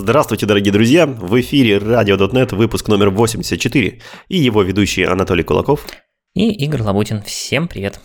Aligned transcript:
Здравствуйте, 0.00 0.46
дорогие 0.46 0.72
друзья! 0.72 1.06
В 1.06 1.38
эфире 1.42 1.76
RadioDotNet, 1.76 2.56
выпуск 2.56 2.88
номер 2.88 3.10
84, 3.10 4.00
и 4.28 4.38
его 4.38 4.62
ведущий 4.62 5.02
Анатолий 5.02 5.42
Кулаков. 5.42 5.86
И 6.32 6.50
Игорь 6.64 6.80
Лабутин. 6.80 7.20
Всем 7.20 7.68
привет! 7.68 8.00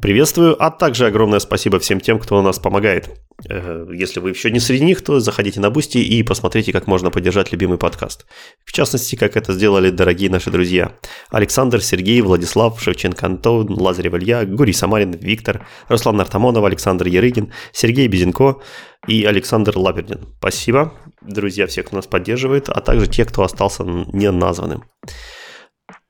Приветствую, 0.00 0.56
а 0.62 0.70
также 0.70 1.06
огромное 1.06 1.40
спасибо 1.40 1.78
всем 1.78 2.00
тем, 2.00 2.18
кто 2.18 2.38
у 2.38 2.42
нас 2.42 2.58
помогает. 2.58 3.10
Э, 3.46 3.86
если 3.92 4.18
вы 4.20 4.30
еще 4.30 4.50
не 4.50 4.58
среди 4.58 4.82
них, 4.82 5.02
то 5.02 5.20
заходите 5.20 5.60
на 5.60 5.68
Boosty 5.68 5.98
и 5.98 6.22
посмотрите, 6.22 6.72
как 6.72 6.86
можно 6.86 7.10
поддержать 7.10 7.52
любимый 7.52 7.76
подкаст. 7.76 8.24
В 8.64 8.72
частности, 8.72 9.16
как 9.16 9.36
это 9.36 9.52
сделали 9.52 9.90
дорогие 9.90 10.30
наши 10.30 10.50
друзья. 10.50 10.92
Александр, 11.28 11.82
Сергей, 11.82 12.22
Владислав, 12.22 12.80
Шевченко 12.80 13.26
Антон, 13.26 13.70
Лазарев 13.70 14.14
Илья, 14.14 14.46
Гурий 14.46 14.72
Самарин, 14.72 15.12
Виктор, 15.12 15.66
Руслан 15.88 16.18
Артамонов, 16.18 16.64
Александр 16.64 17.06
Ярыгин, 17.06 17.52
Сергей 17.72 18.08
Безенко 18.08 18.56
и 19.06 19.24
Александр 19.26 19.76
Лабердин. 19.76 20.28
Спасибо, 20.38 20.94
друзья, 21.20 21.66
всех, 21.66 21.86
кто 21.86 21.96
нас 21.96 22.06
поддерживает, 22.06 22.70
а 22.70 22.80
также 22.80 23.06
те, 23.06 23.26
кто 23.26 23.42
остался 23.42 23.84
не 23.84 24.30
названным. 24.30 24.84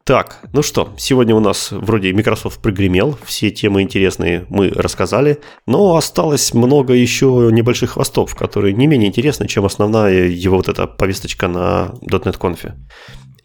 Так, 0.05 0.39
ну 0.53 0.63
что, 0.63 0.95
сегодня 0.97 1.35
у 1.37 1.41
нас 1.41 1.71
вроде 1.71 2.13
Microsoft 2.13 2.61
прогремел, 2.63 3.19
все 3.25 3.51
темы 3.51 3.83
интересные 3.83 4.47
мы 4.49 4.71
рассказали, 4.71 5.41
но 5.67 5.95
осталось 5.97 6.55
много 6.55 6.95
еще 6.95 7.51
небольших 7.53 7.91
хвостов, 7.91 8.35
которые 8.35 8.73
не 8.73 8.87
менее 8.87 9.09
интересны, 9.09 9.47
чем 9.47 9.67
основная 9.67 10.27
его 10.27 10.57
вот 10.57 10.69
эта 10.69 10.87
повесточка 10.87 11.49
на 11.49 11.93
.NET 12.03 12.39
Conf. 12.39 12.73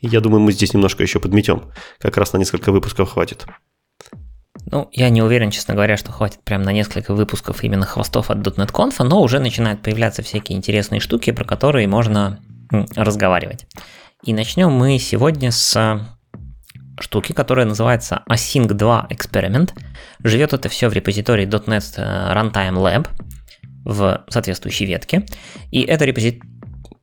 Я 0.02 0.22
думаю, 0.22 0.40
мы 0.40 0.54
здесь 0.54 0.73
немножко 0.73 1.04
еще 1.04 1.20
подметем, 1.20 1.72
как 2.00 2.18
раз 2.18 2.34
на 2.34 2.38
несколько 2.38 2.72
выпусков 2.72 3.12
хватит. 3.12 3.45
Ну, 4.72 4.88
я 4.92 5.09
не 5.09 5.22
уверен, 5.22 5.52
честно 5.52 5.76
говоря, 5.76 5.98
что 5.98 6.12
хватит 6.12 6.40
прям 6.44 6.64
на 6.64 6.72
несколько 6.72 7.14
выпусков 7.14 7.64
именно 7.64 7.86
хвостов 7.86 8.31
от 8.31 8.38
.NET 8.38 8.72
Conf, 8.72 9.03
но 9.03 9.22
уже 9.22 9.40
начинают 9.40 9.84
появляться 9.84 10.23
всякие 10.23 10.58
интересные 10.58 11.02
штуки, 11.02 11.31
про 11.31 11.44
которые 11.44 11.88
можно 11.88 12.40
разговаривать. 12.95 13.67
И 14.23 14.34
начнем 14.34 14.72
мы 14.72 14.97
сегодня 14.97 15.52
с 15.52 16.14
штуки, 16.99 17.33
которая 17.33 17.65
называется 17.65 18.23
Async 18.29 18.67
2 18.67 19.07
Experiment. 19.11 19.71
Живет 20.23 20.53
это 20.53 20.69
все 20.69 20.89
в 20.89 20.93
репозитории 20.93 21.47
.NET 21.47 21.93
э, 21.97 22.33
Runtime 22.33 22.75
Lab 22.75 23.07
в 23.83 24.23
соответствующей 24.29 24.85
ветке. 24.85 25.25
И 25.71 25.81
это 25.81 26.05
репозиторий 26.05 26.49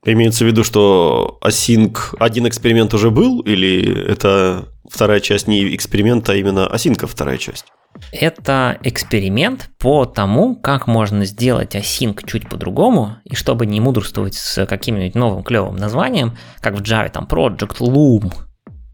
Имеется 0.04 0.44
в 0.44 0.48
виду, 0.48 0.64
что 0.64 1.38
Async 1.44 1.96
один 2.18 2.48
эксперимент 2.48 2.92
уже 2.92 3.10
был, 3.10 3.40
или 3.40 4.10
это 4.10 4.68
вторая 4.90 5.20
часть 5.20 5.46
не 5.46 5.76
эксперимента, 5.76 6.32
а 6.32 6.34
именно 6.34 6.68
Async 6.72 7.06
вторая 7.06 7.38
часть? 7.38 7.66
Это 8.10 8.78
эксперимент 8.82 9.70
по 9.78 10.04
тому, 10.06 10.56
как 10.56 10.88
можно 10.88 11.24
сделать 11.24 11.76
async 11.76 12.26
чуть 12.26 12.48
по-другому, 12.48 13.18
и 13.24 13.36
чтобы 13.36 13.66
не 13.66 13.80
мудрствовать 13.80 14.34
с 14.34 14.66
каким-нибудь 14.66 15.14
новым 15.14 15.44
клевым 15.44 15.76
названием, 15.76 16.36
как 16.60 16.74
в 16.74 16.82
Java 16.82 17.10
там 17.10 17.28
Project 17.30 17.78
Loom, 17.78 18.32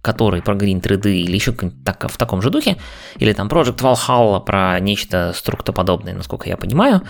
который 0.03 0.43
про 0.43 0.55
Green 0.55 0.81
3D 0.81 1.11
или 1.11 1.35
еще 1.35 1.53
так, 1.85 2.11
в 2.11 2.17
таком 2.17 2.41
же 2.41 2.51
духе, 2.51 2.77
или 3.19 3.33
там 3.33 3.49
Project 3.49 3.79
Valhalla 3.79 4.45
про 4.45 4.79
нечто 4.81 5.33
структоподобное, 5.35 6.15
насколько 6.15 6.49
я 6.49 6.57
понимаю, 6.57 7.03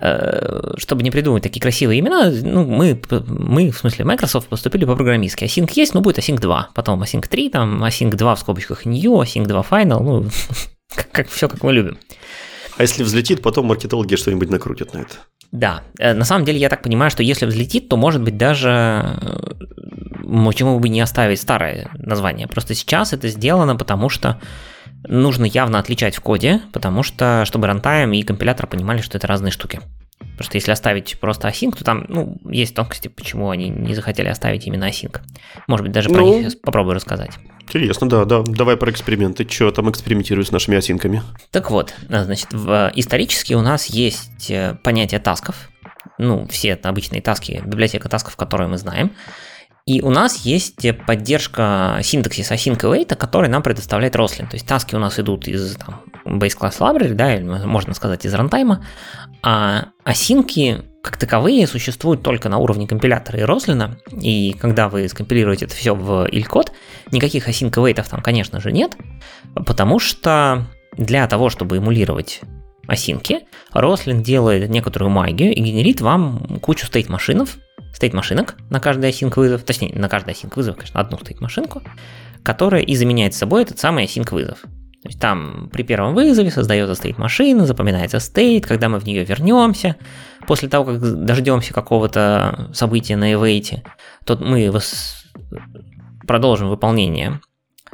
э, 0.00 0.74
чтобы 0.78 1.02
не 1.02 1.10
придумать 1.10 1.42
такие 1.42 1.60
красивые 1.60 2.00
имена, 2.00 2.30
ну, 2.30 2.64
мы, 2.64 3.00
мы, 3.26 3.70
в 3.70 3.78
смысле 3.78 4.04
Microsoft, 4.04 4.48
поступили 4.48 4.84
по-программистски. 4.84 5.44
Async 5.44 5.70
есть, 5.74 5.94
но 5.94 6.00
будет 6.00 6.18
Async 6.18 6.40
2, 6.40 6.70
потом 6.74 7.02
Async 7.02 7.28
3, 7.28 7.50
там 7.50 7.84
Async 7.84 8.14
2 8.14 8.34
в 8.34 8.40
скобочках 8.40 8.86
New, 8.86 9.20
Async 9.20 9.46
2 9.46 9.60
Final, 9.62 10.02
ну, 10.02 10.26
как, 10.94 11.10
как 11.12 11.28
все, 11.28 11.48
как 11.48 11.62
мы 11.62 11.72
любим. 11.72 11.98
А 12.78 12.82
если 12.82 13.02
взлетит, 13.02 13.42
потом 13.42 13.66
маркетологи 13.66 14.16
что-нибудь 14.16 14.48
накрутят 14.48 14.94
на 14.94 14.98
это. 14.98 15.16
Да, 15.52 15.82
э, 15.98 16.14
на 16.14 16.24
самом 16.24 16.46
деле 16.46 16.58
я 16.58 16.70
так 16.70 16.82
понимаю, 16.82 17.10
что 17.10 17.22
если 17.22 17.44
взлетит, 17.44 17.88
то 17.88 17.98
может 17.98 18.22
быть 18.22 18.38
даже 18.38 18.70
э, 19.20 19.52
почему 20.22 20.80
бы 20.80 20.88
не 20.88 21.00
оставить 21.02 21.40
старое 21.40 21.90
название. 21.94 22.48
Просто 22.48 22.74
сейчас 22.74 23.12
это 23.12 23.28
сделано, 23.28 23.76
потому 23.76 24.08
что 24.08 24.40
нужно 25.06 25.44
явно 25.44 25.78
отличать 25.78 26.16
в 26.16 26.20
коде, 26.20 26.62
потому 26.72 27.02
что 27.02 27.44
чтобы 27.44 27.66
рантайм 27.66 28.12
и 28.14 28.22
компилятор 28.22 28.66
понимали, 28.66 29.02
что 29.02 29.18
это 29.18 29.26
разные 29.26 29.52
штуки. 29.52 29.80
Потому 30.18 30.44
что 30.44 30.56
если 30.56 30.72
оставить 30.72 31.20
просто 31.20 31.48
async, 31.48 31.76
то 31.76 31.84
там 31.84 32.06
ну, 32.08 32.38
есть 32.48 32.74
тонкости, 32.74 33.08
почему 33.08 33.50
они 33.50 33.68
не 33.68 33.94
захотели 33.94 34.28
оставить 34.28 34.66
именно 34.66 34.88
async. 34.88 35.20
Может 35.66 35.84
быть, 35.84 35.92
даже 35.92 36.08
про 36.08 36.20
ну, 36.20 36.40
них 36.40 36.60
попробую 36.62 36.94
рассказать. 36.94 37.32
Интересно, 37.64 38.08
да, 38.08 38.24
да. 38.24 38.42
Давай 38.42 38.76
про 38.76 38.90
эксперименты. 38.90 39.48
Что 39.48 39.70
там 39.70 39.90
экспериментируют 39.90 40.48
с 40.48 40.52
нашими 40.52 40.76
осинками? 40.76 41.22
Так 41.50 41.70
вот, 41.70 41.94
а, 42.08 42.24
значит, 42.24 42.52
в, 42.52 42.92
исторически 42.94 43.54
у 43.54 43.62
нас 43.62 43.86
есть 43.86 44.50
э, 44.50 44.76
понятие 44.82 45.20
тасков. 45.20 45.68
Ну, 46.18 46.46
все 46.48 46.74
обычные 46.74 47.22
таски, 47.22 47.62
библиотека 47.64 48.08
тасков, 48.08 48.36
которые 48.36 48.68
мы 48.68 48.78
знаем. 48.78 49.12
И 49.84 50.00
у 50.00 50.10
нас 50.10 50.44
есть 50.44 50.86
поддержка 51.06 51.98
синтаксиса 52.02 52.54
async 52.54 52.78
await, 52.78 53.16
который 53.16 53.48
нам 53.48 53.62
предоставляет 53.62 54.14
Roslyn. 54.14 54.48
То 54.48 54.54
есть 54.54 54.66
таски 54.66 54.94
у 54.94 54.98
нас 54.98 55.18
идут 55.18 55.48
из 55.48 55.74
там, 55.76 56.02
base 56.24 56.56
class 56.56 56.78
library, 56.78 57.14
да, 57.14 57.34
или 57.34 57.42
можно 57.42 57.94
сказать 57.94 58.24
из 58.24 58.34
рантайма, 58.34 58.86
а 59.42 59.86
осинки 60.04 60.84
как 61.02 61.16
таковые 61.16 61.66
существуют 61.66 62.22
только 62.22 62.48
на 62.48 62.58
уровне 62.58 62.86
компилятора 62.86 63.40
и 63.40 63.42
Рослина, 63.42 63.98
и 64.12 64.52
когда 64.52 64.88
вы 64.88 65.08
скомпилируете 65.08 65.64
это 65.64 65.74
все 65.74 65.94
в 65.94 66.26
иль-код, 66.26 66.72
никаких 67.10 67.48
async 67.48 67.70
await 67.70 68.02
там, 68.08 68.22
конечно 68.22 68.60
же, 68.60 68.70
нет, 68.70 68.96
потому 69.66 69.98
что 69.98 70.66
для 70.96 71.26
того, 71.26 71.50
чтобы 71.50 71.78
эмулировать 71.78 72.40
осинки, 72.86 73.40
Рослин 73.72 74.22
делает 74.22 74.70
некоторую 74.70 75.10
магию 75.10 75.52
и 75.52 75.60
генерит 75.60 76.00
вам 76.00 76.60
кучу 76.62 76.86
стейт-машинов, 76.86 77.58
стейт-машинок 77.94 78.56
на 78.70 78.78
каждый 78.78 79.10
async 79.10 79.32
вызов, 79.34 79.64
точнее, 79.64 79.92
на 79.94 80.08
каждый 80.08 80.34
async 80.34 80.52
вызов, 80.54 80.76
конечно, 80.76 81.00
одну 81.00 81.18
стейт-машинку, 81.18 81.82
которая 82.44 82.82
и 82.82 82.94
заменяет 82.94 83.34
собой 83.34 83.62
этот 83.62 83.80
самый 83.80 84.04
async 84.04 84.32
вызов. 84.32 84.58
То 85.02 85.08
есть 85.08 85.20
там 85.20 85.68
при 85.72 85.82
первом 85.82 86.14
вызове 86.14 86.50
создается 86.52 86.94
стейт 86.94 87.18
машина, 87.18 87.66
запоминается 87.66 88.20
стейт, 88.20 88.66
когда 88.66 88.88
мы 88.88 89.00
в 89.00 89.04
нее 89.04 89.24
вернемся, 89.24 89.96
после 90.46 90.68
того, 90.68 90.84
как 90.84 91.24
дождемся 91.24 91.74
какого-то 91.74 92.70
события 92.72 93.16
на 93.16 93.32
эвейте, 93.32 93.82
то 94.24 94.36
мы 94.36 94.70
вос... 94.70 95.24
продолжим 96.26 96.68
выполнение 96.68 97.40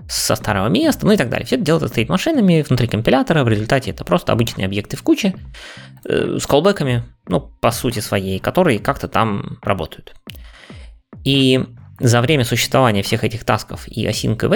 со 0.07 0.35
старого 0.35 0.69
места, 0.69 1.07
ну 1.07 1.13
и 1.13 1.17
так 1.17 1.31
далее. 1.31 1.47
Все 1.47 1.57
это 1.57 1.65
делается 1.65 1.89
стейт 1.89 2.11
машинами 2.11 2.63
внутри 2.67 2.87
компилятора, 2.87 3.43
в 3.43 3.49
результате 3.49 3.91
это 3.91 4.05
просто 4.05 4.33
обычные 4.33 4.67
объекты 4.67 4.99
в 4.99 5.03
куче 5.03 5.35
э, 6.05 6.37
с 6.39 6.47
колбеками, 6.47 7.05
ну, 7.27 7.41
по 7.41 7.71
сути 7.71 8.01
своей, 8.01 8.39
которые 8.39 8.81
как-то 8.81 9.09
там 9.09 9.59
работают. 9.63 10.15
И 11.25 11.65
за 12.01 12.21
время 12.21 12.45
существования 12.45 13.03
всех 13.03 13.25
этих 13.25 13.45
тасков 13.45 13.89
и 13.89 14.07
async 14.07 14.45
и 14.45 14.47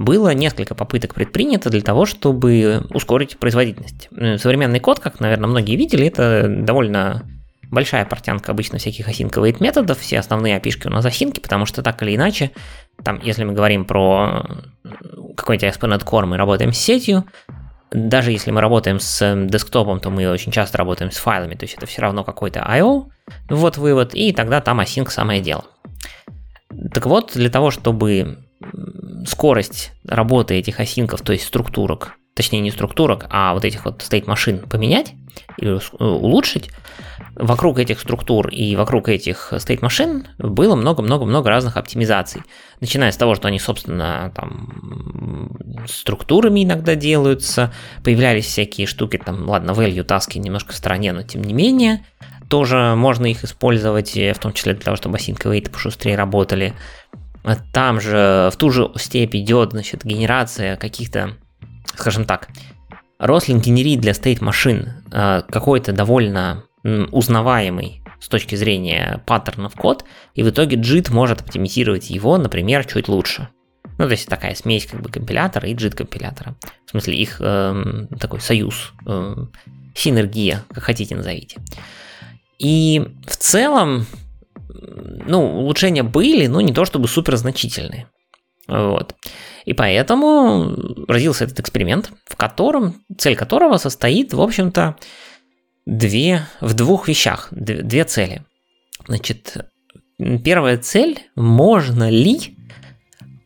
было 0.00 0.32
несколько 0.32 0.74
попыток 0.74 1.14
предпринято 1.14 1.68
для 1.68 1.82
того, 1.82 2.06
чтобы 2.06 2.86
ускорить 2.88 3.36
производительность. 3.36 4.08
Э, 4.16 4.38
современный 4.38 4.80
код, 4.80 4.98
как, 4.98 5.20
наверное, 5.20 5.46
многие 5.46 5.76
видели, 5.76 6.06
это 6.06 6.46
довольно 6.48 7.26
большая 7.70 8.06
портянка 8.06 8.50
обычно 8.50 8.78
всяких 8.78 9.06
async 9.06 9.56
методов, 9.60 9.98
все 9.98 10.18
основные 10.18 10.56
опишки 10.56 10.86
у 10.86 10.90
нас 10.90 11.04
async, 11.04 11.38
потому 11.42 11.66
что 11.66 11.82
так 11.82 12.02
или 12.02 12.16
иначе, 12.16 12.50
там, 13.04 13.20
если 13.22 13.44
мы 13.44 13.52
говорим 13.52 13.84
про 13.84 14.46
э, 14.84 14.88
какой-нибудь 15.36 15.68
ASP.NET 15.68 16.02
Core, 16.02 16.24
мы 16.24 16.38
работаем 16.38 16.72
с 16.72 16.78
сетью, 16.78 17.26
даже 17.90 18.32
если 18.32 18.52
мы 18.52 18.62
работаем 18.62 19.00
с 19.00 19.46
десктопом, 19.48 20.00
то 20.00 20.08
мы 20.08 20.30
очень 20.30 20.50
часто 20.50 20.78
работаем 20.78 21.10
с 21.10 21.18
файлами, 21.18 21.56
то 21.56 21.64
есть 21.64 21.74
это 21.74 21.84
все 21.84 22.00
равно 22.00 22.24
какой-то 22.24 22.66
I.O., 22.66 23.10
вот 23.50 23.76
вывод, 23.76 24.14
и 24.14 24.32
тогда 24.32 24.62
там 24.62 24.80
async 24.80 25.10
самое 25.10 25.42
дело. 25.42 25.64
Так 26.90 27.04
вот, 27.04 27.32
для 27.34 27.50
того, 27.50 27.70
чтобы 27.70 28.38
скорость 29.26 29.92
работы 30.04 30.54
этих 30.54 30.80
осинков, 30.80 31.22
то 31.22 31.32
есть 31.32 31.46
структурок, 31.46 32.16
точнее 32.34 32.60
не 32.60 32.70
структурок, 32.70 33.26
а 33.30 33.54
вот 33.54 33.64
этих 33.64 33.84
вот 33.84 34.02
state 34.02 34.26
машин 34.26 34.60
поменять 34.60 35.14
или 35.58 35.76
э, 35.76 36.04
улучшить, 36.04 36.70
вокруг 37.34 37.78
этих 37.78 38.00
структур 38.00 38.48
и 38.48 38.76
вокруг 38.76 39.08
этих 39.08 39.52
state 39.52 39.80
машин 39.82 40.26
было 40.38 40.76
много-много-много 40.76 41.48
разных 41.48 41.76
оптимизаций. 41.76 42.42
Начиная 42.80 43.12
с 43.12 43.16
того, 43.16 43.34
что 43.34 43.48
они, 43.48 43.58
собственно, 43.58 44.32
там 44.34 45.56
структурами 45.88 46.64
иногда 46.64 46.94
делаются, 46.94 47.72
появлялись 48.04 48.46
всякие 48.46 48.86
штуки, 48.86 49.18
там, 49.18 49.48
ладно, 49.48 49.72
value 49.72 50.02
таски 50.02 50.38
немножко 50.38 50.72
в 50.72 50.76
стороне, 50.76 51.12
но 51.12 51.22
тем 51.22 51.42
не 51.42 51.54
менее, 51.54 52.04
тоже 52.48 52.94
можно 52.96 53.26
их 53.26 53.44
использовать, 53.44 54.14
в 54.14 54.38
том 54.38 54.52
числе 54.52 54.74
для 54.74 54.82
того, 54.82 54.96
чтобы 54.96 55.18
async 55.18 55.40
await 55.44 55.70
пошустрее 55.70 56.16
работали. 56.16 56.74
Там 57.72 58.00
же 58.00 58.50
в 58.52 58.56
ту 58.56 58.70
же 58.70 58.90
степь 58.96 59.34
идет 59.34 59.70
значит, 59.70 60.04
генерация 60.04 60.76
каких-то, 60.76 61.36
скажем 61.94 62.24
так, 62.24 62.48
Рослин 63.18 63.60
генерит 63.60 64.00
для 64.00 64.12
state 64.12 64.42
машин 64.42 65.04
э, 65.12 65.42
какой-то 65.48 65.92
довольно 65.92 66.64
узнаваемый 66.82 68.02
с 68.20 68.28
точки 68.28 68.54
зрения 68.54 69.22
паттернов 69.26 69.74
код, 69.74 70.04
и 70.34 70.42
в 70.42 70.48
итоге 70.48 70.76
JIT 70.76 71.12
может 71.12 71.42
оптимизировать 71.42 72.10
его, 72.10 72.38
например, 72.38 72.86
чуть 72.86 73.08
лучше. 73.08 73.48
Ну, 73.98 74.06
то 74.06 74.12
есть 74.12 74.28
такая 74.28 74.54
смесь 74.54 74.86
как 74.86 75.02
бы 75.02 75.10
компилятора 75.10 75.68
и 75.68 75.74
JIT 75.74 75.94
компилятора. 75.94 76.56
В 76.86 76.90
смысле 76.90 77.16
их 77.16 77.36
э, 77.40 78.06
такой 78.18 78.40
союз, 78.40 78.92
э, 79.06 79.36
синергия, 79.94 80.64
как 80.72 80.84
хотите 80.84 81.14
назовите. 81.16 81.60
И 82.58 83.06
в 83.26 83.36
целом 83.36 84.06
ну, 84.80 85.58
улучшения 85.60 86.02
были, 86.02 86.46
но 86.46 86.60
не 86.60 86.72
то 86.72 86.84
чтобы 86.84 87.08
супер 87.08 87.36
значительные. 87.36 88.08
Вот. 88.68 89.14
И 89.64 89.72
поэтому 89.74 90.76
родился 91.08 91.44
этот 91.44 91.60
эксперимент, 91.60 92.12
в 92.26 92.36
котором, 92.36 93.02
цель 93.18 93.36
которого 93.36 93.78
состоит, 93.78 94.32
в 94.32 94.40
общем-то, 94.40 94.96
две, 95.86 96.46
в 96.60 96.74
двух 96.74 97.08
вещах, 97.08 97.48
две, 97.50 97.82
две 97.82 98.04
цели. 98.04 98.44
Значит, 99.06 99.66
первая 100.18 100.78
цель, 100.78 101.18
можно 101.34 102.08
ли 102.08 102.56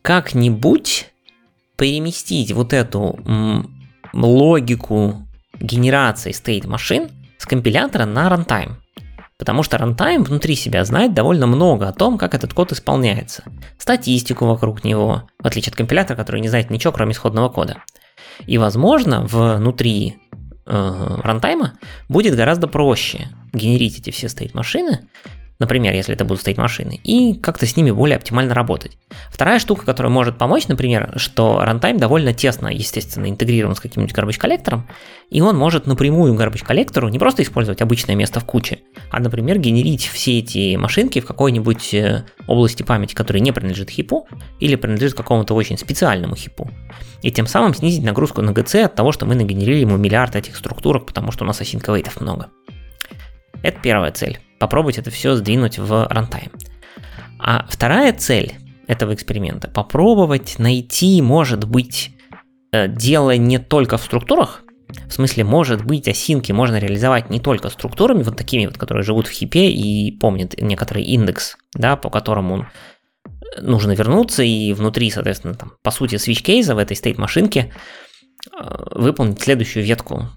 как-нибудь 0.01 1.11
переместить 1.77 2.51
вот 2.51 2.73
эту 2.73 3.19
логику 4.13 5.27
генерации 5.59 6.31
state 6.31 6.67
машин 6.67 7.09
с 7.37 7.45
компилятора 7.45 8.05
на 8.05 8.27
runtime. 8.29 8.75
Потому 9.37 9.63
что 9.63 9.77
runtime 9.77 10.23
внутри 10.23 10.55
себя 10.55 10.85
знает 10.85 11.13
довольно 11.13 11.45
много 11.45 11.89
о 11.89 11.93
том, 11.93 12.17
как 12.17 12.33
этот 12.33 12.53
код 12.53 12.71
исполняется. 12.71 13.43
Статистику 13.77 14.45
вокруг 14.45 14.83
него, 14.83 15.23
в 15.39 15.47
отличие 15.47 15.71
от 15.71 15.75
компилятора, 15.75 16.15
который 16.15 16.39
не 16.39 16.47
знает 16.47 16.69
ничего, 16.69 16.93
кроме 16.93 17.11
исходного 17.11 17.49
кода. 17.49 17.83
И, 18.47 18.57
возможно, 18.57 19.25
внутри 19.25 20.17
э, 20.65 21.17
рантайма 21.21 21.73
будет 22.07 22.35
гораздо 22.35 22.67
проще 22.67 23.29
генерить 23.51 23.99
эти 23.99 24.09
все 24.09 24.29
стейт-машины, 24.29 25.09
например, 25.59 25.93
если 25.93 26.13
это 26.13 26.25
будут 26.25 26.41
стоять 26.41 26.57
машины, 26.57 26.99
и 27.03 27.33
как-то 27.33 27.65
с 27.65 27.77
ними 27.77 27.91
более 27.91 28.17
оптимально 28.17 28.53
работать. 28.53 28.97
Вторая 29.29 29.59
штука, 29.59 29.85
которая 29.85 30.11
может 30.11 30.37
помочь, 30.37 30.67
например, 30.67 31.13
что 31.17 31.63
runtime 31.65 31.97
довольно 31.97 32.33
тесно, 32.33 32.67
естественно, 32.67 33.29
интегрирован 33.29 33.75
с 33.75 33.79
каким-нибудь 33.79 34.15
garbage 34.15 34.37
коллектором, 34.37 34.87
и 35.29 35.41
он 35.41 35.57
может 35.57 35.87
напрямую 35.87 36.33
garbage 36.35 36.65
коллектору 36.65 37.07
не 37.09 37.19
просто 37.19 37.43
использовать 37.43 37.81
обычное 37.81 38.15
место 38.15 38.39
в 38.39 38.45
куче, 38.45 38.79
а, 39.11 39.19
например, 39.19 39.59
генерить 39.59 40.05
все 40.07 40.39
эти 40.39 40.75
машинки 40.75 41.19
в 41.19 41.25
какой-нибудь 41.25 41.93
э, 41.93 42.25
области 42.47 42.83
памяти, 42.83 43.15
которая 43.15 43.41
не 43.41 43.51
принадлежит 43.51 43.89
хипу, 43.89 44.27
или 44.59 44.75
принадлежит 44.75 45.15
какому-то 45.15 45.53
очень 45.53 45.77
специальному 45.77 46.35
хипу. 46.35 46.69
И 47.21 47.31
тем 47.31 47.47
самым 47.47 47.73
снизить 47.73 48.03
нагрузку 48.03 48.41
на 48.41 48.51
GC 48.51 48.83
от 48.83 48.95
того, 48.95 49.11
что 49.11 49.25
мы 49.25 49.35
нагенерили 49.35 49.79
ему 49.79 49.97
миллиард 49.97 50.35
этих 50.35 50.55
структурок, 50.55 51.05
потому 51.05 51.31
что 51.31 51.43
у 51.43 51.47
нас 51.47 51.61
async 51.61 52.21
много. 52.21 52.47
Это 53.63 53.79
первая 53.81 54.11
цель 54.11 54.39
попробовать 54.59 54.97
это 54.97 55.11
все 55.11 55.35
сдвинуть 55.35 55.77
в 55.77 56.07
рантайм. 56.09 56.51
А 57.39 57.65
вторая 57.69 58.13
цель 58.13 58.53
этого 58.87 59.13
эксперимента– 59.13 59.69
попробовать 59.73 60.59
найти, 60.59 61.21
может 61.21 61.67
быть, 61.67 62.11
э, 62.71 62.87
дело 62.87 63.35
не 63.35 63.59
только 63.59 63.97
в 63.97 64.03
структурах, 64.03 64.63
в 65.07 65.11
смысле, 65.11 65.43
может 65.43 65.83
быть, 65.83 66.07
осинки 66.07 66.51
можно 66.51 66.77
реализовать 66.77 67.29
не 67.29 67.39
только 67.39 67.69
структурами, 67.69 68.23
вот 68.23 68.37
такими 68.37 68.65
вот, 68.65 68.77
которые 68.77 69.03
живут 69.03 69.27
в 69.27 69.31
хипе 69.31 69.69
и 69.69 70.11
помнят 70.11 70.55
некоторый 70.61 71.03
индекс, 71.03 71.57
да, 71.73 71.95
по 71.95 72.09
которому 72.09 72.61
э, 72.61 73.61
нужно 73.61 73.91
вернуться 73.91 74.43
и 74.43 74.73
внутри, 74.73 75.09
соответственно, 75.09 75.55
там, 75.55 75.73
по 75.81 75.91
сути, 75.91 76.15
switch 76.15 76.41
кейса 76.41 76.75
в 76.75 76.77
этой 76.77 76.95
state 76.95 77.19
машинке 77.19 77.73
э, 78.51 78.85
выполнить 78.91 79.41
следующую 79.41 79.83
ветку 79.83 80.29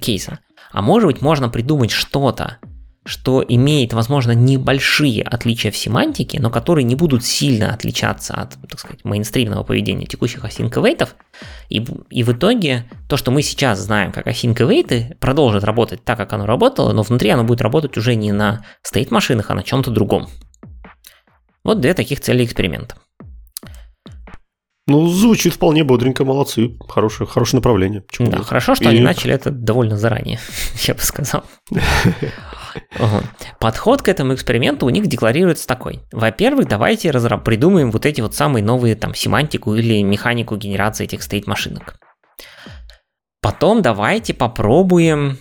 кейса. 0.00 0.40
А 0.72 0.82
может 0.82 1.06
быть, 1.06 1.22
можно 1.22 1.48
придумать 1.48 1.90
что-то, 1.90 2.58
что 3.06 3.44
имеет, 3.46 3.92
возможно, 3.92 4.32
небольшие 4.32 5.22
отличия 5.22 5.70
в 5.70 5.76
семантике, 5.76 6.40
но 6.40 6.50
которые 6.50 6.84
не 6.84 6.94
будут 6.94 7.24
сильно 7.24 7.72
отличаться 7.72 8.34
от, 8.34 8.56
так 8.68 8.80
сказать, 8.80 9.04
мейнстримного 9.04 9.62
поведения 9.62 10.06
текущих 10.06 10.44
async 10.44 10.70
await, 10.70 11.08
и, 11.68 11.86
и 12.10 12.22
в 12.22 12.32
итоге 12.32 12.88
то, 13.08 13.16
что 13.16 13.30
мы 13.30 13.42
сейчас 13.42 13.80
знаем 13.80 14.10
как 14.10 14.26
async 14.26 14.54
await, 14.54 15.16
продолжит 15.16 15.64
работать 15.64 16.02
так, 16.02 16.16
как 16.16 16.32
оно 16.32 16.46
работало, 16.46 16.92
но 16.92 17.02
внутри 17.02 17.30
оно 17.30 17.44
будет 17.44 17.60
работать 17.60 17.96
уже 17.98 18.14
не 18.14 18.32
на 18.32 18.64
state 18.82 19.08
машинах, 19.10 19.50
а 19.50 19.54
на 19.54 19.62
чем-то 19.62 19.90
другом. 19.90 20.28
Вот 21.62 21.80
две 21.80 21.94
таких 21.94 22.20
цели 22.20 22.44
эксперимента. 22.44 22.96
Ну, 24.86 25.06
звучит 25.08 25.54
вполне 25.54 25.82
бодренько, 25.82 26.26
молодцы. 26.26 26.76
Хорошее, 26.88 27.26
хорошее 27.26 27.58
направление. 27.58 28.02
Почему 28.02 28.30
да, 28.30 28.38
нет? 28.38 28.46
хорошо, 28.46 28.74
что 28.74 28.84
и... 28.84 28.88
они 28.88 29.00
начали 29.00 29.32
это 29.32 29.50
довольно 29.50 29.96
заранее, 29.96 30.38
я 30.86 30.94
бы 30.94 31.00
сказал. 31.00 31.44
Подход 33.60 34.02
к 34.02 34.08
этому 34.08 34.34
эксперименту 34.34 34.86
у 34.86 34.90
них 34.90 35.06
декларируется 35.06 35.66
такой. 35.66 36.02
Во-первых, 36.12 36.68
давайте 36.68 37.10
разраб- 37.10 37.44
придумаем 37.44 37.90
вот 37.90 38.06
эти 38.06 38.20
вот 38.20 38.34
самые 38.34 38.62
новые 38.62 38.96
там 38.96 39.14
семантику 39.14 39.74
или 39.74 40.02
механику 40.02 40.56
генерации 40.56 41.04
этих 41.04 41.22
стейт-машинок. 41.22 41.96
Потом 43.40 43.82
давайте 43.82 44.32
попробуем 44.32 45.38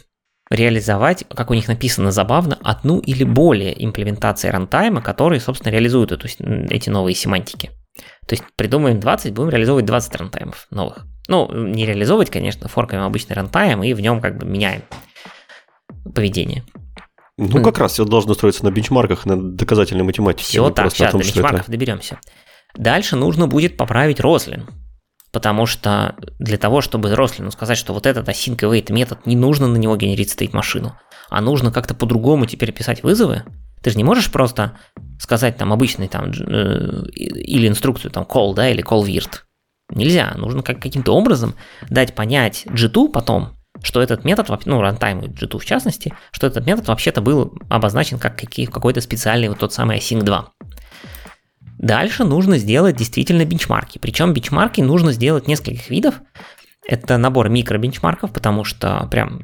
реализовать, 0.49 1.23
как 1.29 1.51
у 1.51 1.53
них 1.53 1.67
написано 1.67 2.11
забавно, 2.11 2.59
одну 2.61 2.99
или 2.99 3.23
более 3.23 3.83
имплементации 3.83 4.49
рантайма, 4.49 5.01
которые, 5.01 5.39
собственно, 5.39 5.71
реализуют 5.71 6.11
эту, 6.11 6.27
эти 6.27 6.89
новые 6.89 7.15
семантики. 7.15 7.71
То 8.27 8.33
есть 8.33 8.43
придумаем 8.55 8.99
20, 8.99 9.33
будем 9.33 9.49
реализовывать 9.49 9.85
20 9.85 10.15
рантаймов 10.15 10.67
новых. 10.69 11.05
Ну, 11.27 11.49
не 11.51 11.85
реализовывать, 11.85 12.29
конечно, 12.29 12.67
форкаем 12.67 13.03
обычный 13.03 13.33
рантайм 13.33 13.83
и 13.83 13.93
в 13.93 14.01
нем 14.01 14.19
как 14.21 14.37
бы 14.37 14.45
меняем 14.45 14.83
поведение. 16.13 16.63
Ну, 17.37 17.63
как 17.63 17.79
раз 17.79 17.93
все 17.93 18.05
должно 18.05 18.33
строиться 18.35 18.63
на 18.63 18.71
бенчмарках, 18.71 19.25
на 19.25 19.41
доказательной 19.55 20.03
математике. 20.03 20.45
Все 20.45 20.69
так, 20.69 20.91
сейчас 20.91 21.11
том, 21.11 21.21
до 21.21 21.27
бенчмарков 21.27 21.61
это... 21.61 21.71
доберемся. 21.71 22.19
Дальше 22.75 23.15
нужно 23.15 23.47
будет 23.47 23.77
поправить 23.77 24.19
Roslyn. 24.19 24.67
Потому 25.31 25.65
что 25.65 26.15
для 26.37 26.59
того, 26.59 26.81
чтобы 26.81 27.13
Рослину 27.15 27.49
сказать, 27.49 27.79
что 27.79 27.93
вот 27.93 28.05
этот 28.05 28.29
async 28.29 28.57
await 28.57 28.93
метод, 28.93 29.25
не 29.25 29.35
нужно 29.35 29.67
на 29.67 29.77
него 29.77 29.97
генерить 29.97 30.29
стоит 30.29 30.53
машину, 30.53 30.95
а 31.29 31.41
нужно 31.41 31.71
как-то 31.71 31.95
по-другому 31.95 32.45
теперь 32.45 32.71
писать 32.71 33.01
вызовы, 33.01 33.43
ты 33.81 33.89
же 33.89 33.97
не 33.97 34.03
можешь 34.03 34.31
просто 34.31 34.77
сказать 35.19 35.57
там 35.57 35.73
обычный 35.73 36.07
там 36.07 36.29
э, 36.29 37.03
или 37.11 37.67
инструкцию 37.67 38.11
там 38.11 38.25
call, 38.25 38.53
да, 38.53 38.69
или 38.69 38.83
call 38.83 39.03
virt. 39.03 39.39
Нельзя, 39.89 40.33
нужно 40.37 40.61
как 40.61 40.79
каким-то 40.79 41.15
образом 41.15 41.55
дать 41.89 42.13
понять 42.13 42.65
G2 42.67 43.09
потом, 43.09 43.57
что 43.83 44.01
этот 44.01 44.23
метод, 44.23 44.49
ну, 44.65 44.81
runtime 44.81 45.27
G2 45.27 45.59
в 45.59 45.65
частности, 45.65 46.13
что 46.31 46.47
этот 46.47 46.65
метод 46.65 46.87
вообще-то 46.87 47.21
был 47.21 47.53
обозначен 47.69 48.17
как 48.17 48.37
какой-то 48.37 49.01
специальный 49.01 49.49
вот 49.49 49.59
тот 49.59 49.73
самый 49.73 49.97
async 49.99 50.23
2. 50.23 50.51
Дальше 51.77 52.23
нужно 52.23 52.57
сделать 52.57 52.95
действительно 52.95 53.43
бенчмарки. 53.45 53.99
Причем 53.99 54.33
бенчмарки 54.33 54.79
нужно 54.81 55.11
сделать 55.11 55.47
нескольких 55.47 55.89
видов. 55.89 56.21
Это 56.87 57.17
набор 57.17 57.49
микробенчмарков, 57.49 58.31
потому 58.31 58.63
что 58.63 59.07
прям, 59.11 59.41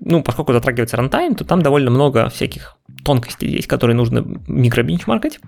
ну, 0.00 0.22
поскольку 0.22 0.52
затрагивается 0.52 0.96
рантайм, 0.96 1.36
то 1.36 1.44
там 1.44 1.62
довольно 1.62 1.90
много 1.90 2.28
всяких 2.28 2.76
тонкостей 3.04 3.48
есть, 3.48 3.68
которые 3.68 3.96
нужно 3.96 4.24
микробенчмаркать. 4.48 5.38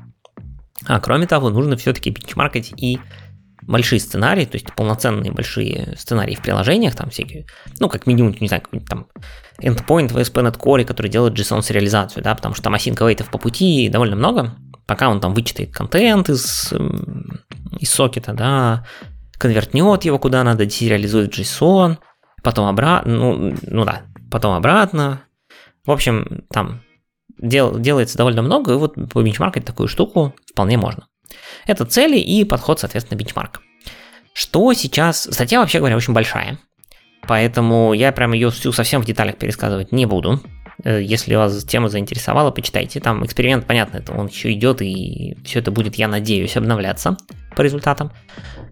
А 0.87 1.01
кроме 1.01 1.27
того, 1.27 1.51
нужно 1.51 1.77
все-таки 1.77 2.11
бенчмаркать 2.11 2.73
и 2.77 3.01
большие 3.63 4.01
сценарии, 4.01 4.45
то 4.45 4.57
есть 4.57 4.73
полноценные 4.75 5.33
большие 5.33 5.95
сценарии 5.97 6.35
в 6.35 6.43
приложениях, 6.43 6.95
там 6.95 7.11
всякие, 7.11 7.47
ну, 7.81 7.89
как 7.89 8.07
минимум, 8.07 8.35
не 8.41 8.49
знаю, 8.49 8.63
какой-нибудь 8.63 8.89
там 8.89 9.07
endpoint 9.61 10.13
в 10.13 10.17
ASP.NET 10.17 10.59
Core, 10.59 10.85
который 10.85 11.11
делает 11.11 11.35
JSON-сериализацию, 11.35 12.23
да, 12.23 12.35
потому 12.35 12.55
что 12.55 12.65
там 12.65 12.75
async 12.75 13.31
по 13.31 13.39
пути 13.39 13.89
довольно 13.89 14.17
много, 14.17 14.55
пока 14.87 15.09
он 15.09 15.21
там 15.21 15.35
вычитает 15.35 15.73
контент 15.73 16.29
из, 16.31 16.73
из 17.79 17.91
сокета, 17.91 18.33
да, 18.33 18.87
конвертнет 19.39 20.05
его 20.05 20.19
куда 20.19 20.43
надо, 20.45 20.67
десериализует 20.67 21.37
JSON, 21.37 21.99
потом 22.43 22.69
обратно, 22.69 23.13
ну, 23.13 23.55
ну 23.63 23.85
да, 23.85 24.03
потом 24.31 24.55
обратно. 24.55 25.23
В 25.85 25.91
общем, 25.91 26.45
там 26.51 26.83
дел, 27.39 27.79
делается 27.79 28.19
довольно 28.19 28.43
много, 28.43 28.73
и 28.73 28.77
вот 28.77 28.95
по 29.13 29.23
бенчмаркать 29.23 29.65
такую 29.65 29.89
штуку 29.89 30.35
вполне 30.47 30.77
можно. 30.77 31.07
Это 31.69 31.85
цели 31.85 32.19
и 32.19 32.45
подход, 32.45 32.81
соответственно, 32.81 33.19
бенчмарк. 33.19 33.61
Что 34.33 34.73
сейчас... 34.73 35.29
Статья, 35.31 35.61
вообще 35.61 35.79
говоря, 35.79 35.97
очень 35.97 36.15
большая. 36.15 36.59
Поэтому 37.27 37.93
я 37.93 38.11
прям 38.11 38.33
ее 38.33 38.51
всю 38.51 38.73
совсем 38.73 39.03
в 39.03 39.05
деталях 39.05 39.37
пересказывать 39.37 39.93
не 39.93 40.07
буду. 40.07 40.41
Э, 40.83 41.03
если 41.03 41.35
вас 41.35 41.63
тема 41.65 41.91
заинтересовала, 41.91 42.51
почитайте. 42.51 43.01
Там 43.01 43.25
эксперимент, 43.25 43.67
понятно, 43.67 43.99
это 43.99 44.15
он 44.15 44.29
еще 44.29 44.51
идет, 44.53 44.81
и 44.81 45.37
все 45.45 45.59
это 45.59 45.71
будет, 45.71 45.97
я 45.97 46.09
надеюсь, 46.09 46.57
обновляться 46.57 47.19
по 47.55 47.61
результатам. 47.61 48.13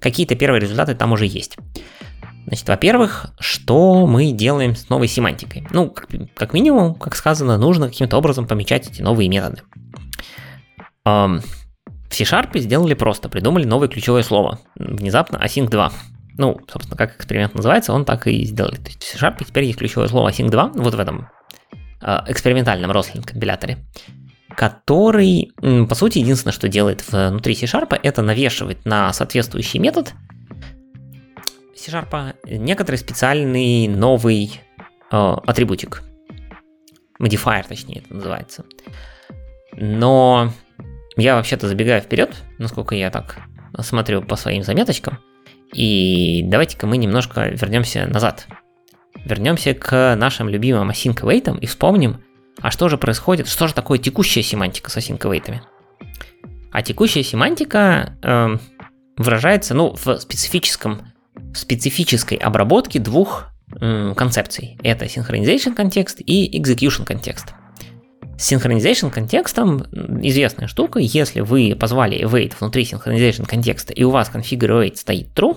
Какие-то 0.00 0.34
первые 0.34 0.60
результаты 0.60 0.94
там 0.94 1.12
уже 1.12 1.26
есть. 1.26 1.58
Значит, 2.46 2.66
во-первых, 2.66 3.26
что 3.38 4.06
мы 4.06 4.32
делаем 4.32 4.74
с 4.74 4.88
новой 4.88 5.08
семантикой? 5.08 5.66
Ну, 5.70 5.90
как, 5.90 6.08
как 6.34 6.54
минимум, 6.54 6.94
как 6.94 7.14
сказано, 7.14 7.58
нужно 7.58 7.88
каким-то 7.88 8.16
образом 8.16 8.46
помечать 8.46 8.88
эти 8.88 9.02
новые 9.02 9.28
методы. 9.28 9.60
В 12.08 12.14
C-Sharp 12.14 12.58
сделали 12.58 12.94
просто, 12.94 13.28
придумали 13.28 13.64
новое 13.64 13.88
ключевое 13.88 14.22
слово. 14.22 14.60
Внезапно 14.76 15.36
async 15.36 15.68
2. 15.68 15.92
Ну, 16.38 16.58
собственно, 16.70 16.96
как 16.96 17.16
эксперимент 17.16 17.54
называется, 17.54 17.92
он 17.92 18.04
так 18.04 18.26
и 18.26 18.44
сделали. 18.44 18.76
То 18.76 18.86
есть 18.88 19.02
в 19.02 19.06
C-Sharp 19.06 19.44
теперь 19.44 19.64
есть 19.64 19.78
ключевое 19.78 20.08
слово 20.08 20.30
async 20.30 20.48
2, 20.50 20.72
вот 20.74 20.94
в 20.94 21.00
этом 21.00 21.28
э, 22.02 22.18
экспериментальном 22.28 22.90
Roslyn 22.90 23.26
компиляторе, 23.26 23.78
который, 24.54 25.52
по 25.60 25.94
сути, 25.94 26.18
единственное, 26.18 26.52
что 26.52 26.68
делает 26.68 27.04
внутри 27.10 27.54
C-Sharp, 27.54 27.98
это 28.02 28.22
навешивать 28.22 28.84
на 28.84 29.12
соответствующий 29.12 29.80
метод 29.80 30.12
C-Sharp 31.86 32.36
некоторый 32.44 32.96
специальный 32.96 33.88
новый 33.88 34.60
э, 35.10 35.16
атрибутик. 35.46 36.02
Modifier, 37.20 37.66
точнее, 37.66 38.00
это 38.00 38.14
называется. 38.14 38.64
Но 39.72 40.52
я 41.16 41.36
вообще-то 41.36 41.68
забегаю 41.68 42.02
вперед, 42.02 42.34
насколько 42.58 42.94
я 42.94 43.10
так 43.10 43.38
смотрю 43.80 44.22
по 44.22 44.36
своим 44.36 44.62
заметочкам. 44.62 45.18
И 45.74 46.42
давайте-ка 46.44 46.86
мы 46.86 46.96
немножко 46.96 47.48
вернемся 47.48 48.06
назад. 48.06 48.46
Вернемся 49.24 49.74
к 49.74 50.14
нашим 50.16 50.48
любимым 50.48 50.90
async 50.90 51.20
await 51.20 51.58
и 51.58 51.66
вспомним, 51.66 52.22
а 52.60 52.70
что 52.70 52.88
же 52.88 52.96
происходит, 52.96 53.48
что 53.48 53.66
же 53.66 53.74
такое 53.74 53.98
текущая 53.98 54.42
семантика 54.42 54.90
с 54.90 54.96
async 54.96 55.18
await. 55.18 55.60
А 56.70 56.82
текущая 56.82 57.22
семантика 57.22 58.16
э, 58.22 58.56
выражается 59.16 59.74
ну, 59.74 59.96
в 59.96 60.18
специфическом, 60.18 61.12
в 61.34 61.56
специфической 61.56 62.36
обработке 62.36 62.98
двух 62.98 63.46
э, 63.80 64.14
концепций. 64.14 64.78
Это 64.82 65.06
synchronization 65.06 65.74
контекст 65.74 66.20
и 66.20 66.60
execution 66.60 67.04
контекст. 67.04 67.54
Synchronization 68.38 69.10
контекстом 69.10 69.86
известная 70.22 70.68
штука, 70.68 70.98
если 70.98 71.40
вы 71.40 71.74
позвали 71.78 72.22
await 72.22 72.52
внутри 72.58 72.84
synchronization 72.84 73.46
контекста 73.46 73.94
и 73.94 74.04
у 74.04 74.10
вас 74.10 74.30
configure 74.32 74.82
await 74.82 74.96
стоит 74.96 75.28
true, 75.34 75.56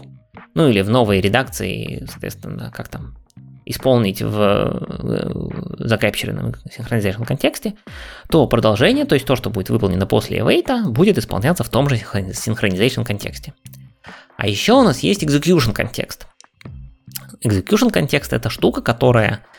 ну 0.53 0.69
или 0.69 0.81
в 0.81 0.89
новой 0.89 1.19
редакции, 1.19 2.05
соответственно, 2.09 2.71
как 2.73 2.87
там, 2.87 3.17
исполнить 3.65 4.21
в 4.21 5.77
закапчеренном 5.77 6.53
synchronization 6.69 7.25
контексте, 7.25 7.73
то 8.29 8.47
продолжение, 8.47 9.03
то 9.03 9.15
есть 9.15 9.27
то, 9.27 9.35
что 9.35 9.49
будет 9.49 9.69
выполнено 9.69 10.07
после 10.07 10.39
await, 10.39 10.89
будет 10.89 11.17
исполняться 11.17 11.65
в 11.65 11.69
том 11.69 11.89
же 11.89 11.95
synchronization 11.97 13.03
контексте. 13.03 13.53
А 14.37 14.47
еще 14.47 14.73
у 14.73 14.83
нас 14.83 14.99
есть 14.99 15.21
execution 15.21 15.73
контекст. 15.73 16.27
Execution 17.43 17.91
контекст 17.91 18.31
это 18.31 18.49
штука, 18.49 18.81
которая 18.81 19.43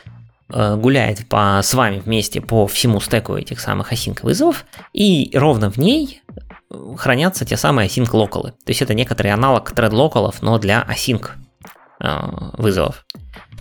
гуляет 0.51 1.27
по, 1.27 1.59
с 1.63 1.73
вами 1.73 1.99
вместе 1.99 2.41
по 2.41 2.67
всему 2.67 2.99
стеку 2.99 3.35
этих 3.35 3.59
самых 3.59 3.93
async 3.93 4.19
вызовов, 4.23 4.65
и 4.93 5.31
ровно 5.33 5.71
в 5.71 5.77
ней 5.77 6.21
э, 6.69 6.95
хранятся 6.97 7.45
те 7.45 7.57
самые 7.57 7.87
async 7.87 8.09
локалы. 8.11 8.51
То 8.51 8.69
есть 8.69 8.81
это 8.81 8.93
некоторый 8.93 9.29
аналог 9.29 9.71
thread 9.71 9.93
локалов, 9.93 10.41
но 10.41 10.57
для 10.57 10.85
async 10.89 11.29
э, 11.99 12.19
вызовов. 12.57 13.05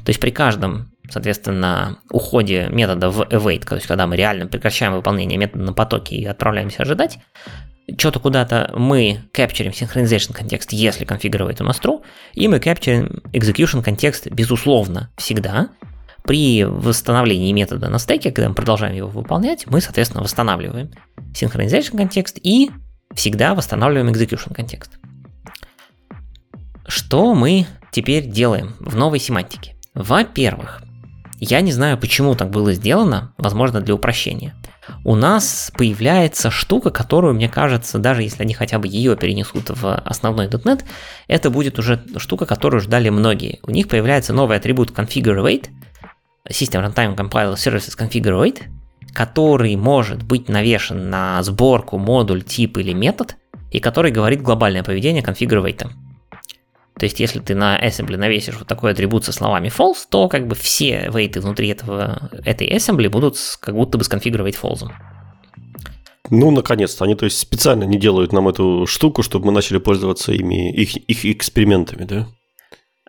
То 0.05 0.11
есть 0.11 0.21
при 0.21 0.31
каждом, 0.31 0.91
соответственно, 1.09 1.99
уходе 2.11 2.69
метода 2.71 3.11
в 3.11 3.23
await, 3.23 3.67
то 3.67 3.77
есть 3.77 3.87
когда 3.87 4.07
мы 4.07 4.17
реально 4.17 4.47
прекращаем 4.47 4.95
выполнение 4.95 5.39
метода 5.39 5.65
на 5.65 5.73
потоке 5.73 6.17
и 6.17 6.25
отправляемся 6.25 6.83
ожидать, 6.83 7.19
что-то 7.99 8.21
куда-то 8.21 8.73
мы 8.77 9.21
капчерим 9.33 9.73
synchronization 9.73 10.33
контекст, 10.33 10.73
если 10.73 11.05
конфигурировать 11.05 11.61
у 11.61 11.65
нас 11.65 11.81
true, 11.81 12.03
и 12.35 12.49
мы 12.49 12.61
капчерим 12.61 13.23
execution 13.33 13.83
контекст, 13.83 14.29
безусловно, 14.31 15.11
всегда, 15.17 15.71
при 16.25 16.65
восстановлении 16.65 17.53
метода 17.53 17.89
на 17.89 17.99
стеке, 17.99 18.31
когда 18.31 18.49
мы 18.49 18.55
продолжаем 18.55 18.95
его 18.95 19.09
выполнять, 19.09 19.67
мы, 19.67 19.81
соответственно, 19.81 20.23
восстанавливаем 20.23 20.91
synchronization 21.33 21.97
контекст 21.97 22.39
и 22.43 22.71
всегда 23.15 23.55
восстанавливаем 23.55 24.13
execution 24.13 24.55
контекст. 24.55 24.99
Что 26.87 27.35
мы 27.35 27.67
теперь 27.93 28.27
делаем 28.27 28.75
в 28.81 28.97
новой 28.97 29.19
семантике? 29.19 29.77
Во-первых, 29.95 30.83
я 31.39 31.61
не 31.63 31.73
знаю, 31.73 31.97
почему 31.97 32.35
так 32.35 32.51
было 32.51 32.73
сделано, 32.73 33.33
возможно, 33.39 33.81
для 33.81 33.95
упрощения. 33.95 34.55
У 35.05 35.15
нас 35.15 35.73
появляется 35.77 36.51
штука, 36.51 36.91
которую, 36.91 37.35
мне 37.35 37.49
кажется, 37.49 37.99
даже 37.99 38.23
если 38.23 38.43
они 38.43 38.55
хотя 38.55 38.79
бы 38.79 38.89
ее 38.89 39.17
перенесут 39.17 39.71
в 39.71 39.95
основной 39.95 40.49
.NET, 40.49 40.85
это 41.29 41.51
будет 41.51 41.79
уже 41.79 42.03
штука, 42.17 42.45
которую 42.45 42.81
ждали 42.81 43.09
многие. 43.09 43.61
У 43.63 43.71
них 43.71 43.89
появляется 43.89 44.33
новый 44.33 44.57
атрибут 44.57 44.91
configure 44.91 45.43
await, 45.43 45.69
System 46.49 46.85
Runtime 46.85 47.17
Compiler 47.17 47.55
Services 47.55 47.97
Configure 47.99 48.63
который 49.13 49.77
может 49.77 50.23
быть 50.23 50.49
навешен 50.49 51.11
на 51.11 51.43
сборку, 51.43 51.99
модуль, 51.99 52.43
тип 52.43 52.79
или 52.79 52.93
метод, 52.93 53.37
и 53.71 53.81
который 53.81 54.11
говорит 54.11 54.43
глобальное 54.43 54.83
поведение 54.83 55.23
configure 55.23 55.73
То 55.73 57.05
есть, 57.05 57.21
если 57.21 57.41
ты 57.41 57.55
на 57.55 57.79
assembly 57.81 58.17
навесишь 58.17 58.57
вот 58.59 58.67
такой 58.67 58.93
атрибут 58.93 59.25
со 59.25 59.33
словами 59.33 59.69
false, 59.69 60.07
то 60.09 60.29
как 60.29 60.47
бы 60.47 60.55
все 60.55 61.11
вейты 61.13 61.41
внутри 61.41 61.69
этого, 61.69 62.31
этой 62.45 62.69
assembly 62.69 63.09
будут 63.09 63.37
как 63.61 63.75
будто 63.75 63.99
бы 63.99 64.05
сконфигурировать 64.05 64.57
false. 64.61 64.89
Ну, 66.33 66.51
наконец-то. 66.53 67.05
Они, 67.05 67.17
то 67.17 67.25
есть, 67.25 67.39
специально 67.39 67.85
не 67.85 67.99
делают 67.99 68.33
нам 68.33 68.49
эту 68.49 68.87
штуку, 68.87 69.23
чтобы 69.23 69.47
мы 69.47 69.53
начали 69.53 69.79
пользоваться 69.79 70.33
ими, 70.33 70.73
их, 70.73 70.97
их 70.97 71.25
экспериментами, 71.25 72.05
да? 72.05 72.29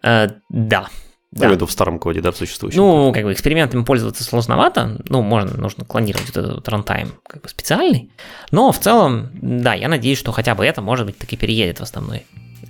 Э, 0.04 0.34
да, 0.50 0.88
да. 1.32 1.50
Я 1.50 1.58
в 1.58 1.66
в 1.66 1.72
старом 1.72 1.98
коде, 1.98 2.20
да, 2.22 2.32
в 2.32 2.38
существующем. 2.38 2.82
Ну, 2.82 3.14
как 3.14 3.24
бы 3.24 3.32
экспериментами 3.32 3.84
пользоваться 3.84 4.24
сложновато. 4.24 4.98
Ну, 5.08 5.22
можно, 5.22 5.58
нужно 5.58 5.86
клонировать 5.86 6.28
вот 6.36 6.38
этот 6.38 6.68
рантайм 6.68 7.14
как 7.26 7.42
бы 7.42 7.48
специальный. 7.48 8.12
Но 8.52 8.72
в 8.74 8.80
целом, 8.80 9.30
да, 9.34 9.74
я 9.74 9.88
надеюсь, 9.88 10.18
что 10.20 10.34
хотя 10.34 10.56
бы 10.56 10.66
это, 10.66 10.82
может 10.82 11.06
быть, 11.06 11.18
таки 11.18 11.38
переедет 11.38 11.80
в 11.80 11.84
основной 11.84 12.26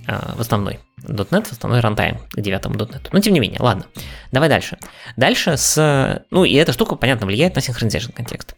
а, 0.06 0.34
в 0.36 0.40
основной 0.40 0.80
.NET, 1.02 1.46
в 1.46 1.52
основной 1.52 1.80
рантайм 1.80 2.18
к 2.30 2.40
девятому 2.40 2.76
.NET. 2.76 3.08
Но 3.12 3.20
тем 3.20 3.34
не 3.34 3.40
менее, 3.40 3.60
ладно. 3.60 3.86
Давай 4.30 4.48
дальше. 4.48 4.78
Дальше 5.16 5.56
с... 5.56 6.24
Ну, 6.30 6.44
и 6.44 6.54
эта 6.54 6.72
штука, 6.72 6.96
понятно, 6.96 7.26
влияет 7.26 7.54
на 7.54 7.60
synchronization 7.60 8.12
context. 8.12 8.54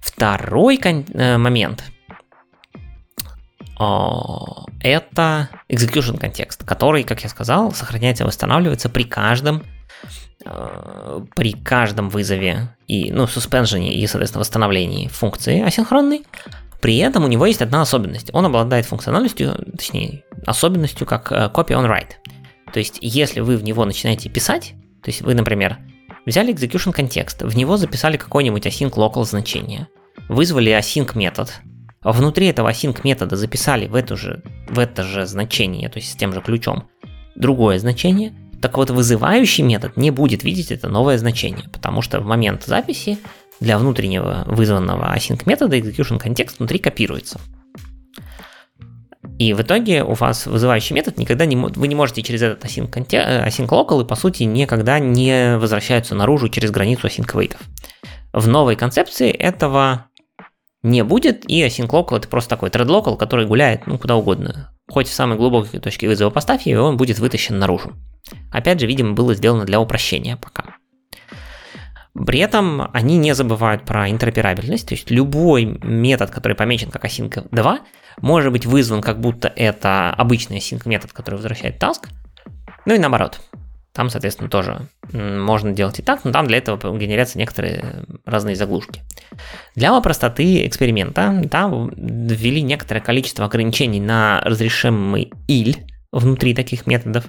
Второй 0.00 0.76
кон- 0.76 1.06
э, 1.14 1.38
момент 1.38 1.84
это 3.76 5.48
execution 5.68 6.18
контекст, 6.18 6.64
который, 6.64 7.02
как 7.02 7.22
я 7.22 7.28
сказал, 7.28 7.72
сохраняется 7.72 8.24
и 8.24 8.26
восстанавливается 8.26 8.88
при 8.88 9.04
каждом 9.04 9.64
э, 10.44 11.20
при 11.34 11.52
каждом 11.52 12.08
вызове 12.08 12.76
и, 12.86 13.10
ну, 13.10 13.26
суспенжене 13.26 13.94
и, 13.94 14.06
соответственно, 14.06 14.40
восстановлении 14.40 15.08
функции 15.08 15.60
асинхронной. 15.60 16.24
При 16.80 16.98
этом 16.98 17.24
у 17.24 17.28
него 17.28 17.46
есть 17.46 17.62
одна 17.62 17.80
особенность. 17.80 18.30
Он 18.32 18.44
обладает 18.46 18.86
функциональностью, 18.86 19.54
точнее, 19.76 20.22
особенностью 20.46 21.06
как 21.06 21.32
э, 21.32 21.50
copy 21.52 21.70
on 21.70 21.88
write. 21.88 22.12
То 22.72 22.78
есть, 22.78 22.98
если 23.00 23.40
вы 23.40 23.56
в 23.56 23.64
него 23.64 23.84
начинаете 23.84 24.28
писать, 24.28 24.74
то 25.02 25.10
есть 25.10 25.22
вы, 25.22 25.34
например, 25.34 25.78
взяли 26.26 26.54
execution 26.54 26.92
контекст, 26.92 27.42
в 27.42 27.56
него 27.56 27.76
записали 27.76 28.16
какой-нибудь 28.16 28.66
async 28.66 28.92
local 28.92 29.24
значение, 29.24 29.88
вызвали 30.28 30.72
async 30.72 31.16
метод, 31.16 31.52
внутри 32.12 32.46
этого 32.46 32.70
async 32.70 33.00
метода 33.02 33.36
записали 33.36 33.86
в, 33.86 33.94
эту 33.94 34.16
же, 34.16 34.42
в 34.68 34.78
это 34.78 35.02
же 35.02 35.26
значение, 35.26 35.88
то 35.88 35.98
есть 35.98 36.12
с 36.12 36.16
тем 36.16 36.32
же 36.32 36.40
ключом, 36.40 36.88
другое 37.34 37.78
значение, 37.78 38.34
так 38.60 38.76
вот 38.76 38.90
вызывающий 38.90 39.64
метод 39.64 39.96
не 39.96 40.10
будет 40.10 40.44
видеть 40.44 40.70
это 40.70 40.88
новое 40.88 41.18
значение, 41.18 41.68
потому 41.72 42.02
что 42.02 42.20
в 42.20 42.26
момент 42.26 42.64
записи 42.64 43.18
для 43.60 43.78
внутреннего 43.78 44.44
вызванного 44.46 45.14
async 45.14 45.42
метода 45.46 45.76
execution 45.76 46.18
контекст 46.18 46.58
внутри 46.58 46.78
копируется. 46.78 47.40
И 49.38 49.52
в 49.52 49.62
итоге 49.62 50.04
у 50.04 50.12
вас 50.12 50.46
вызывающий 50.46 50.94
метод 50.94 51.18
никогда 51.18 51.44
не 51.44 51.56
вы 51.56 51.88
не 51.88 51.94
можете 51.94 52.22
через 52.22 52.42
этот 52.42 52.64
async, 52.64 52.90
async 52.90 53.68
local 53.68 54.02
и 54.02 54.06
по 54.06 54.14
сути 54.14 54.44
никогда 54.44 54.98
не 54.98 55.56
возвращаются 55.58 56.14
наружу 56.14 56.48
через 56.48 56.70
границу 56.70 57.06
async 57.06 57.26
await. 57.34 57.56
В 58.32 58.46
новой 58.46 58.76
концепции 58.76 59.30
этого 59.30 60.06
не 60.84 61.02
будет, 61.02 61.50
и 61.50 61.64
async 61.64 61.88
local 61.88 62.18
это 62.18 62.28
просто 62.28 62.50
такой 62.50 62.68
thread 62.68 62.86
local, 62.86 63.16
который 63.16 63.46
гуляет 63.46 63.86
ну, 63.86 63.98
куда 63.98 64.16
угодно. 64.16 64.70
Хоть 64.88 65.08
в 65.08 65.14
самой 65.14 65.38
глубокой 65.38 65.80
точке 65.80 66.06
вызова 66.06 66.30
поставь 66.30 66.66
его, 66.66 66.84
он 66.84 66.98
будет 66.98 67.18
вытащен 67.18 67.58
наружу. 67.58 67.94
Опять 68.52 68.80
же, 68.80 68.86
видимо, 68.86 69.14
было 69.14 69.34
сделано 69.34 69.64
для 69.64 69.80
упрощения 69.80 70.36
пока. 70.36 70.76
При 72.14 72.38
этом 72.38 72.90
они 72.92 73.16
не 73.16 73.34
забывают 73.34 73.84
про 73.84 74.08
интероперабельность, 74.10 74.86
то 74.86 74.94
есть 74.94 75.10
любой 75.10 75.64
метод, 75.64 76.30
который 76.30 76.54
помечен 76.54 76.90
как 76.90 77.04
async 77.04 77.48
2, 77.50 77.78
может 78.20 78.52
быть 78.52 78.66
вызван 78.66 79.00
как 79.00 79.20
будто 79.20 79.48
это 79.48 80.10
обычный 80.10 80.58
async 80.58 80.82
метод, 80.84 81.12
который 81.12 81.36
возвращает 81.36 81.82
task, 81.82 82.08
ну 82.84 82.94
и 82.94 82.98
наоборот. 82.98 83.40
Там, 83.94 84.10
соответственно, 84.10 84.50
тоже 84.50 84.88
можно 85.12 85.70
делать 85.70 86.00
и 86.00 86.02
так, 86.02 86.24
но 86.24 86.32
там 86.32 86.48
для 86.48 86.58
этого 86.58 86.98
генерятся 86.98 87.38
некоторые 87.38 88.04
разные 88.24 88.56
заглушки. 88.56 89.02
Для 89.76 89.98
простоты 90.00 90.66
эксперимента 90.66 91.42
там 91.48 91.90
ввели 91.96 92.60
некоторое 92.62 93.00
количество 93.00 93.44
ограничений 93.44 94.00
на 94.00 94.40
разрешимый 94.40 95.32
иль 95.46 95.76
внутри 96.10 96.54
таких 96.54 96.88
методов. 96.88 97.26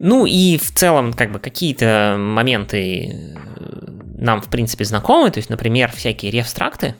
Ну 0.00 0.26
и 0.26 0.58
в 0.58 0.72
целом, 0.72 1.12
как 1.12 1.30
бы 1.30 1.38
какие-то 1.38 2.16
моменты 2.18 3.06
э, 3.06 3.34
нам, 4.16 4.40
в 4.40 4.48
принципе, 4.48 4.84
знакомы. 4.84 5.30
То 5.30 5.38
есть, 5.38 5.50
например, 5.50 5.90
всякие 5.90 6.30
рефстракты, 6.30 6.94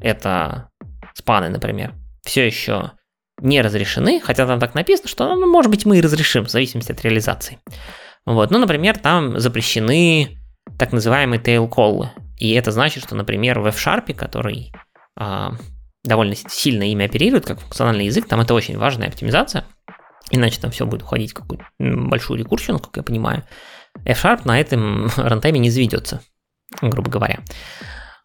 это 0.00 0.68
спаны, 1.14 1.48
например, 1.48 1.94
все 2.24 2.46
еще 2.46 2.92
не 3.40 3.60
разрешены, 3.62 4.20
хотя 4.20 4.46
там 4.46 4.60
так 4.60 4.74
написано, 4.74 5.08
что, 5.08 5.34
ну, 5.34 5.50
может 5.50 5.70
быть, 5.70 5.86
мы 5.86 5.98
и 5.98 6.00
разрешим, 6.00 6.44
в 6.44 6.50
зависимости 6.50 6.92
от 6.92 7.02
реализации. 7.02 7.58
Вот, 8.26 8.50
ну, 8.50 8.58
например, 8.58 8.98
там 8.98 9.38
запрещены 9.38 10.38
так 10.78 10.92
называемые 10.92 11.40
tail 11.40 11.68
call, 11.68 12.08
и 12.38 12.52
это 12.52 12.70
значит, 12.70 13.04
что, 13.04 13.14
например, 13.14 13.60
в 13.60 13.66
F-Sharp, 13.66 14.14
который 14.14 14.72
а, 15.16 15.52
довольно 16.04 16.34
сильно 16.34 16.90
ими 16.90 17.04
оперирует, 17.04 17.46
как 17.46 17.60
функциональный 17.60 18.06
язык, 18.06 18.26
там 18.26 18.40
это 18.40 18.54
очень 18.54 18.78
важная 18.78 19.08
оптимизация, 19.08 19.64
иначе 20.30 20.60
там 20.60 20.70
все 20.70 20.86
будет 20.86 21.02
уходить 21.02 21.32
в 21.32 21.34
какую-то 21.34 21.64
большую 21.78 22.38
рекурсию, 22.38 22.78
как 22.78 22.96
я 22.96 23.02
понимаю. 23.02 23.44
F-Sharp 24.04 24.42
на 24.44 24.60
этом 24.60 25.08
рантайме 25.16 25.60
не 25.60 25.70
заведется, 25.70 26.22
грубо 26.80 27.10
говоря. 27.10 27.40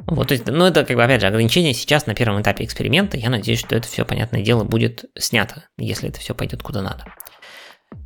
Вот, 0.08 0.28
то 0.28 0.34
есть, 0.34 0.46
ну, 0.48 0.66
это, 0.66 0.86
как 0.86 0.96
бы, 0.96 1.04
опять 1.04 1.22
же, 1.22 1.28
ограничение 1.28 1.74
сейчас 1.74 2.06
на 2.06 2.14
первом 2.14 2.42
этапе 2.42 2.64
эксперимента. 2.64 3.18
Я 3.18 3.30
надеюсь, 3.30 3.60
что 3.60 3.76
это 3.76 3.88
все, 3.88 4.06
понятное 4.06 4.44
дело, 4.44 4.64
будет 4.64 5.06
снято, 5.18 5.64
если 5.78 6.10
это 6.10 6.20
все 6.20 6.36
пойдет 6.36 6.62
куда 6.62 6.82
надо. 6.82 7.06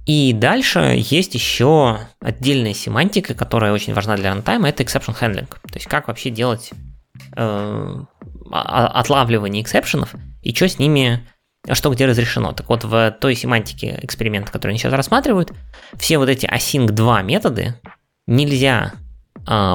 И 0.06 0.34
дальше 0.34 0.96
есть 0.98 1.36
еще 1.36 2.00
отдельная 2.20 2.74
семантика, 2.74 3.34
которая 3.34 3.74
очень 3.74 3.94
важна 3.94 4.16
для 4.16 4.30
рантайма, 4.30 4.70
это 4.70 4.84
exception 4.84 5.16
handling. 5.20 5.48
То 5.48 5.76
есть 5.76 5.88
как 5.88 6.08
вообще 6.08 6.30
делать 6.30 6.72
э, 7.36 7.96
отлавливание 8.52 9.62
эксепшенов 9.62 10.16
и 10.42 10.56
что 10.56 10.68
с 10.68 10.80
ними, 10.80 11.28
что 11.72 11.92
где 11.92 12.06
разрешено. 12.06 12.54
Так 12.54 12.70
вот, 12.70 12.84
в 12.84 13.18
той 13.20 13.36
семантике 13.36 14.00
эксперимента, 14.02 14.52
который 14.52 14.72
они 14.72 14.80
сейчас 14.80 14.94
рассматривают, 14.94 15.52
все 15.98 16.18
вот 16.18 16.30
эти 16.30 16.46
async 16.46 16.88
2 16.88 17.22
методы 17.24 17.76
нельзя 18.26 18.94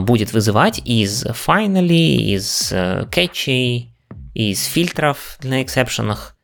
будет 0.02 0.32
вызывать 0.32 0.80
из 0.84 1.24
finally, 1.26 2.16
из 2.16 2.70
э, 2.72 3.06
catchy, 3.10 3.88
из 4.32 4.64
фильтров 4.64 5.38
на 5.42 5.62
эксепшенах. 5.62 6.36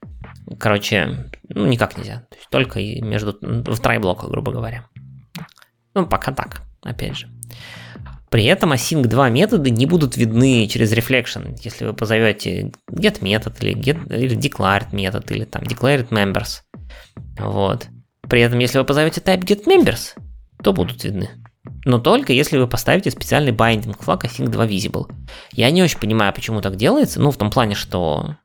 Короче, 0.58 1.30
ну, 1.48 1.66
никак 1.66 1.96
нельзя. 1.96 2.26
То 2.30 2.36
есть 2.36 2.50
только 2.50 2.80
между, 3.04 3.36
в 3.40 3.78
трай-блоках, 3.78 4.30
грубо 4.30 4.52
говоря. 4.52 4.86
Ну, 5.94 6.06
пока 6.06 6.32
так, 6.32 6.62
опять 6.82 7.16
же. 7.16 7.28
При 8.30 8.44
этом 8.44 8.72
async 8.72 9.06
2 9.06 9.28
методы 9.30 9.70
не 9.70 9.86
будут 9.86 10.16
видны 10.16 10.68
через 10.68 10.92
reflection, 10.92 11.56
если 11.62 11.84
вы 11.84 11.94
позовете 11.94 12.72
get 12.88 13.18
метод 13.22 13.62
или, 13.62 13.74
get, 13.76 14.16
или 14.16 14.36
declared 14.36 14.88
метод 14.92 15.30
или 15.32 15.44
там 15.44 15.62
declared 15.62 16.08
members. 16.10 16.60
Вот. 17.38 17.88
При 18.28 18.40
этом, 18.40 18.60
если 18.60 18.78
вы 18.78 18.84
позовете 18.84 19.20
type 19.20 19.42
get 19.42 19.64
members, 19.66 20.16
то 20.62 20.72
будут 20.72 21.02
видны. 21.02 21.30
Но 21.84 21.98
только 21.98 22.32
если 22.32 22.58
вы 22.58 22.66
поставите 22.66 23.10
специальный 23.10 23.52
binding 23.52 23.96
флаг 24.02 24.24
async 24.24 24.48
2 24.48 24.66
visible. 24.66 25.10
Я 25.52 25.70
не 25.70 25.82
очень 25.82 25.98
понимаю, 25.98 26.32
почему 26.32 26.60
так 26.60 26.76
делается. 26.76 27.20
Ну, 27.20 27.30
в 27.30 27.36
том 27.36 27.50
плане, 27.50 27.74
что 27.74 28.36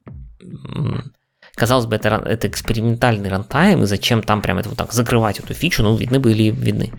казалось 1.55 1.85
бы, 1.85 1.95
это, 1.95 2.21
это 2.25 2.47
экспериментальный 2.47 3.29
рантайм, 3.29 3.83
и 3.83 3.85
зачем 3.85 4.21
там 4.21 4.41
прям 4.41 4.57
это 4.57 4.69
вот 4.69 4.77
так 4.77 4.91
закрывать 4.93 5.39
эту 5.39 5.53
фичу, 5.53 5.83
ну, 5.83 5.95
видны 5.95 6.19
были 6.19 6.43
видны. 6.43 6.91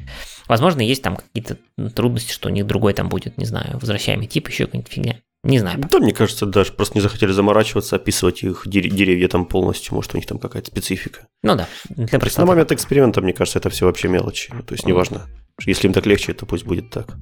Возможно, 0.48 0.80
есть 0.80 1.02
там 1.02 1.16
какие-то 1.16 1.58
трудности, 1.90 2.32
что 2.32 2.48
у 2.48 2.52
них 2.52 2.66
другой 2.66 2.94
там 2.94 3.08
будет, 3.08 3.36
не 3.36 3.44
знаю, 3.44 3.78
возвращаемый 3.78 4.26
тип, 4.26 4.48
еще 4.48 4.66
какая-нибудь 4.66 4.92
фигня. 4.92 5.20
Не 5.42 5.58
знаю. 5.60 5.78
Да, 5.78 5.98
мне 5.98 6.12
кажется, 6.12 6.46
даже 6.46 6.72
просто 6.72 6.96
не 6.96 7.02
захотели 7.02 7.30
заморачиваться, 7.30 7.96
описывать 7.96 8.42
их 8.42 8.62
деревья 8.66 9.28
там 9.28 9.44
полностью. 9.44 9.94
Может, 9.94 10.14
у 10.14 10.16
них 10.16 10.26
там 10.26 10.38
какая-то 10.38 10.68
специфика. 10.68 11.26
Ну 11.42 11.54
да. 11.54 11.68
Для 11.88 12.18
на 12.18 12.46
момент 12.46 12.72
эксперимента, 12.72 13.20
мне 13.20 13.32
кажется, 13.32 13.60
это 13.60 13.70
все 13.70 13.86
вообще 13.86 14.08
мелочи. 14.08 14.52
Ну, 14.52 14.62
то 14.62 14.74
есть, 14.74 14.86
неважно. 14.86 15.26
Если 15.64 15.86
им 15.86 15.92
так 15.92 16.06
легче, 16.06 16.34
то 16.34 16.46
пусть 16.46 16.64
будет 16.64 16.90
так. 16.90 17.16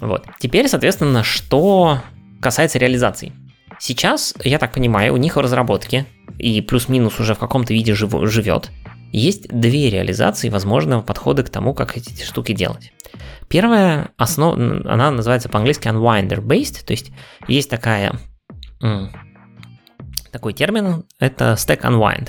Вот. 0.00 0.26
Теперь, 0.38 0.68
соответственно, 0.68 1.24
что 1.24 2.00
касается 2.40 2.78
реализации. 2.78 3.32
Сейчас, 3.78 4.34
я 4.44 4.58
так 4.58 4.72
понимаю, 4.72 5.14
у 5.14 5.16
них 5.16 5.36
в 5.36 5.40
разработке, 5.40 6.06
и 6.38 6.60
плюс-минус 6.60 7.18
уже 7.18 7.34
в 7.34 7.38
каком-то 7.38 7.72
виде 7.72 7.94
жив, 7.94 8.12
живет, 8.30 8.70
есть 9.12 9.48
две 9.48 9.90
реализации 9.90 10.48
возможного 10.48 11.02
подхода 11.02 11.42
к 11.42 11.50
тому, 11.50 11.74
как 11.74 11.96
эти 11.96 12.22
штуки 12.22 12.52
делать. 12.52 12.92
Первая 13.48 14.10
основа, 14.16 14.54
она 14.54 15.10
называется 15.10 15.48
по-английски 15.48 15.88
unwinder-based, 15.88 16.84
то 16.84 16.92
есть 16.92 17.10
есть 17.48 17.68
такая, 17.68 18.18
такой 20.30 20.52
термин, 20.52 21.04
это 21.18 21.54
stack 21.54 21.80
unwind. 21.82 22.28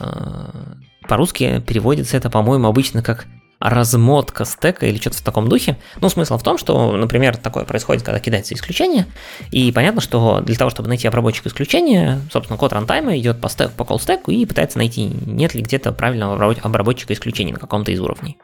А, 0.00 0.76
по-русски 1.08 1.60
переводится 1.60 2.16
это, 2.16 2.30
по-моему, 2.30 2.66
обычно 2.66 3.02
как 3.02 3.26
размотка 3.58 4.44
стека 4.44 4.86
или 4.86 4.98
что-то 4.98 5.16
в 5.16 5.22
таком 5.22 5.48
духе. 5.48 5.76
Ну, 6.00 6.08
смысл 6.08 6.36
в 6.38 6.42
том, 6.42 6.58
что, 6.58 6.96
например, 6.96 7.36
такое 7.36 7.64
происходит, 7.64 8.02
когда 8.02 8.20
кидается 8.20 8.54
исключение, 8.54 9.06
и 9.50 9.72
понятно, 9.72 10.00
что 10.00 10.40
для 10.40 10.56
того, 10.56 10.70
чтобы 10.70 10.88
найти 10.88 11.08
обработчик 11.08 11.46
исключения, 11.46 12.20
собственно, 12.30 12.58
код 12.58 12.72
рантайма 12.72 13.16
идет 13.18 13.40
по, 13.40 13.48
стек, 13.48 13.72
по 13.72 13.82
call 13.82 14.00
стеку 14.00 14.30
и 14.30 14.44
пытается 14.44 14.78
найти, 14.78 15.04
нет 15.04 15.54
ли 15.54 15.62
где-то 15.62 15.92
правильного 15.92 16.54
обработчика 16.62 17.12
исключений 17.12 17.52
на 17.52 17.58
каком-то 17.58 17.92
из 17.92 18.00
уровней. 18.00 18.38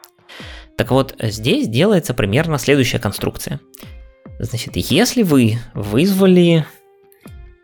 Так 0.77 0.89
вот, 0.89 1.15
здесь 1.19 1.67
делается 1.67 2.13
примерно 2.13 2.57
следующая 2.57 2.99
конструкция. 2.99 3.59
Значит, 4.39 4.75
если 4.75 5.21
вы 5.21 5.59
вызвали 5.75 6.65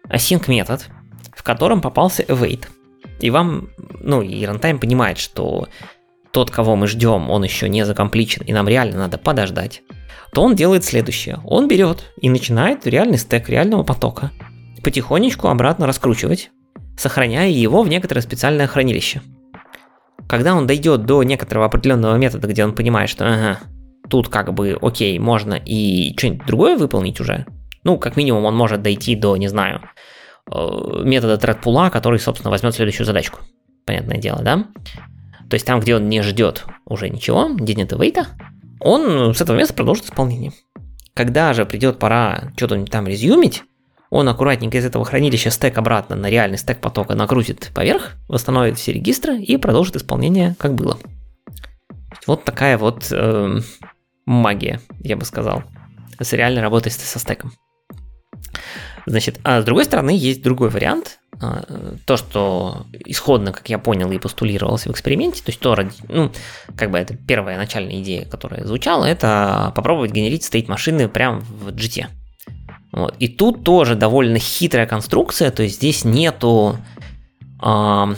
async 0.07 0.43
метод, 0.47 0.85
в 1.35 1.41
котором 1.41 1.81
попался 1.81 2.23
await, 2.23 2.65
и 3.19 3.31
вам, 3.31 3.69
ну, 3.99 4.21
и 4.21 4.45
рантайм 4.45 4.79
понимает, 4.79 5.17
что 5.17 5.67
тот, 6.31 6.51
кого 6.51 6.75
мы 6.75 6.87
ждем, 6.87 7.29
он 7.29 7.43
еще 7.43 7.69
не 7.69 7.85
закомпличен, 7.85 8.43
и 8.45 8.53
нам 8.53 8.67
реально 8.67 8.97
надо 8.97 9.17
подождать, 9.17 9.81
то 10.33 10.43
он 10.43 10.55
делает 10.55 10.83
следующее. 10.83 11.39
Он 11.43 11.67
берет 11.67 12.11
и 12.21 12.29
начинает 12.29 12.85
реальный 12.85 13.17
стек 13.17 13.49
реального 13.49 13.83
потока 13.83 14.31
потихонечку 14.81 15.47
обратно 15.47 15.87
раскручивать, 15.87 16.51
сохраняя 16.97 17.49
его 17.49 17.83
в 17.83 17.89
некоторое 17.89 18.21
специальное 18.21 18.67
хранилище. 18.67 19.21
Когда 20.27 20.53
он 20.53 20.67
дойдет 20.67 21.05
до 21.05 21.23
некоторого 21.23 21.65
определенного 21.65 22.15
метода, 22.17 22.47
где 22.47 22.63
он 22.63 22.75
понимает, 22.75 23.09
что 23.09 23.25
ага, 23.25 23.59
тут 24.09 24.29
как 24.29 24.53
бы 24.53 24.77
окей, 24.81 25.17
можно 25.19 25.55
и 25.55 26.15
что-нибудь 26.17 26.45
другое 26.45 26.77
выполнить 26.77 27.19
уже, 27.19 27.45
ну, 27.83 27.97
как 27.97 28.15
минимум 28.15 28.45
он 28.45 28.55
может 28.55 28.81
дойти 28.81 29.15
до, 29.15 29.37
не 29.37 29.47
знаю, 29.47 29.81
э, 30.51 31.01
метода 31.03 31.35
thread 31.35 31.89
который, 31.89 32.19
собственно, 32.19 32.51
возьмет 32.51 32.75
следующую 32.75 33.05
задачку. 33.05 33.39
Понятное 33.85 34.17
дело, 34.17 34.41
да? 34.43 34.65
То 35.49 35.55
есть 35.55 35.65
там, 35.65 35.79
где 35.79 35.95
он 35.95 36.07
не 36.07 36.21
ждет 36.21 36.65
уже 36.85 37.09
ничего, 37.09 37.49
где 37.49 37.73
нет 37.73 37.91
вейта, 37.91 38.27
он 38.79 39.33
с 39.33 39.41
этого 39.41 39.57
места 39.57 39.73
продолжит 39.73 40.05
исполнение. 40.05 40.53
Когда 41.13 41.53
же 41.53 41.65
придет 41.65 41.99
пора 41.99 42.51
что-то 42.55 42.85
там 42.85 43.07
резюмить, 43.07 43.63
он 44.09 44.27
аккуратненько 44.27 44.77
из 44.77 44.85
этого 44.85 45.05
хранилища 45.05 45.49
стек 45.49 45.77
обратно 45.77 46.15
на 46.15 46.29
реальный 46.29 46.57
стек 46.57 46.79
потока 46.79 47.15
накрутит 47.15 47.71
поверх, 47.73 48.13
восстановит 48.27 48.77
все 48.77 48.93
регистры 48.93 49.37
и 49.37 49.57
продолжит 49.57 49.95
исполнение, 49.95 50.55
как 50.57 50.75
было. 50.75 50.97
Вот 52.25 52.43
такая 52.43 52.77
вот 52.77 53.07
э, 53.11 53.59
магия, 54.25 54.81
я 54.99 55.17
бы 55.17 55.25
сказал, 55.25 55.63
с 56.19 56.33
реальной 56.33 56.61
работой 56.61 56.91
со 56.91 57.19
стеком. 57.19 57.53
Значит, 59.05 59.39
а 59.43 59.61
с 59.61 59.65
другой 59.65 59.85
стороны, 59.85 60.11
есть 60.11 60.41
другой 60.41 60.69
вариант. 60.69 61.19
А, 61.41 61.63
то, 62.05 62.17
что 62.17 62.85
исходно, 63.05 63.53
как 63.53 63.69
я 63.69 63.79
понял, 63.79 64.11
и 64.11 64.17
постулировалось 64.17 64.85
в 64.85 64.91
эксперименте, 64.91 65.41
то 65.41 65.49
есть 65.51 65.59
то, 65.59 65.77
ну, 66.09 66.31
как 66.75 66.91
бы 66.91 66.97
это 66.97 67.15
первая 67.15 67.57
начальная 67.57 68.01
идея, 68.01 68.25
которая 68.25 68.65
звучала, 68.65 69.05
это 69.05 69.71
попробовать 69.75 70.11
генерить 70.11 70.43
стейт 70.43 70.67
машины 70.67 71.07
прямо 71.07 71.39
в 71.39 71.69
GT. 71.69 72.07
Вот. 72.91 73.15
И 73.19 73.27
тут 73.27 73.63
тоже 73.63 73.95
довольно 73.95 74.39
хитрая 74.39 74.85
конструкция, 74.85 75.51
то 75.51 75.63
есть 75.63 75.75
здесь 75.75 76.03
нету... 76.03 76.77
Э, 77.63 78.15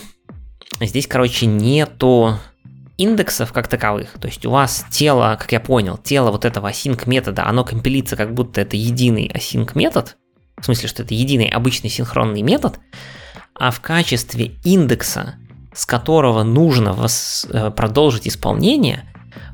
здесь, 0.80 1.08
короче, 1.08 1.46
нету 1.46 2.40
индексов 2.98 3.52
как 3.52 3.68
таковых. 3.68 4.14
То 4.20 4.28
есть 4.28 4.46
у 4.46 4.52
вас 4.52 4.86
тело, 4.92 5.36
как 5.40 5.52
я 5.52 5.60
понял, 5.60 5.98
тело 5.98 6.32
вот 6.32 6.46
этого 6.46 6.70
async 6.70 7.04
метода, 7.08 7.46
оно 7.46 7.64
компилится 7.64 8.16
как 8.16 8.34
будто 8.34 8.62
это 8.62 8.78
единый 8.78 9.28
async 9.28 9.72
метод, 9.76 10.18
в 10.62 10.66
смысле, 10.66 10.88
что 10.88 11.04
это 11.04 11.14
единый 11.14 11.48
обычный 11.48 11.90
синхронный 11.90 12.42
метод, 12.42 12.80
а 13.56 13.72
в 13.72 13.82
качестве 13.82 14.54
индекса, 14.64 15.36
с 15.74 15.86
которого 15.86 16.44
нужно 16.44 16.94
вос, 16.94 17.48
э, 17.50 17.72
продолжить 17.72 18.28
исполнение, 18.28 19.04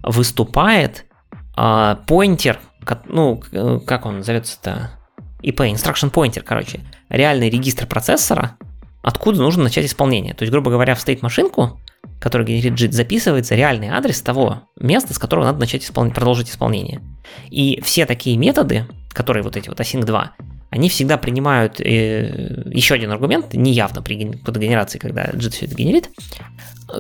выступает 0.04 1.06
э, 1.58 1.96
поинтер, 2.08 2.60
ну, 3.06 3.42
как 3.86 4.06
он 4.06 4.24
зовется-то, 4.24 4.92
IP, 5.44 5.74
instruction 5.74 6.12
pointer, 6.12 6.42
короче, 6.42 6.82
реальный 7.10 7.50
регистр 7.50 7.86
процессора, 7.86 8.58
откуда 9.04 9.42
нужно 9.42 9.64
начать 9.64 9.86
исполнение. 9.86 10.34
То 10.34 10.44
есть, 10.44 10.52
грубо 10.52 10.72
говоря, 10.72 10.96
в 10.96 11.06
state 11.06 11.20
машинку, 11.22 11.80
который 12.20 12.46
генерит 12.46 12.74
JIT, 12.74 12.92
записывается 12.92 13.56
реальный 13.56 13.90
адрес 13.90 14.22
того 14.22 14.64
места, 14.80 15.14
с 15.14 15.20
которого 15.20 15.46
надо 15.46 15.60
начать 15.60 15.84
испол... 15.84 16.10
продолжить 16.12 16.50
исполнение. 16.50 17.02
И 17.50 17.82
все 17.82 18.06
такие 18.06 18.38
методы, 18.38 18.86
которые 19.12 19.44
вот 19.44 19.56
эти 19.56 19.70
вот 19.70 19.80
async 19.80 20.04
2, 20.04 20.32
они 20.70 20.90
всегда 20.90 21.18
принимают 21.18 21.80
э, 21.80 22.64
еще 22.72 22.96
один 22.96 23.12
аргумент, 23.12 23.54
неявно 23.54 24.02
при 24.02 24.34
кодогенерации, 24.34 25.00
когда 25.00 25.26
JIT 25.26 25.52
все 25.52 25.66
это 25.66 25.76
генерит, 25.76 26.10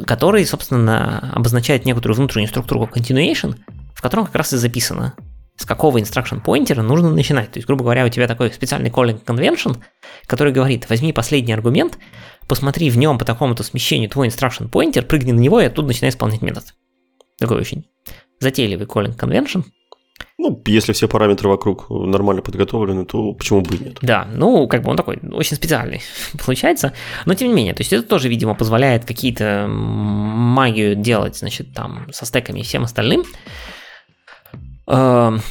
который, 0.06 0.46
собственно, 0.46 1.32
обозначает 1.34 1.86
некоторую 1.86 2.18
внутреннюю 2.18 2.48
структуру 2.48 2.90
continuation, 2.92 3.56
в 3.94 4.02
котором 4.02 4.26
как 4.26 4.36
раз 4.36 4.54
и 4.54 4.58
записано, 4.58 5.16
с 5.58 5.66
какого 5.66 5.98
instruction 5.98 6.42
pointer 6.44 6.82
нужно 6.82 7.10
начинать. 7.10 7.52
То 7.52 7.58
есть, 7.58 7.68
грубо 7.68 7.84
говоря, 7.84 8.06
у 8.06 8.10
тебя 8.10 8.28
такой 8.28 8.52
специальный 8.52 8.90
calling 8.90 9.24
convention, 9.24 9.78
который 10.28 10.54
говорит, 10.54 10.90
возьми 10.90 11.12
последний 11.12 11.54
аргумент, 11.54 11.98
посмотри 12.48 12.90
в 12.90 12.98
нем 12.98 13.18
по 13.18 13.26
такому-то 13.26 13.64
смещению 13.64 14.10
твой 14.10 14.30
instruction 14.30 14.70
pointer, 14.70 15.02
прыгни 15.02 15.34
на 15.34 15.40
него 15.40 15.60
и 15.60 15.66
оттуда 15.66 15.90
начинай 15.90 16.12
исполнять 16.12 16.42
метод. 16.42 16.74
Такой 17.38 17.58
очень 17.58 17.86
затейливый 18.40 18.88
calling 18.88 19.18
convention– 19.18 19.66
ну, 20.40 20.62
если 20.68 20.94
все 20.94 21.08
параметры 21.08 21.50
вокруг 21.50 21.90
нормально 21.90 22.42
подготовлены, 22.42 23.06
то 23.06 23.34
почему 23.34 23.62
бы 23.62 23.76
и 23.76 23.84
нет? 23.84 23.98
Да, 24.02 24.28
ну, 24.32 24.68
как 24.68 24.84
бы 24.84 24.92
он 24.92 24.98
такой 24.98 25.20
очень 25.32 25.56
специальный 25.56 26.02
получается. 26.46 26.94
Но 27.26 27.34
тем 27.34 27.50
не 27.50 27.54
менее, 27.54 27.74
то 27.74 27.82
есть 27.82 27.92
это 27.92 28.04
тоже, 28.04 28.30
видимо, 28.30 28.54
позволяет 28.56 29.06
какие-то 29.06 29.66
магию 29.68 30.96
делать, 30.96 31.38
значит, 31.38 31.74
там, 31.74 32.08
со 32.12 32.26
стеками 32.26 32.60
и 32.60 32.64
всем 32.64 32.84
остальным. 32.84 33.24
Эм, 34.88 35.42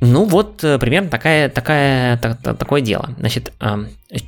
Ну 0.00 0.24
вот 0.24 0.64
э, 0.64 0.78
примерно 0.78 1.10
такая, 1.10 1.48
такая, 1.48 2.16
так, 2.18 2.40
такое 2.58 2.80
дело. 2.80 3.10
Значит, 3.18 3.52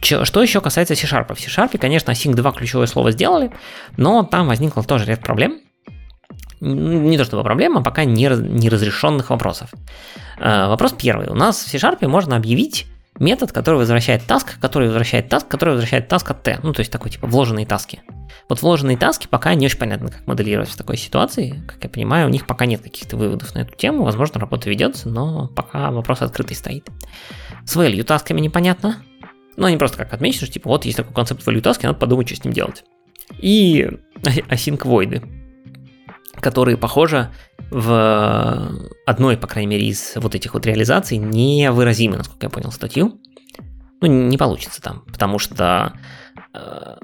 чё, 0.01 0.25
что 0.25 0.43
еще 0.43 0.61
касается 0.61 0.95
C-Sharp? 0.95 1.35
В 1.35 1.41
C-Sharp, 1.41 1.79
конечно, 1.79 2.11
Async 2.11 2.35
2 2.35 2.53
ключевое 2.53 2.87
слово 2.87 3.11
сделали, 3.13 3.53
но 3.97 4.23
там 4.23 4.49
возникло 4.49 4.83
тоже 4.83 5.07
ряд 5.07 5.21
проблем. 5.21 5.62
Не 6.65 7.19
то 7.19 7.25
чтобы 7.25 7.43
проблема, 7.43 7.83
пока 7.83 8.05
неразрешенных 8.05 9.31
вопросов. 9.31 9.71
Вопрос 10.39 10.95
первый. 10.97 11.29
У 11.29 11.35
нас 11.35 11.59
в 11.59 11.69
C-Sharp 11.69 12.07
можно 12.07 12.37
объявить 12.37 12.87
метод, 13.19 13.51
который 13.51 13.79
возвращает 13.79 14.23
task, 14.23 14.47
который 14.61 14.87
возвращает 14.87 15.31
task, 15.33 15.47
который 15.49 15.71
возвращает 15.71 16.11
task 16.11 16.31
от 16.31 16.45
t. 16.45 16.61
Ну, 16.63 16.73
то 16.73 16.81
есть 16.81 16.93
такой 16.93 17.11
типа 17.11 17.27
вложенные 17.27 17.67
таски. 17.67 18.03
Вот 18.49 18.63
вложенные 18.63 18.97
таски 18.97 19.27
пока 19.27 19.55
не 19.55 19.67
очень 19.67 19.79
понятно, 19.79 20.11
как 20.11 20.25
моделировать 20.29 20.71
в 20.71 20.77
такой 20.77 20.97
ситуации. 20.97 21.63
Как 21.67 21.83
я 21.83 21.91
понимаю, 21.91 22.29
у 22.29 22.31
них 22.31 22.47
пока 22.47 22.65
нет 22.65 22.81
каких-то 22.81 23.17
выводов 23.17 23.55
на 23.57 23.61
эту 23.61 23.77
тему. 23.77 24.05
Возможно, 24.05 24.39
работа 24.41 24.71
ведется, 24.71 25.09
но 25.09 25.49
пока 25.49 25.91
вопрос 25.91 26.23
открытый 26.23 26.57
стоит. 26.57 26.89
С 27.67 27.77
value 27.77 28.05
тасками 28.05 28.41
непонятно. 28.41 29.03
Ну, 29.57 29.67
они 29.67 29.79
просто 29.79 29.99
как 29.99 30.13
отмечены, 30.13 30.47
что 30.47 30.55
типа 30.55 30.69
вот 30.69 30.85
есть 30.85 30.97
такой 30.97 31.13
концепт 31.13 31.45
value 31.45 31.61
таски, 31.61 31.87
надо 31.87 31.99
подумать, 31.99 32.29
что 32.29 32.37
с 32.37 32.45
ним 32.45 32.55
делать. 32.55 32.85
И 33.39 33.89
async 34.23 34.79
void, 34.79 35.23
которые, 36.43 36.77
похоже, 36.77 37.31
в 37.71 38.69
одной, 39.07 39.37
по 39.37 39.47
крайней 39.47 39.69
мере, 39.69 39.87
из 39.87 40.15
вот 40.17 40.35
этих 40.35 40.55
вот 40.55 40.67
реализаций 40.67 41.17
невыразимы, 41.17 42.17
насколько 42.17 42.47
я 42.47 42.51
понял 42.51 42.73
статью. 42.73 43.21
Ну, 44.01 44.09
не 44.09 44.37
получится 44.37 44.83
там, 44.83 45.05
потому 45.07 45.39
что 45.39 45.93
э, 46.53 46.97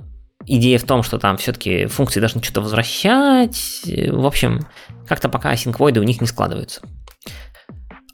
идея 0.44 0.79
в 0.81 0.83
том, 0.83 1.05
что 1.05 1.18
там 1.18 1.37
все-таки 1.37 1.87
функции 1.87 2.18
должны 2.18 2.42
что-то 2.42 2.62
возвращать. 2.62 3.83
В 3.87 4.27
общем, 4.27 4.66
как-то 5.07 5.29
пока 5.29 5.51
асинквоиды 5.51 6.01
у 6.01 6.03
них 6.03 6.20
не 6.20 6.27
складываются. 6.27 6.83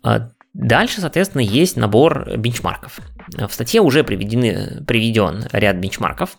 А 0.02 0.28
дальше, 0.52 1.00
соответственно, 1.00 1.40
есть 1.40 1.78
набор 1.78 2.36
бенчмарков. 2.36 3.00
В 3.28 3.50
статье 3.50 3.80
уже 3.80 4.04
приведены, 4.04 4.84
приведен 4.86 5.46
ряд 5.52 5.76
бенчмарков, 5.76 6.36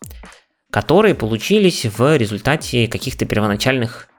которые 0.70 1.16
получились 1.16 1.86
в 1.86 2.16
результате 2.18 2.88
каких-то 2.88 3.26
первоначальных 3.26 4.10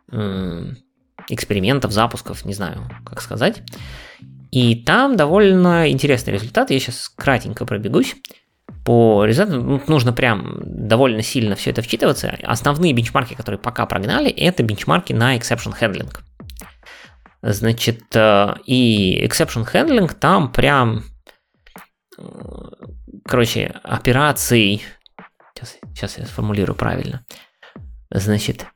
экспериментов, 1.29 1.93
запусков, 1.93 2.45
не 2.45 2.55
знаю, 2.55 2.89
как 3.05 3.21
сказать. 3.21 3.63
И 4.51 4.75
там 4.85 5.17
довольно 5.17 5.91
интересный 5.91 6.33
результат. 6.33 6.71
Я 6.71 6.79
сейчас 6.79 7.09
кратенько 7.09 7.67
пробегусь. 7.67 8.17
По 8.85 9.25
результатам 9.25 9.69
ну, 9.69 9.83
нужно 9.89 10.13
прям 10.13 10.61
довольно 10.65 11.23
сильно 11.23 11.57
все 11.57 11.71
это 11.71 11.83
вчитываться. 11.83 12.39
Основные 12.45 12.93
бенчмарки, 12.93 13.35
которые 13.35 13.59
пока 13.59 13.85
прогнали, 13.87 14.31
это 14.31 14.63
бенчмарки 14.63 15.13
на 15.13 15.37
exception 15.37 15.75
handling. 15.79 16.17
Значит, 17.43 18.05
э, 18.15 18.55
и 18.65 19.25
exception 19.27 19.67
handling 19.71 20.13
там 20.19 20.53
прям, 20.53 21.05
э, 22.17 22.23
короче, 23.25 23.75
операций, 23.83 24.83
сейчас, 25.55 25.77
сейчас 25.95 26.19
я 26.19 26.25
сформулирую 26.25 26.77
правильно, 26.77 27.25
значит, 28.11 28.67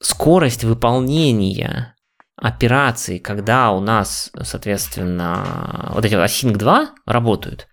скорость 0.00 0.64
выполнения 0.64 1.94
операций, 2.36 3.18
когда 3.18 3.70
у 3.70 3.80
нас, 3.80 4.30
соответственно, 4.42 5.90
вот 5.94 6.04
эти 6.04 6.14
Async 6.14 6.56
2 6.56 6.90
работают, 7.06 7.68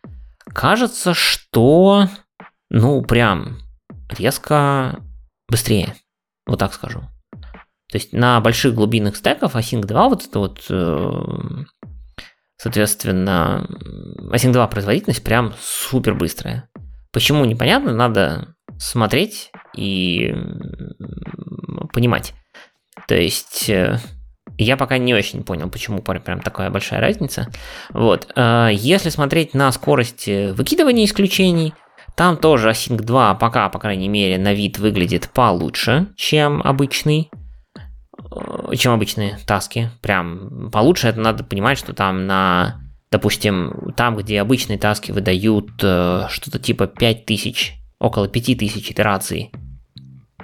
кажется, 0.53 1.13
что, 1.13 2.09
ну, 2.69 3.01
прям 3.01 3.59
резко 4.09 4.99
быстрее, 5.49 5.95
вот 6.45 6.59
так 6.59 6.73
скажу. 6.73 7.01
То 7.89 7.97
есть 7.97 8.11
на 8.11 8.41
больших 8.41 8.73
глубинных 8.75 9.15
стеках 9.15 9.55
Async 9.55 9.85
2 9.85 10.09
вот 10.09 10.25
это 10.25 10.39
вот, 10.39 10.65
э, 10.69 11.63
соответственно, 12.57 13.65
Async 14.33 14.51
2 14.51 14.67
производительность 14.67 15.23
прям 15.23 15.53
супер 15.61 16.13
быстрая. 16.13 16.69
Почему 17.13 17.45
непонятно, 17.45 17.93
надо 17.93 18.55
смотреть 18.77 19.51
и 19.77 20.33
понимать. 21.93 22.33
То 23.07 23.15
есть 23.15 23.69
э, 23.69 23.99
я 24.57 24.77
пока 24.77 24.97
не 24.97 25.13
очень 25.13 25.43
понял, 25.43 25.69
почему 25.69 26.01
прям 26.01 26.41
такая 26.41 26.69
большая 26.69 26.99
разница. 26.99 27.47
Вот. 27.91 28.27
Э, 28.35 28.69
если 28.71 29.09
смотреть 29.09 29.53
на 29.53 29.71
скорость 29.71 30.27
э, 30.27 30.53
выкидывания 30.53 31.05
исключений, 31.05 31.73
там 32.15 32.37
тоже 32.37 32.69
Async 32.69 32.97
2 32.97 33.35
пока, 33.35 33.69
по 33.69 33.79
крайней 33.79 34.09
мере, 34.09 34.39
на 34.39 34.53
вид 34.53 34.79
выглядит 34.79 35.29
получше, 35.29 36.07
чем 36.15 36.61
обычный 36.63 37.29
чем 38.75 38.93
обычные 38.93 39.37
таски. 39.45 39.91
Прям 40.01 40.69
получше 40.71 41.07
это 41.07 41.19
надо 41.19 41.43
понимать, 41.43 41.77
что 41.77 41.93
там 41.93 42.25
на, 42.25 42.81
допустим, 43.11 43.93
там, 43.95 44.17
где 44.17 44.41
обычные 44.41 44.77
таски 44.77 45.11
выдают 45.11 45.69
что-то 45.77 46.59
типа 46.59 46.87
5000, 46.87 47.75
около 47.99 48.27
5000 48.27 48.91
итераций 48.91 49.51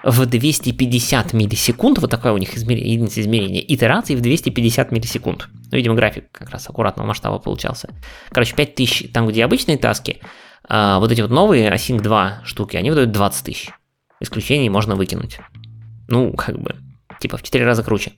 в 0.04 0.26
250 0.26 1.34
миллисекунд, 1.34 2.00
вот 2.00 2.12
такое 2.12 2.34
у 2.34 2.38
них 2.38 2.56
измерение, 2.56 2.94
единица 2.94 3.22
измерения, 3.22 3.62
итераций 3.62 4.16
в 4.16 4.22
250 4.22 4.92
миллисекунд. 4.92 5.48
Ну, 5.72 5.78
видимо, 5.78 5.96
график 5.96 6.26
как 6.32 6.50
раз 6.50 6.70
аккуратного 6.70 7.08
масштаба 7.08 7.40
получался. 7.40 7.90
Короче, 8.30 8.56
5000, 8.56 9.12
там, 9.14 9.28
где 9.28 9.46
обычные 9.46 9.78
таски, 9.78 10.20
а 10.68 11.00
вот 11.00 11.12
эти 11.12 11.22
вот 11.22 11.32
новые 11.32 11.72
Async 11.72 12.02
2 12.02 12.42
штуки, 12.44 12.78
они 12.78 12.90
выдают 12.90 13.12
20 13.12 13.46
тысяч. 13.46 13.70
Исключений 14.20 14.70
можно 14.70 14.96
выкинуть. 14.96 15.40
Ну, 16.08 16.34
как 16.34 16.60
бы, 16.60 16.76
типа 17.20 17.38
в 17.38 17.44
4 17.44 17.66
раза 17.66 17.84
круче. 17.84 18.12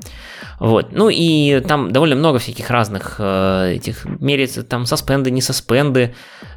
Вот. 0.60 0.92
Ну 0.92 1.10
и 1.10 1.62
там 1.62 1.92
довольно 1.92 2.16
много 2.16 2.40
всяких 2.40 2.70
разных 2.70 3.16
э, 3.20 3.74
этих 3.76 4.06
мерится, 4.06 4.64
там 4.64 4.86
саспенды, 4.86 5.32
не 5.32 5.42
саспенды, 5.42 6.16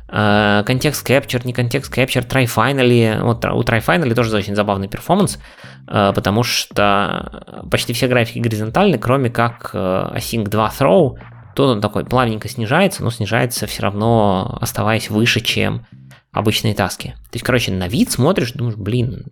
контекст 0.09 1.09
capture, 1.09 1.41
не 1.45 1.53
контекст 1.53 1.97
capture, 1.97 2.27
try 2.27 2.47
finally. 2.47 3.23
Вот 3.23 3.45
у 3.45 3.63
try 3.63 3.85
finally 3.85 4.15
тоже 4.15 4.35
очень 4.35 4.57
забавный 4.57 4.89
перформанс, 4.89 5.39
э, 5.87 6.13
потому 6.15 6.43
что 6.43 7.65
почти 7.71 7.93
все 7.93 8.09
графики 8.09 8.39
горизонтальны, 8.39 8.99
кроме 8.99 9.31
как 9.31 9.71
э, 9.75 9.79
async 10.17 10.49
2 10.49 10.73
throw, 10.79 11.19
тут 11.55 11.67
он 11.67 11.81
такой 11.81 12.05
плавненько 12.05 12.49
снижается, 12.49 13.05
но 13.05 13.11
снижается 13.11 13.67
все 13.67 13.83
равно 13.83 14.59
оставаясь 14.61 15.11
выше, 15.11 15.41
чем 15.41 15.87
обычные 16.33 16.75
таски. 16.75 17.09
То 17.31 17.35
есть, 17.35 17.45
короче, 17.45 17.73
на 17.73 17.89
вид 17.89 18.11
смотришь, 18.11 18.53
думаешь, 18.53 18.77
блин, 18.77 19.27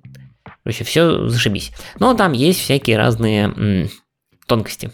Короче, 0.67 0.83
все 0.83 1.29
зашибись. 1.29 1.73
Но 2.01 2.15
там 2.15 2.33
есть 2.33 2.61
всякие 2.61 2.97
разные 2.97 3.89
тонкости. 4.47 4.91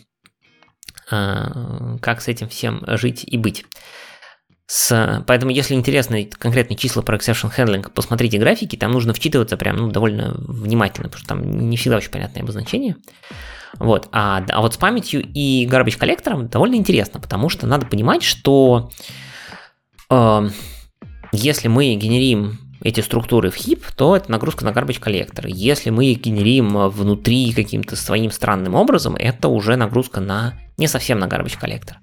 Как 1.08 2.20
с 2.20 2.28
этим 2.28 2.48
всем 2.48 2.82
жить 2.86 3.24
и 3.26 3.38
быть. 3.38 3.64
С, 4.66 5.22
поэтому, 5.26 5.50
если 5.50 5.74
интересны 5.74 6.24
конкретные 6.24 6.76
числа 6.76 7.02
про 7.02 7.16
exception 7.16 7.52
handling, 7.54 7.90
посмотрите 7.92 8.38
графики, 8.38 8.76
там 8.76 8.92
нужно 8.92 9.12
вчитываться 9.12 9.56
прям 9.56 9.76
ну, 9.76 9.90
довольно 9.90 10.34
внимательно, 10.36 11.08
потому 11.08 11.18
что 11.18 11.28
там 11.28 11.68
не 11.68 11.76
всегда 11.76 11.96
очень 11.98 12.10
понятное 12.10 12.42
обозначение. 12.42 12.96
Вот. 13.78 14.08
А, 14.12 14.44
а 14.48 14.60
вот 14.60 14.74
с 14.74 14.76
памятью 14.76 15.22
и 15.22 15.66
garbage 15.66 15.98
коллектором 15.98 16.48
довольно 16.48 16.76
интересно, 16.76 17.20
потому 17.20 17.48
что 17.48 17.66
надо 17.66 17.86
понимать, 17.86 18.22
что 18.22 18.90
э, 20.10 20.48
если 21.32 21.68
мы 21.68 21.94
генерим 21.94 22.58
эти 22.82 23.00
структуры 23.00 23.50
в 23.50 23.54
хип, 23.54 23.84
то 23.96 24.16
это 24.16 24.30
нагрузка 24.30 24.64
на 24.64 24.70
garbage 24.70 25.00
коллектор. 25.00 25.46
Если 25.46 25.90
мы 25.90 26.06
их 26.06 26.20
генерим 26.20 26.88
внутри 26.88 27.52
каким-то 27.52 27.96
своим 27.96 28.30
странным 28.30 28.74
образом, 28.74 29.16
это 29.16 29.48
уже 29.48 29.76
нагрузка 29.76 30.20
на 30.20 30.54
не 30.78 30.88
совсем 30.88 31.18
на 31.18 31.26
garbage 31.26 31.58
коллектор. 31.58 31.98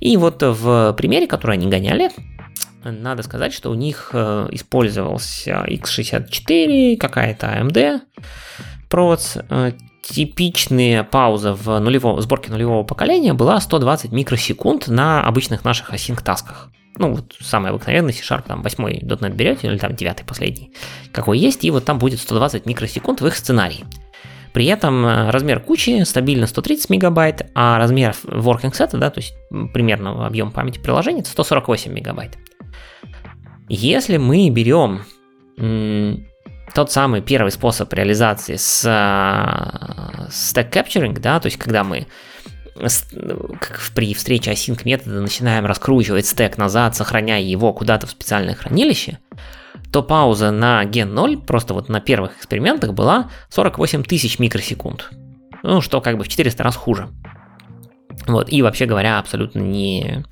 И 0.00 0.16
вот 0.16 0.42
в 0.42 0.94
примере, 0.96 1.26
который 1.26 1.56
они 1.56 1.66
гоняли, 1.66 2.10
надо 2.84 3.22
сказать, 3.22 3.52
что 3.52 3.70
у 3.70 3.74
них 3.74 4.10
э, 4.12 4.48
использовался 4.52 5.64
x64, 5.68 6.96
какая-то 6.96 7.46
AMD 7.46 8.00
провод, 8.88 9.20
э, 9.50 9.72
типичная 10.02 11.02
пауза 11.02 11.54
в 11.54 11.78
нулевом, 11.80 12.20
сборке 12.20 12.50
нулевого 12.50 12.84
поколения 12.84 13.34
была 13.34 13.60
120 13.60 14.12
микросекунд 14.12 14.86
на 14.88 15.22
обычных 15.24 15.64
наших 15.64 15.92
async 15.92 16.22
тасках 16.22 16.70
ну, 16.98 17.14
вот 17.14 17.36
самый 17.40 17.70
обыкновенный 17.70 18.12
C-Sharp, 18.12 18.44
там, 18.46 18.62
8 18.62 18.84
.NET 18.84 19.34
берете, 19.34 19.68
или 19.68 19.78
там 19.78 19.94
9 19.94 20.24
последний, 20.26 20.72
какой 21.12 21.38
есть, 21.38 21.64
и 21.64 21.70
вот 21.70 21.84
там 21.84 21.98
будет 21.98 22.20
120 22.20 22.66
микросекунд 22.66 23.20
в 23.20 23.26
их 23.26 23.36
сценарии. 23.36 23.84
При 24.52 24.66
этом 24.66 25.04
э, 25.04 25.30
размер 25.30 25.60
кучи 25.60 26.02
стабильно 26.04 26.46
130 26.46 26.88
мегабайт, 26.88 27.50
а 27.54 27.78
размер 27.78 28.14
working 28.24 28.72
set, 28.72 28.96
да, 28.96 29.10
то 29.10 29.20
есть 29.20 29.34
примерно 29.72 30.26
объем 30.26 30.50
памяти 30.50 30.78
приложения, 30.78 31.20
это 31.20 31.30
148 31.30 31.92
мегабайт. 31.92 32.38
Если 33.68 34.16
мы 34.16 34.48
берем 34.50 35.02
тот 36.74 36.92
самый 36.92 37.22
первый 37.22 37.50
способ 37.50 37.92
реализации 37.92 38.56
с 38.56 38.84
э, 38.84 40.28
stack 40.30 40.70
capturing, 40.70 41.18
да, 41.18 41.40
то 41.40 41.46
есть 41.46 41.58
когда 41.58 41.84
мы 41.84 42.06
как 42.78 43.80
при 43.94 44.14
встрече 44.14 44.52
async 44.52 44.80
метода 44.84 45.20
начинаем 45.20 45.66
раскручивать 45.66 46.26
стек 46.26 46.58
назад, 46.58 46.96
сохраняя 46.96 47.40
его 47.40 47.72
куда-то 47.72 48.06
в 48.06 48.10
специальное 48.10 48.54
хранилище, 48.54 49.18
то 49.92 50.02
пауза 50.02 50.50
на 50.50 50.84
ген 50.84 51.14
0 51.14 51.38
просто 51.38 51.74
вот 51.74 51.88
на 51.88 52.00
первых 52.00 52.36
экспериментах 52.36 52.92
была 52.92 53.30
48 53.50 54.02
тысяч 54.04 54.38
микросекунд. 54.38 55.10
Ну, 55.62 55.80
что 55.80 56.00
как 56.00 56.18
бы 56.18 56.24
в 56.24 56.28
400 56.28 56.62
раз 56.62 56.76
хуже. 56.76 57.08
Вот, 58.26 58.52
и 58.52 58.62
вообще 58.62 58.86
говоря, 58.86 59.18
абсолютно 59.18 59.60
не, 59.60 60.24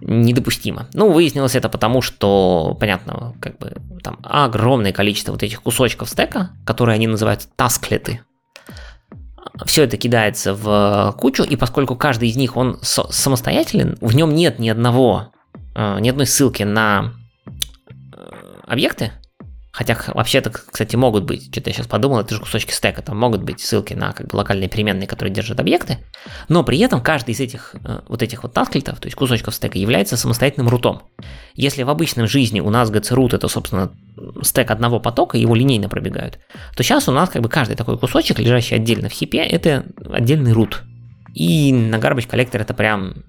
недопустимо. 0.00 0.88
Ну, 0.92 1.10
выяснилось 1.12 1.54
это 1.54 1.68
потому, 1.68 2.02
что, 2.02 2.76
понятно, 2.78 3.34
как 3.40 3.58
бы 3.58 3.76
там 4.02 4.18
огромное 4.22 4.92
количество 4.92 5.32
вот 5.32 5.42
этих 5.42 5.62
кусочков 5.62 6.08
стека, 6.08 6.50
которые 6.64 6.94
они 6.94 7.06
называют 7.06 7.48
тасклеты, 7.56 8.20
все 9.64 9.84
это 9.84 9.96
кидается 9.96 10.54
в 10.54 11.14
кучу, 11.18 11.42
и 11.42 11.56
поскольку 11.56 11.96
каждый 11.96 12.28
из 12.28 12.36
них, 12.36 12.56
он 12.56 12.78
самостоятелен, 12.82 13.96
в 14.00 14.14
нем 14.14 14.34
нет 14.34 14.58
ни 14.58 14.68
одного, 14.68 15.32
э, 15.74 16.00
ни 16.00 16.08
одной 16.08 16.26
ссылки 16.26 16.62
на 16.62 17.12
э, 17.46 17.50
объекты, 18.66 19.12
Хотя 19.76 19.94
вообще-то, 20.14 20.48
кстати, 20.48 20.96
могут 20.96 21.24
быть, 21.24 21.52
что-то 21.52 21.68
я 21.68 21.74
сейчас 21.74 21.86
подумал, 21.86 22.20
это 22.20 22.34
же 22.34 22.40
кусочки 22.40 22.72
стека, 22.72 23.02
там 23.02 23.18
могут 23.18 23.42
быть 23.42 23.60
ссылки 23.60 23.92
на 23.92 24.14
как 24.14 24.28
бы 24.28 24.36
локальные 24.36 24.70
переменные, 24.70 25.06
которые 25.06 25.34
держат 25.34 25.60
объекты, 25.60 25.98
но 26.48 26.64
при 26.64 26.78
этом 26.78 27.02
каждый 27.02 27.32
из 27.32 27.40
этих 27.40 27.74
э, 27.84 28.00
вот 28.08 28.22
этих 28.22 28.42
вот 28.42 28.54
тасклитов, 28.54 28.98
то 28.98 29.06
есть 29.06 29.14
кусочков 29.14 29.54
стека, 29.54 29.78
является 29.78 30.16
самостоятельным 30.16 30.70
рутом. 30.70 31.02
Если 31.56 31.82
в 31.82 31.90
обычной 31.90 32.26
жизни 32.26 32.60
у 32.60 32.70
нас 32.70 32.90
gc-root 32.90 33.36
это, 33.36 33.48
собственно, 33.48 33.92
стек 34.40 34.70
одного 34.70 34.98
потока, 34.98 35.36
его 35.36 35.54
линейно 35.54 35.90
пробегают, 35.90 36.38
то 36.74 36.82
сейчас 36.82 37.06
у 37.10 37.12
нас 37.12 37.28
как 37.28 37.42
бы 37.42 37.50
каждый 37.50 37.76
такой 37.76 37.98
кусочек, 37.98 38.38
лежащий 38.38 38.76
отдельно 38.76 39.10
в 39.10 39.12
хипе, 39.12 39.40
это 39.40 39.84
отдельный 40.10 40.52
рут. 40.52 40.84
И 41.34 41.70
на 41.70 41.96
garbage 41.96 42.28
коллектор 42.28 42.62
это 42.62 42.72
прям 42.72 43.24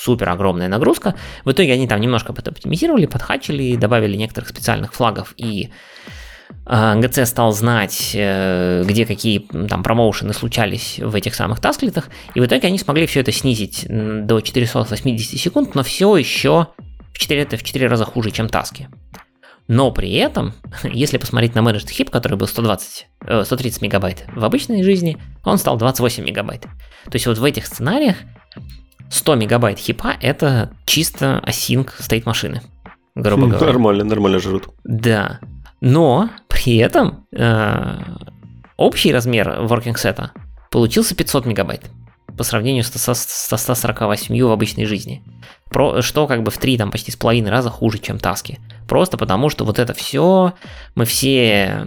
супер 0.00 0.28
огромная 0.30 0.68
нагрузка. 0.68 1.14
В 1.44 1.52
итоге 1.52 1.72
они 1.74 1.86
там 1.86 2.00
немножко 2.00 2.32
оптимизировали, 2.32 3.06
подхачили, 3.06 3.76
добавили 3.76 4.16
некоторых 4.16 4.48
специальных 4.48 4.94
флагов 4.94 5.34
и 5.36 5.70
ГЦ 6.66 7.18
а, 7.18 7.26
стал 7.26 7.52
знать, 7.52 8.12
э, 8.14 8.82
где 8.84 9.06
какие 9.06 9.40
там 9.68 9.82
промоушены 9.82 10.32
случались 10.32 10.98
в 10.98 11.14
этих 11.14 11.34
самых 11.34 11.60
тасклитах, 11.60 12.08
и 12.34 12.40
в 12.40 12.46
итоге 12.46 12.68
они 12.68 12.78
смогли 12.78 13.06
все 13.06 13.20
это 13.20 13.32
снизить 13.32 13.86
до 13.88 14.40
480 14.40 15.40
секунд, 15.40 15.74
но 15.74 15.82
все 15.82 16.16
еще 16.16 16.68
в 17.12 17.18
4, 17.18 17.42
это 17.42 17.56
в 17.56 17.62
4 17.62 17.86
раза 17.86 18.04
хуже, 18.04 18.30
чем 18.30 18.48
таски. 18.48 18.88
Но 19.68 19.92
при 19.92 20.12
этом, 20.14 20.54
если 20.82 21.18
посмотреть 21.18 21.54
на 21.54 21.60
Managed 21.60 21.88
Heap, 21.96 22.10
который 22.10 22.36
был 22.36 22.46
120, 22.46 23.06
130 23.44 23.82
э, 23.82 23.84
мегабайт 23.84 24.24
в 24.34 24.44
обычной 24.44 24.82
жизни, 24.82 25.18
он 25.44 25.58
стал 25.58 25.76
28 25.76 26.24
мегабайт. 26.24 26.62
То 26.62 27.14
есть 27.14 27.26
вот 27.26 27.38
в 27.38 27.44
этих 27.44 27.66
сценариях 27.66 28.16
100 29.10 29.34
мегабайт 29.34 29.78
хипа 29.78 30.14
это 30.20 30.70
чисто 30.86 31.42
async 31.46 31.90
стейт 31.98 32.26
машины, 32.26 32.62
грубо 33.14 33.46
говоря. 33.46 33.66
Нормально, 33.66 34.04
нормально 34.04 34.38
жрут. 34.38 34.68
Да. 34.84 35.40
Но 35.80 36.30
при 36.48 36.76
этом 36.76 37.26
э, 37.36 37.98
общий 38.76 39.12
размер 39.12 39.60
working 39.62 39.96
сета 39.96 40.32
получился 40.70 41.14
500 41.14 41.46
мегабайт 41.46 41.90
по 42.36 42.44
сравнению 42.44 42.84
со, 42.84 43.14
со 43.14 43.56
148 43.56 44.42
в 44.44 44.50
обычной 44.50 44.84
жизни. 44.84 45.22
Про, 45.70 46.00
что 46.02 46.26
как 46.26 46.42
бы 46.42 46.50
в 46.50 46.58
3, 46.58 46.78
там 46.78 46.90
почти 46.90 47.10
с 47.10 47.16
половиной 47.16 47.50
раза 47.50 47.70
хуже, 47.70 47.98
чем 47.98 48.18
таски. 48.18 48.58
Просто 48.88 49.18
потому, 49.18 49.50
что 49.50 49.64
вот 49.64 49.78
это 49.78 49.92
все, 49.94 50.54
мы 50.94 51.04
все, 51.04 51.86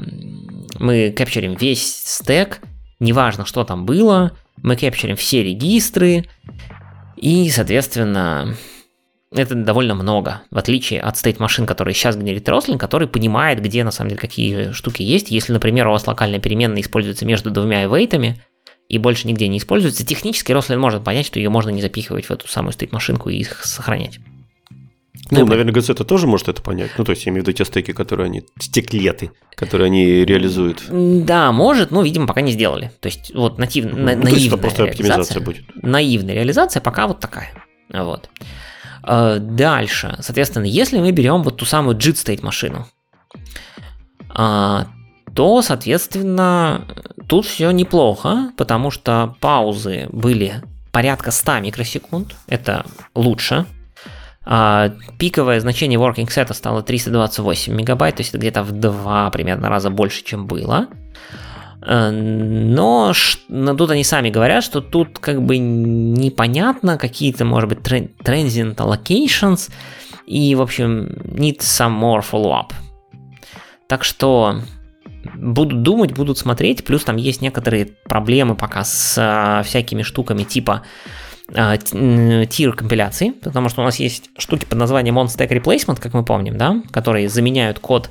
мы 0.79 1.11
капчерим 1.11 1.55
весь 1.55 2.03
стек, 2.05 2.61
неважно, 2.99 3.45
что 3.45 3.63
там 3.63 3.85
было, 3.85 4.31
мы 4.61 4.75
капчерим 4.75 5.15
все 5.15 5.43
регистры, 5.43 6.25
и, 7.15 7.49
соответственно, 7.49 8.55
это 9.31 9.55
довольно 9.55 9.95
много, 9.95 10.41
в 10.51 10.57
отличие 10.57 11.01
от 11.01 11.17
стейт 11.17 11.39
машин, 11.39 11.65
которые 11.65 11.95
сейчас 11.95 12.15
генерит 12.15 12.47
Roslyn, 12.47 12.77
который 12.77 13.07
понимает, 13.07 13.61
где 13.61 13.83
на 13.83 13.91
самом 13.91 14.09
деле 14.09 14.21
какие 14.21 14.71
штуки 14.71 15.01
есть. 15.01 15.31
Если, 15.31 15.51
например, 15.53 15.87
у 15.87 15.91
вас 15.91 16.05
локальная 16.05 16.39
переменная 16.39 16.81
используется 16.81 17.25
между 17.25 17.49
двумя 17.49 17.85
эвейтами, 17.85 18.41
и 18.89 18.97
больше 18.97 19.27
нигде 19.27 19.47
не 19.47 19.57
используется, 19.57 20.05
технически 20.05 20.51
Roslyn 20.51 20.77
может 20.77 21.03
понять, 21.03 21.25
что 21.25 21.39
ее 21.39 21.49
можно 21.49 21.69
не 21.69 21.81
запихивать 21.81 22.25
в 22.25 22.31
эту 22.31 22.47
самую 22.47 22.73
стейт 22.73 22.91
машинку 22.91 23.29
и 23.29 23.37
их 23.37 23.63
сохранять. 23.65 24.19
Ну, 25.39 25.45
наверное, 25.45 25.73
GZ 25.73 26.03
тоже 26.03 26.27
может 26.27 26.49
это 26.49 26.61
понять. 26.61 26.91
Ну, 26.97 27.03
то 27.03 27.11
есть, 27.11 27.25
я 27.25 27.31
имею 27.31 27.43
в 27.43 27.47
виду 27.47 27.57
те 27.57 27.65
стеки, 27.65 27.93
которые 27.93 28.25
они, 28.25 28.43
стеклеты, 28.59 29.31
которые 29.55 29.87
они 29.87 30.25
реализуют. 30.25 30.83
Да, 30.89 31.51
может, 31.51 31.91
но, 31.91 32.01
видимо, 32.01 32.27
пока 32.27 32.41
не 32.41 32.51
сделали. 32.51 32.91
То 32.99 33.07
есть, 33.07 33.33
вот 33.33 33.57
натив, 33.57 33.85
ну, 33.85 33.97
на, 33.97 34.15
наивная 34.15 34.47
это 34.47 34.57
просто 34.57 34.83
оптимизация 34.83 35.41
будет. 35.41 35.63
Наивная 35.75 36.35
реализация 36.35 36.81
пока 36.81 37.07
вот 37.07 37.19
такая. 37.19 37.51
Вот. 37.89 38.29
А, 39.03 39.39
дальше, 39.39 40.15
соответственно, 40.19 40.65
если 40.65 40.99
мы 40.99 41.11
берем 41.11 41.43
вот 41.43 41.57
ту 41.57 41.65
самую 41.65 41.97
JIT 41.97 42.13
State 42.13 42.43
машину, 42.43 42.87
а, 44.29 44.87
то, 45.35 45.61
соответственно, 45.61 46.85
тут 47.27 47.45
все 47.45 47.71
неплохо, 47.71 48.51
потому 48.57 48.91
что 48.91 49.35
паузы 49.39 50.07
были 50.11 50.61
порядка 50.91 51.31
100 51.31 51.59
микросекунд, 51.59 52.35
это 52.47 52.85
лучше, 53.15 53.65
а, 54.45 54.91
пиковое 55.17 55.59
значение 55.59 55.99
working 55.99 56.27
set 56.27 56.53
стало 56.53 56.83
328 56.83 57.73
мегабайт, 57.73 58.15
то 58.15 58.21
есть 58.21 58.29
это 58.31 58.39
где-то 58.39 58.63
в 58.63 58.71
два 58.71 59.29
примерно 59.29 59.69
раза 59.69 59.89
больше, 59.89 60.23
чем 60.23 60.47
было. 60.47 60.87
Э, 61.85 62.09
но, 62.11 63.13
но 63.47 63.73
тут 63.75 63.91
они 63.91 64.03
сами 64.03 64.29
говорят, 64.29 64.63
что 64.63 64.81
тут 64.81 65.19
как 65.19 65.41
бы 65.41 65.57
непонятно, 65.57 66.97
какие-то, 66.97 67.45
может 67.45 67.69
быть, 67.69 67.79
transient 67.79 68.75
allocations, 68.75 69.71
и, 70.25 70.55
в 70.55 70.61
общем, 70.61 71.07
need 71.25 71.59
some 71.59 71.99
more 71.99 72.23
follow-up. 72.23 72.71
Так 73.87 74.03
что 74.03 74.61
будут 75.35 75.83
думать, 75.83 76.13
будут 76.13 76.37
смотреть, 76.37 76.83
плюс 76.83 77.03
там 77.03 77.15
есть 77.17 77.41
некоторые 77.41 77.85
проблемы 78.05 78.55
пока 78.55 78.83
с 78.83 79.15
а, 79.17 79.63
всякими 79.63 80.01
штуками 80.01 80.43
типа 80.43 80.83
тир 81.53 82.73
компиляции, 82.73 83.31
потому 83.31 83.69
что 83.69 83.81
у 83.81 83.85
нас 83.85 83.97
есть 83.97 84.29
штуки 84.37 84.65
под 84.65 84.77
названием 84.77 85.17
OnStack 85.17 85.49
Replacement, 85.49 86.01
как 86.01 86.13
мы 86.13 86.25
помним, 86.25 86.57
да, 86.57 86.81
которые 86.91 87.29
заменяют 87.29 87.79
код 87.79 88.09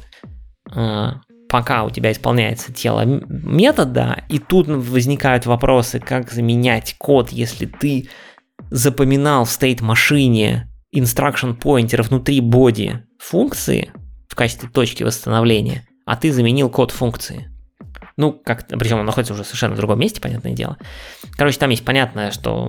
а, 0.70 1.20
пока 1.52 1.84
у 1.84 1.90
тебя 1.90 2.12
исполняется 2.12 2.72
тело 2.72 3.04
метода, 3.04 4.24
и 4.30 4.38
тут 4.38 4.68
возникают 4.68 5.44
вопросы, 5.44 6.00
как 6.00 6.30
заменять 6.30 6.94
код, 6.96 7.30
если 7.30 7.66
ты 7.66 8.08
запоминал 8.70 9.44
в 9.44 9.48
state 9.48 9.82
машине 9.82 10.70
instruction 10.96 11.58
pointer 11.58 12.02
внутри 12.02 12.40
боди 12.40 13.04
функции 13.18 13.90
в 14.28 14.34
качестве 14.34 14.70
точки 14.70 15.02
восстановления, 15.02 15.86
а 16.06 16.16
ты 16.16 16.32
заменил 16.32 16.70
код 16.70 16.90
функции. 16.90 17.51
Ну, 18.22 18.30
как, 18.32 18.68
причем 18.68 19.00
он 19.00 19.04
находится 19.06 19.34
уже 19.34 19.42
совершенно 19.42 19.74
в 19.74 19.78
другом 19.78 19.98
месте, 19.98 20.20
понятное 20.20 20.52
дело. 20.52 20.78
Короче, 21.36 21.58
там 21.58 21.70
есть 21.70 21.84
понятное, 21.84 22.30
что 22.30 22.68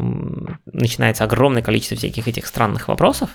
начинается 0.65 1.25
огромное 1.25 1.61
количество 1.61 1.95
всяких 1.95 2.27
этих 2.27 2.47
странных 2.47 2.87
вопросов. 2.87 3.29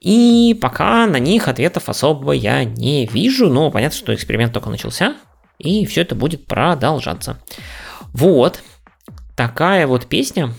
И 0.00 0.58
пока 0.58 1.06
на 1.06 1.18
них 1.18 1.46
ответов 1.46 1.90
особо 1.90 2.32
я 2.32 2.64
не 2.64 3.04
вижу, 3.04 3.50
но 3.50 3.70
понятно, 3.70 3.98
что 3.98 4.14
эксперимент 4.14 4.54
только 4.54 4.70
начался, 4.70 5.16
и 5.58 5.84
все 5.84 6.00
это 6.00 6.14
будет 6.14 6.46
продолжаться. 6.46 7.38
Вот, 8.14 8.62
такая 9.36 9.86
вот 9.86 10.06
песня 10.06 10.54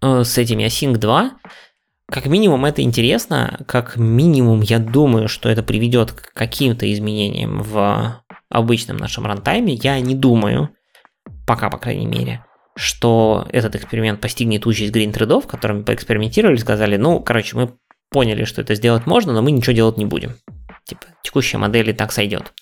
э, 0.00 0.24
с 0.24 0.38
этими 0.38 0.64
Async 0.64 0.96
2. 0.96 1.32
Как 2.10 2.24
минимум 2.24 2.64
это 2.64 2.80
интересно, 2.80 3.60
как 3.68 3.98
минимум 3.98 4.62
я 4.62 4.78
думаю, 4.78 5.28
что 5.28 5.50
это 5.50 5.62
приведет 5.62 6.12
к 6.12 6.32
каким-то 6.32 6.90
изменениям 6.90 7.60
в 7.60 8.22
обычном 8.50 8.96
нашем 8.96 9.26
рантайме, 9.26 9.74
я 9.74 10.00
не 10.00 10.14
думаю, 10.14 10.70
пока, 11.46 11.70
по 11.70 11.78
крайней 11.78 12.06
мере, 12.06 12.44
что 12.76 13.46
этот 13.50 13.74
эксперимент 13.74 14.20
постигнет 14.20 14.66
участь 14.66 14.92
грин-трейдов, 14.92 15.46
которыми 15.46 15.82
поэкспериментировали, 15.82 16.56
сказали, 16.56 16.96
ну, 16.96 17.20
короче, 17.20 17.56
мы 17.56 17.74
поняли, 18.10 18.44
что 18.44 18.60
это 18.60 18.74
сделать 18.74 19.06
можно, 19.06 19.32
но 19.32 19.42
мы 19.42 19.50
ничего 19.50 19.72
делать 19.72 19.96
не 19.96 20.04
будем. 20.04 20.36
Типа, 20.84 21.06
текущая 21.22 21.58
модель 21.58 21.90
и 21.90 21.92
так 21.92 22.12
сойдет. 22.12 22.52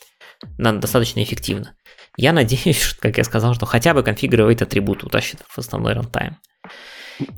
Надо 0.58 0.78
достаточно 0.78 1.22
эффективно. 1.22 1.74
Я 2.16 2.32
надеюсь, 2.32 2.94
как 3.00 3.18
я 3.18 3.24
сказал, 3.24 3.54
что 3.54 3.66
хотя 3.66 3.94
бы 3.94 4.02
конфигурировать 4.02 4.62
атрибут 4.62 5.02
утащит 5.04 5.40
в 5.46 5.58
основной 5.58 5.94
рантайм. 5.94 6.38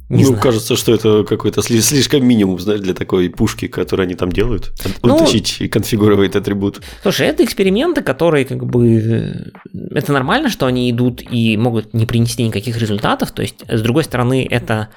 Не 0.08 0.22
ну, 0.22 0.28
знаю. 0.28 0.42
кажется, 0.42 0.76
что 0.76 0.94
это 0.94 1.24
какой-то 1.24 1.62
слишком 1.62 2.26
минимум, 2.26 2.58
знаешь, 2.58 2.80
для 2.80 2.94
такой 2.94 3.28
пушки, 3.28 3.68
которую 3.68 4.04
они 4.04 4.14
там 4.14 4.30
делают. 4.32 4.72
Ну, 5.02 5.16
Утащить 5.16 5.60
и 5.60 5.68
конфигурировать 5.68 6.36
атрибут. 6.36 6.80
Слушай, 7.02 7.28
это 7.28 7.44
эксперименты, 7.44 8.02
которые 8.02 8.44
как 8.44 8.64
бы... 8.64 9.52
Это 9.90 10.12
нормально, 10.12 10.48
что 10.48 10.66
они 10.66 10.90
идут 10.90 11.22
и 11.22 11.56
могут 11.56 11.92
не 11.94 12.06
принести 12.06 12.42
никаких 12.42 12.78
результатов. 12.78 13.32
То 13.32 13.42
есть, 13.42 13.64
с 13.68 13.82
другой 13.82 14.04
стороны, 14.04 14.46
это 14.48 14.88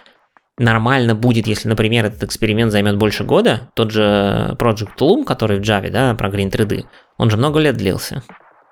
нормально 0.58 1.16
будет, 1.16 1.48
если, 1.48 1.68
например, 1.68 2.06
этот 2.06 2.24
эксперимент 2.24 2.72
займет 2.72 2.98
больше 2.98 3.24
года. 3.24 3.72
Тот 3.74 3.92
же 3.92 4.56
Project 4.60 4.98
Loom, 5.00 5.24
который 5.24 5.60
в 5.60 5.62
Java, 5.62 5.90
да, 5.90 6.14
про 6.14 6.30
Green 6.30 6.52
3D, 6.52 6.86
он 7.18 7.30
же 7.30 7.38
много 7.38 7.60
лет 7.60 7.78
длился. 7.78 8.24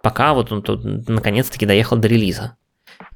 Пока 0.04 0.34
вот 0.34 0.52
он 0.52 0.62
тут 0.62 0.84
наконец-таки 1.10 1.66
доехал 1.66 1.98
до 1.98 2.08
релиза. 2.08 2.56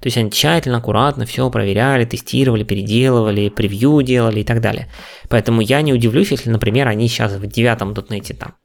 То 0.02 0.08
есть 0.08 0.18
они 0.18 0.32
тщательно, 0.32 0.80
аккуратно 0.80 1.26
все 1.26 1.50
проверяли, 1.52 2.06
тестировали, 2.06 2.64
переделывали, 2.64 3.50
превью 3.50 4.02
делали 4.02 4.40
и 4.40 4.44
так 4.44 4.60
далее. 4.60 4.90
Поэтому 5.30 5.62
я 5.62 5.82
не 5.84 5.94
удивлюсь, 5.94 6.32
если, 6.32 6.50
например, 6.50 6.88
они 6.88 7.08
сейчас 7.08 7.34
в 7.34 7.46
девятом 7.46 7.94
дотнете 7.94 8.34
там, 8.34 8.56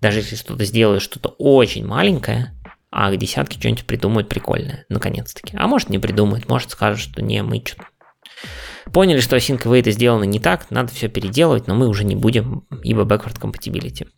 даже 0.00 0.18
если 0.18 0.34
что-то 0.34 0.64
сделают, 0.64 1.02
что-то 1.02 1.28
очень 1.38 1.86
маленькое, 1.86 2.52
а 2.90 3.12
к 3.12 3.16
десятке 3.16 3.60
что-нибудь 3.60 3.86
придумают 3.86 4.28
прикольное, 4.28 4.84
наконец-таки. 4.88 5.56
А 5.56 5.68
может 5.68 5.88
не 5.88 6.00
придумают, 6.00 6.48
может 6.48 6.72
скажут, 6.72 7.00
что 7.00 7.22
не, 7.22 7.42
мы 7.44 7.62
что-то 7.64 7.84
поняли, 8.92 9.20
что 9.20 9.36
async 9.36 9.62
await 9.62 9.88
сделано 9.90 10.24
не 10.24 10.40
так, 10.40 10.70
надо 10.70 10.92
все 10.92 11.08
переделывать, 11.08 11.68
но 11.68 11.76
мы 11.76 11.86
уже 11.86 12.04
не 12.04 12.16
будем, 12.16 12.66
ибо 12.82 13.02
backward 13.02 13.38
compatibility. 13.40 14.08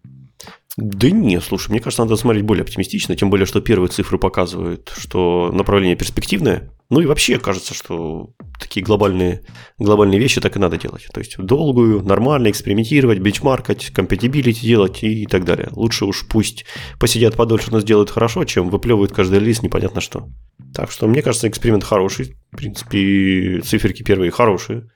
Да 0.77 1.09
не, 1.09 1.41
слушай, 1.41 1.71
мне 1.71 1.79
кажется, 1.79 2.03
надо 2.03 2.17
смотреть 2.17 2.45
более 2.45 2.63
оптимистично, 2.63 3.15
тем 3.15 3.31
более, 3.31 3.47
что 3.47 3.61
первые 3.61 3.91
цифры 3.91 4.19
показывают, 4.19 4.93
что 4.97 5.53
направление 5.53 5.95
перспективное. 5.95 6.73
Ну 6.91 7.01
и 7.01 7.07
вообще 7.07 7.39
кажется, 7.39 7.75
что 7.75 8.35
такие 8.59 8.85
глобальные, 8.85 9.43
глобальные 9.79 10.19
вещи 10.19 10.41
так 10.41 10.57
и 10.57 10.59
надо 10.59 10.77
делать. 10.77 11.07
То 11.13 11.21
есть 11.21 11.37
долгую, 11.39 12.03
нормально 12.03 12.51
экспериментировать, 12.51 13.21
бенчмаркать, 13.21 13.91
компатибилити 13.91 14.67
делать 14.67 15.05
и 15.05 15.27
так 15.27 15.45
далее. 15.45 15.69
Лучше 15.73 16.07
уж 16.07 16.27
пусть 16.29 16.65
посидят 16.99 17.37
подольше, 17.37 17.71
но 17.71 17.81
сделают 17.81 18.11
хорошо, 18.11 18.45
чем 18.45 18.69
выплевывают 18.69 19.13
каждый 19.13 19.39
релиз 19.39 19.63
непонятно 19.63 20.01
что. 20.01 20.29
Так 20.75 20.91
что 20.91 21.07
мне 21.07 21.23
кажется, 21.23 21.49
эксперимент 21.49 21.85
хороший. 21.85 22.35
В 22.51 22.57
принципе, 22.57 23.61
циферки 23.65 24.03
первые 24.03 24.33
хорошие. 24.33 24.91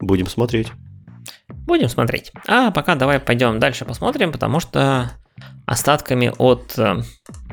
Будем 0.00 0.26
смотреть. 0.26 0.68
Будем 1.66 1.88
смотреть. 1.88 2.32
А 2.46 2.70
пока 2.70 2.94
давай 2.94 3.20
пойдем 3.20 3.58
дальше 3.60 3.84
посмотрим, 3.84 4.32
потому 4.32 4.60
что 4.60 5.10
остатками 5.66 6.32
от 6.38 6.78
э, 6.78 7.02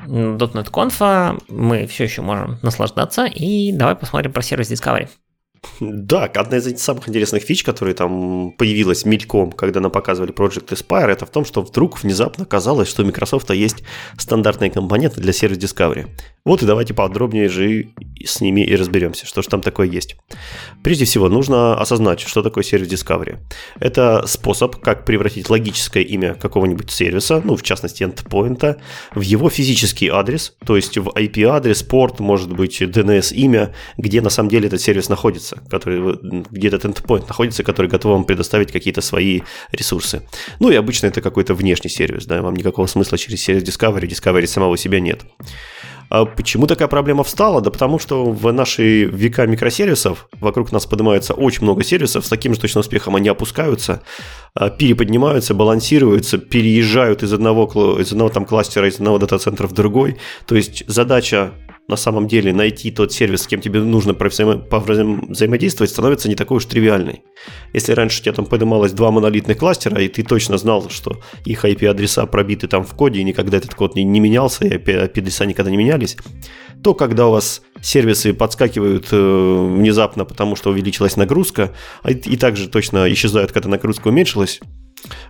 .NET 0.08 0.72
Conf 0.72 1.44
мы 1.50 1.88
все 1.88 2.06
еще 2.06 2.22
можем 2.22 2.58
наслаждаться. 2.62 3.26
И 3.26 3.72
давай 3.72 3.96
посмотрим 3.96 4.34
про 4.34 4.42
сервис 4.42 4.72
Discovery. 4.72 5.10
Да, 5.80 6.26
одна 6.26 6.58
из 6.58 6.82
самых 6.82 7.08
интересных 7.10 7.44
фич, 7.44 7.64
которые 7.64 7.96
там 7.96 8.52
появилась 8.52 9.06
мельком, 9.06 9.52
когда 9.52 9.80
нам 9.80 9.92
показывали 9.92 10.34
Project 10.34 10.70
Aspire, 10.70 11.12
это 11.12 11.26
в 11.26 11.30
том, 11.30 11.46
что 11.46 11.62
вдруг 11.62 12.02
внезапно 12.02 12.46
казалось, 12.46 12.90
что 12.90 13.04
у 13.04 13.06
Microsoft 13.06 13.50
есть 13.52 13.84
стандартные 14.18 14.72
компоненты 14.72 15.22
для 15.22 15.34
сервис 15.34 15.58
Discovery. 15.58 16.08
Вот 16.46 16.64
и 16.64 16.66
давайте 16.66 16.94
подробнее 16.94 17.50
же 17.50 17.90
с 18.24 18.42
ними 18.42 18.62
и 18.62 18.76
разберемся, 18.76 19.26
что 19.26 19.42
же 19.42 19.50
там 19.50 19.62
такое 19.62 19.88
есть. 19.88 20.16
Прежде 20.84 21.06
всего, 21.06 21.30
нужно 21.30 21.80
осознать, 21.80 22.20
что 22.22 22.42
такое 22.42 22.64
сервис 22.64 22.88
Discovery. 22.88 23.38
Это 23.80 24.26
способ, 24.28 24.78
как 24.78 25.06
превратить 25.06 25.50
логическое 25.50 26.04
имя 26.04 26.36
какого-нибудь 26.36 26.90
сервиса, 26.92 27.42
ну, 27.44 27.56
в 27.56 27.64
частности, 27.64 28.04
endpoint, 28.04 28.80
в 29.14 29.22
его 29.22 29.50
физический 29.50 30.10
адрес, 30.10 30.56
то 30.66 30.76
есть 30.76 30.98
в 30.98 31.10
IP-адрес, 31.10 31.84
порт, 31.84 32.20
может 32.20 32.52
быть, 32.54 32.82
DNS-имя, 32.82 33.74
где 33.98 34.22
на 34.22 34.30
самом 34.30 34.50
деле 34.50 34.68
этот 34.68 34.82
сервис 34.82 35.10
находится, 35.10 35.47
который, 35.70 36.18
где 36.52 36.68
этот 36.68 36.86
endpoint 36.86 37.28
находится, 37.28 37.64
который 37.64 37.88
готов 37.88 38.14
вам 38.14 38.24
предоставить 38.24 38.72
какие-то 38.72 39.02
свои 39.02 39.42
ресурсы. 39.72 40.24
Ну, 40.60 40.70
и 40.70 40.76
обычно 40.76 41.08
это 41.08 41.22
какой-то 41.22 41.54
внешний 41.54 41.90
сервис, 41.90 42.26
да, 42.26 42.42
вам 42.42 42.56
никакого 42.56 42.88
смысла 42.88 43.18
через 43.18 43.42
сервис 43.42 43.64
Discovery, 43.64 44.08
Discovery 44.08 44.48
самого 44.48 44.78
себя 44.78 45.00
нет. 45.00 45.22
А 46.10 46.26
почему 46.26 46.68
такая 46.68 46.88
проблема 46.88 47.24
встала? 47.24 47.62
Да 47.62 47.70
потому 47.70 48.00
что 48.00 48.26
в 48.26 48.52
наши 48.54 49.06
века 49.06 49.46
микросервисов 49.46 50.30
вокруг 50.40 50.72
нас 50.72 50.86
поднимается 50.86 51.34
очень 51.34 51.64
много 51.64 51.84
сервисов, 51.84 52.26
с 52.26 52.30
таким 52.30 52.54
же 52.54 52.62
точно 52.62 52.80
успехом 52.80 53.16
они 53.16 53.28
опускаются, 53.28 54.04
а, 54.54 54.70
переподнимаются, 54.70 55.54
балансируются, 55.54 56.38
переезжают 56.38 57.24
из 57.24 57.34
одного, 57.34 58.00
из 58.00 58.12
одного 58.12 58.30
там 58.30 58.46
кластера, 58.46 58.88
из 58.88 58.96
одного 58.96 59.18
дата-центра 59.18 59.68
в 59.68 59.74
другой. 59.74 60.18
То 60.46 60.56
есть 60.56 60.84
задача 60.88 61.52
на 61.88 61.96
самом 61.96 62.28
деле 62.28 62.54
найти 62.54 62.92
тот 62.92 63.14
сервис, 63.14 63.44
с 63.44 63.48
кем 63.48 63.62
тебе 63.62 63.80
нужно 63.80 64.14
взаимодействовать, 64.14 65.90
становится 65.90 66.28
не 66.28 66.36
такой 66.36 66.58
уж 66.58 66.66
тривиальной. 66.66 67.24
Если 67.74 67.94
раньше 67.94 68.20
у 68.20 68.24
тебя 68.24 68.34
там 68.34 68.46
поднималось 68.46 68.92
два 68.92 69.10
монолитных 69.10 69.58
кластера, 69.58 70.02
и 70.02 70.10
ты 70.10 70.24
точно 70.24 70.58
знал, 70.58 70.90
что 70.90 71.22
их 71.46 71.64
IP-адреса 71.64 72.26
пробиты 72.26 72.68
там 72.68 72.84
в 72.84 72.94
коде, 72.94 73.22
и 73.22 73.24
никогда 73.24 73.58
этот 73.58 73.74
код 73.74 73.96
не, 73.96 74.04
не 74.04 74.20
менялся, 74.20 74.66
и 74.66 74.78
IP-адреса 74.78 75.46
никогда 75.46 75.72
не 75.72 75.78
менялись, 75.78 76.18
то 76.84 76.94
когда 76.94 77.28
у 77.28 77.32
вас 77.32 77.62
сервисы 77.82 78.34
подскакивают 78.34 79.08
э, 79.12 79.68
внезапно, 79.76 80.26
потому 80.26 80.58
что 80.58 80.72
увеличилась 80.72 81.16
нагрузка, 81.16 81.74
а 82.04 82.12
и 82.12 82.36
также 82.36 82.68
точно 82.68 83.12
исчезают, 83.14 83.54
когда 83.54 83.70
нагрузка 83.70 84.10
уменьшилась, 84.10 84.60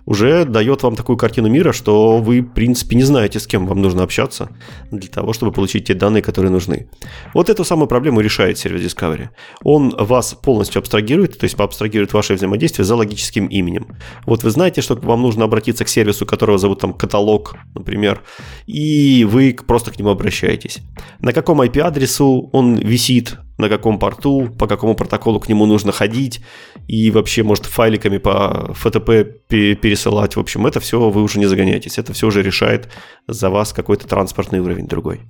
уже 0.06 0.44
дает 0.44 0.82
вам 0.82 0.96
такую 0.96 1.16
картину 1.16 1.48
мира, 1.48 1.72
что 1.72 2.18
вы, 2.18 2.40
в 2.40 2.52
принципе, 2.54 2.96
не 2.96 3.02
знаете, 3.02 3.38
с 3.38 3.46
кем 3.46 3.66
вам 3.66 3.82
нужно 3.82 4.02
общаться 4.02 4.48
для 4.90 5.08
того, 5.08 5.32
чтобы 5.32 5.52
получить 5.52 5.86
те 5.86 5.94
данные, 5.94 6.22
которые 6.22 6.50
нужны. 6.50 6.88
Вот 7.34 7.50
эту 7.50 7.64
самую 7.64 7.88
проблему 7.88 8.20
решает 8.20 8.58
сервис 8.58 8.82
Discovery. 8.82 9.28
Он 9.62 9.94
вас 9.98 10.34
полностью 10.34 10.80
абстрагирует, 10.80 11.38
то 11.38 11.44
есть 11.44 11.58
абстрагирует 11.58 12.12
ваше 12.12 12.34
взаимодействие 12.34 12.84
за 12.84 12.96
логическим 12.96 13.46
именем. 13.46 13.86
Вот 14.26 14.44
вы 14.44 14.50
знаете, 14.50 14.80
что 14.80 14.94
вам 14.96 15.22
нужно 15.22 15.44
обратиться 15.44 15.84
к 15.84 15.88
сервису, 15.88 16.26
которого 16.26 16.58
зовут 16.58 16.80
там 16.80 16.92
каталог, 16.92 17.56
например, 17.74 18.22
и 18.66 19.24
вы 19.24 19.56
просто 19.66 19.90
к 19.90 19.98
нему 19.98 20.10
обращаетесь. 20.10 20.78
На 21.20 21.32
каком 21.32 21.60
IP-адресу 21.60 22.48
он 22.52 22.76
висит, 22.76 23.36
на 23.58 23.68
каком 23.68 23.98
порту, 23.98 24.48
по 24.58 24.66
какому 24.66 24.94
протоколу 24.94 25.40
к 25.40 25.48
нему 25.48 25.66
нужно 25.66 25.92
ходить, 25.92 26.40
и 26.86 27.10
вообще, 27.10 27.42
может, 27.42 27.66
файликами 27.66 28.18
по 28.18 28.72
FTP 28.82 29.74
пересылать. 29.74 30.36
В 30.36 30.40
общем, 30.40 30.66
это 30.66 30.80
все 30.80 31.10
вы 31.10 31.22
уже 31.22 31.38
не 31.38 31.46
загоняетесь. 31.46 31.98
Это 31.98 32.12
все 32.12 32.28
уже 32.28 32.42
решает 32.42 32.88
за 33.26 33.50
вас 33.50 33.72
какой-то 33.72 34.06
транспортный 34.06 34.60
уровень 34.60 34.86
другой. 34.86 35.20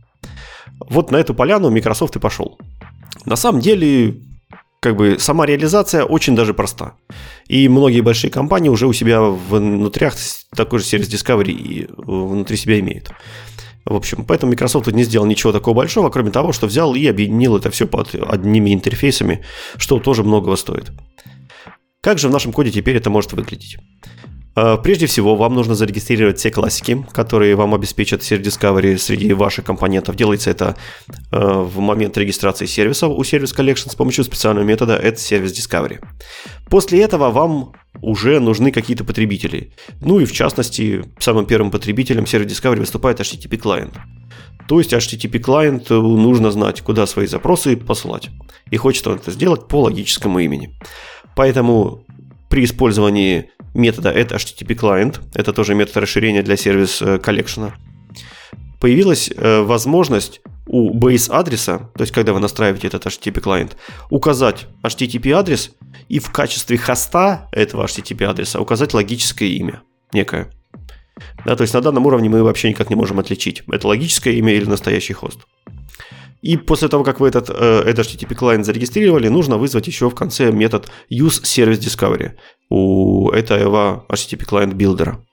Вот 0.90 1.10
на 1.10 1.16
эту 1.16 1.34
поляну 1.34 1.70
Microsoft 1.70 2.16
и 2.16 2.18
пошел. 2.18 2.58
На 3.24 3.36
самом 3.36 3.60
деле, 3.60 4.20
как 4.80 4.96
бы 4.96 5.16
сама 5.18 5.46
реализация 5.46 6.04
очень 6.04 6.36
даже 6.36 6.54
проста. 6.54 6.94
И 7.48 7.68
многие 7.68 8.02
большие 8.02 8.30
компании 8.30 8.68
уже 8.68 8.86
у 8.86 8.92
себя 8.92 9.22
внутрях 9.22 10.14
такой 10.54 10.78
же 10.78 10.84
сервис 10.84 11.08
Discovery 11.08 11.90
внутри 11.96 12.56
себя 12.56 12.78
имеют. 12.78 13.10
В 13.88 13.94
общем, 13.94 14.24
поэтому 14.27 14.53
Microsoft 14.53 14.92
не 14.92 15.03
сделал 15.03 15.27
ничего 15.27 15.51
такого 15.51 15.74
большого, 15.74 16.11
кроме 16.11 16.31
того, 16.31 16.53
что 16.53 16.66
взял 16.66 16.94
и 16.94 17.07
объединил 17.07 17.57
это 17.57 17.70
все 17.70 17.87
под 17.87 18.14
одними 18.14 18.74
интерфейсами, 18.74 19.44
что 19.79 19.98
тоже 19.98 20.22
многого 20.22 20.57
стоит. 20.57 20.92
Как 22.03 22.18
же 22.18 22.29
в 22.29 22.33
нашем 22.33 22.53
коде 22.53 22.70
теперь 22.70 22.96
это 22.96 23.09
может 23.09 23.33
выглядеть? 23.33 23.79
А, 24.60 24.76
прежде 24.76 25.06
всего, 25.06 25.36
вам 25.36 25.54
нужно 25.54 25.76
зарегистрировать 25.76 26.38
все 26.38 26.50
классики, 26.50 27.06
которые 27.12 27.54
вам 27.54 27.74
обеспечат 27.74 28.24
сервис 28.24 28.48
Discovery 28.48 28.98
среди 28.98 29.32
ваших 29.32 29.64
компонентов. 29.64 30.16
Делается 30.16 30.50
это 30.50 30.74
а, 31.30 31.62
в 31.62 31.78
момент 31.78 32.18
регистрации 32.18 32.66
сервиса 32.66 33.06
у 33.06 33.20
Service 33.22 33.56
Collection 33.56 33.88
с 33.88 33.94
помощью 33.94 34.24
специального 34.24 34.64
метода 34.64 34.96
это 34.96 35.20
сервис 35.20 35.52
Discovery. 35.52 36.00
После 36.68 37.00
этого 37.02 37.30
вам 37.30 37.72
уже 38.02 38.40
нужны 38.40 38.72
какие-то 38.72 39.04
потребители. 39.04 39.72
Ну 40.00 40.18
и 40.18 40.24
в 40.24 40.32
частности, 40.32 41.04
самым 41.20 41.46
первым 41.46 41.70
потребителем 41.70 42.26
сервис 42.26 42.50
Discovery 42.50 42.80
выступает 42.80 43.20
HTTP 43.20 43.58
клиент. 43.58 43.94
То 44.66 44.80
есть 44.80 44.92
HTTP 44.92 45.38
клиент 45.38 45.88
нужно 45.90 46.50
знать, 46.50 46.80
куда 46.80 47.06
свои 47.06 47.26
запросы 47.28 47.76
посылать. 47.76 48.30
И 48.72 48.76
хочет 48.76 49.06
он 49.06 49.18
это 49.18 49.30
сделать 49.30 49.68
по 49.68 49.82
логическому 49.82 50.40
имени. 50.40 50.76
Поэтому 51.36 52.04
при 52.48 52.64
использовании 52.64 53.50
метода 53.74 54.11
это 54.11 54.37
HTTP 54.37 54.76
client, 54.76 55.20
это 55.35 55.52
тоже 55.52 55.74
метод 55.74 55.98
расширения 55.98 56.42
для 56.42 56.57
сервис 56.57 57.02
э, 57.02 57.18
коллекшена, 57.18 57.74
появилась 58.81 59.31
э, 59.35 59.61
возможность 59.62 60.40
у 60.66 60.94
base 60.94 61.31
адреса, 61.31 61.90
то 61.94 62.02
есть 62.02 62.12
когда 62.12 62.33
вы 62.33 62.40
настраиваете 62.40 62.88
этот 62.88 63.07
HTTP 63.07 63.40
клиент, 63.40 63.76
указать 64.11 64.66
HTTP 64.83 65.33
адрес 65.33 65.72
и 66.09 66.18
в 66.18 66.31
качестве 66.31 66.76
хоста 66.76 67.48
этого 67.52 67.87
HTTP 67.87 68.24
адреса 68.24 68.61
указать 68.61 68.94
логическое 68.94 69.48
имя 69.48 69.83
некое. 70.12 70.50
Да, 71.44 71.57
то 71.57 71.62
есть 71.62 71.74
на 71.74 71.81
данном 71.81 72.07
уровне 72.07 72.28
мы 72.28 72.42
вообще 72.42 72.68
никак 72.68 72.90
не 72.90 72.96
можем 72.96 73.18
отличить, 73.18 73.62
это 73.70 73.88
логическое 73.88 74.35
имя 74.35 74.52
или 74.52 74.66
настоящий 74.66 75.14
хост. 75.14 75.40
И 76.40 76.57
после 76.57 76.88
того, 76.88 77.05
как 77.05 77.20
вы 77.20 77.29
этот, 77.29 77.51
этот 77.51 78.07
HTTP 78.07 78.35
клиент 78.35 78.64
зарегистрировали, 78.64 79.29
нужно 79.29 79.59
вызвать 79.59 79.87
еще 79.87 80.09
в 80.09 80.14
конце 80.14 80.53
метод 80.53 80.88
use 81.12 81.42
service 81.42 81.79
discovery 81.79 82.33
у 82.70 83.31
этого 83.31 84.05
HTTP 84.09 84.44
клиент 84.44 84.74
билдера. 84.74 85.24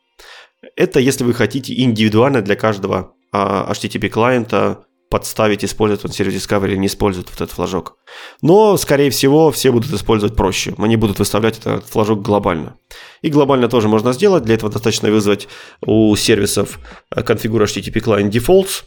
Это 0.76 1.00
если 1.00 1.24
вы 1.24 1.34
хотите 1.34 1.74
индивидуально 1.80 2.41
для 2.41 2.56
каждого 2.56 3.13
HTTP 3.34 4.10
клиента 4.10 4.86
подставить, 5.10 5.64
использовать 5.64 6.03
он 6.03 6.12
сервис 6.12 6.43
Discovery 6.43 6.72
или 6.72 6.78
не 6.78 6.88
использует 6.88 7.30
вот 7.30 7.36
этот 7.36 7.51
флажок. 7.51 7.97
Но, 8.41 8.76
скорее 8.76 9.12
всего, 9.12 9.51
все 9.51 9.72
будут 9.72 9.93
использовать 9.93 10.36
проще. 10.36 10.74
Они 10.78 10.97
будут 10.97 11.20
выставлять 11.20 11.60
этот 11.60 11.86
флажок 11.86 12.22
глобально. 12.22 12.78
И 13.22 13.30
глобально 13.30 13.70
тоже 13.70 13.88
можно 13.88 14.14
сделать. 14.14 14.43
Для 14.43 14.56
этого 14.56 14.72
достаточно 14.72 15.10
вызвать 15.10 15.47
у 15.86 16.16
сервисов 16.16 16.80
конфигура 17.10 17.66
HTTP 17.66 18.03
client 18.03 18.32
defaults, 18.32 18.84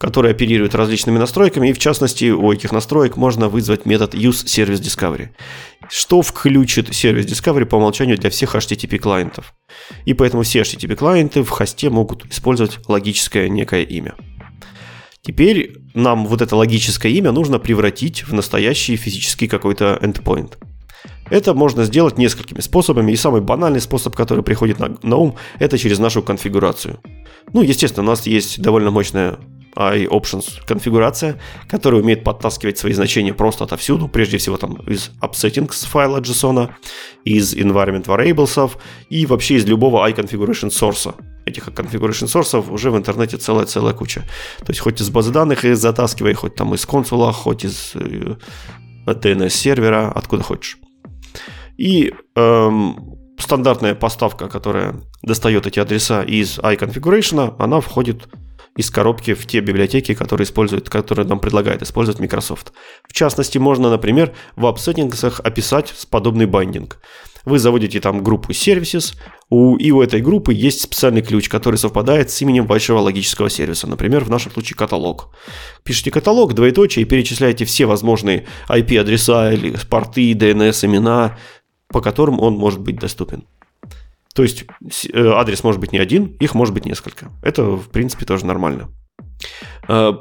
который 0.00 0.30
оперирует 0.30 0.74
различными 0.74 1.18
настройками, 1.18 1.68
и 1.68 1.72
в 1.74 1.78
частности 1.78 2.30
у 2.30 2.50
этих 2.50 2.72
настроек 2.72 3.18
можно 3.18 3.50
вызвать 3.50 3.84
метод 3.84 4.14
useServiceDiscovery, 4.14 5.28
что 5.90 6.22
включит 6.22 6.94
сервис 6.94 7.26
Discovery 7.26 7.66
по 7.66 7.76
умолчанию 7.76 8.16
для 8.16 8.30
всех 8.30 8.54
HTTP 8.54 8.96
клиентов. 8.96 9.54
И 10.06 10.14
поэтому 10.14 10.42
все 10.42 10.62
HTTP 10.62 10.96
клиенты 10.96 11.42
в 11.42 11.50
хосте 11.50 11.90
могут 11.90 12.24
использовать 12.24 12.78
логическое 12.88 13.50
некое 13.50 13.82
имя. 13.82 14.14
Теперь 15.20 15.76
нам 15.92 16.26
вот 16.26 16.40
это 16.40 16.56
логическое 16.56 17.12
имя 17.12 17.30
нужно 17.30 17.58
превратить 17.58 18.26
в 18.26 18.32
настоящий 18.32 18.96
физический 18.96 19.48
какой-то 19.48 19.98
endpoint. 20.00 20.54
Это 21.28 21.52
можно 21.52 21.84
сделать 21.84 22.16
несколькими 22.16 22.60
способами, 22.60 23.12
и 23.12 23.16
самый 23.16 23.42
банальный 23.42 23.82
способ, 23.82 24.16
который 24.16 24.42
приходит 24.42 24.78
на 24.78 25.16
ум, 25.16 25.36
это 25.58 25.76
через 25.76 25.98
нашу 25.98 26.22
конфигурацию. 26.22 27.00
Ну, 27.52 27.60
естественно, 27.60 28.04
у 28.04 28.10
нас 28.10 28.26
есть 28.26 28.62
довольно 28.62 28.90
мощная 28.90 29.38
iOptions 29.76 30.64
конфигурация, 30.66 31.40
которая 31.68 32.02
умеет 32.02 32.24
подтаскивать 32.24 32.78
свои 32.78 32.92
значения 32.92 33.32
просто 33.32 33.64
отовсюду, 33.64 34.08
прежде 34.08 34.38
всего 34.38 34.56
там 34.56 34.74
из 34.86 35.10
upsettings 35.20 35.86
файла 35.86 36.20
JSON, 36.20 36.70
из 37.24 37.54
environment 37.54 38.04
variables 38.06 38.70
и 39.08 39.26
вообще 39.26 39.54
из 39.56 39.64
любого 39.66 40.08
iConfiguration 40.08 40.70
source. 40.70 41.14
Этих 41.46 41.68
configuration 41.68 42.26
source 42.26 42.70
уже 42.70 42.90
в 42.90 42.96
интернете 42.96 43.36
целая-целая 43.36 43.94
куча. 43.94 44.22
То 44.58 44.66
есть 44.68 44.80
хоть 44.80 45.00
из 45.00 45.10
базы 45.10 45.32
данных 45.32 45.64
их 45.64 45.76
затаскивай, 45.76 46.34
хоть 46.34 46.54
там 46.54 46.74
из 46.74 46.84
консула, 46.86 47.32
хоть 47.32 47.64
из 47.64 47.92
э, 47.94 48.36
DNS-сервера, 49.06 50.12
откуда 50.14 50.42
хочешь. 50.42 50.78
И 51.76 52.12
эм, 52.36 53.16
стандартная 53.38 53.94
поставка, 53.94 54.48
которая 54.48 54.96
достает 55.22 55.66
эти 55.66 55.80
адреса 55.80 56.22
из 56.22 56.58
iConfiguration, 56.58 57.56
она 57.58 57.80
входит 57.80 58.28
из 58.80 58.90
коробки 58.90 59.34
в 59.34 59.46
те 59.46 59.60
библиотеки, 59.60 60.14
которые, 60.14 60.44
используют, 60.44 60.90
которые 60.90 61.26
нам 61.26 61.38
предлагает 61.38 61.82
использовать 61.82 62.20
Microsoft. 62.20 62.72
В 63.08 63.12
частности, 63.12 63.58
можно, 63.58 63.90
например, 63.90 64.34
в 64.56 64.64
app 64.66 65.40
описать 65.42 65.94
подобный 66.10 66.46
байдинг. 66.46 66.98
Вы 67.44 67.58
заводите 67.58 68.00
там 68.00 68.22
группу 68.22 68.52
services, 68.52 69.16
у, 69.48 69.76
и 69.76 69.90
у 69.90 70.02
этой 70.02 70.20
группы 70.20 70.52
есть 70.52 70.82
специальный 70.82 71.22
ключ, 71.22 71.48
который 71.48 71.76
совпадает 71.76 72.30
с 72.30 72.42
именем 72.42 72.66
большого 72.66 73.00
логического 73.00 73.48
сервиса, 73.48 73.86
например, 73.86 74.24
в 74.24 74.30
нашем 74.30 74.52
случае 74.52 74.76
каталог. 74.76 75.34
Пишите 75.82 76.10
каталог, 76.10 76.54
двоеточие, 76.54 77.04
и 77.04 77.08
перечисляете 77.08 77.64
все 77.64 77.86
возможные 77.86 78.46
IP-адреса 78.68 79.52
или 79.52 79.74
порты, 79.88 80.32
DNS-имена, 80.32 81.38
по 81.88 82.00
которым 82.00 82.40
он 82.40 82.54
может 82.54 82.80
быть 82.80 82.96
доступен. 82.96 83.44
То 84.34 84.42
есть 84.42 84.64
э, 85.12 85.28
адрес 85.28 85.64
может 85.64 85.80
быть 85.80 85.92
не 85.92 85.98
один, 85.98 86.36
их 86.40 86.54
может 86.54 86.72
быть 86.74 86.84
несколько. 86.86 87.30
Это, 87.42 87.64
в 87.64 87.88
принципе, 87.90 88.24
тоже 88.26 88.46
нормально. 88.46 88.90
Э, 89.88 90.12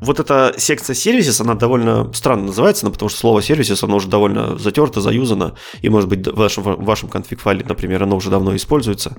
вот 0.00 0.20
эта 0.20 0.54
секция 0.58 0.94
сервисис, 0.94 1.40
она 1.40 1.54
довольно 1.54 2.12
странно 2.12 2.46
называется, 2.46 2.84
но 2.84 2.92
потому 2.92 3.08
что 3.08 3.18
слово 3.18 3.42
сервисис, 3.42 3.82
оно 3.82 3.96
уже 3.96 4.08
довольно 4.08 4.58
затерто, 4.58 5.00
заюзано, 5.00 5.54
и, 5.80 5.88
может 5.88 6.08
быть, 6.08 6.26
в 6.26 6.36
вашем, 6.36 6.62
в 6.62 6.84
вашем 6.84 7.08
конфиг-файле, 7.08 7.64
например, 7.66 8.02
оно 8.02 8.16
уже 8.16 8.30
давно 8.30 8.54
используется. 8.54 9.16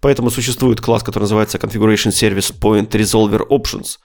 Поэтому 0.00 0.30
существует 0.30 0.80
класс, 0.80 1.02
который 1.02 1.24
называется 1.24 1.58
Configuration 1.58 2.10
Service 2.10 2.54
Point 2.56 2.90
Resolver 2.90 3.42
Options 3.48 3.98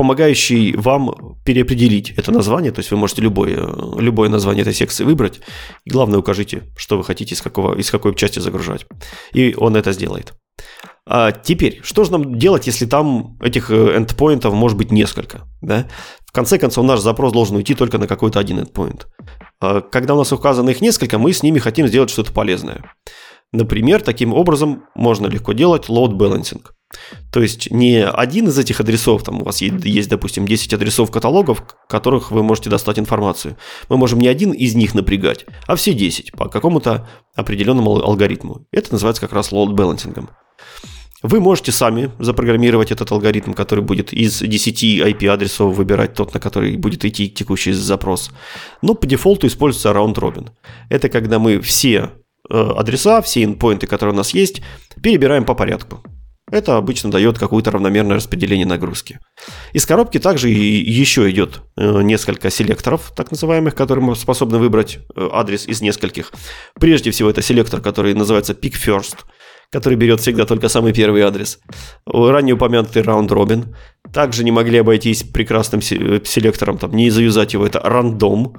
помогающий 0.00 0.72
вам 0.76 1.36
переопределить 1.44 2.14
это 2.16 2.32
название, 2.32 2.72
то 2.72 2.78
есть 2.78 2.90
вы 2.90 2.96
можете 2.96 3.20
любое, 3.20 3.68
любое 3.98 4.30
название 4.30 4.62
этой 4.62 4.72
секции 4.72 5.04
выбрать, 5.04 5.40
и 5.84 5.90
главное 5.90 6.18
укажите, 6.18 6.62
что 6.74 6.96
вы 6.96 7.04
хотите 7.04 7.34
из, 7.34 7.42
какого, 7.42 7.78
из 7.78 7.90
какой 7.90 8.14
части 8.14 8.38
загружать. 8.38 8.86
И 9.34 9.54
он 9.54 9.76
это 9.76 9.92
сделает. 9.92 10.32
А 11.06 11.32
теперь, 11.32 11.80
что 11.82 12.04
же 12.04 12.12
нам 12.12 12.38
делать, 12.38 12.66
если 12.66 12.86
там 12.86 13.36
этих 13.42 13.70
эндпоинтов 13.70 14.54
может 14.54 14.78
быть 14.78 14.90
несколько? 14.90 15.42
Да? 15.60 15.86
В 16.24 16.32
конце 16.32 16.58
концов, 16.58 16.86
наш 16.86 17.00
запрос 17.00 17.34
должен 17.34 17.56
уйти 17.56 17.74
только 17.74 17.98
на 17.98 18.06
какой-то 18.06 18.40
один 18.40 18.58
эндпоинт. 18.58 19.06
А 19.60 19.82
когда 19.82 20.14
у 20.14 20.18
нас 20.18 20.32
указано 20.32 20.70
их 20.70 20.80
несколько, 20.80 21.18
мы 21.18 21.34
с 21.34 21.42
ними 21.42 21.58
хотим 21.58 21.86
сделать 21.88 22.08
что-то 22.08 22.32
полезное. 22.32 22.90
Например, 23.52 24.00
таким 24.00 24.32
образом 24.32 24.84
можно 24.94 25.26
легко 25.26 25.52
делать 25.52 25.90
load 25.90 26.12
balancing. 26.12 26.62
То 27.30 27.40
есть 27.40 27.70
не 27.70 28.04
один 28.04 28.48
из 28.48 28.58
этих 28.58 28.80
адресов, 28.80 29.22
там 29.22 29.42
у 29.42 29.44
вас 29.44 29.60
есть, 29.60 30.08
допустим, 30.08 30.46
10 30.46 30.74
адресов 30.74 31.10
каталогов, 31.10 31.62
которых 31.88 32.30
вы 32.30 32.42
можете 32.42 32.70
достать 32.70 32.98
информацию. 32.98 33.56
Мы 33.88 33.96
можем 33.96 34.18
не 34.18 34.28
один 34.28 34.52
из 34.52 34.74
них 34.74 34.94
напрягать, 34.94 35.46
а 35.66 35.76
все 35.76 35.94
10 35.94 36.32
по 36.32 36.48
какому-то 36.48 37.08
определенному 37.34 38.02
алгоритму. 38.02 38.66
Это 38.72 38.92
называется 38.92 39.22
как 39.22 39.32
раз 39.32 39.52
load 39.52 39.76
balancing. 39.76 40.28
Вы 41.22 41.40
можете 41.40 41.70
сами 41.70 42.10
запрограммировать 42.18 42.90
этот 42.90 43.12
алгоритм, 43.12 43.52
который 43.52 43.84
будет 43.84 44.12
из 44.12 44.40
10 44.40 44.84
IP-адресов 44.84 45.74
выбирать 45.74 46.14
тот, 46.14 46.32
на 46.32 46.40
который 46.40 46.76
будет 46.76 47.04
идти 47.04 47.28
текущий 47.28 47.72
запрос. 47.72 48.30
Но 48.80 48.94
по 48.94 49.06
дефолту 49.06 49.46
используется 49.46 49.90
round 49.90 50.14
robin. 50.14 50.48
Это 50.88 51.10
когда 51.10 51.38
мы 51.38 51.60
все 51.60 52.10
э, 52.48 52.58
адреса, 52.58 53.20
все 53.20 53.44
инпоинты, 53.44 53.86
которые 53.86 54.14
у 54.14 54.16
нас 54.16 54.32
есть, 54.32 54.62
перебираем 55.02 55.44
по 55.44 55.54
порядку. 55.54 56.02
Это 56.50 56.76
обычно 56.76 57.10
дает 57.10 57.38
какое-то 57.38 57.70
равномерное 57.70 58.16
распределение 58.16 58.66
нагрузки. 58.66 59.20
Из 59.72 59.86
коробки 59.86 60.18
также 60.18 60.48
еще 60.48 61.30
идет 61.30 61.62
э, 61.76 62.02
несколько 62.02 62.50
селекторов, 62.50 63.12
так 63.14 63.30
называемых, 63.30 63.74
которые 63.74 64.04
мы 64.04 64.16
способны 64.16 64.58
выбрать 64.58 64.98
э, 65.14 65.28
адрес 65.32 65.66
из 65.66 65.80
нескольких. 65.80 66.32
Прежде 66.78 67.12
всего, 67.12 67.30
это 67.30 67.42
селектор, 67.42 67.80
который 67.80 68.14
называется 68.14 68.52
Pick 68.52 68.72
First, 68.72 69.18
который 69.70 69.94
берет 69.94 70.20
всегда 70.20 70.44
только 70.44 70.68
самый 70.68 70.92
первый 70.92 71.22
адрес. 71.22 71.60
Ранее 72.04 72.56
упомянутый 72.56 73.02
Round 73.02 73.28
Robin. 73.28 73.66
Также 74.12 74.42
не 74.42 74.50
могли 74.50 74.78
обойтись 74.78 75.22
прекрасным 75.22 75.80
э, 75.80 76.20
селектором, 76.24 76.78
там, 76.78 76.90
не 76.96 77.10
завязать 77.10 77.52
его, 77.52 77.64
это 77.64 77.78
рандом, 77.78 78.56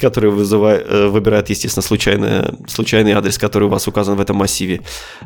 который 0.00 0.30
вызывает, 0.30 0.90
выбирает, 0.90 1.50
естественно, 1.50 1.82
случайный, 1.82 2.66
случайный 2.66 3.12
адрес, 3.12 3.38
который 3.38 3.64
у 3.64 3.70
вас 3.70 3.86
указан 3.86 4.16
в 4.16 4.20
этом 4.20 4.36
массиве. 4.36 4.80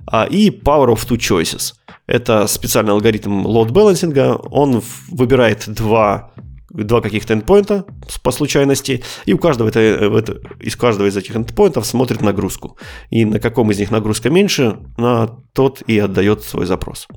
А, 0.06 0.24
и 0.24 0.50
Power 0.50 0.88
of 0.88 1.08
Two 1.08 1.16
Choices– 1.16 1.72
это 2.12 2.46
специальный 2.46 2.92
алгоритм 2.92 3.46
balancing. 3.46 4.46
Он 4.50 4.82
выбирает 5.08 5.64
два 5.66 6.32
два 6.68 7.02
каких-то 7.02 7.34
эндпоинта 7.34 7.84
по 8.22 8.30
случайности, 8.30 9.02
и 9.26 9.34
у 9.34 9.38
каждого 9.38 9.68
это, 9.68 9.80
это, 9.80 10.40
из 10.58 10.74
каждого 10.74 11.06
из 11.06 11.16
этих 11.16 11.36
эндпоинтов 11.36 11.84
смотрит 11.84 12.22
нагрузку. 12.22 12.78
И 13.10 13.26
на 13.26 13.40
каком 13.40 13.70
из 13.70 13.78
них 13.78 13.90
нагрузка 13.90 14.30
меньше, 14.30 14.78
на 14.96 15.26
тот 15.52 15.82
и 15.86 15.98
отдает 15.98 16.42
свой 16.44 16.64
запрос. 16.64 17.08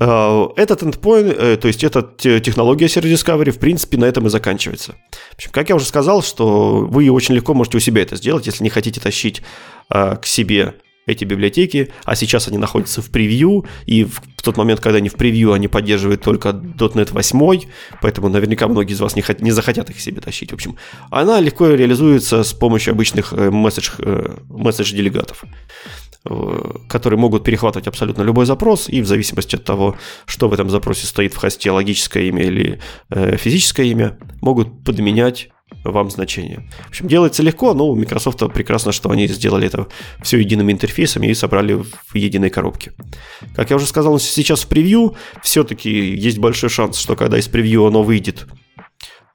А, 0.00 0.48
этот 0.56 0.82
endpoint, 0.82 1.30
э, 1.30 1.56
то 1.58 1.68
есть 1.68 1.84
эта 1.84 2.02
технология 2.40 2.86
Service 2.86 3.12
Discovery, 3.12 3.50
в 3.50 3.58
принципе, 3.58 3.98
на 3.98 4.06
этом 4.06 4.26
и 4.26 4.30
заканчивается. 4.30 4.94
В 5.32 5.34
общем, 5.34 5.50
как 5.52 5.68
я 5.68 5.76
уже 5.76 5.84
сказал, 5.84 6.22
что 6.22 6.86
вы 6.90 7.10
очень 7.10 7.34
легко 7.34 7.52
можете 7.52 7.76
у 7.76 7.80
себя 7.80 8.00
это 8.00 8.16
сделать, 8.16 8.46
если 8.46 8.64
не 8.64 8.70
хотите 8.70 8.98
тащить 8.98 9.42
а, 9.90 10.16
к 10.16 10.24
себе 10.24 10.76
эти 11.08 11.24
библиотеки, 11.24 11.90
а 12.04 12.14
сейчас 12.14 12.48
они 12.48 12.58
находятся 12.58 13.02
в 13.02 13.10
превью, 13.10 13.64
и 13.86 14.04
в 14.04 14.42
тот 14.42 14.56
момент, 14.56 14.80
когда 14.80 14.98
они 14.98 15.08
в 15.08 15.14
превью, 15.14 15.52
они 15.52 15.66
поддерживают 15.66 16.22
только 16.22 16.50
.NET 16.50 17.12
8, 17.12 17.60
поэтому 18.02 18.28
наверняка 18.28 18.68
многие 18.68 18.92
из 18.92 19.00
вас 19.00 19.16
не, 19.16 19.22
хот- 19.22 19.42
не 19.42 19.50
захотят 19.50 19.90
их 19.90 20.00
себе 20.00 20.20
тащить. 20.20 20.50
В 20.50 20.54
общем, 20.54 20.76
она 21.10 21.40
легко 21.40 21.66
реализуется 21.66 22.44
с 22.44 22.52
помощью 22.52 22.92
обычных 22.92 23.32
э, 23.32 23.50
месседж, 23.50 23.90
э, 23.98 24.36
месседж-делегатов 24.48 25.44
э, 26.24 26.70
которые 26.88 27.18
могут 27.18 27.42
перехватывать 27.42 27.88
абсолютно 27.88 28.22
любой 28.22 28.44
запрос, 28.44 28.88
и 28.88 29.00
в 29.00 29.06
зависимости 29.06 29.56
от 29.56 29.64
того, 29.64 29.96
что 30.26 30.48
в 30.48 30.52
этом 30.52 30.68
запросе 30.68 31.06
стоит 31.06 31.32
в 31.32 31.38
хосте, 31.38 31.70
логическое 31.70 32.28
имя 32.28 32.44
или 32.44 32.80
э, 33.08 33.36
физическое 33.38 33.86
имя, 33.86 34.18
могут 34.42 34.84
подменять 34.84 35.48
вам 35.92 36.10
значение. 36.10 36.68
В 36.86 36.88
общем, 36.88 37.08
делается 37.08 37.42
легко, 37.42 37.74
но 37.74 37.88
у 37.88 37.96
Microsoft 37.96 38.38
прекрасно, 38.52 38.92
что 38.92 39.10
они 39.10 39.26
сделали 39.26 39.66
это 39.66 39.88
все 40.22 40.38
едиными 40.38 40.72
интерфейсами 40.72 41.26
и 41.26 41.34
собрали 41.34 41.74
в 41.74 42.14
единой 42.14 42.50
коробке. 42.50 42.92
Как 43.54 43.70
я 43.70 43.76
уже 43.76 43.86
сказал, 43.86 44.18
сейчас 44.18 44.62
в 44.62 44.68
превью 44.68 45.16
все-таки 45.42 45.90
есть 45.90 46.38
большой 46.38 46.70
шанс, 46.70 46.98
что 46.98 47.16
когда 47.16 47.38
из 47.38 47.48
превью 47.48 47.86
оно 47.86 48.02
выйдет, 48.02 48.46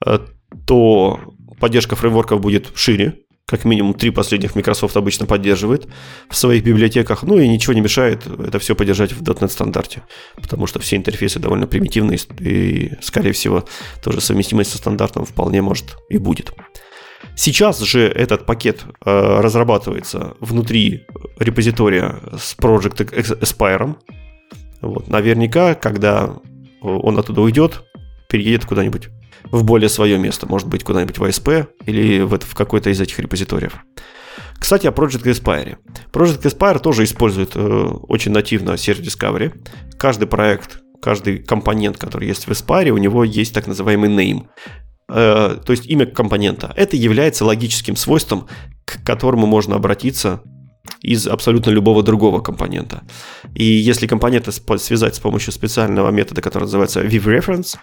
э, 0.04 0.18
то 0.66 1.20
поддержка 1.60 1.96
фреймворков 1.96 2.40
будет 2.40 2.72
шире, 2.74 3.23
как 3.46 3.64
минимум 3.64 3.94
три 3.94 4.10
последних 4.10 4.54
Microsoft 4.54 4.96
обычно 4.96 5.26
поддерживает 5.26 5.86
в 6.30 6.36
своих 6.36 6.64
библиотеках. 6.64 7.22
Ну 7.22 7.38
и 7.38 7.46
ничего 7.46 7.74
не 7.74 7.82
мешает 7.82 8.26
это 8.26 8.58
все 8.58 8.74
поддержать 8.74 9.12
в 9.12 9.22
.NET 9.22 9.48
стандарте, 9.48 10.02
потому 10.36 10.66
что 10.66 10.78
все 10.78 10.96
интерфейсы 10.96 11.38
довольно 11.38 11.66
примитивные 11.66 12.18
и, 12.40 12.92
скорее 13.00 13.32
всего, 13.32 13.64
тоже 14.02 14.20
совместимость 14.20 14.70
со 14.70 14.78
стандартом 14.78 15.26
вполне 15.26 15.60
может 15.60 15.96
и 16.08 16.16
будет. 16.18 16.52
Сейчас 17.36 17.80
же 17.80 18.06
этот 18.06 18.46
пакет 18.46 18.84
э, 19.04 19.40
разрабатывается 19.40 20.34
внутри 20.40 21.06
репозитория 21.38 22.20
с 22.38 22.56
Project 22.56 23.40
Aspire. 23.40 23.96
Вот, 24.80 25.08
наверняка, 25.08 25.74
когда 25.74 26.36
он 26.80 27.18
оттуда 27.18 27.40
уйдет, 27.40 27.82
переедет 28.28 28.66
куда-нибудь 28.66 29.08
в 29.54 29.62
более 29.62 29.88
свое 29.88 30.18
место, 30.18 30.46
может 30.48 30.66
быть, 30.66 30.82
куда-нибудь 30.82 31.18
в 31.18 31.22
ASP 31.22 31.68
или 31.86 32.22
в, 32.22 32.36
в 32.38 32.54
какой-то 32.54 32.90
из 32.90 33.00
этих 33.00 33.20
репозиториев. 33.20 33.76
Кстати, 34.58 34.88
о 34.88 34.90
Project 34.90 35.22
Aspire. 35.22 35.76
Project 36.12 36.42
Aspire 36.42 36.80
тоже 36.80 37.04
использует 37.04 37.52
э, 37.54 37.60
очень 38.08 38.32
нативно 38.32 38.72
Search 38.72 39.02
Discovery. 39.02 39.52
Каждый 39.96 40.26
проект, 40.26 40.80
каждый 41.00 41.38
компонент, 41.38 41.98
который 41.98 42.26
есть 42.26 42.48
в 42.48 42.50
Aspire, 42.50 42.90
у 42.90 42.98
него 42.98 43.22
есть 43.22 43.54
так 43.54 43.68
называемый 43.68 44.10
name. 44.10 44.46
Э, 45.08 45.56
то 45.64 45.70
есть 45.70 45.86
имя 45.86 46.06
компонента. 46.06 46.72
Это 46.76 46.96
является 46.96 47.44
логическим 47.44 47.94
свойством, 47.94 48.48
к 48.84 49.04
которому 49.04 49.46
можно 49.46 49.76
обратиться 49.76 50.42
из 51.00 51.28
абсолютно 51.28 51.70
любого 51.70 52.02
другого 52.02 52.40
компонента. 52.40 53.04
И 53.54 53.64
если 53.64 54.08
компоненты 54.08 54.50
связать 54.50 55.14
с 55.14 55.20
помощью 55.20 55.52
специального 55.52 56.10
метода, 56.10 56.42
который 56.42 56.64
называется 56.64 57.02
VivReference, 57.02 57.76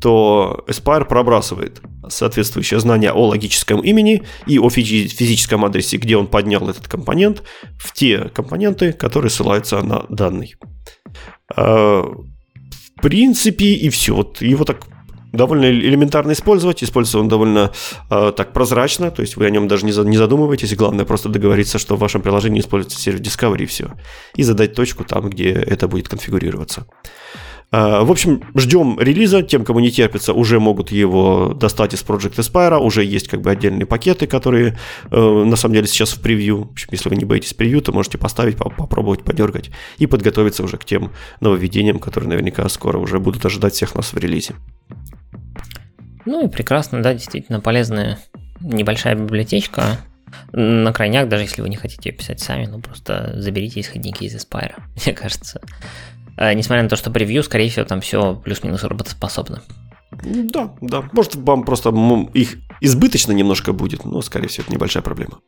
то 0.00 0.64
Aspire 0.68 1.04
пробрасывает 1.04 1.80
соответствующее 2.08 2.80
знание 2.80 3.10
о 3.10 3.26
логическом 3.26 3.80
имени 3.80 4.22
и 4.46 4.58
о 4.58 4.70
физическом 4.70 5.64
адресе, 5.64 5.96
где 5.96 6.16
он 6.16 6.26
поднял 6.26 6.68
этот 6.68 6.88
компонент, 6.88 7.42
в 7.78 7.92
те 7.92 8.28
компоненты, 8.28 8.92
которые 8.92 9.30
ссылаются 9.30 9.82
на 9.82 10.04
данный. 10.08 10.54
А, 11.56 12.04
принципе, 13.00 13.74
и 13.74 13.88
все. 13.90 14.14
Вот 14.14 14.40
его 14.40 14.64
так 14.64 14.86
довольно 15.32 15.66
элементарно 15.66 16.32
использовать. 16.32 16.82
Используется 16.82 17.18
он 17.18 17.28
довольно 17.28 17.72
э, 18.10 18.32
так 18.36 18.52
прозрачно, 18.52 19.10
то 19.10 19.22
есть 19.22 19.36
вы 19.36 19.46
о 19.46 19.50
нем 19.50 19.68
даже 19.68 19.84
не, 19.84 19.92
за, 19.92 20.04
не 20.04 20.16
задумываетесь. 20.16 20.74
Главное 20.74 21.04
просто 21.04 21.28
договориться, 21.28 21.78
что 21.78 21.96
в 21.96 22.00
вашем 22.00 22.22
приложении 22.22 22.60
используется 22.60 23.00
сервис 23.00 23.20
Discovery 23.20 23.62
и 23.62 23.66
все. 23.66 23.92
И 24.34 24.42
задать 24.42 24.74
точку 24.74 25.04
там, 25.04 25.28
где 25.30 25.50
это 25.50 25.88
будет 25.88 26.08
конфигурироваться. 26.08 26.86
В 27.70 28.10
общем, 28.10 28.42
ждем 28.54 28.98
релиза. 28.98 29.42
Тем, 29.42 29.64
кому 29.64 29.80
не 29.80 29.90
терпится, 29.90 30.32
уже 30.32 30.58
могут 30.58 30.90
его 30.90 31.52
достать 31.54 31.94
из 31.94 32.02
Project 32.02 32.36
Aspire. 32.36 32.78
Уже 32.78 33.04
есть 33.04 33.28
как 33.28 33.42
бы 33.42 33.50
отдельные 33.50 33.84
пакеты, 33.84 34.26
которые 34.26 34.78
э, 35.10 35.44
на 35.44 35.56
самом 35.56 35.74
деле 35.74 35.86
сейчас 35.86 36.12
в 36.12 36.22
превью. 36.22 36.64
В 36.64 36.70
общем, 36.72 36.88
если 36.92 37.10
вы 37.10 37.16
не 37.16 37.26
боитесь 37.26 37.52
превью, 37.52 37.82
то 37.82 37.92
можете 37.92 38.16
поставить, 38.16 38.56
попробовать, 38.56 39.22
подергать 39.22 39.70
и 39.98 40.06
подготовиться 40.06 40.62
уже 40.62 40.78
к 40.78 40.84
тем 40.84 41.12
нововведениям, 41.40 41.98
которые 41.98 42.30
наверняка 42.30 42.66
скоро 42.70 42.98
уже 42.98 43.18
будут 43.18 43.44
ожидать 43.44 43.74
всех 43.74 43.94
нас 43.94 44.12
в 44.12 44.18
релизе. 44.18 44.54
Ну 46.24 46.46
и 46.46 46.48
прекрасно, 46.48 47.02
да, 47.02 47.14
действительно 47.14 47.60
полезная 47.60 48.18
небольшая 48.60 49.14
библиотечка. 49.14 49.98
На 50.52 50.92
крайняк, 50.92 51.28
даже 51.28 51.44
если 51.44 51.62
вы 51.62 51.68
не 51.70 51.76
хотите 51.76 52.12
писать 52.12 52.40
сами, 52.40 52.66
ну 52.66 52.80
просто 52.80 53.32
заберите 53.36 53.80
исходники 53.80 54.24
из 54.24 54.34
Aspire, 54.34 54.74
мне 55.04 55.14
кажется. 55.14 55.60
А, 56.40 56.54
несмотря 56.54 56.84
на 56.84 56.88
то, 56.88 56.94
что 56.94 57.10
превью, 57.10 57.42
скорее 57.42 57.68
всего, 57.68 57.84
там 57.84 58.00
все 58.00 58.36
плюс-минус 58.36 58.84
работоспособно. 58.84 59.60
Да, 60.10 60.72
да. 60.80 61.04
Может, 61.12 61.36
вам 61.36 61.64
просто 61.64 61.90
их 62.34 62.56
избыточно 62.80 63.32
немножко 63.32 63.72
будет, 63.72 64.04
но, 64.04 64.20
скорее 64.22 64.48
всего, 64.48 64.64
это 64.64 64.72
небольшая 64.72 65.02
проблема. 65.02 65.38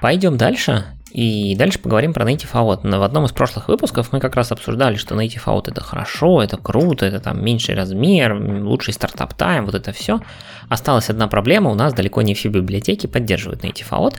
Пойдем 0.00 0.36
дальше. 0.36 0.84
И 1.10 1.56
дальше 1.56 1.78
поговорим 1.78 2.12
про 2.12 2.30
Native 2.30 2.52
Out. 2.52 2.98
В 2.98 3.02
одном 3.02 3.24
из 3.24 3.32
прошлых 3.32 3.68
выпусков 3.68 4.12
мы 4.12 4.20
как 4.20 4.36
раз 4.36 4.52
обсуждали, 4.52 4.96
что 4.96 5.14
Native 5.14 5.44
Out 5.46 5.64
это 5.68 5.80
хорошо, 5.80 6.42
это 6.42 6.58
круто, 6.58 7.06
это 7.06 7.18
там 7.18 7.42
меньший 7.42 7.74
размер, 7.74 8.34
лучший 8.34 8.92
стартап 8.92 9.32
тайм, 9.34 9.64
вот 9.64 9.74
это 9.74 9.92
все. 9.92 10.20
Осталась 10.68 11.08
одна 11.08 11.26
проблема, 11.26 11.70
у 11.70 11.74
нас 11.74 11.94
далеко 11.94 12.20
не 12.20 12.34
все 12.34 12.50
библиотеки 12.50 13.06
поддерживают 13.06 13.64
Native 13.64 13.88
Out. 13.90 14.16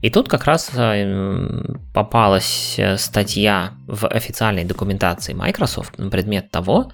И 0.00 0.08
тут 0.08 0.28
как 0.28 0.44
раз 0.44 0.70
э, 0.74 1.62
попалась 1.92 2.76
э, 2.78 2.96
статья 2.96 3.74
в 3.86 4.06
официальной 4.06 4.64
документации 4.64 5.34
Microsoft 5.34 5.98
на 5.98 6.08
предмет 6.08 6.50
того, 6.50 6.90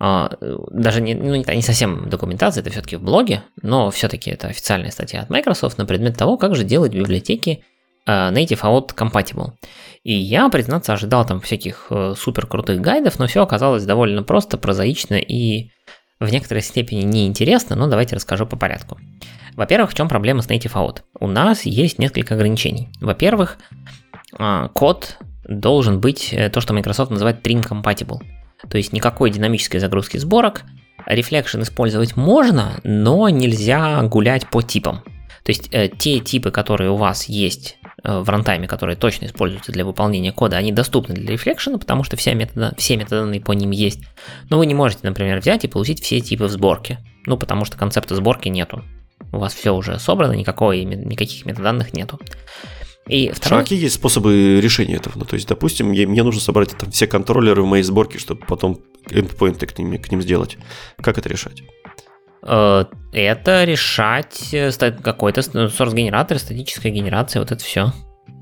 даже 0.00 1.02
не, 1.02 1.14
ну, 1.14 1.34
не 1.34 1.62
совсем 1.62 2.08
документация, 2.08 2.62
это 2.62 2.70
все-таки 2.70 2.96
в 2.96 3.02
блоге, 3.02 3.42
но 3.60 3.90
все-таки 3.90 4.30
это 4.30 4.48
официальная 4.48 4.90
статья 4.90 5.20
от 5.20 5.30
Microsoft 5.30 5.76
на 5.76 5.84
предмет 5.84 6.16
того, 6.16 6.38
как 6.38 6.54
же 6.54 6.64
делать 6.64 6.92
библиотеки 6.92 7.62
Э, 8.06 8.30
native 8.32 8.62
Out 8.62 8.94
Compatible. 8.94 9.52
И 10.02 10.12
я, 10.12 10.48
признаться, 10.48 10.92
ожидал 10.92 11.26
там 11.26 11.40
всяких 11.40 11.86
э, 11.90 12.14
супер 12.16 12.46
крутых 12.46 12.80
гайдов, 12.80 13.18
но 13.18 13.26
все 13.26 13.42
оказалось 13.42 13.84
довольно 13.84 14.22
просто, 14.22 14.58
прозаично 14.58 15.14
и 15.14 15.70
в 16.18 16.30
некоторой 16.30 16.62
степени 16.62 17.02
неинтересно, 17.02 17.76
но 17.76 17.86
давайте 17.86 18.16
расскажу 18.16 18.46
по 18.46 18.56
порядку. 18.56 18.98
Во-первых, 19.54 19.90
в 19.90 19.94
чем 19.94 20.08
проблема 20.08 20.42
с 20.42 20.48
Native 20.48 20.72
Out? 20.72 21.02
У 21.18 21.26
нас 21.26 21.64
есть 21.64 21.98
несколько 21.98 22.34
ограничений. 22.34 22.88
Во-первых, 23.00 23.58
э, 24.38 24.68
код 24.72 25.18
должен 25.44 26.00
быть 26.00 26.34
то, 26.52 26.60
что 26.60 26.72
Microsoft 26.72 27.10
называет 27.10 27.46
Trim 27.46 27.62
Compatible. 27.62 28.20
То 28.68 28.76
есть 28.76 28.92
никакой 28.92 29.30
динамической 29.30 29.80
загрузки 29.80 30.16
сборок, 30.16 30.62
Reflection 31.08 31.62
использовать 31.62 32.16
можно, 32.16 32.80
но 32.84 33.28
нельзя 33.28 34.02
гулять 34.02 34.48
по 34.48 34.62
типам. 34.62 35.02
То 35.42 35.50
есть 35.52 35.68
э, 35.72 35.88
те 35.88 36.20
типы, 36.20 36.50
которые 36.50 36.90
у 36.90 36.96
вас 36.96 37.24
есть 37.28 37.78
Э, 38.02 38.20
в 38.20 38.28
рантайме, 38.30 38.66
которые 38.66 38.96
точно 38.96 39.26
используются 39.26 39.72
для 39.72 39.84
выполнения 39.84 40.32
кода, 40.32 40.56
они 40.56 40.72
доступны 40.72 41.14
для 41.14 41.32
рефлекшена, 41.32 41.78
потому 41.78 42.02
что 42.02 42.16
все 42.16 42.34
методы, 42.34 42.74
все 42.78 42.96
методы 42.96 43.40
по 43.40 43.52
ним 43.52 43.70
есть. 43.70 44.00
Но 44.48 44.58
вы 44.58 44.66
не 44.66 44.74
можете, 44.74 45.00
например, 45.02 45.40
взять 45.40 45.64
и 45.64 45.68
получить 45.68 46.02
все 46.02 46.20
типы 46.20 46.44
в 46.44 46.50
сборке. 46.50 46.98
Ну, 47.26 47.36
потому 47.36 47.64
что 47.64 47.76
концепта 47.76 48.16
сборки 48.16 48.48
нету. 48.48 48.82
У 49.32 49.38
вас 49.38 49.52
все 49.54 49.74
уже 49.74 49.98
собрано, 49.98 50.32
никакой, 50.32 50.84
никаких 50.84 51.44
метаданных 51.44 51.92
нету. 51.92 52.18
И 53.08 53.30
второе... 53.30 53.62
Какие 53.62 53.82
есть 53.82 53.96
способы 53.96 54.60
решения 54.60 54.96
этого? 54.96 55.18
Ну, 55.18 55.24
то 55.24 55.34
есть, 55.34 55.48
допустим, 55.48 55.88
мне 55.88 56.22
нужно 56.22 56.40
собрать 56.40 56.76
там 56.76 56.90
все 56.90 57.06
контроллеры 57.06 57.62
в 57.62 57.66
моей 57.66 57.82
сборке, 57.82 58.18
чтобы 58.18 58.44
потом 58.46 58.80
эндпоинты 59.10 59.66
к 59.66 59.78
ним, 59.78 60.00
к 60.00 60.10
ним 60.10 60.22
сделать. 60.22 60.58
Как 60.98 61.18
это 61.18 61.28
решать? 61.28 61.62
Э, 62.42 62.84
это 63.12 63.64
решать 63.64 64.50
э, 64.52 64.70
какой-то 65.02 65.40
source-генератор, 65.40 66.38
статическая 66.38 66.90
генерация, 66.90 67.40
вот 67.40 67.50
это 67.50 67.62
все. 67.64 67.92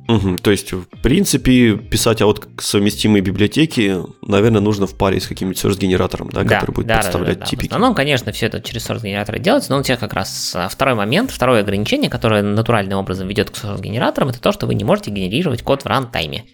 Угу, 0.08 0.38
то 0.38 0.50
есть, 0.50 0.72
в 0.72 0.86
принципе, 1.02 1.76
писать 1.76 2.22
а 2.22 2.26
вот 2.26 2.48
совместимые 2.58 3.20
библиотеки, 3.20 3.96
наверное, 4.22 4.62
нужно 4.62 4.86
в 4.86 4.96
паре 4.96 5.20
с 5.20 5.26
каким-нибудь 5.26 5.62
source-генератором, 5.62 6.30
да, 6.30 6.44
да, 6.44 6.60
который 6.60 6.70
будет 6.72 6.86
да, 6.86 6.96
подставлять 6.96 7.38
да, 7.38 7.44
да, 7.44 7.46
типики. 7.46 7.68
В 7.68 7.72
основном, 7.72 7.94
конечно, 7.94 8.32
все 8.32 8.46
это 8.46 8.62
через 8.62 8.88
source-генераторы 8.88 9.38
делается, 9.38 9.70
но 9.70 9.80
у 9.80 9.82
тебя 9.82 9.98
как 9.98 10.14
раз 10.14 10.54
а, 10.56 10.70
второй 10.70 10.94
момент, 10.94 11.30
второе 11.30 11.60
ограничение, 11.60 12.08
которое 12.08 12.42
натуральным 12.42 12.98
образом 12.98 13.28
ведет 13.28 13.50
к 13.50 13.54
source-генераторам, 13.56 14.30
это 14.30 14.40
то, 14.40 14.50
что 14.50 14.66
вы 14.66 14.74
не 14.74 14.84
можете 14.84 15.10
генерировать 15.10 15.62
код 15.62 15.82
в 15.82 15.86
рантайме. 15.86 16.44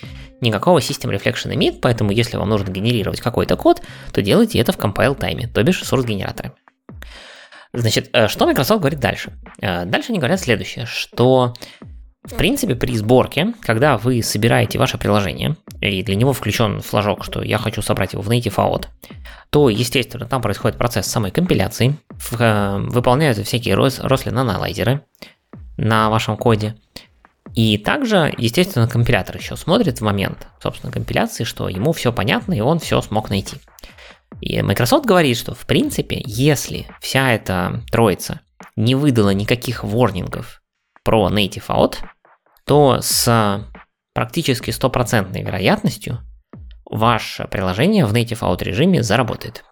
Никакого 0.40 0.80
System 0.80 1.16
Reflection 1.16 1.54
имеет, 1.54 1.80
поэтому 1.80 2.10
если 2.10 2.36
вам 2.36 2.48
нужно 2.48 2.72
генерировать 2.72 3.20
какой-то 3.20 3.56
код, 3.56 3.82
то 4.12 4.20
делайте 4.20 4.58
это 4.58 4.72
в 4.72 4.78
compile 4.78 5.14
тайме, 5.14 5.46
то 5.46 5.62
бишь 5.62 5.80
source-генераторы. 5.80 6.50
Значит, 7.72 8.10
э, 8.12 8.26
что 8.26 8.46
Microsoft 8.46 8.80
говорит 8.80 8.98
дальше? 8.98 9.32
Э, 9.60 9.84
дальше 9.84 10.10
они 10.10 10.18
говорят 10.18 10.40
следующее, 10.40 10.86
что 10.86 11.54
в 12.24 12.36
принципе, 12.36 12.74
при 12.74 12.96
сборке, 12.96 13.52
когда 13.60 13.98
вы 13.98 14.22
собираете 14.22 14.78
ваше 14.78 14.96
приложение, 14.96 15.56
и 15.80 16.02
для 16.02 16.14
него 16.14 16.32
включен 16.32 16.80
флажок, 16.80 17.22
что 17.24 17.42
я 17.42 17.58
хочу 17.58 17.82
собрать 17.82 18.14
его 18.14 18.22
в 18.22 18.30
native 18.30 18.56
out, 18.56 18.86
то, 19.50 19.68
естественно, 19.68 20.26
там 20.26 20.40
происходит 20.40 20.78
процесс 20.78 21.06
самой 21.06 21.30
компиляции, 21.30 21.96
э, 22.38 22.78
выполняются 22.88 23.44
всякие 23.44 23.74
Roslyn 23.74 24.38
аналайзеры 24.38 25.02
на 25.76 26.08
вашем 26.08 26.36
коде, 26.38 26.76
и 27.54 27.78
также, 27.78 28.34
естественно, 28.36 28.88
компилятор 28.88 29.36
еще 29.36 29.56
смотрит 29.56 29.98
в 29.98 30.04
момент, 30.04 30.48
собственно, 30.60 30.92
компиляции, 30.92 31.44
что 31.44 31.68
ему 31.68 31.92
все 31.92 32.12
понятно, 32.12 32.54
и 32.54 32.60
он 32.60 32.78
все 32.78 33.00
смог 33.00 33.30
найти. 33.30 33.56
И 34.40 34.60
Microsoft 34.62 35.04
говорит, 35.04 35.36
что 35.36 35.54
в 35.54 35.64
принципе, 35.66 36.22
если 36.24 36.86
вся 37.00 37.32
эта 37.32 37.82
троица 37.92 38.40
не 38.76 38.94
выдала 38.94 39.30
никаких 39.30 39.84
ворнингов 39.84 40.62
про 41.04 41.28
Native 41.30 41.66
Out, 41.68 41.96
то 42.66 43.00
с 43.00 43.66
практически 44.14 44.70
стопроцентной 44.70 45.42
вероятностью 45.42 46.20
ваше 46.84 47.46
приложение 47.48 48.06
в 48.06 48.12
Native 48.12 48.40
Out 48.40 48.62
режиме 48.62 49.02
заработает. 49.02 49.64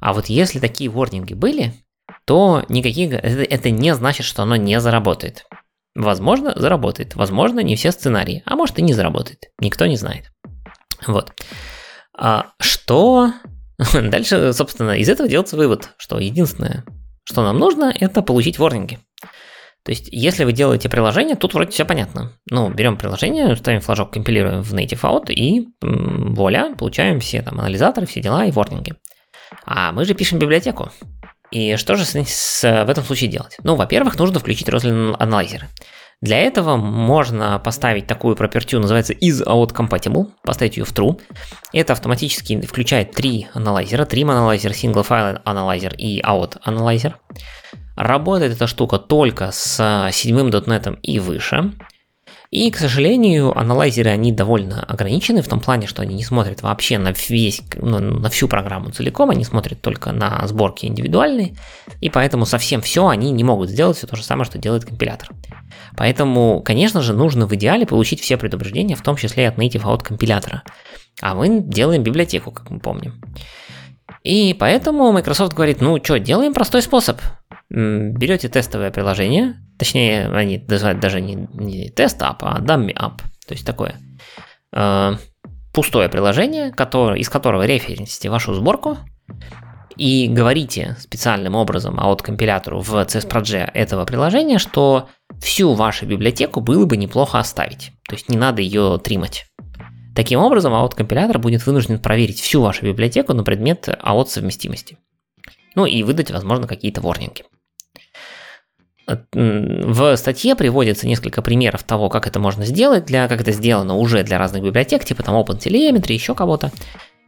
А 0.00 0.12
вот 0.12 0.26
если 0.26 0.58
такие 0.58 0.90
ворнинги 0.90 1.34
были, 1.34 1.74
то 2.24 2.64
никаких, 2.68 3.12
это, 3.12 3.42
это 3.42 3.70
не 3.70 3.94
значит, 3.94 4.26
что 4.26 4.42
оно 4.42 4.56
не 4.56 4.80
заработает. 4.80 5.44
Возможно, 5.94 6.52
заработает. 6.56 7.14
Возможно, 7.14 7.60
не 7.60 7.76
все 7.76 7.92
сценарии. 7.92 8.42
А 8.46 8.56
может 8.56 8.78
и 8.78 8.82
не 8.82 8.94
заработает. 8.94 9.50
Никто 9.58 9.86
не 9.86 9.96
знает. 9.96 10.30
Вот. 11.06 11.32
А 12.16 12.52
что 12.60 13.32
Дальше, 13.92 14.52
собственно, 14.52 14.92
из 14.92 15.08
этого 15.08 15.28
делается 15.28 15.56
вывод, 15.56 15.90
что 15.96 16.18
единственное, 16.18 16.84
что 17.24 17.42
нам 17.42 17.58
нужно, 17.58 17.92
это 17.98 18.22
получить 18.22 18.58
ворнинги. 18.58 18.98
То 19.84 19.90
есть, 19.90 20.08
если 20.12 20.44
вы 20.44 20.52
делаете 20.52 20.88
приложение, 20.88 21.34
тут 21.34 21.54
вроде 21.54 21.70
все 21.70 21.84
понятно. 21.84 22.32
Ну, 22.48 22.70
берем 22.70 22.96
приложение, 22.96 23.56
ставим 23.56 23.80
флажок, 23.80 24.12
компилируем 24.12 24.62
в 24.62 24.72
native 24.74 25.00
out 25.00 25.32
и 25.32 25.68
м, 25.82 26.34
вуаля, 26.34 26.74
получаем 26.76 27.18
все 27.18 27.42
там 27.42 27.58
анализаторы, 27.58 28.06
все 28.06 28.20
дела 28.20 28.44
и 28.44 28.52
ворнинги. 28.52 28.94
А 29.66 29.92
мы 29.92 30.04
же 30.04 30.14
пишем 30.14 30.38
библиотеку. 30.38 30.90
И 31.50 31.76
что 31.76 31.96
же 31.96 32.04
с, 32.04 32.14
с, 32.14 32.62
в 32.62 32.88
этом 32.88 33.04
случае 33.04 33.28
делать? 33.28 33.56
Ну, 33.62 33.74
во-первых, 33.74 34.18
нужно 34.18 34.38
включить 34.38 34.68
Roslyn 34.68 35.16
Analyzer. 35.18 35.64
Для 36.22 36.38
этого 36.38 36.76
можно 36.76 37.58
поставить 37.58 38.06
такую 38.06 38.36
пропертю, 38.36 38.78
называется 38.78 39.12
isOutCompatible, 39.12 40.30
поставить 40.44 40.76
ее 40.76 40.84
в 40.84 40.92
true. 40.92 41.20
Это 41.72 41.94
автоматически 41.94 42.60
включает 42.60 43.10
три 43.10 43.48
аналайзера, 43.52 44.04
trim 44.04 44.30
аналайзер, 44.30 44.70
single 44.70 45.06
file 45.06 45.40
аналайзер 45.44 45.94
и 45.98 46.20
out 46.22 46.58
аналайзер. 46.62 47.18
Работает 47.96 48.52
эта 48.52 48.66
штука 48.66 48.98
только 48.98 49.50
с 49.52 50.10
седьмым 50.12 50.48
.NET 50.48 50.98
и 51.02 51.18
выше. 51.18 51.72
И, 52.52 52.70
к 52.70 52.76
сожалению, 52.76 53.58
аналайзеры, 53.58 54.10
они 54.10 54.30
довольно 54.30 54.84
ограничены 54.84 55.40
в 55.40 55.48
том 55.48 55.58
плане, 55.58 55.86
что 55.86 56.02
они 56.02 56.14
не 56.14 56.22
смотрят 56.22 56.60
вообще 56.60 56.98
на, 56.98 57.14
весь, 57.28 57.62
ну, 57.76 57.98
на 57.98 58.28
всю 58.28 58.46
программу 58.46 58.90
целиком, 58.90 59.30
они 59.30 59.42
смотрят 59.42 59.80
только 59.80 60.12
на 60.12 60.46
сборки 60.46 60.84
индивидуальные, 60.84 61.56
и 62.02 62.10
поэтому 62.10 62.44
совсем 62.44 62.82
все 62.82 63.08
они 63.08 63.30
не 63.30 63.42
могут 63.42 63.70
сделать 63.70 63.96
все 63.96 64.06
то 64.06 64.16
же 64.16 64.22
самое, 64.22 64.44
что 64.44 64.58
делает 64.58 64.84
компилятор. 64.84 65.30
Поэтому, 65.96 66.60
конечно 66.62 67.00
же, 67.00 67.14
нужно 67.14 67.46
в 67.46 67.54
идеале 67.54 67.86
получить 67.86 68.20
все 68.20 68.36
предупреждения, 68.36 68.96
в 68.96 69.02
том 69.02 69.16
числе 69.16 69.44
и 69.44 69.46
от 69.46 69.56
native 69.56 69.84
out 69.84 70.02
компилятора. 70.02 70.62
А 71.22 71.34
мы 71.34 71.62
делаем 71.62 72.02
библиотеку, 72.02 72.50
как 72.50 72.68
мы 72.68 72.80
помним. 72.80 73.14
И 74.22 74.54
поэтому 74.54 75.12
Microsoft 75.12 75.54
говорит, 75.54 75.80
ну 75.80 76.02
что, 76.02 76.18
делаем 76.18 76.54
простой 76.54 76.82
способ. 76.82 77.20
Берете 77.70 78.48
тестовое 78.48 78.90
приложение, 78.90 79.56
Точнее, 79.82 80.28
они 80.28 80.64
называют 80.68 81.00
даже 81.00 81.20
не, 81.20 81.48
не 81.54 81.88
тест 81.90 82.22
app, 82.22 82.36
а 82.42 82.60
dummy 82.60 82.94
app. 82.94 83.18
То 83.48 83.54
есть 83.54 83.66
такое. 83.66 83.96
Э, 84.72 85.16
пустое 85.72 86.08
приложение, 86.08 86.70
которое, 86.70 87.18
из 87.18 87.28
которого 87.28 87.66
референсите 87.66 88.30
вашу 88.30 88.54
сборку, 88.54 88.98
и 89.96 90.28
говорите 90.28 90.96
специальным 91.00 91.56
образом 91.56 91.98
а 91.98 92.06
от 92.12 92.22
компилятору 92.22 92.80
в 92.80 92.94
CSPROG 92.94 93.72
этого 93.74 94.04
приложения, 94.04 94.58
что 94.58 95.08
всю 95.40 95.74
вашу 95.74 96.06
библиотеку 96.06 96.60
было 96.60 96.86
бы 96.86 96.96
неплохо 96.96 97.40
оставить. 97.40 97.90
То 98.08 98.14
есть 98.14 98.28
не 98.28 98.36
надо 98.36 98.62
ее 98.62 99.00
тримать. 99.02 99.46
Таким 100.14 100.40
образом, 100.40 100.74
AOT 100.74 100.94
компилятор 100.94 101.38
будет 101.38 101.64
вынужден 101.66 101.98
проверить 101.98 102.40
всю 102.40 102.60
вашу 102.60 102.84
библиотеку 102.84 103.32
на 103.32 103.44
предмет 103.44 103.88
AOT 103.88 104.26
совместимости. 104.26 104.98
Ну 105.74 105.86
и 105.86 106.02
выдать, 106.02 106.30
возможно, 106.30 106.66
какие-то 106.66 107.00
ворнинги. 107.00 107.44
В 109.06 110.16
статье 110.16 110.54
приводится 110.54 111.06
несколько 111.06 111.42
примеров 111.42 111.82
того, 111.82 112.08
как 112.08 112.26
это 112.26 112.38
можно 112.38 112.64
сделать, 112.64 113.04
для, 113.04 113.26
как 113.26 113.40
это 113.40 113.52
сделано 113.52 113.96
уже 113.96 114.22
для 114.22 114.38
разных 114.38 114.62
библиотек, 114.62 115.04
типа 115.04 115.22
там 115.22 115.34
OpenTelemetry, 115.34 116.12
еще 116.12 116.34
кого-то. 116.34 116.70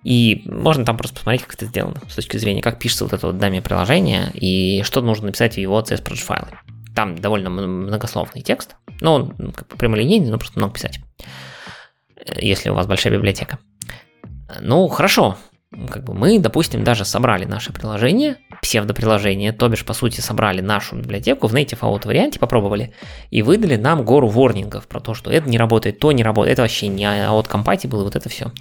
И 0.05 0.43
можно 0.45 0.85
там 0.85 0.99
просто 0.99 1.17
посмотреть, 1.17 1.43
как 1.43 1.55
это 1.55 1.67
сделано 1.67 2.01
с 2.09 2.15
точки 2.15 2.37
зрения, 2.37 2.61
как 2.61 2.79
пишется 2.79 3.05
вот 3.05 3.15
это 3.15 3.27
вот 3.27 3.39
даме 3.39 3.63
приложение 3.63 4.31
и 4.35 4.83
что 4.83 5.01
нужно 5.01 5.27
написать 5.27 5.55
в 5.55 5.59
его 5.59 5.81
CSProj 5.81 6.17
файлы. 6.17 6.49
Там 6.95 7.17
довольно 7.17 7.51
многословный 7.51 8.43
текст, 8.43 8.77
но 9.01 9.15
он 9.15 9.35
ну, 9.39 9.53
как 9.53 9.67
бы 9.67 9.77
прямолинейный, 9.77 10.31
но 10.31 10.39
просто 10.39 10.59
много 10.59 10.75
писать, 10.75 11.01
если 12.37 12.71
у 12.71 12.75
вас 12.75 12.87
большая 12.87 13.13
библиотека. 13.13 13.59
Ну, 14.61 14.89
хорошо, 14.89 15.37
как 15.91 16.05
бы 16.05 16.15
мы, 16.15 16.39
допустим, 16.39 16.85
даже 16.85 17.05
собрали 17.05 17.45
наше 17.45 17.73
приложение, 17.73 18.37
псевдоприложение, 18.63 19.53
то 19.53 19.69
бишь, 19.69 19.85
по 19.85 19.93
сути, 19.93 20.21
собрали 20.21 20.61
нашу 20.61 20.97
библиотеку 20.97 21.49
в 21.49 21.55
native 21.55 21.81
out 21.81 22.07
варианте, 22.07 22.39
попробовали, 22.39 22.95
и 23.31 23.43
выдали 23.43 23.77
нам 23.77 24.05
гору 24.05 24.29
ворнингов 24.29 24.87
про 24.87 25.01
то, 25.01 25.15
что 25.15 25.31
это 25.31 25.49
не 25.49 25.59
работает, 25.59 25.99
то 25.99 26.13
не 26.13 26.23
работает, 26.23 26.55
это 26.55 26.63
вообще 26.63 26.89
не 26.89 27.05
out 27.05 27.49
compatible, 27.49 28.01
и 28.01 28.05
вот 28.05 28.17
это 28.17 28.29
все. 28.29 28.53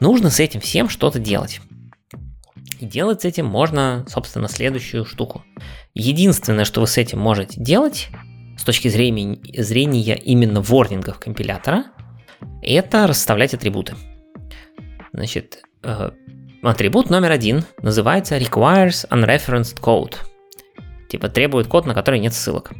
Нужно 0.00 0.30
с 0.30 0.40
этим 0.40 0.60
всем 0.60 0.88
что-то 0.88 1.18
делать. 1.18 1.60
И 2.78 2.86
делать 2.86 3.22
с 3.22 3.24
этим 3.26 3.46
можно, 3.46 4.06
собственно, 4.08 4.48
следующую 4.48 5.04
штуку. 5.04 5.44
Единственное, 5.94 6.64
что 6.64 6.80
вы 6.80 6.86
с 6.86 6.96
этим 6.96 7.18
можете 7.18 7.60
делать, 7.60 8.08
с 8.56 8.64
точки 8.64 8.88
зрения, 8.88 9.38
зрения 9.62 10.16
именно 10.16 10.60
ворнингов 10.60 11.18
компилятора, 11.18 11.84
это 12.62 13.06
расставлять 13.06 13.54
атрибуты. 13.54 13.94
Значит, 15.12 15.62
э, 15.82 16.10
атрибут 16.62 17.10
номер 17.10 17.32
один 17.32 17.64
называется 17.82 18.38
requires 18.38 19.08
unreferenced 19.10 19.80
code. 19.80 20.16
Типа 21.08 21.28
требует 21.28 21.66
код, 21.66 21.86
на 21.86 21.94
который 21.94 22.20
нет 22.20 22.34
ссылок. 22.34 22.72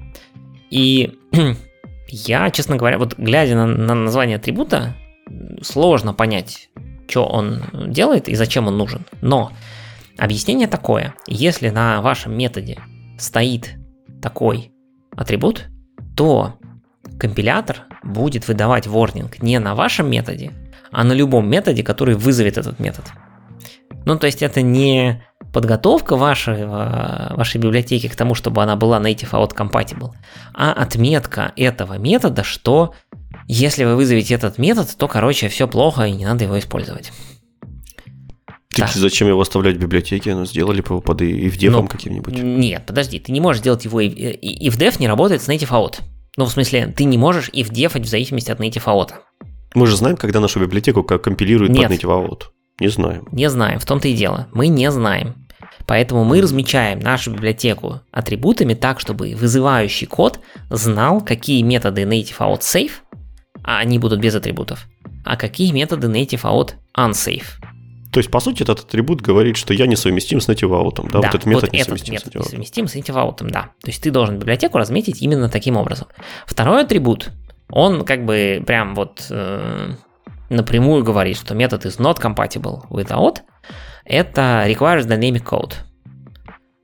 И 0.71 1.19
я, 2.09 2.51
честно 2.51 2.77
говоря, 2.77 2.99
вот 2.99 3.19
глядя 3.19 3.57
на, 3.57 3.67
на 3.67 3.95
название 3.95 4.37
атрибута, 4.37 4.95
сложно 5.63 6.15
понять, 6.15 6.71
что 7.09 7.27
он 7.27 7.63
делает 7.89 8.29
и 8.29 8.35
зачем 8.35 8.69
он 8.69 8.79
нужен. 8.79 9.05
Но 9.21 9.53
объяснение 10.17 10.69
такое. 10.69 11.15
Если 11.27 11.71
на 11.71 12.01
вашем 12.03 12.37
методе 12.37 12.79
стоит 13.19 13.75
такой 14.23 14.73
атрибут, 15.17 15.67
то 16.17 16.60
компилятор 17.21 17.83
будет 18.03 18.49
выдавать 18.49 18.87
ворнинг 18.87 19.43
не 19.43 19.59
на 19.61 19.75
вашем 19.75 20.11
методе, 20.11 20.51
а 20.91 21.05
на 21.05 21.13
любом 21.13 21.49
методе, 21.49 21.83
который 21.85 22.15
вызовет 22.15 22.59
этот 22.59 22.81
метод. 22.81 23.05
Ну, 24.07 24.19
то 24.19 24.27
есть 24.27 24.43
это 24.43 24.63
не 24.63 25.23
подготовка 25.53 26.17
вашей, 26.17 26.67
вашей 26.67 27.59
библиотеки 27.61 28.09
к 28.09 28.17
тому, 28.17 28.35
чтобы 28.35 28.63
она 28.63 28.77
была 28.77 28.99
native 28.99 29.31
out 29.33 29.55
compatible, 29.55 30.13
а 30.55 30.73
отметка 30.73 31.53
этого 31.57 31.99
метода, 31.99 32.43
что 32.43 32.95
если 33.47 33.85
вы 33.85 33.97
вызовете 33.97 34.35
этот 34.35 34.59
метод, 34.59 34.89
то, 34.97 35.09
короче, 35.09 35.49
все 35.49 35.69
плохо 35.69 36.05
и 36.05 36.13
не 36.13 36.25
надо 36.25 36.45
его 36.45 36.59
использовать. 36.59 37.13
Ты 38.73 38.83
да. 38.83 38.89
зачем 38.95 39.27
его 39.27 39.41
оставлять 39.41 39.77
в 39.77 39.81
библиотеке? 39.81 40.35
Ну, 40.35 40.47
сделали 40.47 40.81
бы 40.81 40.87
его 40.91 41.01
под 41.01 41.23
и 41.23 41.49
в 41.51 41.57
дефом 41.59 41.83
ну, 41.83 41.89
каким-нибудь. 41.89 42.41
Нет, 42.41 42.85
подожди, 42.87 43.19
ты 43.19 43.33
не 43.33 43.41
можешь 43.41 43.63
делать 43.63 43.85
его 43.85 44.01
и, 44.01 44.71
в 44.71 45.01
не 45.01 45.09
работает 45.09 45.43
с 45.43 45.49
native 45.49 45.71
out. 45.71 45.97
Ну, 46.37 46.45
в 46.45 46.51
смысле, 46.51 46.87
ты 46.87 47.05
не 47.05 47.19
можешь 47.19 47.51
в 47.51 47.71
дефать 47.71 48.03
в 48.03 48.09
зависимости 48.09 48.51
от 48.51 48.61
native 48.61 48.85
out. 48.85 49.13
Мы 49.75 49.87
же 49.87 49.97
знаем, 49.97 50.17
когда 50.17 50.41
нашу 50.41 50.61
библиотеку 50.61 51.03
как 51.03 51.23
компилируют 51.23 51.73
Нет. 51.73 51.89
под 51.89 51.99
native 51.99 52.29
out. 52.29 52.43
Не 52.81 52.89
знаем. 52.89 53.29
Не 53.33 53.51
знаем, 53.51 53.79
в 53.79 53.85
том-то 53.85 54.09
и 54.09 54.15
дело. 54.15 54.49
Мы 54.53 54.69
не 54.69 54.91
знаем. 54.91 55.47
Поэтому 55.87 56.25
мы 56.25 56.41
размечаем 56.41 57.01
нашу 57.01 57.33
библиотеку 57.33 58.01
атрибутами 58.13 58.75
так, 58.75 59.01
чтобы 59.01 59.35
вызывающий 59.35 60.07
код 60.07 60.41
знал, 60.71 61.21
какие 61.21 61.63
методы 61.63 62.03
native 62.03 62.39
out 62.39 62.61
safe– 62.61 62.93
а 63.63 63.79
они 63.79 63.99
будут 63.99 64.21
без 64.21 64.35
атрибутов. 64.35 64.89
А 65.25 65.37
какие 65.37 65.73
методы 65.73 66.07
native 66.07 66.43
out 66.43 66.73
unsafe? 66.97 67.45
То 68.13 68.19
есть, 68.19 68.31
по 68.31 68.41
сути, 68.41 68.63
этот 68.63 68.81
атрибут 68.81 69.21
говорит, 69.21 69.57
что 69.57 69.73
я 69.73 69.87
несовместим 69.87 70.41
с 70.41 70.49
native 70.49 70.71
out, 70.71 70.97
да? 71.11 71.21
да 71.21 71.29
вот 71.29 71.35
этот 71.35 71.47
метод 71.47 71.71
вот 71.71 71.73
несовместим 71.73 72.15
этот 72.15 72.27
метод 72.27 72.33
с 72.33 72.53
native 72.53 72.59
несовместим 72.59 72.89
с 72.89 72.97
native 72.97 73.15
out, 73.15 73.51
да. 73.51 73.63
То 73.83 73.91
есть 73.91 74.03
ты 74.03 74.11
должен 74.11 74.39
библиотеку 74.39 74.79
разметить 74.79 75.23
именно 75.23 75.49
таким 75.49 75.77
образом. 75.77 76.09
Второй 76.47 76.83
атрибут, 76.83 77.31
он 77.71 78.05
как 78.05 78.25
бы 78.25 78.63
прям 78.67 78.95
вот 78.95 79.27
э, 79.31 79.93
напрямую 80.49 81.05
говорит, 81.05 81.37
что 81.37 81.55
метод 81.55 81.87
is 81.87 81.99
not 81.99 82.21
compatible 82.21 82.83
with 82.91 83.11
out, 83.11 83.39
это 84.05 84.65
requires 84.67 85.07
dynamic 85.07 85.45
code. 85.45 85.75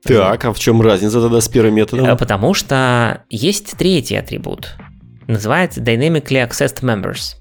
Так, 0.03 0.45
а 0.45 0.53
в 0.53 0.59
чем 0.59 0.81
разница 0.81 1.21
тогда 1.21 1.41
с 1.41 1.49
первым 1.49 1.75
методом? 1.75 2.05
Э, 2.05 2.15
потому 2.15 2.53
что 2.53 3.23
есть 3.29 3.77
третий 3.77 4.15
атрибут– 4.15 4.77
называется 5.27 5.81
Dynamically 5.81 6.47
Accessed 6.47 6.81
Members. 6.81 7.35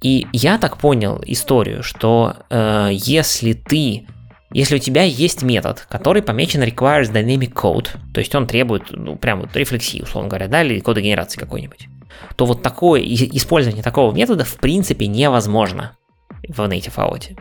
И 0.00 0.26
я 0.32 0.58
так 0.58 0.78
понял 0.78 1.22
историю, 1.26 1.82
что 1.82 2.36
э, 2.50 2.90
если 2.92 3.52
ты, 3.52 4.06
если 4.52 4.76
у 4.76 4.78
тебя 4.78 5.02
есть 5.02 5.42
метод, 5.42 5.86
который 5.90 6.22
помечен 6.22 6.62
requires 6.62 7.12
dynamic 7.12 7.52
code, 7.52 7.88
то 8.14 8.20
есть 8.20 8.34
он 8.34 8.46
требует, 8.46 8.84
ну, 8.90 9.16
прям 9.16 9.40
вот 9.40 9.56
рефлексии, 9.56 10.02
условно 10.02 10.28
говоря, 10.28 10.48
да, 10.48 10.62
или 10.62 10.80
кодогенерации 10.80 11.38
какой-нибудь, 11.40 11.88
то 12.36 12.46
вот 12.46 12.62
такое, 12.62 13.02
использование 13.02 13.82
такого 13.82 14.12
метода 14.12 14.44
в 14.44 14.56
принципе 14.56 15.06
невозможно 15.08 15.96
в 16.48 16.60
native 16.60 16.96
out. 16.96 17.36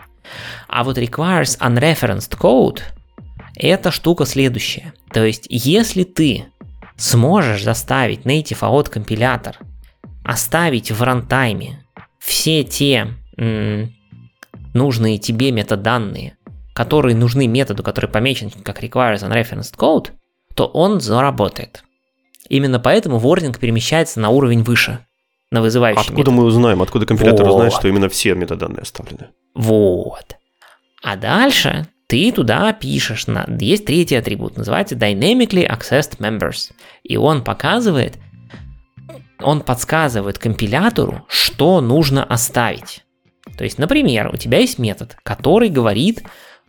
А 0.68 0.84
вот 0.84 0.98
requires 0.98 1.58
unreferenced 1.60 2.38
code 2.38 2.82
это 3.60 3.92
штука 3.92 4.26
следующая. 4.26 4.94
То 5.12 5.26
есть, 5.26 5.48
если 5.50 6.04
ты 6.04 6.46
сможешь 6.96 7.64
заставить 7.64 8.22
native 8.22 8.60
out 8.60 8.90
компилятор 8.90 9.58
оставить 10.24 10.92
в 10.92 11.02
рантайме 11.02 11.84
все 12.28 12.66
те 12.66 13.14
м, 13.38 13.94
нужные 14.74 15.18
тебе 15.18 15.52
метаданные, 15.52 16.36
которые 16.74 17.16
нужны 17.16 17.48
методу, 17.48 17.84
который 17.84 18.10
помечен 18.10 18.52
как 18.52 18.84
requires 18.84 19.24
unreferenced 19.24 19.78
code, 19.78 20.10
то 20.54 20.66
он 20.66 21.00
заработает. 21.00 21.84
Именно 22.50 22.80
поэтому 22.80 23.18
ворнинг 23.18 23.60
перемещается 23.60 24.20
на 24.20 24.30
уровень 24.30 24.64
выше, 24.64 25.00
на 25.52 25.62
вызывающий 25.62 26.02
Откуда 26.02 26.18
метод. 26.18 26.34
мы 26.34 26.44
узнаем, 26.44 26.82
откуда 26.82 27.06
компилятор 27.06 27.46
вот. 27.46 27.54
узнает, 27.54 27.74
что 27.74 27.88
именно 27.88 28.10
все 28.10 28.36
метаданные 28.36 28.82
оставлены? 28.82 29.30
Вот. 29.56 30.36
А 31.02 31.16
дальше 31.16 31.88
ты 32.08 32.34
туда 32.34 32.74
пишешь, 32.74 33.28
на, 33.28 33.46
есть 33.60 33.86
третий 33.86 34.16
атрибут, 34.16 34.58
называется 34.58 34.96
Dynamically 34.96 35.66
Accessed 35.66 36.18
Members. 36.20 36.74
И 37.04 37.16
он 37.16 37.42
показывает, 37.44 38.18
он 39.42 39.62
подсказывает 39.62 40.40
компилятору, 40.40 41.26
что 41.28 41.82
нужно 41.82 42.24
оставить. 42.24 43.04
То 43.58 43.64
есть, 43.64 43.78
например, 43.78 44.30
у 44.34 44.38
тебя 44.38 44.60
есть 44.60 44.80
метод, 44.80 45.18
который 45.24 45.70
говорит 45.70 46.24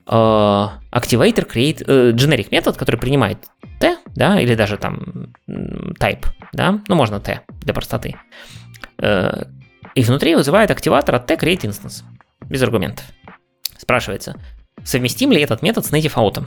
э, 0.07 0.11
activator 0.11 1.47
create 1.47 1.85
э, 1.87 2.13
generic 2.13 2.49
метод, 2.51 2.77
который 2.77 2.97
принимает 2.97 3.39
t, 3.81 3.97
да, 4.15 4.41
или 4.41 4.55
даже 4.55 4.77
там 4.77 5.35
type, 5.49 6.27
да, 6.53 6.81
ну 6.89 6.95
можно 6.95 7.21
t 7.21 7.41
для 7.63 7.75
простоты. 7.75 8.17
Э, 8.99 9.45
и 9.95 10.03
внутри 10.03 10.35
вызывает 10.35 10.71
активатор 10.71 11.15
от 11.17 11.27
t 11.27 11.35
create 11.35 11.63
instance 11.63 12.05
без 12.49 12.63
аргументов. 12.63 13.05
Спрашивается, 13.77 14.41
совместим 14.85 15.33
ли 15.33 15.41
этот 15.41 15.63
метод 15.63 15.85
с 15.85 15.93
native 15.93 16.15
out? 16.15 16.45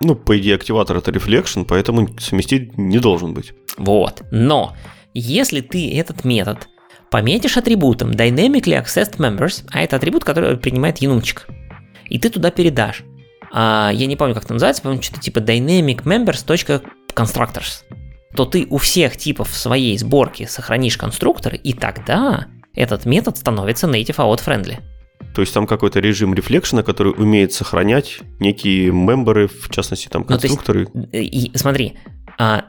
Ну, 0.00 0.14
по 0.14 0.38
идее, 0.38 0.54
активатор 0.54 0.96
это 0.96 1.10
reflection, 1.10 1.64
поэтому 1.64 2.08
совместить 2.18 2.78
не 2.78 2.98
должен 2.98 3.34
быть. 3.34 3.52
Вот. 3.76 4.22
Но 4.30 4.76
если 5.18 5.60
ты 5.60 5.96
этот 5.96 6.24
метод 6.24 6.68
пометишь 7.10 7.56
атрибутом 7.56 8.10
Dynamically 8.10 8.82
Accessed 8.82 9.16
Members, 9.16 9.64
а 9.70 9.82
это 9.82 9.96
атрибут, 9.96 10.24
который 10.24 10.56
принимает 10.56 10.98
янумчик, 10.98 11.46
и 12.08 12.18
ты 12.18 12.30
туда 12.30 12.50
передашь, 12.50 13.04
а, 13.52 13.90
я 13.92 14.06
не 14.06 14.16
помню, 14.16 14.34
как 14.34 14.44
это 14.44 14.52
называется, 14.52 14.82
по-моему, 14.82 15.02
что-то 15.02 15.20
типа 15.20 15.38
dynamic 15.38 16.04
members.constructors, 16.04 17.82
то 18.34 18.44
ты 18.44 18.66
у 18.68 18.78
всех 18.78 19.16
типов 19.16 19.48
своей 19.48 19.96
сборки 19.98 20.46
сохранишь 20.46 20.96
конструкторы, 20.96 21.56
и 21.56 21.72
тогда 21.72 22.46
этот 22.74 23.06
метод 23.06 23.36
становится 23.36 23.86
native 23.86 24.16
out 24.16 24.40
friendly. 24.44 24.76
То 25.34 25.42
есть 25.42 25.52
там 25.52 25.66
какой-то 25.66 26.00
режим 26.00 26.34
рефлекшена, 26.34 26.82
который 26.82 27.12
умеет 27.12 27.52
сохранять 27.52 28.18
некие 28.38 28.90
мемберы, 28.90 29.48
в 29.48 29.68
частности 29.70 30.08
там 30.08 30.24
конструкторы. 30.24 30.88
Ну, 30.92 31.08
есть, 31.12 31.54
и, 31.54 31.58
смотри, 31.58 31.98
а, 32.38 32.64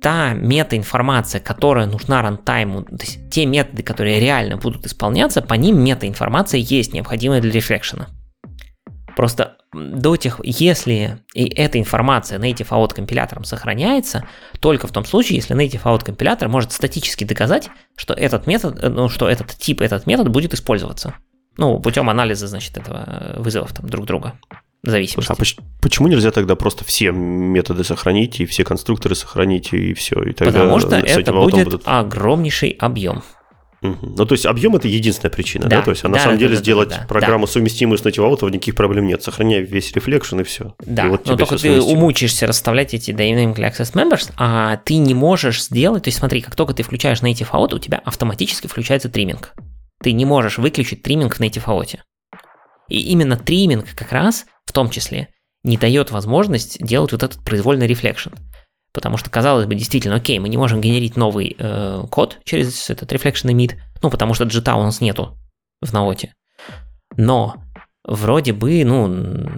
та 0.00 0.32
метаинформация, 0.34 1.40
которая 1.40 1.86
нужна 1.86 2.22
рантайму, 2.22 2.82
то 2.82 2.96
есть 3.00 3.30
те 3.30 3.46
методы, 3.46 3.82
которые 3.82 4.20
реально 4.20 4.56
будут 4.56 4.86
исполняться, 4.86 5.42
по 5.42 5.54
ним 5.54 5.82
метаинформация 5.82 6.58
есть 6.58 6.92
необходимая 6.92 7.40
для 7.40 7.52
рефлекшена. 7.52 8.08
Просто 9.16 9.56
до 9.72 10.16
тех, 10.16 10.40
если 10.42 11.18
и 11.34 11.44
эта 11.44 11.78
информация 11.78 12.38
native 12.38 12.68
out 12.70 12.94
компилятором 12.94 13.44
сохраняется, 13.44 14.26
только 14.60 14.86
в 14.86 14.92
том 14.92 15.04
случае, 15.04 15.36
если 15.36 15.56
Native 15.56 15.82
AOT 15.82 16.04
компилятор 16.04 16.48
может 16.48 16.72
статически 16.72 17.24
доказать, 17.24 17.68
что 17.96 18.14
этот 18.14 18.46
метод, 18.46 18.82
ну, 18.82 19.08
что 19.08 19.28
этот 19.28 19.48
тип, 19.48 19.80
этот 19.80 20.06
метод 20.06 20.28
будет 20.28 20.54
использоваться. 20.54 21.14
Ну, 21.56 21.78
путем 21.78 22.08
анализа, 22.08 22.46
значит, 22.46 22.76
этого 22.78 23.04
э, 23.06 23.40
вызовов 23.40 23.72
там 23.74 23.88
друг 23.88 24.06
друга. 24.06 24.34
Зависимости. 24.82 25.32
Слушай, 25.34 25.56
а 25.58 25.82
почему 25.82 26.08
нельзя 26.08 26.30
тогда 26.30 26.56
просто 26.56 26.84
все 26.84 27.12
методы 27.12 27.84
сохранить 27.84 28.40
и 28.40 28.46
все 28.46 28.64
конструкторы 28.64 29.14
сохранить 29.14 29.72
и 29.72 29.92
все? 29.92 30.22
И 30.22 30.32
тогда 30.32 30.60
Потому 30.60 30.80
что 30.80 30.96
это 30.96 31.32
будет 31.32 31.64
будут... 31.64 31.82
огромнейший 31.84 32.70
объем. 32.78 33.22
Угу. 33.82 34.14
Ну, 34.16 34.26
то 34.26 34.32
есть 34.34 34.44
объем 34.44 34.76
это 34.76 34.88
единственная 34.88 35.30
причина, 35.30 35.66
да? 35.66 35.78
да? 35.78 35.82
То 35.82 35.90
есть, 35.90 36.04
а 36.04 36.08
да, 36.08 36.14
на 36.14 36.18
самом 36.18 36.36
да, 36.36 36.40
деле 36.40 36.54
да, 36.54 36.60
сделать 36.60 36.88
да, 36.90 37.06
программу 37.08 37.46
да. 37.46 37.52
совместимую 37.52 37.98
с 37.98 38.02
Native 38.02 38.30
AOT 38.30 38.50
никаких 38.50 38.74
проблем 38.74 39.06
нет. 39.06 39.22
Сохраняй 39.22 39.62
весь 39.62 39.92
reflection 39.92 40.40
и 40.40 40.42
все. 40.44 40.74
Да, 40.80 41.06
и 41.06 41.08
вот 41.08 41.26
но 41.26 41.36
только 41.36 41.56
ты 41.56 41.80
умучишься 41.80 42.46
расставлять 42.46 42.92
эти 42.92 43.10
Dynamically 43.10 43.56
Accessed 43.56 43.94
Members, 43.94 44.32
а 44.36 44.76
ты 44.78 44.96
не 44.96 45.14
можешь 45.14 45.62
сделать, 45.62 46.04
то 46.04 46.08
есть 46.08 46.18
смотри, 46.18 46.42
как 46.42 46.56
только 46.56 46.74
ты 46.74 46.82
включаешь 46.82 47.20
Native 47.22 47.50
AOT, 47.52 47.76
у 47.76 47.78
тебя 47.78 48.00
автоматически 48.04 48.66
включается 48.66 49.08
триминг. 49.08 49.54
Ты 50.02 50.12
не 50.12 50.24
можешь 50.24 50.58
выключить 50.58 51.02
триминг 51.02 51.36
в 51.36 51.40
Native 51.40 51.64
AOT. 51.64 51.98
И 52.90 53.00
именно 53.00 53.36
триминг 53.36 53.94
как 53.94 54.12
раз, 54.12 54.44
в 54.66 54.72
том 54.72 54.90
числе, 54.90 55.28
не 55.62 55.78
дает 55.78 56.10
возможность 56.10 56.78
делать 56.84 57.12
вот 57.12 57.22
этот 57.22 57.42
произвольный 57.44 57.86
reflection. 57.86 58.30
Потому 58.92 59.16
что, 59.16 59.30
казалось 59.30 59.66
бы, 59.66 59.74
действительно, 59.74 60.16
окей, 60.16 60.38
мы 60.38 60.48
не 60.48 60.56
можем 60.56 60.80
генерить 60.80 61.16
новый 61.16 61.56
э, 61.58 62.02
код 62.10 62.38
через 62.44 62.90
этот 62.90 63.12
reflection 63.12 63.50
emit, 63.52 63.76
ну, 64.02 64.10
потому 64.10 64.34
что 64.34 64.44
JIT 64.44 64.66
а 64.66 64.74
у 64.74 64.82
нас 64.82 65.00
нету 65.00 65.38
в 65.80 65.92
NAOT 65.92 66.20
е. 66.20 66.34
Но 67.16 67.62
вроде 68.04 68.52
бы, 68.52 68.84
ну, 68.84 69.08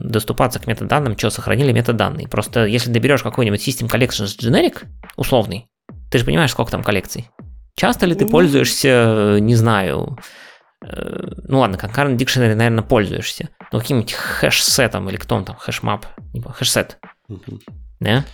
доступаться 0.00 0.58
к 0.58 0.66
метаданным, 0.66 1.16
что, 1.16 1.30
сохранили 1.30 1.72
метаданные. 1.72 2.28
Просто 2.28 2.66
если 2.66 2.90
доберешь 2.90 3.22
какой-нибудь 3.22 3.66
System 3.66 3.88
Collections 3.88 4.38
Generic, 4.38 4.84
условный, 5.16 5.68
ты 6.10 6.18
же 6.18 6.26
понимаешь, 6.26 6.50
сколько 6.50 6.70
там 6.70 6.82
коллекций. 6.82 7.30
Часто 7.74 8.04
ли 8.04 8.14
ты 8.14 8.26
пользуешься, 8.26 9.38
не 9.40 9.54
знаю, 9.54 10.18
э, 10.18 10.22
ну 10.82 11.60
ладно, 11.60 11.76
concurrent 11.76 12.16
dictionary, 12.16 12.54
наверное, 12.54 12.82
пользуешься, 12.82 13.48
но 13.70 13.80
каким-нибудь 13.80 14.12
hash 14.12 14.55
set 14.55 14.87
ом 14.87 15.08
или 15.08 15.16
кто 15.16 15.36
он 15.36 15.44
там, 15.44 15.56
hash 15.56 15.81
map, 15.81 16.06
hash 16.34 16.66
set, 16.66 16.98
да? 18.00 18.24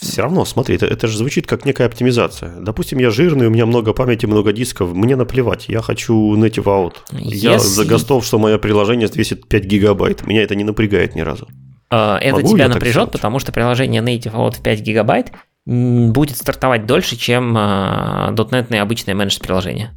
Все 0.00 0.22
равно, 0.22 0.44
смотри, 0.44 0.76
это, 0.76 0.86
это 0.86 1.08
же 1.08 1.18
звучит 1.18 1.46
как 1.48 1.64
некая 1.64 1.86
оптимизация. 1.86 2.54
Допустим, 2.60 2.98
я 2.98 3.10
жирный, 3.10 3.48
у 3.48 3.50
меня 3.50 3.66
много 3.66 3.92
памяти, 3.92 4.26
много 4.26 4.52
дисков, 4.52 4.94
мне 4.94 5.16
наплевать, 5.16 5.68
я 5.68 5.82
хочу 5.82 6.14
native 6.36 6.64
AOT. 6.64 6.94
Если... 7.10 7.48
Я 7.48 7.58
готов, 7.58 8.24
что 8.24 8.38
мое 8.38 8.58
приложение 8.58 9.08
весит 9.12 9.48
5 9.48 9.64
гигабайт. 9.64 10.24
Меня 10.24 10.42
это 10.42 10.54
не 10.54 10.62
напрягает 10.62 11.16
ни 11.16 11.20
разу. 11.20 11.48
А, 11.90 12.18
это 12.18 12.36
Может 12.36 12.54
тебя 12.54 12.68
напряжет, 12.68 13.10
потому 13.10 13.40
что 13.40 13.50
приложение 13.50 14.00
native 14.00 14.34
AOT 14.34 14.52
в 14.52 14.62
5 14.62 14.80
гигабайт 14.80 15.32
будет 15.66 16.36
стартовать 16.36 16.86
дольше, 16.86 17.16
чем 17.16 17.56
.NET 17.56 18.76
обычное 18.76 19.14
managed 19.14 19.40
приложение. 19.40 19.94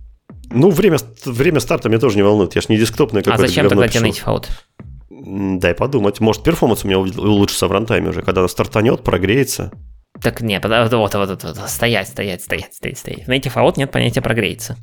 Ну, 0.52 0.70
время, 0.70 0.98
время 1.26 1.60
старта 1.60 1.90
меня 1.90 2.00
тоже 2.00 2.18
не 2.18 2.24
волнует. 2.24 2.56
Я 2.56 2.62
же 2.62 2.68
не 2.70 2.78
десктопный 2.78 3.22
какой-то. 3.22 3.44
А 3.44 3.48
зачем 3.48 3.70
тогда 3.70 3.88
тебе 3.88 4.10
native 4.10 4.26
AOT? 4.26 4.48
Дай 5.60 5.74
подумать. 5.74 6.20
Может, 6.20 6.44
performance 6.44 6.84
у 6.84 6.88
меня 6.88 7.00
улучшится 7.00 7.68
в 7.68 7.72
runtime 7.72 8.05
е 8.05 8.10
уже, 8.10 8.22
когда 8.22 8.42
она 8.42 8.48
стартанет, 8.48 9.04
прогреется. 9.04 9.72
Так 10.22 10.42
не, 10.42 10.60
вот, 10.60 10.94
вот, 10.94 11.16
вот, 11.16 11.44
вот, 11.44 11.58
стоять, 11.68 12.08
стоять, 12.08 12.44
стоять, 12.44 12.74
стоять, 12.74 12.98
стоять. 12.98 13.26
В 13.26 13.30
Native 13.30 13.54
AOT 13.56 13.74
нет 13.78 13.92
понятия 13.92 14.22
прогреется. 14.22 14.78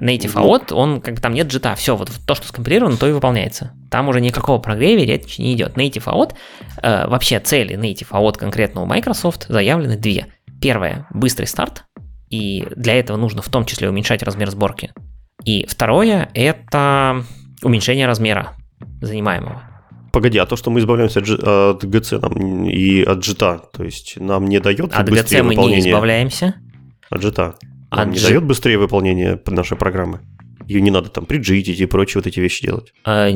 Native 0.00 0.32
ну. 0.34 0.54
AOT, 0.54 0.72
он, 0.72 1.00
как 1.00 1.20
там 1.20 1.34
нет 1.34 1.48
JIT 1.48 1.64
а, 1.64 1.74
все, 1.74 1.96
вот 1.96 2.10
то, 2.26 2.34
что 2.34 2.46
скомпилировано, 2.46 2.96
то 2.96 3.08
и 3.08 3.12
выполняется. 3.12 3.72
Там 3.90 4.08
уже 4.08 4.20
никакого 4.20 4.58
прогрева 4.58 5.00
речи 5.00 5.40
не 5.40 5.54
идет. 5.54 5.76
Native 5.76 6.04
AOT, 6.04 6.34
э, 6.82 7.08
вообще 7.08 7.40
цели 7.40 7.76
Native 7.76 8.10
out 8.10 8.38
конкретно 8.38 8.82
у 8.82 8.86
Microsoft 8.86 9.46
заявлены 9.48 9.96
две. 9.96 10.26
Первое, 10.60 11.06
быстрый 11.10 11.46
старт, 11.46 11.84
и 12.30 12.66
для 12.76 12.94
этого 12.94 13.16
нужно 13.16 13.42
в 13.42 13.48
том 13.48 13.64
числе 13.64 13.88
уменьшать 13.88 14.22
размер 14.22 14.50
сборки. 14.50 14.92
И 15.44 15.66
второе, 15.66 16.30
это 16.34 17.24
уменьшение 17.62 18.06
размера 18.06 18.54
занимаемого. 19.00 19.62
Погоди, 20.12 20.38
а 20.38 20.46
то, 20.46 20.56
что 20.56 20.70
мы 20.70 20.80
избавляемся 20.80 21.20
от 21.20 21.84
ГЦ 21.84 22.12
нам 22.12 22.64
и 22.64 23.02
от 23.02 23.18
джита, 23.18 23.62
то 23.72 23.84
есть 23.84 24.16
нам 24.18 24.46
не 24.46 24.58
дает 24.58 24.92
От 24.92 25.08
ГЦ 25.08 25.32
мы 25.32 25.50
выполнение... 25.50 25.82
не 25.82 25.90
избавляемся. 25.90 26.54
От 27.10 27.20
джита. 27.20 27.54
Нам 27.90 28.08
от 28.10 28.14
не 28.14 28.20
дает 28.20 28.44
быстрее 28.44 28.78
выполнение 28.78 29.40
нашей 29.46 29.76
программы. 29.76 30.20
Ее 30.68 30.82
не 30.82 30.90
надо 30.90 31.08
там 31.08 31.24
приджитить 31.24 31.80
и 31.80 31.86
прочие 31.86 32.20
вот 32.20 32.26
эти 32.26 32.40
вещи 32.40 32.66
делать. 32.66 32.92
А, 33.02 33.28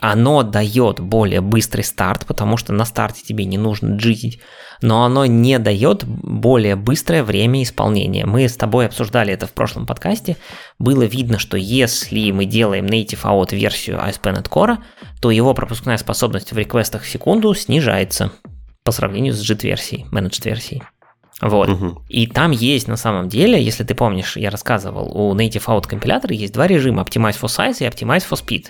оно 0.00 0.42
дает 0.42 0.98
более 0.98 1.40
быстрый 1.40 1.82
старт, 1.82 2.26
потому 2.26 2.56
что 2.56 2.72
на 2.72 2.84
старте 2.84 3.22
тебе 3.22 3.44
не 3.44 3.56
нужно 3.56 3.94
джитить, 3.94 4.40
но 4.80 5.04
оно 5.04 5.26
не 5.26 5.60
дает 5.60 6.02
более 6.04 6.74
быстрое 6.74 7.22
время 7.22 7.62
исполнения. 7.62 8.26
Мы 8.26 8.48
с 8.48 8.56
тобой 8.56 8.86
обсуждали 8.86 9.32
это 9.32 9.46
в 9.46 9.52
прошлом 9.52 9.86
подкасте. 9.86 10.36
Было 10.80 11.04
видно, 11.04 11.38
что 11.38 11.56
если 11.56 12.32
мы 12.32 12.46
делаем 12.46 12.86
native 12.86 13.22
out 13.22 13.54
версию 13.54 13.98
ASP.NET 13.98 14.48
Core, 14.48 14.78
то 15.20 15.30
его 15.30 15.54
пропускная 15.54 15.98
способность 15.98 16.50
в 16.50 16.58
реквестах 16.58 17.02
в 17.02 17.08
секунду 17.08 17.54
снижается 17.54 18.32
по 18.82 18.90
сравнению 18.90 19.34
с 19.34 19.48
JIT-версией, 19.48 20.06
managed 20.10 20.44
версией. 20.44 20.82
Вот. 21.42 21.68
Угу. 21.68 22.04
И 22.08 22.26
там 22.28 22.52
есть 22.52 22.86
на 22.88 22.96
самом 22.96 23.28
деле, 23.28 23.62
если 23.62 23.82
ты 23.82 23.94
помнишь, 23.94 24.36
я 24.36 24.48
рассказывал, 24.48 25.10
у 25.14 25.34
Native 25.34 25.64
Out 25.66 25.88
компилятора 25.88 26.34
есть 26.34 26.54
два 26.54 26.68
режима, 26.68 27.02
Optimize 27.02 27.38
for 27.40 27.48
Size 27.48 27.78
и 27.80 27.84
Optimize 27.84 28.24
for 28.28 28.40
Speed. 28.40 28.66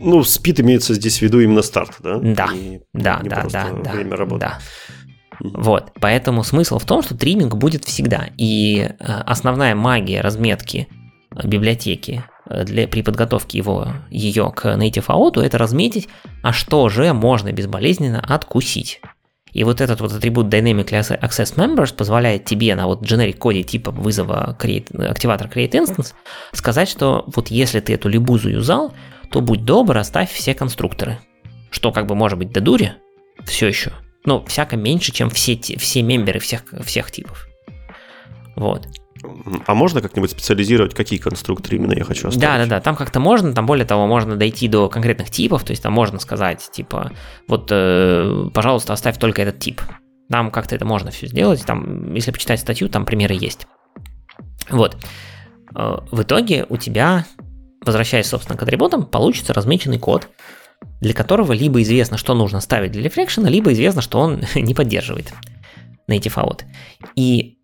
Ну, 0.00 0.20
speed 0.20 0.62
имеется 0.62 0.94
здесь 0.94 1.18
в 1.18 1.22
виду 1.22 1.40
именно 1.40 1.62
старт, 1.62 1.96
да? 1.98 2.18
Да, 2.18 2.48
и 2.54 2.80
да, 2.94 3.20
да, 3.22 3.46
да, 3.50 3.92
время 3.92 4.16
работы. 4.16 4.46
Да. 4.46 4.58
Вот, 5.40 5.92
поэтому 6.00 6.44
смысл 6.44 6.78
в 6.78 6.84
том, 6.84 7.02
что 7.02 7.16
триминг 7.16 7.56
будет 7.56 7.84
всегда. 7.84 8.28
И 8.38 8.88
э, 8.88 9.04
основная 9.26 9.74
магия 9.74 10.20
разметки 10.20 10.88
библиотеки 11.44 12.24
э, 12.48 12.64
для, 12.64 12.86
при 12.86 13.02
подготовке 13.02 13.58
его, 13.58 13.88
ее 14.10 14.52
к 14.54 14.66
Native 14.66 15.06
Out, 15.06 15.42
это 15.42 15.58
разметить, 15.58 16.08
а 16.42 16.52
что 16.52 16.88
же 16.88 17.12
можно 17.12 17.52
безболезненно 17.52 18.20
откусить. 18.20 19.00
И 19.52 19.64
вот 19.64 19.80
этот 19.80 20.00
вот 20.00 20.12
атрибут 20.12 20.46
Dynamic 20.46 20.86
Access 20.86 21.56
Members 21.56 21.94
позволяет 21.94 22.44
тебе 22.44 22.74
на 22.74 22.86
вот 22.86 23.02
generic 23.02 23.36
коде 23.38 23.62
типа 23.62 23.90
вызова 23.90 24.56
create, 24.58 25.04
активатор 25.04 25.48
create 25.48 25.72
instance 25.72 26.14
сказать, 26.52 26.88
что 26.88 27.24
вот 27.34 27.48
если 27.48 27.80
ты 27.80 27.94
эту 27.94 28.08
либузу 28.08 28.48
юзал, 28.48 28.94
то 29.30 29.40
будь 29.40 29.64
добр, 29.64 29.96
оставь 29.98 30.32
все 30.32 30.54
конструкторы. 30.54 31.18
Что 31.70 31.92
как 31.92 32.06
бы 32.06 32.14
может 32.14 32.38
быть 32.38 32.52
до 32.52 32.60
дури, 32.60 32.94
все 33.44 33.66
еще. 33.66 33.92
Но 34.24 34.44
всяко 34.44 34.76
меньше, 34.76 35.12
чем 35.12 35.30
все, 35.30 35.56
все 35.56 36.02
мемберы 36.02 36.38
всех, 36.38 36.64
всех 36.84 37.10
типов. 37.10 37.48
Вот. 38.56 38.86
А 39.66 39.74
можно 39.74 40.00
как-нибудь 40.00 40.30
специализировать, 40.30 40.94
какие 40.94 41.18
конструкторы 41.18 41.76
именно 41.76 41.92
я 41.92 42.04
хочу 42.04 42.28
оставить? 42.28 42.40
Да, 42.40 42.58
да, 42.58 42.66
да, 42.66 42.80
там 42.80 42.96
как-то 42.96 43.20
можно, 43.20 43.52
там 43.54 43.66
более 43.66 43.86
того, 43.86 44.06
можно 44.06 44.36
дойти 44.36 44.68
до 44.68 44.88
конкретных 44.88 45.30
типов, 45.30 45.64
то 45.64 45.70
есть 45.70 45.82
там 45.82 45.92
можно 45.92 46.18
сказать, 46.18 46.68
типа, 46.72 47.12
вот, 47.46 47.68
э, 47.70 48.48
пожалуйста, 48.52 48.92
оставь 48.92 49.18
только 49.18 49.42
этот 49.42 49.60
тип. 49.60 49.80
Там 50.28 50.50
как-то 50.50 50.74
это 50.74 50.84
можно 50.84 51.10
все 51.10 51.26
сделать, 51.26 51.64
там, 51.64 52.14
если 52.14 52.32
почитать 52.32 52.60
статью, 52.60 52.88
там 52.88 53.04
примеры 53.04 53.34
есть. 53.34 53.66
Вот. 54.70 54.96
Э, 55.76 55.98
в 56.10 56.22
итоге 56.22 56.66
у 56.68 56.76
тебя, 56.76 57.26
возвращаясь, 57.84 58.26
собственно, 58.26 58.58
к 58.58 58.62
атрибутам, 58.62 59.06
получится 59.06 59.54
размеченный 59.54 59.98
код, 59.98 60.28
для 61.00 61.14
которого 61.14 61.52
либо 61.52 61.80
известно, 61.82 62.16
что 62.16 62.34
нужно 62.34 62.60
ставить 62.60 62.92
для 62.92 63.02
рефлекшена, 63.02 63.48
либо 63.48 63.72
известно, 63.72 64.02
что 64.02 64.18
он 64.18 64.42
не 64.54 64.74
поддерживает 64.74 65.32
native 66.10 66.34
out. 66.34 66.62
И 67.14 67.58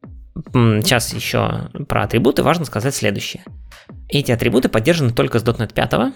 сейчас 0.53 1.13
еще 1.13 1.71
про 1.89 2.05
атрибуты 2.05 2.43
важно 2.43 2.65
сказать 2.65 2.95
следующее. 2.95 3.45
Эти 4.09 4.33
атрибуты 4.33 4.69
поддержаны 4.69 5.13
только 5.13 5.39
с 5.39 5.45
.NET 5.45 5.73
5, 5.73 6.15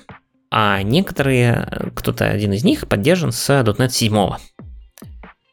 а 0.50 0.82
некоторые, 0.82 1.90
кто-то 1.94 2.28
один 2.28 2.52
из 2.52 2.64
них 2.64 2.88
поддержан 2.88 3.32
с 3.32 3.50
.NET 3.50 3.90
7. 3.90 4.30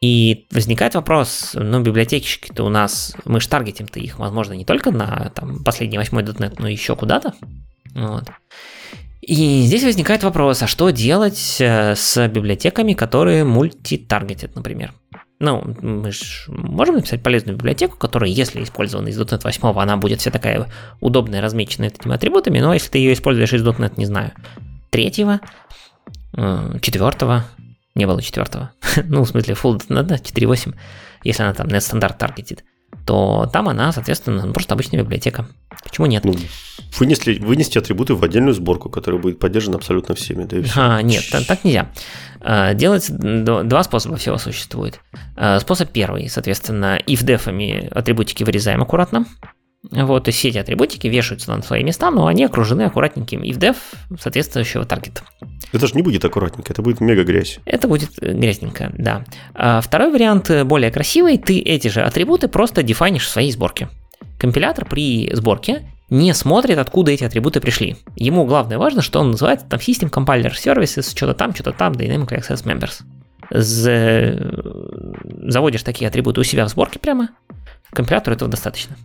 И 0.00 0.46
возникает 0.50 0.94
вопрос, 0.94 1.50
ну, 1.54 1.80
библиотечки-то 1.80 2.64
у 2.64 2.70
нас, 2.70 3.14
мы 3.26 3.40
же 3.40 3.48
таргетим-то 3.48 4.00
их, 4.00 4.18
возможно, 4.18 4.54
не 4.54 4.64
только 4.64 4.90
на 4.90 5.30
там, 5.34 5.62
последний 5.62 5.98
восьмой 5.98 6.22
.NET, 6.22 6.54
но 6.58 6.68
еще 6.68 6.96
куда-то. 6.96 7.34
Вот. 7.94 8.24
И 9.20 9.62
здесь 9.62 9.84
возникает 9.84 10.22
вопрос, 10.22 10.62
а 10.62 10.66
что 10.66 10.88
делать 10.90 11.56
э, 11.60 11.94
с 11.94 12.28
библиотеками, 12.28 12.94
которые 12.94 13.44
мультитаргетят, 13.44 14.54
например? 14.54 14.94
Ну, 15.40 15.74
мы 15.80 16.12
же 16.12 16.22
можем 16.48 16.96
написать 16.96 17.22
полезную 17.22 17.56
библиотеку, 17.56 17.96
которая, 17.96 18.30
если 18.30 18.62
использована 18.62 19.08
из 19.08 19.18
.NET 19.18 19.40
8, 19.42 19.80
она 19.80 19.96
будет 19.96 20.20
вся 20.20 20.30
такая 20.30 20.68
удобная, 21.00 21.40
размеченная 21.40 21.88
этими 21.88 22.14
атрибутами, 22.14 22.60
но 22.60 22.74
если 22.74 22.90
ты 22.90 22.98
ее 22.98 23.14
используешь 23.14 23.54
из 23.54 23.64
.NET, 23.64 23.94
не 23.96 24.04
знаю, 24.04 24.32
третьего, 24.90 25.40
э, 26.36 26.78
четвертого, 26.82 27.46
не 27.94 28.06
было 28.06 28.20
четвертого, 28.20 28.72
ну, 29.04 29.24
в 29.24 29.28
смысле, 29.28 29.54
full 29.54 29.80
.NET, 29.88 30.02
да, 30.02 30.16
4.8, 30.16 30.74
если 31.24 31.42
она 31.42 31.54
там 31.54 31.68
.NET 31.68 31.80
стандарт 31.80 32.18
таргетит, 32.18 32.64
то 33.06 33.48
там 33.50 33.70
она, 33.70 33.92
соответственно, 33.92 34.52
просто 34.52 34.74
обычная 34.74 35.00
библиотека. 35.00 35.48
Почему 35.82 36.06
нет? 36.06 36.24
Ну, 36.24 36.34
вынесли, 36.98 37.38
вынести 37.38 37.78
атрибуты 37.78 38.14
в 38.14 38.24
отдельную 38.24 38.54
сборку, 38.54 38.88
которая 38.88 39.20
будет 39.20 39.38
поддержана 39.38 39.76
абсолютно 39.76 40.14
всеми. 40.14 40.44
Да 40.44 40.58
и 40.58 40.62
все. 40.62 40.72
А, 40.76 41.02
нет, 41.02 41.24
так, 41.46 41.64
нельзя. 41.64 41.90
А, 42.40 42.74
делается 42.74 43.12
два 43.14 43.82
способа 43.82 44.16
всего 44.16 44.38
существует. 44.38 45.00
А, 45.36 45.60
способ 45.60 45.90
первый, 45.90 46.28
соответственно, 46.28 46.98
if 47.06 47.24
дефами 47.24 47.88
атрибутики 47.90 48.44
вырезаем 48.44 48.82
аккуратно. 48.82 49.26
Вот, 49.90 50.28
и 50.28 50.30
все 50.30 50.50
эти 50.50 50.58
атрибутики 50.58 51.06
вешаются 51.06 51.50
на 51.50 51.62
свои 51.62 51.82
места, 51.82 52.10
но 52.10 52.26
они 52.26 52.44
окружены 52.44 52.82
аккуратненьким 52.82 53.42
if 53.42 53.58
def 53.58 53.76
соответствующего 54.20 54.84
таргета. 54.84 55.22
Это 55.72 55.86
же 55.86 55.94
не 55.94 56.02
будет 56.02 56.22
аккуратненько, 56.24 56.70
это 56.70 56.82
будет 56.82 57.00
мега 57.00 57.24
грязь. 57.24 57.60
Это 57.64 57.88
будет 57.88 58.10
э, 58.20 58.32
грязненько, 58.32 58.92
да. 58.98 59.24
А 59.54 59.80
второй 59.80 60.12
вариант 60.12 60.50
э, 60.50 60.64
более 60.64 60.90
красивый, 60.90 61.38
ты 61.38 61.60
эти 61.60 61.88
же 61.88 62.02
атрибуты 62.02 62.48
просто 62.48 62.82
дефайнишь 62.82 63.24
в 63.24 63.30
своей 63.30 63.52
сборке. 63.52 63.88
Компилятор 64.40 64.86
при 64.86 65.30
сборке 65.34 65.82
не 66.08 66.32
смотрит, 66.32 66.78
откуда 66.78 67.12
эти 67.12 67.24
атрибуты 67.24 67.60
пришли. 67.60 67.98
Ему 68.16 68.46
главное 68.46 68.78
важно, 68.78 69.02
что 69.02 69.20
он 69.20 69.32
называется 69.32 69.66
там 69.68 69.78
System 69.78 70.10
Compiler 70.10 70.52
Services, 70.52 71.14
что-то 71.14 71.34
там, 71.34 71.54
что-то 71.54 71.72
там, 71.72 71.92
Dynamic 71.92 72.30
Access 72.30 72.64
Members. 72.64 73.02
Заводишь 75.50 75.82
такие 75.82 76.08
атрибуты 76.08 76.40
у 76.40 76.44
себя 76.44 76.64
в 76.64 76.70
сборке 76.70 76.98
прямо, 76.98 77.28
компилятору 77.92 78.34
этого 78.34 78.50
достаточно. 78.50 78.96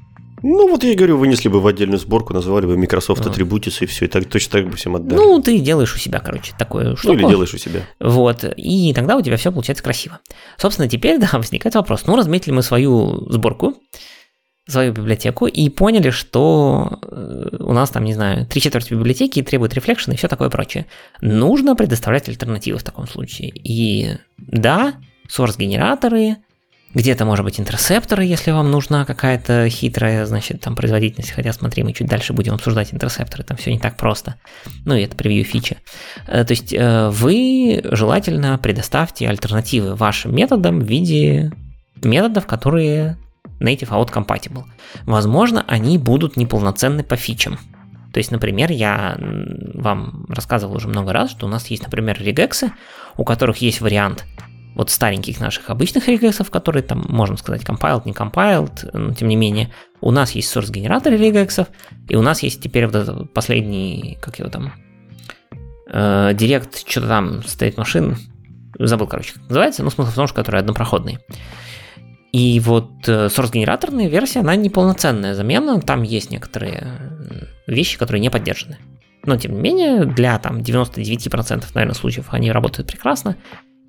Ну, 0.41 0.69
вот 0.69 0.83
я 0.83 0.93
и 0.93 0.95
говорю, 0.95 1.17
вынесли 1.17 1.49
бы 1.49 1.59
в 1.59 1.67
отдельную 1.67 1.99
сборку, 1.99 2.33
назвали 2.33 2.65
бы 2.65 2.77
Microsoft 2.77 3.25
Attributes 3.25 3.77
и 3.81 3.85
все, 3.87 4.05
и 4.05 4.07
так, 4.07 4.25
точно 4.29 4.51
так 4.59 4.69
бы 4.69 4.77
всем 4.77 4.95
отдали. 4.95 5.19
Ну, 5.19 5.41
ты 5.41 5.59
делаешь 5.59 5.93
у 5.95 5.97
себя, 5.97 6.19
короче, 6.19 6.53
такое 6.57 6.95
штуку. 6.95 7.13
Ну, 7.13 7.19
или 7.19 7.27
делаешь 7.27 7.53
у 7.53 7.57
себя. 7.57 7.81
Вот, 7.99 8.45
и 8.55 8.93
тогда 8.93 9.17
у 9.17 9.21
тебя 9.21 9.35
все 9.37 9.51
получается 9.51 9.83
красиво. 9.83 10.19
Собственно, 10.57 10.87
теперь, 10.87 11.17
да, 11.19 11.29
возникает 11.33 11.75
вопрос, 11.75 12.05
ну, 12.05 12.15
разметили 12.15 12.53
мы 12.53 12.61
свою 12.61 13.27
сборку, 13.29 13.75
свою 14.67 14.93
библиотеку 14.93 15.45
и 15.45 15.69
поняли, 15.69 16.09
что 16.09 16.99
э, 17.01 17.57
у 17.59 17.71
нас 17.71 17.91
там, 17.91 18.03
не 18.03 18.13
знаю, 18.13 18.47
три 18.47 18.61
четверти 18.61 18.93
библиотеки 18.93 19.41
требует 19.43 19.73
рефлекшн 19.73 20.11
и 20.11 20.15
все 20.15 20.27
такое 20.27 20.49
прочее. 20.49 20.87
Нужно 21.21 21.75
предоставлять 21.75 22.27
альтернативы 22.29 22.79
в 22.79 22.83
таком 22.83 23.07
случае. 23.07 23.49
И 23.49 24.17
да, 24.37 24.95
source-генераторы, 25.29 26.37
где-то, 26.95 27.25
может 27.25 27.43
быть, 27.43 27.59
интерсепторы, 27.59 28.23
если 28.23 28.51
вам 28.51 28.71
нужна 28.71 29.05
какая-то 29.05 29.67
хитрая, 29.69 30.25
значит, 30.25 30.61
там 30.61 30.75
производительность. 30.75 31.31
Хотя, 31.31 31.51
смотри, 31.51 31.83
мы 31.83 31.93
чуть 31.93 32.07
дальше 32.07 32.33
будем 32.33 32.53
обсуждать 32.53 32.93
интерсепторы, 32.93 33.43
там 33.43 33.57
все 33.57 33.71
не 33.71 33.79
так 33.79 33.97
просто. 33.97 34.35
Ну, 34.85 34.95
и 34.95 35.03
это 35.03 35.15
превью 35.15 35.43
фичи. 35.43 35.77
Э, 36.25 36.43
то 36.43 36.53
есть 36.53 36.73
э, 36.73 37.09
вы 37.09 37.81
желательно 37.83 38.57
предоставьте 38.57 39.27
альтернативы 39.27 39.93
вашим 39.93 40.33
методам 40.33 40.79
в 40.79 40.85
виде 40.85 41.51
методов, 42.01 42.47
которые 42.47 43.17
native 43.65 43.89
out 43.89 44.11
compatible. 44.11 44.63
Возможно, 45.05 45.65
они 45.67 45.97
будут 45.97 46.37
неполноценны 46.37 47.03
по 47.03 47.15
фичам. 47.15 47.57
То 48.13 48.19
есть, 48.19 48.31
например, 48.31 48.71
я 48.71 49.17
вам 49.73 50.25
рассказывал 50.29 50.75
уже 50.75 50.87
много 50.87 51.11
раз, 51.11 51.31
что 51.31 51.47
у 51.47 51.49
нас 51.49 51.67
есть, 51.67 51.83
например, 51.83 52.17
регексы, 52.21 52.71
у 53.17 53.25
которых 53.25 53.57
есть 53.57 53.81
вариант 53.81 54.25
вот 54.75 54.89
стареньких 54.89 55.39
наших 55.39 55.69
обычных 55.69 56.07
регексов, 56.07 56.51
которые 56.51 56.83
там, 56.83 57.05
можно 57.07 57.37
сказать, 57.37 57.63
compiled, 57.63 58.03
не 58.05 58.11
compiled, 58.11 58.89
но 58.93 59.13
тем 59.13 59.29
не 59.29 59.35
менее, 59.35 59.71
у 60.01 60.11
нас 60.11 60.31
есть 60.31 60.55
source 60.55 60.71
генератор 60.71 61.13
регексов, 61.13 61.67
и 62.09 62.15
у 62.15 62.21
нас 62.21 62.43
есть 62.43 62.61
теперь 62.61 62.85
вот 62.85 62.95
этот 62.95 63.33
последний, 63.33 64.17
как 64.21 64.37
его 64.39 64.49
там, 64.49 64.73
э, 65.89 66.31
Direct, 66.33 66.83
что-то 66.85 67.07
там, 67.07 67.43
стоит 67.43 67.77
машин, 67.77 68.17
забыл, 68.77 69.07
короче, 69.07 69.33
как 69.33 69.43
называется, 69.43 69.83
но 69.83 69.89
смысл 69.89 70.11
в 70.11 70.15
том, 70.15 70.27
что 70.27 70.35
которые 70.35 70.59
однопроходные. 70.59 71.19
И 72.35 72.59
вот 72.59 73.07
э, 73.07 73.27
source-генераторная 73.27 74.09
версия, 74.09 74.41
она 74.41 74.57
неполноценная 74.57 75.35
замена, 75.35 75.79
там 75.79 76.01
есть 76.03 76.31
некоторые 76.31 76.85
вещи, 77.65 77.97
которые 77.97 78.19
не 78.19 78.29
поддержаны. 78.29 78.77
Но, 79.23 79.37
тем 79.37 79.53
не 79.53 79.61
менее, 79.61 80.03
для 80.03 80.37
там 80.39 80.57
99% 80.57 81.63
наверное, 81.73 81.95
случаев 81.95 82.27
они 82.31 82.51
работают 82.51 82.89
прекрасно, 82.89 83.37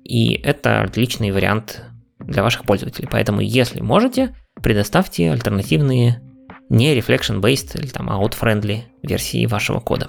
и 0.05 0.31
это 0.31 0.83
отличный 0.83 1.31
вариант 1.31 1.83
для 2.19 2.41
ваших 2.41 2.63
пользователей. 2.63 3.09
Поэтому, 3.11 3.41
если 3.41 3.81
можете, 3.81 4.33
предоставьте 4.63 5.29
альтернативные 5.29 6.21
не 6.69 6.97
reflection-based 6.97 7.77
или 7.77 7.87
там 7.87 8.09
out-friendly 8.09 8.83
версии 9.03 9.45
вашего 9.45 9.81
кода. 9.81 10.07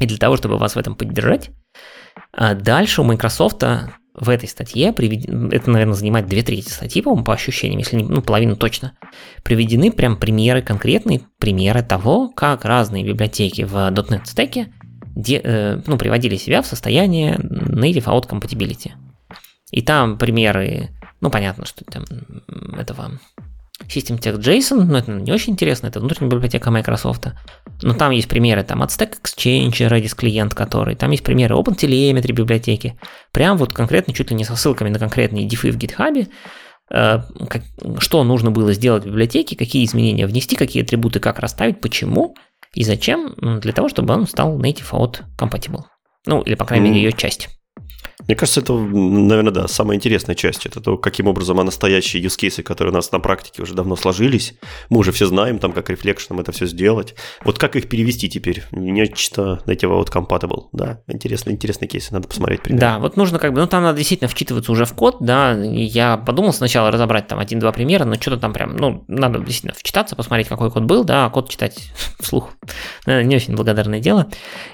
И 0.00 0.06
для 0.06 0.16
того, 0.16 0.38
чтобы 0.38 0.56
вас 0.56 0.76
в 0.76 0.78
этом 0.78 0.94
поддержать, 0.94 1.50
а 2.32 2.54
дальше 2.54 3.02
у 3.02 3.04
Microsoft 3.04 3.62
в 4.20 4.28
этой 4.28 4.48
статье, 4.48 4.88
это, 4.88 5.70
наверное, 5.70 5.94
занимает 5.94 6.26
две 6.26 6.42
трети 6.42 6.68
статьи, 6.68 7.02
по 7.02 7.16
по 7.22 7.34
ощущениям, 7.34 7.78
если 7.78 7.96
не, 7.96 8.04
ну, 8.04 8.22
половину 8.22 8.56
точно, 8.56 8.92
приведены 9.42 9.92
прям 9.92 10.16
примеры, 10.16 10.62
конкретные 10.62 11.22
примеры 11.38 11.82
того, 11.82 12.28
как 12.28 12.64
разные 12.64 13.04
библиотеки 13.04 13.62
в 13.62 13.74
.NET 13.74 14.26
стеке 14.26 14.72
де, 15.14 15.40
э, 15.42 15.80
ну, 15.86 15.98
приводили 15.98 16.36
себя 16.36 16.62
в 16.62 16.66
состояние 16.66 17.36
native 17.36 18.04
out 18.04 18.28
compatibility. 18.28 18.92
И 19.70 19.82
там 19.82 20.16
примеры, 20.16 20.90
ну, 21.20 21.30
понятно, 21.30 21.66
что 21.66 21.84
там 21.84 22.04
этого 22.78 23.18
System 23.88 24.18
Text 24.18 24.40
JSON, 24.40 24.84
но 24.84 24.98
это 24.98 25.10
не 25.12 25.32
очень 25.32 25.54
интересно, 25.54 25.86
это 25.86 26.00
внутренняя 26.00 26.30
библиотека 26.30 26.70
Microsoft. 26.70 27.28
Но 27.82 27.94
там 27.94 28.12
есть 28.12 28.28
примеры 28.28 28.62
там 28.62 28.82
от 28.82 28.90
Stack 28.90 29.16
Exchange, 29.22 29.70
Redis 29.70 30.14
клиент 30.14 30.54
который, 30.54 30.94
там 30.94 31.10
есть 31.10 31.24
примеры 31.24 31.54
OpenTelemetry 31.56 32.32
библиотеки. 32.32 32.98
Прям 33.32 33.56
вот 33.56 33.72
конкретно, 33.72 34.12
чуть 34.14 34.30
ли 34.30 34.36
не 34.36 34.44
со 34.44 34.56
ссылками 34.56 34.90
на 34.90 34.98
конкретные 34.98 35.46
дифы 35.46 35.70
в 35.70 35.76
GitHub, 35.76 36.28
э, 36.90 37.18
что 37.98 38.24
нужно 38.24 38.50
было 38.50 38.72
сделать 38.72 39.04
в 39.04 39.06
библиотеке, 39.06 39.56
какие 39.56 39.84
изменения 39.84 40.26
внести, 40.26 40.56
какие 40.56 40.82
атрибуты 40.82 41.20
как 41.20 41.38
расставить, 41.38 41.80
почему– 41.80 42.34
и 42.74 42.84
зачем? 42.84 43.34
Для 43.60 43.72
того, 43.72 43.88
чтобы 43.88 44.14
он 44.14 44.26
стал 44.26 44.58
native 44.58 44.90
out 44.92 45.22
compatible. 45.38 45.84
Ну, 46.26 46.42
или, 46.42 46.54
по 46.54 46.64
крайней 46.64 46.90
мере, 46.90 47.02
ее 47.02 47.12
часть. 47.12 47.48
Мне 48.26 48.34
кажется, 48.34 48.60
это, 48.60 48.72
наверное, 48.72 49.52
да, 49.52 49.68
самая 49.68 49.96
интересная 49.96 50.34
часть. 50.34 50.66
Это 50.66 50.80
то, 50.80 50.98
каким 50.98 51.28
образом 51.28 51.60
а 51.60 51.64
настоящие 51.64 52.22
use 52.22 52.38
cases, 52.38 52.62
которые 52.62 52.92
у 52.92 52.94
нас 52.94 53.12
на 53.12 53.20
практике 53.20 53.62
уже 53.62 53.74
давно 53.74 53.94
сложились, 53.94 54.54
мы 54.90 54.98
уже 54.98 55.12
все 55.12 55.26
знаем, 55.26 55.58
там, 55.60 55.72
как 55.72 55.88
рефлекшеном 55.88 56.40
это 56.40 56.50
все 56.50 56.66
сделать. 56.66 57.14
Вот 57.44 57.58
как 57.58 57.76
их 57.76 57.88
перевести 57.88 58.28
теперь? 58.28 58.64
Нечто 58.72 59.62
native 59.66 59.90
out 59.90 60.12
compatible, 60.12 60.66
да, 60.72 61.00
интересные, 61.06 61.54
интересные 61.54 61.88
кейсы, 61.88 62.12
надо 62.12 62.26
посмотреть. 62.26 62.62
Примерно. 62.62 62.80
Да, 62.80 62.98
вот 62.98 63.16
нужно 63.16 63.38
как 63.38 63.52
бы, 63.52 63.60
ну, 63.60 63.66
там 63.68 63.84
надо 63.84 63.98
действительно 63.98 64.28
вчитываться 64.28 64.72
уже 64.72 64.84
в 64.84 64.94
код, 64.94 65.18
да, 65.20 65.52
я 65.52 66.16
подумал 66.16 66.52
сначала 66.52 66.90
разобрать 66.90 67.28
там 67.28 67.38
один-два 67.38 67.70
примера, 67.70 68.04
но 68.04 68.14
что-то 68.14 68.38
там 68.38 68.52
прям, 68.52 68.76
ну, 68.76 69.04
надо 69.06 69.38
действительно 69.38 69.74
вчитаться, 69.74 70.16
посмотреть, 70.16 70.48
какой 70.48 70.72
код 70.72 70.82
был, 70.82 71.04
да, 71.04 71.26
а 71.26 71.30
код 71.30 71.48
читать 71.50 71.92
вслух. 72.18 72.50
Не 73.06 73.36
очень 73.36 73.54
благодарное 73.54 74.00
дело. 74.00 74.26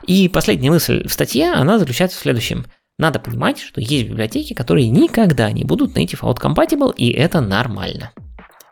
И 0.06 0.28
последняя 0.30 0.70
мысль 0.70 1.06
в 1.06 1.12
статье, 1.12 1.52
она 1.52 1.78
заключается 1.78 2.18
в 2.18 2.22
следующем– 2.22 2.64
надо 2.98 3.18
понимать, 3.18 3.58
что 3.58 3.80
есть 3.80 4.08
библиотеки, 4.08 4.54
которые 4.54 4.88
никогда 4.88 5.50
не 5.50 5.64
будут 5.64 5.96
native 5.96 6.20
out 6.20 6.38
compatible, 6.40 6.94
и 6.94 7.10
это 7.10 7.40
нормально. 7.40 8.12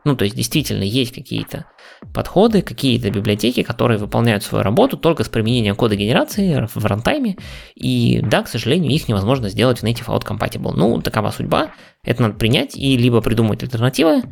Ну, 0.04 0.16
то 0.16 0.24
есть 0.24 0.36
действительно 0.36 0.82
есть 0.82 1.14
какие-то 1.14 1.66
подходы, 2.12 2.62
какие-то 2.62 3.10
библиотеки, 3.10 3.62
которые 3.62 3.98
выполняют 3.98 4.42
свою 4.42 4.64
работу 4.64 4.96
только 4.96 5.22
с 5.22 5.28
применением 5.28 5.76
кода 5.76 5.94
генерации 5.94 6.68
в 6.74 6.84
рантайме, 6.84 7.36
и 7.76 8.20
да, 8.20 8.42
к 8.42 8.48
сожалению, 8.48 8.90
их 8.90 9.08
невозможно 9.08 9.48
сделать 9.48 9.78
в 9.78 9.84
native 9.84 10.06
out 10.06 10.24
compatible. 10.24 10.72
Ну, 10.74 11.00
такова 11.00 11.30
судьба, 11.30 11.70
это 12.04 12.22
надо 12.22 12.34
принять 12.34 12.76
и 12.76 12.96
либо 12.96 13.20
придумать 13.20 13.62
альтернативы, 13.62 14.22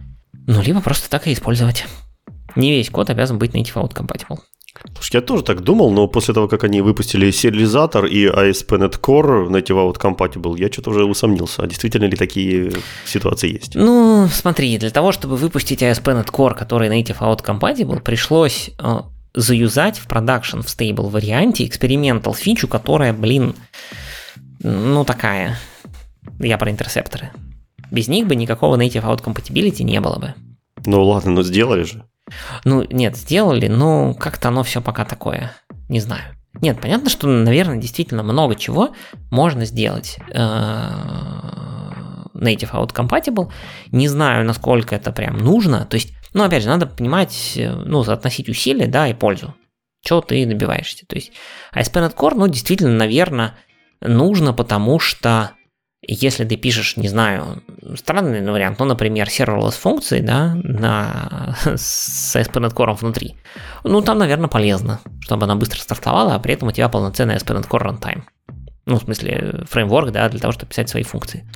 ну, 0.47 0.61
либо 0.63 0.81
просто 0.81 1.09
так 1.09 1.27
и 1.29 1.33
использовать. 1.33 1.85
Не 2.57 2.73
весь 2.73 2.91
код 2.91 3.11
обязан 3.11 3.39
быть 3.39 3.55
native 3.55 3.75
out 3.75 3.95
compatible. 3.95 4.41
Слушай, 4.95 5.17
я 5.17 5.21
тоже 5.21 5.43
так 5.43 5.63
думал, 5.63 5.91
но 5.91 6.07
после 6.07 6.33
того, 6.33 6.49
как 6.49 6.65
они 6.65 6.81
выпустили 6.81 7.31
сериализатор 7.31 8.07
и 8.07 8.27
ASP.NET 8.27 9.01
Core 9.01 9.49
Native 9.49 9.77
Out 9.77 9.99
Compatible, 9.99 10.59
я 10.59 10.71
что-то 10.71 10.91
уже 10.91 11.05
усомнился, 11.05 11.63
а 11.63 11.67
действительно 11.67 12.05
ли 12.05 12.17
такие 12.17 12.73
ситуации 13.05 13.53
есть? 13.53 13.75
Ну, 13.75 14.29
смотри, 14.33 14.79
для 14.79 14.91
того, 14.91 15.13
чтобы 15.13 15.37
выпустить 15.37 15.83
ASP.NET 15.83 16.27
Core, 16.27 16.55
который 16.55 16.89
Native 16.89 17.19
Out 17.19 17.45
Compatible, 17.45 18.01
пришлось 18.01 18.71
э, 18.79 19.01
заюзать 19.35 19.99
в 19.99 20.07
продакшн 20.07 20.61
в 20.61 20.69
стейбл 20.69 21.09
варианте 21.09 21.65
экспериментал 21.67 22.35
фичу, 22.35 22.69
которая, 22.69 23.13
блин, 23.13 23.55
ну 24.61 25.05
такая. 25.05 25.59
Я 26.39 26.59
про 26.59 26.71
интерсепторы. 26.71 27.31
Без 27.91 28.09
них 28.09 28.27
бы 28.27 28.37
никакого 28.37 28.77
Native 28.77 29.03
Out 29.03 29.23
Compatibility 29.23 29.83
не 29.83 30.01
было 30.01 30.19
бы. 30.19 30.35
Ну 30.87 31.03
ладно, 31.05 31.33
но 31.33 31.43
сделали 31.43 31.83
же. 31.83 32.05
Ну, 32.65 32.87
нет, 32.91 33.17
сделали, 33.17 33.69
но 33.69 34.15
как-то 34.15 34.49
оно 34.49 34.63
все 34.63 34.81
пока 34.81 35.05
такое. 35.05 35.53
Не 35.89 36.01
знаю. 36.01 36.23
Нет, 36.61 36.81
понятно, 36.81 37.11
что, 37.11 37.27
наверное, 37.29 37.77
действительно 37.79 38.23
много 38.23 38.55
чего 38.57 38.95
можно 39.31 39.65
сделать 39.65 40.19
э, 40.31 40.39
native 42.35 42.73
out 42.73 42.93
compatible. 42.93 43.53
Не 43.93 44.09
знаю, 44.09 44.45
насколько 44.45 44.95
это 44.95 45.13
прям 45.13 45.39
нужно. 45.39 45.87
То 45.87 45.95
есть, 45.95 46.13
ну, 46.35 46.43
опять 46.43 46.63
же, 46.63 46.69
надо 46.69 46.87
понимать, 46.87 47.55
ну, 47.57 48.03
соотносить 48.03 48.49
усилия, 48.49 48.87
да, 48.87 49.09
и 49.09 49.15
пользу. 49.15 49.55
Чего 50.03 50.21
ты 50.23 50.45
добиваешься. 50.47 51.07
То 51.07 51.17
есть, 51.17 51.33
ASP.NET 51.75 52.17
Core, 52.17 52.35
ну, 52.35 52.49
действительно, 52.49 52.97
наверное, 52.97 53.55
нужно, 54.01 54.53
потому 54.53 54.99
что 54.99 55.53
Если 56.03 56.47
ты 56.47 56.57
пишешь, 56.57 56.97
не 56.97 57.09
знаю, 57.09 57.63
странный 57.95 58.41
вариант, 58.51 58.79
ну, 58.79 58.87
например, 58.87 59.29
serverless 59.29 59.73
функции, 59.73 60.21
да, 60.21 60.55
на, 60.63 61.57
с 61.77 62.35
ASP.NET 62.35 62.75
Core 62.75 62.95
внутри, 62.95 63.37
ну, 63.85 64.01
там, 64.01 64.19
наверное, 64.19 64.49
полезно, 64.49 65.01
чтобы 65.21 65.45
она 65.45 65.57
быстро 65.57 65.79
стартовала, 65.79 66.35
а 66.35 66.39
при 66.39 66.55
этом 66.55 66.69
у 66.69 66.73
тебя 66.73 66.89
полноценный 66.89 67.37
ASP.NET 67.37 67.69
Core 67.69 67.91
runtime. 67.91 68.23
Ну, 68.87 68.97
в 68.99 69.03
смысле, 69.03 69.65
фреймворк, 69.69 70.11
да, 70.11 70.29
для 70.31 70.41
того, 70.41 70.53
чтобы 70.53 70.71
писать 70.71 70.89
свои 70.89 71.03
функции. 71.03 71.47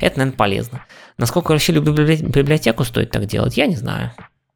Это, 0.00 0.18
наверное, 0.18 0.36
полезно. 0.38 0.84
Насколько 1.18 1.50
вообще 1.50 1.72
библиотеку 1.72 2.84
стоит 2.84 3.10
так 3.10 3.26
делать, 3.26 3.56
я 3.56 3.66
не 3.66 3.76
знаю. 3.76 4.12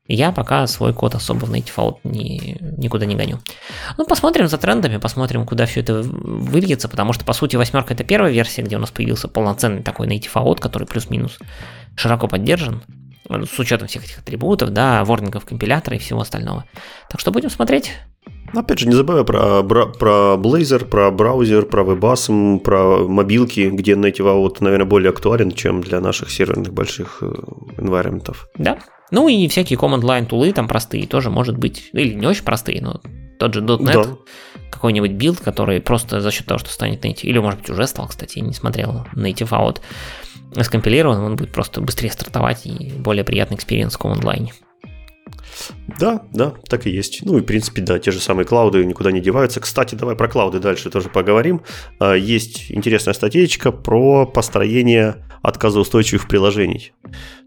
Я 0.09 0.33
пока 0.33 0.67
свой 0.67 0.93
код 0.93 1.15
особо 1.15 1.45
в 1.45 1.53
Out 1.53 1.99
ни, 2.05 2.59
никуда 2.77 3.07
не 3.07 3.15
гоню. 3.15 3.39
Ну, 3.97 4.05
посмотрим 4.05 4.49
за 4.49 4.59
трендами, 4.59 4.97
посмотрим, 4.97 5.47
куда 5.47 5.67
все 5.67 5.81
это 5.81 6.03
выльется, 6.03 6.89
потому 6.89 7.13
что, 7.13 7.25
по 7.25 7.33
сути, 7.33 7.57
восьмерка 7.57 7.95
это 7.95 8.03
первая 8.03 8.33
версия, 8.33 8.63
где 8.63 8.77
у 8.77 8.81
нас 8.81 8.91
появился 8.91 9.29
полноценный 9.29 9.83
такой 9.83 10.09
Native 10.09 10.33
Out, 10.35 10.59
который 10.59 10.87
плюс-минус 10.87 11.39
широко 11.95 12.27
поддержан, 12.27 12.83
с 13.29 13.59
учетом 13.59 13.87
всех 13.87 14.05
этих 14.05 14.19
атрибутов, 14.19 14.71
да, 14.71 15.05
ворнингов 15.05 15.45
компилятора 15.45 15.97
и 15.97 16.01
всего 16.01 16.21
остального. 16.21 16.65
Так 17.09 17.21
что 17.21 17.31
будем 17.31 17.51
смотреть. 17.51 17.93
Опять 18.55 18.81
же, 18.81 18.89
не 18.89 18.95
забывая 18.95 19.25
про, 19.25 19.63
про 19.63 20.35
Blazor, 20.37 20.85
про 20.85 21.11
браузер, 21.11 21.65
про 21.65 21.85
WebAssm, 21.85 22.59
про 22.59 23.07
мобилки, 23.09 23.71
где 23.71 23.95
Native 23.95 24.27
Out, 24.27 24.57
наверное, 24.61 24.85
более 24.85 25.11
актуален, 25.11 25.53
чем 25.53 25.81
для 25.81 26.01
наших 26.01 26.31
серверных 26.31 26.73
больших 26.73 27.23
environment. 27.23 28.35
Да, 28.59 28.79
ну 29.13 29.29
и 29.29 29.47
всякие 29.47 29.79
command 29.79 30.01
line 30.01 30.27
tool 30.27 30.47
ы 30.47 30.53
там 30.53 30.67
простые 30.67 31.07
тоже 31.07 31.31
может 31.31 31.57
быть, 31.57 31.91
или 31.93 32.15
не 32.15 32.27
очень 32.27 32.45
простые, 32.45 32.83
но 32.83 33.01
тот 33.39 33.55
же 33.55 33.61
.NET, 33.61 33.93
да. 33.93 34.05
какой-нибудь 34.71 35.13
build, 35.13 35.41
который 35.41 35.81
просто 35.81 36.21
за 36.21 36.31
счет 36.31 36.47
того, 36.47 36.59
что 36.59 36.71
станет 36.71 37.05
native, 37.05 37.23
или 37.23 37.39
может 37.39 37.61
быть 37.61 37.71
уже 37.71 37.87
стал, 37.87 38.09
кстати, 38.09 38.39
я 38.39 38.45
не 38.45 38.55
смотрел 38.55 39.07
native 39.15 39.51
AOT, 39.51 39.81
скомпилирован, 40.63 41.19
он 41.19 41.37
будет 41.37 41.53
просто 41.53 41.81
быстрее 41.81 42.11
стартовать 42.11 42.67
и 42.67 42.93
более 42.99 43.25
приятный 43.25 43.57
experience 43.57 43.95
в 43.95 44.01
command 44.01 44.23
line. 44.23 44.51
Да, 45.99 46.23
да, 46.33 46.55
так 46.69 46.87
и 46.87 46.91
есть. 46.91 47.21
Ну 47.25 47.39
и, 47.39 47.41
в 47.41 47.45
принципе, 47.45 47.83
да, 47.83 47.99
те 47.99 48.11
же 48.11 48.21
самые 48.21 48.47
cloud 48.47 48.78
ы 48.78 48.85
никуда 48.85 49.13
не 49.13 49.21
деваются. 49.21 49.61
Кстати, 49.61 49.95
давай 49.95 50.17
про 50.17 50.29
cloud 50.29 50.54
ы 50.54 50.59
дальше 50.59 50.91
тоже 50.91 51.09
поговорим. 51.09 51.63
А, 51.99 52.15
есть 52.15 52.71
интересная 52.71 53.15
статейка 53.15 53.73
про 53.73 54.27
построение 54.27 55.25
отказоустойчивых 55.43 56.29
приложений. 56.29 56.93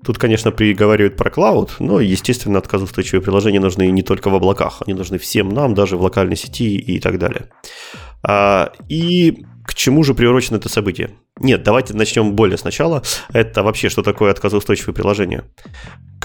Тут, 0.04 0.18
конечно, 0.18 0.52
приговаривают 0.52 1.16
про 1.16 1.30
клауд, 1.30 1.76
но, 1.80 2.00
естественно, 2.00 2.60
отказоустойчивые 2.60 3.22
приложения 3.22 3.60
нужны 3.60 3.90
не 3.90 4.04
только 4.04 4.30
в 4.30 4.36
облаках, 4.36 4.82
они 4.86 4.94
нужны 4.94 5.18
всем 5.18 5.50
нам, 5.50 5.74
даже 5.74 5.98
в 5.98 6.02
локальной 6.02 6.36
сети 6.36 6.76
и 6.76 7.00
так 7.00 7.18
далее. 7.18 7.50
А, 8.22 8.74
и 8.90 9.46
к 9.66 9.74
чему 9.74 10.04
же 10.04 10.14
приурочено 10.14 10.58
это 10.58 10.70
событие? 10.70 11.12
Нет, 11.40 11.64
давайте 11.64 11.94
начнем 11.94 12.36
более 12.36 12.58
сначала. 12.58 13.02
Это 13.34 13.64
вообще 13.64 13.90
что 13.90 14.04
такое 14.04 14.32
отказоустойчивое 14.32 14.94
приложение? 14.94 15.44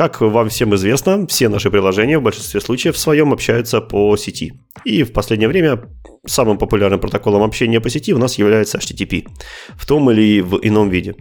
Как 0.01 0.19
вам 0.23 0.49
всем 0.49 0.75
известно, 0.77 1.27
все 1.27 1.51
наши 1.51 1.71
приложения 1.71 2.19
в 2.19 2.23
большинстве 2.23 2.63
случаев 2.63 2.97
в 2.97 2.99
своем 2.99 3.35
общаются 3.35 3.83
по 3.83 4.17
сети. 4.17 4.55
И 4.83 5.03
в 5.03 5.13
последнее 5.13 5.47
время 5.47 5.91
самым 6.27 6.57
популярным 6.57 6.99
протоколом 6.99 7.43
общения 7.43 7.83
по 7.83 7.91
сети 7.91 8.15
у 8.15 8.19
нас 8.19 8.39
является 8.39 8.79
HTTP 8.79 9.29
в 9.77 9.85
том 9.85 10.11
или 10.11 10.41
в 10.41 10.59
ином 10.63 10.89
виде. 10.89 11.17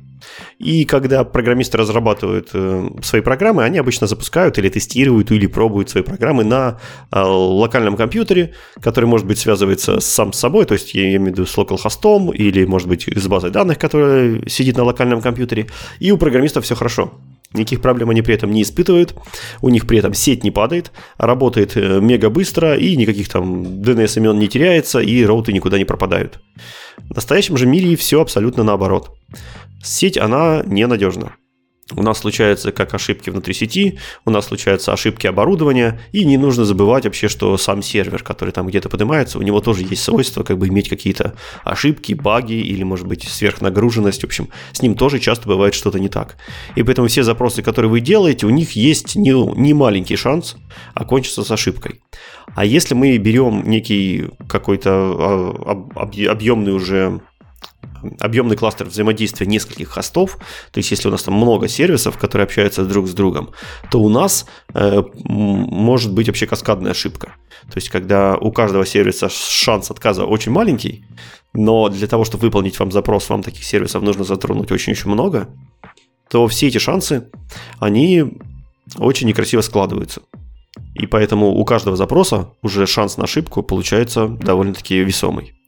И 0.59 0.85
когда 0.85 1.25
программисты 1.25 1.77
разрабатывают 1.77 2.51
э, 2.53 2.89
свои 3.03 3.19
программы, 3.19 3.65
они 3.65 3.79
обычно 3.79 4.07
запускают 4.07 4.57
или 4.57 4.69
тестируют, 4.69 5.29
или 5.29 5.47
пробуют 5.47 5.89
свои 5.89 6.03
программы 6.03 6.45
на 6.45 6.79
э, 7.11 7.19
локальном 7.19 7.97
компьютере, 7.97 8.53
который, 8.81 9.07
может 9.07 9.27
быть, 9.27 9.39
связывается 9.39 9.99
сам 9.99 10.31
с 10.31 10.39
собой, 10.39 10.63
то 10.63 10.73
есть 10.75 10.93
я 10.93 11.03
имею 11.03 11.23
в 11.23 11.27
виду 11.27 11.45
с 11.45 11.57
localhost 11.57 12.33
или, 12.33 12.63
может 12.63 12.87
быть, 12.87 13.09
с 13.13 13.27
базой 13.27 13.51
данных, 13.51 13.77
которая 13.77 14.41
сидит 14.47 14.77
на 14.77 14.85
локальном 14.85 15.21
компьютере, 15.21 15.67
и 15.99 16.11
у 16.13 16.17
программистов 16.17 16.63
все 16.63 16.75
хорошо. 16.75 17.11
Никаких 17.53 17.81
проблем 17.81 18.11
они 18.11 18.21
при 18.21 18.35
этом 18.35 18.51
не 18.51 18.61
испытывают, 18.61 19.15
у 19.61 19.69
них 19.69 19.87
при 19.87 19.97
этом 19.97 20.13
сеть 20.13 20.43
не 20.43 20.51
падает, 20.51 20.91
работает 21.17 21.75
э, 21.75 21.99
мега 21.99 22.29
быстро, 22.29 22.77
и 22.77 22.95
никаких 22.95 23.27
там 23.27 23.63
DNS 23.81 24.17
имен 24.17 24.37
не 24.37 24.47
теряется, 24.47 24.99
и 24.99 25.25
роуты 25.25 25.51
никуда 25.51 25.79
не 25.79 25.85
пропадают. 25.85 26.39
В 26.97 27.15
настоящем 27.15 27.57
же 27.57 27.65
мире 27.65 27.95
все 27.95 28.21
абсолютно 28.21 28.63
наоборот. 28.63 29.17
Сеть, 29.83 30.17
она 30.17 30.61
ненадежна. 30.65 31.37
У 31.95 32.03
нас 32.03 32.19
случаются 32.19 32.71
как 32.71 32.93
ошибки 32.93 33.29
внутри 33.29 33.53
сети, 33.53 33.97
у 34.25 34.29
нас 34.29 34.47
случаются 34.47 34.93
ошибки 34.93 35.25
оборудования, 35.25 35.99
и 36.11 36.23
не 36.23 36.37
нужно 36.37 36.63
забывать 36.63 37.05
вообще, 37.05 37.27
что 37.27 37.57
сам 37.57 37.81
сервер, 37.81 38.23
который 38.23 38.51
там 38.51 38.67
где-то 38.67 38.89
поднимается, 38.89 39.39
у 39.39 39.41
него 39.41 39.59
тоже 39.59 39.83
есть 39.83 40.03
свойство 40.03 40.43
как 40.43 40.57
бы 40.59 40.67
иметь 40.67 40.87
какие-то 40.87 41.33
ошибки, 41.63 42.13
баги 42.13 42.53
или, 42.53 42.83
может 42.83 43.07
быть, 43.07 43.23
сверхнагруженность. 43.23 44.21
В 44.21 44.25
общем, 44.25 44.49
с 44.71 44.81
ним 44.81 44.95
тоже 44.95 45.19
часто 45.19 45.47
бывает 45.47 45.73
что-то 45.73 45.99
не 45.99 46.09
так. 46.09 46.37
И 46.75 46.83
поэтому 46.83 47.07
все 47.07 47.23
запросы, 47.23 47.63
которые 47.63 47.89
вы 47.89 48.01
делаете, 48.01 48.45
у 48.45 48.51
них 48.51 48.73
есть 48.73 49.15
не, 49.15 49.31
не 49.59 49.73
маленький 49.73 50.15
шанс 50.15 50.57
окончиться 50.93 51.43
с 51.43 51.51
ошибкой. 51.51 52.01
А 52.55 52.65
если 52.65 52.93
мы 52.93 53.17
берем 53.17 53.63
некий 53.67 54.27
какой-то 54.47 54.89
а, 54.91 55.89
объемный 55.95 56.73
уже 56.73 57.21
объемный 58.19 58.55
кластер 58.55 58.87
взаимодействия 58.87 59.47
нескольких 59.47 59.89
хостов, 59.89 60.37
то 60.71 60.77
есть 60.77 60.91
если 60.91 61.07
у 61.07 61.11
нас 61.11 61.23
там 61.23 61.33
много 61.35 61.67
сервисов, 61.67 62.17
которые 62.17 62.45
общаются 62.45 62.85
друг 62.85 63.07
с 63.07 63.13
другом, 63.13 63.51
то 63.91 64.01
у 64.01 64.09
нас 64.09 64.45
э, 64.73 65.03
может 65.23 66.13
быть 66.13 66.27
вообще 66.27 66.45
каскадная 66.47 66.91
ошибка. 66.91 67.35
То 67.67 67.77
есть 67.77 67.89
когда 67.89 68.37
у 68.37 68.51
каждого 68.51 68.85
сервиса 68.85 69.29
шанс 69.29 69.91
отказа 69.91 70.25
очень 70.25 70.51
маленький, 70.51 71.05
но 71.53 71.89
для 71.89 72.07
того, 72.07 72.23
чтобы 72.23 72.43
выполнить 72.43 72.79
вам 72.79 72.91
запрос, 72.91 73.29
вам 73.29 73.43
таких 73.43 73.63
сервисов 73.63 74.03
нужно 74.03 74.23
затронуть 74.23 74.71
очень 74.71 74.93
еще 74.93 75.09
много, 75.09 75.49
то 76.29 76.47
все 76.47 76.67
эти 76.67 76.77
шансы, 76.77 77.29
они 77.79 78.25
очень 78.97 79.27
некрасиво 79.27 79.61
складываются. 79.61 80.21
И 80.93 81.07
поэтому 81.07 81.49
у 81.49 81.65
каждого 81.65 81.97
запроса 81.97 82.53
уже 82.61 82.85
шанс 82.85 83.17
на 83.17 83.23
ошибку 83.23 83.63
получается 83.63 84.27
довольно-таки 84.27 84.99
весомый. 84.99 85.58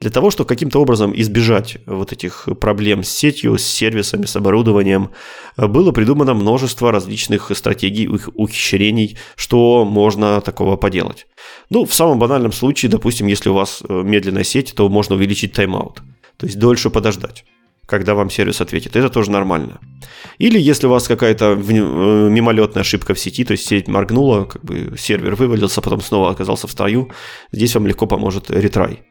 Для 0.00 0.10
того, 0.10 0.30
чтобы 0.30 0.48
каким-то 0.48 0.80
образом 0.80 1.12
избежать 1.16 1.78
вот 1.86 2.12
этих 2.12 2.46
проблем 2.60 3.04
с 3.04 3.08
сетью, 3.08 3.56
с 3.56 3.62
сервисами, 3.62 4.26
с 4.26 4.36
оборудованием, 4.36 5.10
было 5.56 5.92
придумано 5.92 6.34
множество 6.34 6.92
различных 6.92 7.50
стратегий, 7.54 8.08
ухищрений, 8.08 9.16
что 9.36 9.84
можно 9.84 10.40
такого 10.40 10.76
поделать. 10.76 11.26
Ну, 11.70 11.84
в 11.86 11.94
самом 11.94 12.18
банальном 12.18 12.52
случае, 12.52 12.90
допустим, 12.90 13.28
если 13.28 13.48
у 13.48 13.54
вас 13.54 13.82
э, 13.88 14.02
медленная 14.04 14.44
сеть, 14.44 14.74
то 14.76 14.88
можно 14.88 15.14
увеличить 15.14 15.52
тайм-аут, 15.52 16.02
то 16.36 16.46
есть 16.46 16.58
дольше 16.58 16.90
подождать 16.90 17.44
когда 17.86 18.14
вам 18.14 18.30
сервис 18.30 18.60
ответит. 18.60 18.96
Это 18.96 19.08
тоже 19.10 19.30
нормально. 19.30 19.78
Или 20.38 20.58
если 20.58 20.86
у 20.86 20.90
вас 20.90 21.06
какая-то 21.06 21.52
э, 21.52 21.72
мимолетная 22.30 22.80
ошибка 22.80 23.14
в 23.14 23.18
сети, 23.18 23.44
то 23.44 23.52
есть 23.52 23.66
сеть 23.66 23.88
моргнула, 23.88 24.44
как 24.44 24.64
бы 24.64 24.94
сервер 24.98 25.34
вывалился, 25.34 25.80
потом 25.80 26.00
снова 26.00 26.30
оказался 26.30 26.66
в 26.66 26.70
строю, 26.70 27.10
здесь 27.52 27.74
вам 27.74 27.86
легко 27.86 28.06
поможет 28.06 28.50
ретрай. 28.50 29.02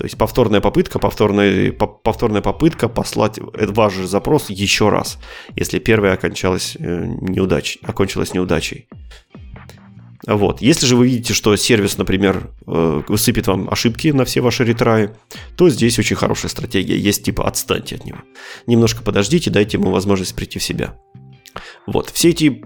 То 0.00 0.06
есть 0.06 0.16
повторная 0.16 0.62
попытка, 0.62 0.98
повторная, 0.98 1.72
повторная 1.72 2.40
попытка 2.40 2.88
послать 2.88 3.38
ваш 3.38 3.92
же 3.92 4.06
запрос 4.06 4.48
еще 4.48 4.88
раз, 4.88 5.18
если 5.56 5.78
первая 5.78 6.14
окончалась 6.14 6.74
э, 6.78 7.04
неудачей, 7.20 7.82
окончилась 7.82 8.32
неудачей. 8.32 8.88
Вот. 10.26 10.62
Если 10.62 10.86
же 10.86 10.96
вы 10.96 11.06
видите, 11.06 11.34
что 11.34 11.54
сервис, 11.54 11.98
например, 11.98 12.48
э, 12.66 13.02
высыпет 13.08 13.46
вам 13.46 13.68
ошибки 13.68 14.08
на 14.08 14.24
все 14.24 14.40
ваши 14.40 14.64
ретраи, 14.64 15.10
то 15.58 15.68
здесь 15.68 15.98
очень 15.98 16.16
хорошая 16.16 16.48
стратегия. 16.48 16.96
Есть 16.96 17.24
типа 17.24 17.46
отстаньте 17.46 17.96
от 17.96 18.06
него. 18.06 18.20
Немножко 18.66 19.02
подождите, 19.02 19.50
дайте 19.50 19.76
ему 19.76 19.90
возможность 19.90 20.34
прийти 20.34 20.58
в 20.58 20.62
себя. 20.62 20.96
Вот. 21.86 22.10
Все 22.10 22.30
эти 22.30 22.62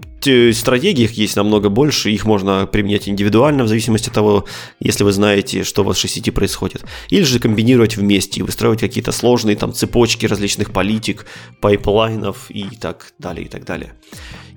стратегии, 0.53 1.03
их 1.03 1.11
есть 1.11 1.35
намного 1.35 1.69
больше, 1.69 2.09
их 2.09 2.25
можно 2.25 2.65
применять 2.65 3.07
индивидуально 3.07 3.63
в 3.63 3.67
зависимости 3.67 4.09
от 4.09 4.15
того, 4.15 4.45
если 4.79 5.03
вы 5.03 5.11
знаете, 5.11 5.63
что 5.63 5.83
в 5.83 5.87
вашей 5.87 6.09
сети 6.09 6.31
происходит. 6.31 6.83
Или 7.09 7.23
же 7.23 7.39
комбинировать 7.39 7.97
вместе 7.97 8.39
и 8.39 8.43
выстраивать 8.43 8.79
какие-то 8.79 9.11
сложные 9.11 9.55
там 9.55 9.73
цепочки 9.73 10.25
различных 10.25 10.71
политик, 10.71 11.25
pipeline 11.61 12.31
ов 12.31 12.49
и 12.49 12.65
так 12.75 13.13
далее, 13.19 13.45
и 13.45 13.49
так 13.49 13.65
далее. 13.65 13.93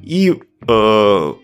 И 0.02 0.34
э, 0.66 1.34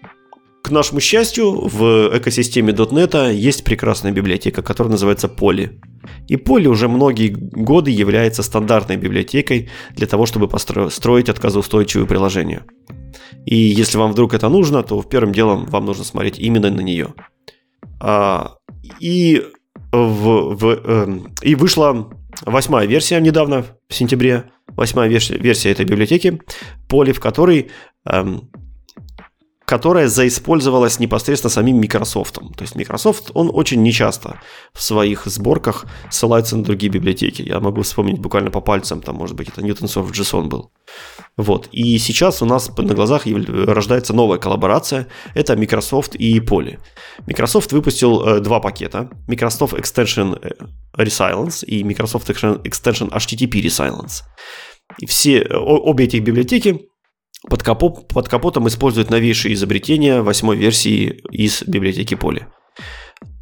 к 0.65 0.71
нашему 0.71 1.01
счастью, 1.01 1.69
в 1.69 2.11
экосистеме 2.17 2.73
.NET 2.73 3.35
есть 3.35 3.65
прекрасная 3.65 4.13
библиотека, 4.13 4.63
которая 4.63 4.93
называется 4.93 5.27
Polly. 5.29 5.79
И 6.27 6.37
Poly 6.37 6.69
уже 6.69 6.89
многие 6.89 7.29
годы 7.29 7.91
является 7.91 8.43
стандартной 8.43 8.97
библиотекой 8.97 9.69
для 9.95 10.07
того, 10.07 10.25
чтобы 10.25 10.49
построить 10.49 11.29
отказоустойчивые 11.29 12.07
приложения. 12.07 12.63
И 13.45 13.57
если 13.57 13.99
вам 13.99 14.13
вдруг 14.13 14.33
это 14.33 14.49
нужно, 14.49 14.83
то 14.83 15.03
первым 15.03 15.35
делом 15.35 15.67
вам 15.67 15.85
нужно 15.85 16.03
смотреть 16.03 16.39
именно 16.39 16.71
на 16.71 16.81
нее. 16.81 17.13
А, 18.01 18.55
и, 19.01 19.43
в, 19.93 20.55
в, 20.57 20.81
э, 20.83 21.19
и 21.43 21.55
вышла 21.57 22.09
восьмая 22.47 22.87
версия 22.87 23.21
недавно, 23.21 23.67
в 23.91 23.95
сентябре, 23.95 24.45
восьмая 24.69 25.11
версия, 25.11 25.71
этой 25.71 25.85
библиотеки, 25.85 26.41
Poly, 26.89 27.13
в 27.13 27.21
которой 27.21 27.71
э, 28.09 28.39
которая 29.75 30.07
заиспользовалась 30.07 31.01
непосредственно 31.01 31.51
самим 31.51 31.79
Microsoft. 31.79 32.35
То 32.35 32.63
есть 32.63 32.77
Microsoft, 32.77 33.33
он 33.35 33.51
очень 33.53 33.83
нечасто 33.83 34.41
в 34.73 34.81
своих 34.81 35.27
сборках 35.27 35.87
ссылается 36.11 36.57
на 36.57 36.63
другие 36.63 36.93
библиотеки. 36.93 37.43
Я 37.43 37.59
могу 37.59 37.83
вспомнить 37.83 38.21
буквально 38.21 38.53
по 38.53 38.61
пальцам, 38.61 39.01
там, 39.01 39.17
может 39.17 39.35
быть, 39.35 39.49
это 39.49 39.63
Newtonsoft 39.63 40.13
JSON 40.13 40.45
был. 40.45 40.71
Вот. 41.37 41.69
И 41.73 41.99
сейчас 41.99 42.41
у 42.41 42.47
нас 42.47 42.71
на 42.79 42.95
глазах 42.95 43.27
рождается 43.27 44.15
новая 44.15 44.39
коллаборация. 44.39 45.09
Это 45.35 45.57
Microsoft 45.57 46.15
и 46.15 46.39
Poly. 46.39 46.79
Microsoft 47.27 47.73
выпустил 47.73 48.23
э, 48.23 48.41
два 48.41 48.61
пакета. 48.61 49.11
Microsoft 49.27 49.75
Extension 49.75 50.39
э, 50.41 50.51
Resilience 50.97 51.65
и 51.65 51.83
Microsoft 51.83 52.31
Extension 52.31 53.11
HTTP 53.11 53.61
Resilience. 53.61 54.23
И 55.01 55.07
все, 55.07 55.43
обе 55.51 56.05
этих 56.05 56.23
библиотеки 56.23 56.94
под, 57.49 57.63
капот, 57.63 58.09
под 58.09 58.29
капотом 58.29 58.69
используют 58.69 59.11
новейшие 59.11 59.55
изобретения 59.55 60.23
восьмой 60.23 60.57
версии 60.57 61.23
из 61.31 61.63
библиотеки 61.63 62.15
Poly. 62.15 62.45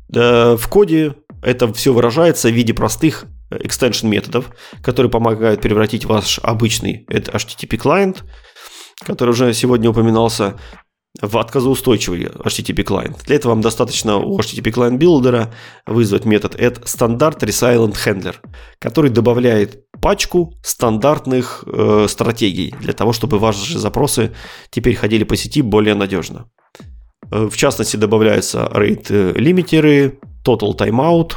В 0.08 0.68
коде 0.68 1.14
это 1.42 1.72
все 1.72 1.92
выражается 1.92 2.48
в 2.48 2.52
виде 2.52 2.74
простых 2.74 3.24
extension 3.50 4.08
методов, 4.08 4.50
которые 4.82 5.10
помогают 5.10 5.60
превратить 5.60 6.04
ваш 6.04 6.38
обычный 6.42 7.06
HTTP 7.08 7.76
клиент, 7.76 8.24
который 9.04 9.30
уже 9.30 9.52
сегодня 9.54 9.90
упоминался, 9.90 10.58
в 11.20 11.36
отказоустойчивый 11.36 12.24
HTTP 12.24 12.82
клиент. 12.84 13.24
Для 13.26 13.36
этого 13.36 13.52
вам 13.52 13.60
достаточно 13.60 14.16
у 14.16 14.38
HTTP 14.38 14.70
клиент 14.70 14.98
билдера 14.98 15.52
вызвать 15.86 16.24
метод 16.24 16.54
add 16.54 16.82
standard 16.84 17.38
resilient 17.40 17.96
handler, 18.06 18.36
который 18.78 19.10
добавляет 19.10 19.84
пачку 20.02 20.52
стандартных 20.62 21.64
э, 21.66 22.06
стратегий 22.08 22.74
для 22.80 22.92
того, 22.92 23.12
чтобы 23.12 23.38
ваши 23.38 23.78
запросы 23.78 24.32
теперь 24.70 24.96
ходили 24.96 25.24
по 25.24 25.36
сети 25.36 25.62
более 25.62 25.94
надежно. 25.94 26.50
Э, 27.30 27.48
в 27.50 27.56
частности, 27.56 27.96
добавляются 27.96 28.68
rate 28.74 29.38
limiter 29.38 30.01
ы, 30.01 30.18
total 30.44 30.76
timeout, 30.76 31.36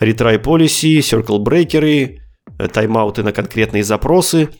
retry 0.00 0.42
policy, 0.42 1.00
circuit 1.00 1.42
breaker, 1.44 2.16
э, 2.58 2.68
таймауты 2.68 3.22
на 3.22 3.32
конкретные 3.32 3.82
запросы– 3.82 4.48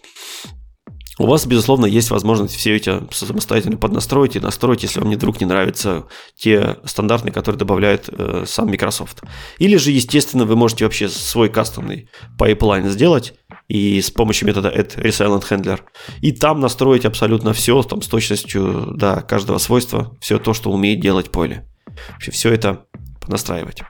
у 1.19 1.27
вас, 1.27 1.47
безусловно, 1.47 1.87
есть 1.87 2.11
возможность 2.11 2.55
все 2.55 2.77
эти 2.77 3.03
самостоятельно 3.13 3.77
поднастроить 3.77 4.37
и 4.37 4.41
настроить, 4.41 4.85
если 4.85 5.01
вам 5.01 5.11
вдруг 5.11 5.41
не 5.41 5.47
нравятся 5.47 6.05
те 6.37 6.77
стандартные, 6.85 7.33
которые 7.33 7.59
добавляет 7.59 8.09
э, 8.09 8.45
сам 8.47 8.69
Microsoft. 8.69 9.23
Или 9.59 9.77
же, 9.77 9.91
естественно, 9.91 10.45
вы 10.45 10.55
можете 10.55 10.85
вообще 10.85 11.09
свой 11.09 11.49
кастомный 11.49 12.09
pipeline 12.39 12.89
сделать 12.89 13.35
и 13.67 14.01
с 14.01 14.11
помощью 14.11 14.47
метода 14.47 14.71
add. 14.71 15.81
И 16.21 16.33
там 16.33 16.61
настроить 16.61 17.05
абсолютно 17.05 17.53
все 17.53 17.83
там, 17.83 18.01
с 18.01 18.07
точностью 18.07 18.93
до 18.95 19.21
каждого 19.21 19.59
свойства, 19.59 20.17
все 20.21 20.39
то, 20.39 20.55
что 20.55 20.71
умеет 20.71 21.01
делать 21.01 21.31
поле. 21.31 21.67
Вообще 22.13 22.31
все 22.31 22.53
это 22.53 22.87
настраивать. 23.27 23.83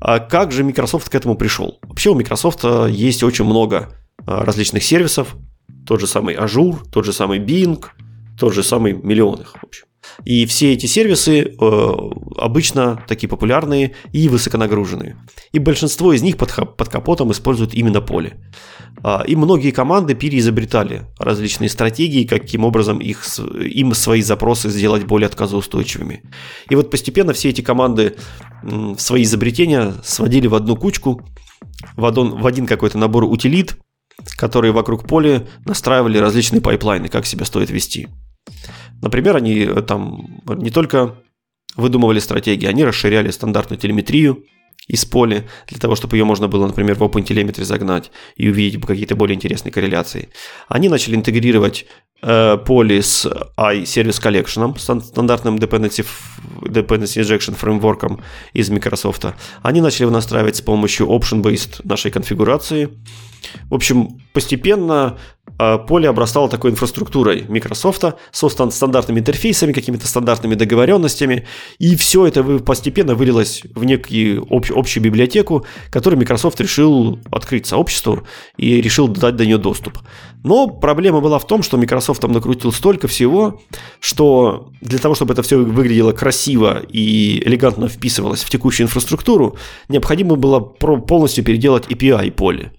А 0.00 0.18
как 0.18 0.50
же 0.50 0.64
Microsoft 0.64 1.10
к 1.10 1.14
этому 1.14 1.36
пришел? 1.36 1.78
Вообще 1.82 2.10
у 2.10 2.14
Microsoft 2.14 2.60
э, 2.64 2.88
есть 2.90 3.22
очень 3.22 3.44
много 3.44 3.90
э, 4.18 4.22
различных 4.26 4.82
сервисов, 4.82 5.36
тот 5.86 6.00
же 6.00 6.06
самый 6.06 6.34
Azure, 6.34 6.78
тот 6.90 7.04
же 7.04 7.12
самый 7.12 7.38
Bing, 7.38 7.84
тот 8.38 8.54
же 8.54 8.62
самый 8.62 8.92
миллион 8.92 9.40
их, 9.40 9.54
в 9.54 9.64
общем. 9.64 9.86
И 10.24 10.46
все 10.46 10.72
эти 10.72 10.86
сервисы 10.86 11.40
э, 11.40 11.92
обычно 12.36 13.02
такие 13.08 13.28
популярные 13.28 13.94
и 14.12 14.28
высоконагруженные. 14.28 15.16
И 15.52 15.58
большинство 15.58 16.12
из 16.12 16.22
них 16.22 16.36
под, 16.36 16.76
под 16.76 16.88
капотом 16.88 17.32
используют 17.32 17.74
именно 17.74 18.00
поле. 18.00 18.38
А, 19.02 19.24
и 19.26 19.34
многие 19.36 19.70
команды 19.70 20.14
переизобретали 20.14 21.06
различные 21.18 21.68
стратегии, 21.68 22.24
каким 22.24 22.64
образом 22.64 22.98
их, 22.98 23.24
им 23.38 23.94
свои 23.94 24.22
запросы 24.22 24.68
сделать 24.68 25.04
более 25.04 25.26
отказоустойчивыми. 25.26 26.22
И 26.68 26.74
вот 26.74 26.90
постепенно 26.90 27.32
все 27.32 27.50
эти 27.50 27.60
команды 27.60 28.16
свои 28.96 29.24
изобретения 29.24 29.94
сводили 30.04 30.46
в 30.46 30.54
одну 30.54 30.76
кучку, 30.76 31.22
в 31.96 32.06
один, 32.06 32.30
в 32.30 32.46
один 32.46 32.66
какой-то 32.66 32.98
набор 32.98 33.24
утилит, 33.24 33.76
которые 34.36 34.72
вокруг 34.72 35.06
Polly 35.06 35.46
настраивали 35.64 36.18
различные 36.18 36.60
pipeline 36.60 36.98
ы, 36.98 37.08
как 37.08 37.26
себя 37.26 37.44
стоит 37.44 37.70
вести. 37.70 38.08
Например, 39.02 39.36
они 39.36 39.60
э, 39.60 39.82
там 39.82 40.40
не 40.46 40.70
только 40.70 41.16
выдумывали 41.76 42.20
стратегии, 42.20 42.66
они 42.66 42.84
расширяли 42.84 43.30
стандартную 43.30 43.80
телеметрию 43.80 44.44
из 44.86 45.04
поля 45.04 45.44
для 45.68 45.78
того, 45.78 45.96
чтобы 45.96 46.16
ее 46.16 46.24
можно 46.24 46.46
было, 46.46 46.66
например, 46.66 46.96
в 46.96 47.02
OpenTelemetry 47.02 47.64
загнать 47.64 48.10
и 48.36 48.48
увидеть 48.48 48.84
какие-то 48.84 49.16
более 49.16 49.34
интересные 49.34 49.72
корреляции. 49.72 50.28
Они 50.68 50.88
начали 50.88 51.16
интегрировать 51.16 51.86
э, 52.22 52.58
поле 52.58 53.02
с 53.02 53.26
iService 53.56 54.22
Collection, 54.22 54.78
стандартным 55.00 55.56
dependency, 55.56 56.06
dependency 56.62 57.22
injection 57.22 57.54
фреймворком 57.54 58.22
из 58.52 58.68
Microsoft. 58.68 59.24
Они 59.62 59.80
начали 59.80 60.06
настраивать 60.06 60.56
с 60.56 60.60
помощью 60.60 61.06
option-based 61.06 61.80
нашей 61.84 62.10
конфигурации. 62.10 62.90
В 63.70 63.74
общем, 63.74 64.20
постепенно 64.32 65.18
а, 65.56 65.78
поле 65.78 66.08
обрастало 66.08 66.48
такой 66.48 66.72
инфраструктурой 66.72 67.44
Microsoft 67.48 68.04
со 68.32 68.48
стандартными 68.48 69.20
интерфейсами, 69.20 69.72
какими-то 69.72 70.06
стандартными 70.08 70.54
договоренностями, 70.56 71.46
и 71.78 71.94
все 71.96 72.26
это 72.26 72.42
постепенно 72.42 73.14
вылилось 73.14 73.62
в 73.74 73.84
некую 73.84 74.46
общую 74.50 75.02
библиотеку, 75.02 75.64
которую 75.90 76.18
Microsoft 76.18 76.60
решил 76.60 77.20
открыть 77.30 77.66
сообществу 77.66 78.24
и 78.56 78.80
решил 78.80 79.06
дать 79.06 79.36
до 79.36 79.46
нее 79.46 79.58
доступ. 79.58 79.98
Но 80.42 80.66
проблема 80.66 81.20
была 81.20 81.38
в 81.38 81.46
том, 81.46 81.62
что 81.62 81.76
Microsoft 81.76 82.20
там 82.20 82.32
накрутил 82.32 82.72
столько 82.72 83.06
всего, 83.06 83.60
что 84.00 84.72
для 84.80 84.98
того, 84.98 85.14
чтобы 85.14 85.34
это 85.34 85.42
все 85.42 85.58
выглядело 85.58 86.12
красиво 86.12 86.82
и 86.88 87.40
элегантно 87.46 87.88
вписывалось 87.88 88.42
в 88.42 88.50
текущую 88.50 88.86
инфраструктуру, 88.86 89.56
необходимо 89.88 90.34
было 90.34 90.58
полностью 90.60 91.44
переделать 91.44 91.86
API 91.86 92.32
поле 92.32 92.72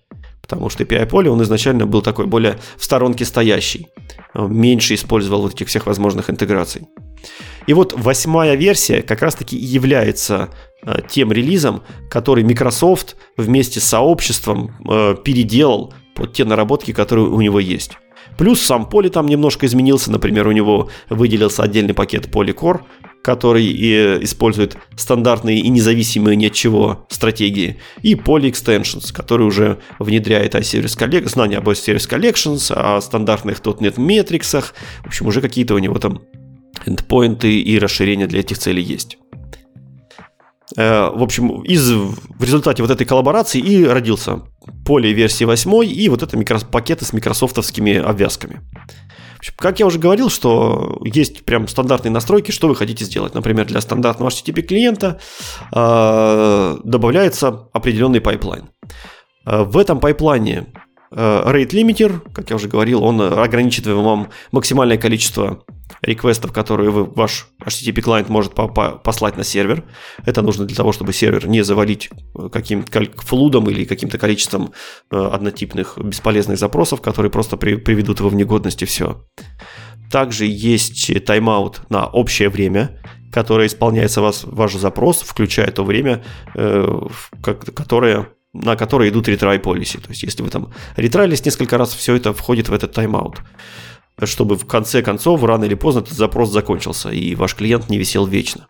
потому 0.46 0.70
что 0.70 0.84
API 0.84 1.08
поле, 1.08 1.32
он 1.32 1.41
изначально 1.41 1.88
был 1.88 2.04
такой 2.04 2.28
более 2.28 2.60
в 2.78 2.84
сторонке 2.84 3.26
стоящий, 3.26 3.88
меньше 4.36 4.93
использовал 4.93 5.41
вот 5.41 5.56
этих 5.56 5.68
всех 5.68 5.88
возможных 5.88 6.30
интеграций. 6.30 6.84
И 7.66 7.74
вот 7.74 7.93
восьмая 7.98 8.54
версия 8.54 9.02
как 9.02 9.24
раз-таки 9.24 9.58
является 9.58 10.50
э, 10.84 11.00
тем 11.10 11.32
релизом, 11.32 11.82
который 12.12 12.43
Microsoft 12.43 13.16
вместе 13.38 13.80
с 13.80 13.86
сообществом 13.86 14.76
э, 14.88 15.16
переделал 15.24 15.91
под 16.14 16.34
те 16.34 16.46
наработки, 16.46 16.93
которые 16.93 17.28
у 17.28 17.41
него 17.41 17.60
есть. 17.60 17.98
Плюс 18.38 18.62
сам 18.62 18.88
поле 18.88 19.10
там 19.10 19.26
немножко 19.28 19.66
изменился, 19.66 20.12
например, 20.12 20.48
у 20.48 20.52
него 20.52 20.89
выделился 21.10 21.64
отдельный 21.64 21.96
пакет 21.96 22.28
Polycore, 22.28 22.82
который 23.26 23.65
и 23.65 24.23
использует 24.23 24.78
стандартные 24.95 25.57
и 25.57 25.69
независимые 25.69 26.36
ни 26.36 26.45
от 26.45 26.53
чего 26.53 27.07
стратегии, 27.09 27.78
и 28.03 28.13
Poly 28.13 28.51
Extensions, 28.51 29.11
который 29.11 29.47
уже 29.47 29.80
внедряет 29.97 30.53
iService 30.53 30.95
Collect, 30.95 31.28
знания 31.28 31.57
об 31.57 31.67
iService 31.67 32.07
Collections, 32.07 32.71
о 32.71 33.01
стандартных 33.01 33.61
.NET 33.61 33.99
метриксах, 33.99 34.76
в 35.03 35.07
общем, 35.07 35.26
уже 35.26 35.41
какие-то 35.41 35.73
у 35.73 35.80
него 35.80 35.97
там 35.97 36.21
endpoint 36.86 37.51
ы 37.51 37.60
и 37.59 37.80
расширения 37.80 38.28
для 38.28 38.41
этих 38.41 38.59
целей 38.59 38.84
есть. 38.84 39.17
Э, 40.78 41.09
в 41.09 41.23
общем, 41.23 41.64
из, 41.64 41.89
в 41.91 42.43
результате 42.43 42.84
вот 42.84 42.91
этой 42.91 43.07
коллаборации 43.07 43.60
и 43.60 43.85
родился 43.85 44.41
Polly 44.86 45.14
версии 45.14 45.45
8 45.45 45.84
и 45.84 46.10
вот 46.10 46.22
это 46.22 46.38
микро, 46.38 46.60
пакеты 46.60 47.06
с 47.06 47.14
микрософтовскими 47.14 47.95
обвязками. 47.95 48.61
Как 49.55 49.80
я 49.80 49.85
уже 49.85 49.99
говорил, 49.99 50.30
что 50.30 50.99
есть 51.03 51.45
прям 51.45 51.67
стандартные 51.67 52.11
настройки, 52.11 52.51
что 52.51 52.67
вы 52.67 52.76
хотите 52.76 53.05
сделать. 53.05 53.34
Например, 53.34 53.65
для 53.65 53.81
стандартного 53.81 54.30
HTTP 54.30 54.61
клиента 54.61 55.19
э, 55.72 56.77
добавляется 56.84 57.69
определенный 57.73 58.22
pipeline. 58.22 58.69
Э, 59.45 59.63
в 59.63 59.77
этом 59.77 59.99
pipeline 59.99 60.60
е 60.60 60.68
э, 61.11 61.43
rate 61.45 61.72
limiter, 61.72 62.19
как 62.34 62.49
я 62.49 62.55
уже 62.55 62.67
говорил, 62.67 63.03
он 63.03 63.22
ограничит 63.22 63.88
вам 63.88 64.30
максимальное 64.51 64.97
количество 64.97 65.63
реквестов, 66.01 66.51
которые 66.51 66.89
вы, 66.89 67.05
ваш 67.05 67.47
HTTP 67.63 68.01
клиент 68.01 68.30
может 68.30 68.53
послать 68.53 69.38
на 69.38 69.43
сервер. 69.43 69.84
Это 70.26 70.41
нужно 70.41 70.65
для 70.65 70.76
того, 70.76 70.91
чтобы 70.91 71.13
сервер 71.13 71.47
не 71.47 71.63
завалить 71.63 72.09
э, 72.38 72.49
каким-то 72.49 73.05
флудом 73.17 73.69
или 73.69 73.85
каким-то 73.85 74.17
количеством 74.17 74.73
э, 75.11 75.17
однотипных 75.17 75.97
бесполезных 75.97 76.57
запросов, 76.57 77.01
которые 77.01 77.31
просто 77.31 77.57
при, 77.57 77.76
приведут 77.76 78.19
его 78.19 78.30
в 78.30 78.35
негодность 78.35 78.81
и 78.81 78.85
все. 78.85 79.26
Также 80.11 80.45
есть 80.45 81.11
тайм-аут 81.26 81.81
на 81.89 82.05
общее 82.05 82.49
время, 82.49 83.01
которое 83.31 83.67
исполняется 83.67 84.22
вас, 84.22 84.43
ваш 84.43 84.73
запрос, 84.73 85.22
включая 85.22 85.72
то 85.72 85.84
время, 85.84 86.23
э, 86.55 87.07
которое 87.41 88.30
на 88.53 88.77
которые 88.77 89.11
идут 89.11 89.27
retry 89.27 89.61
policy. 89.61 89.99
То 89.99 90.09
есть, 90.09 90.23
если 90.23 90.41
вы 90.41 90.49
там 90.49 90.72
ретрайлись 90.95 91.43
несколько 91.43 91.77
раз, 91.77 91.93
все 91.93 92.15
это 92.15 92.34
входит 92.34 92.69
в 92.69 92.73
этот 92.73 92.93
тайм-аут 92.93 93.41
чтобы 94.24 94.56
в 94.56 94.66
конце 94.66 95.02
концов, 95.02 95.44
рано 95.44 95.66
или 95.66 95.76
поздно, 95.76 96.00
этот 96.00 96.14
запрос 96.14 96.52
закончился, 96.52 97.10
и 97.10 97.36
ваш 97.36 97.56
клиент 97.56 97.90
не 97.90 97.98
висел 97.98 98.26
вечно. 98.26 98.68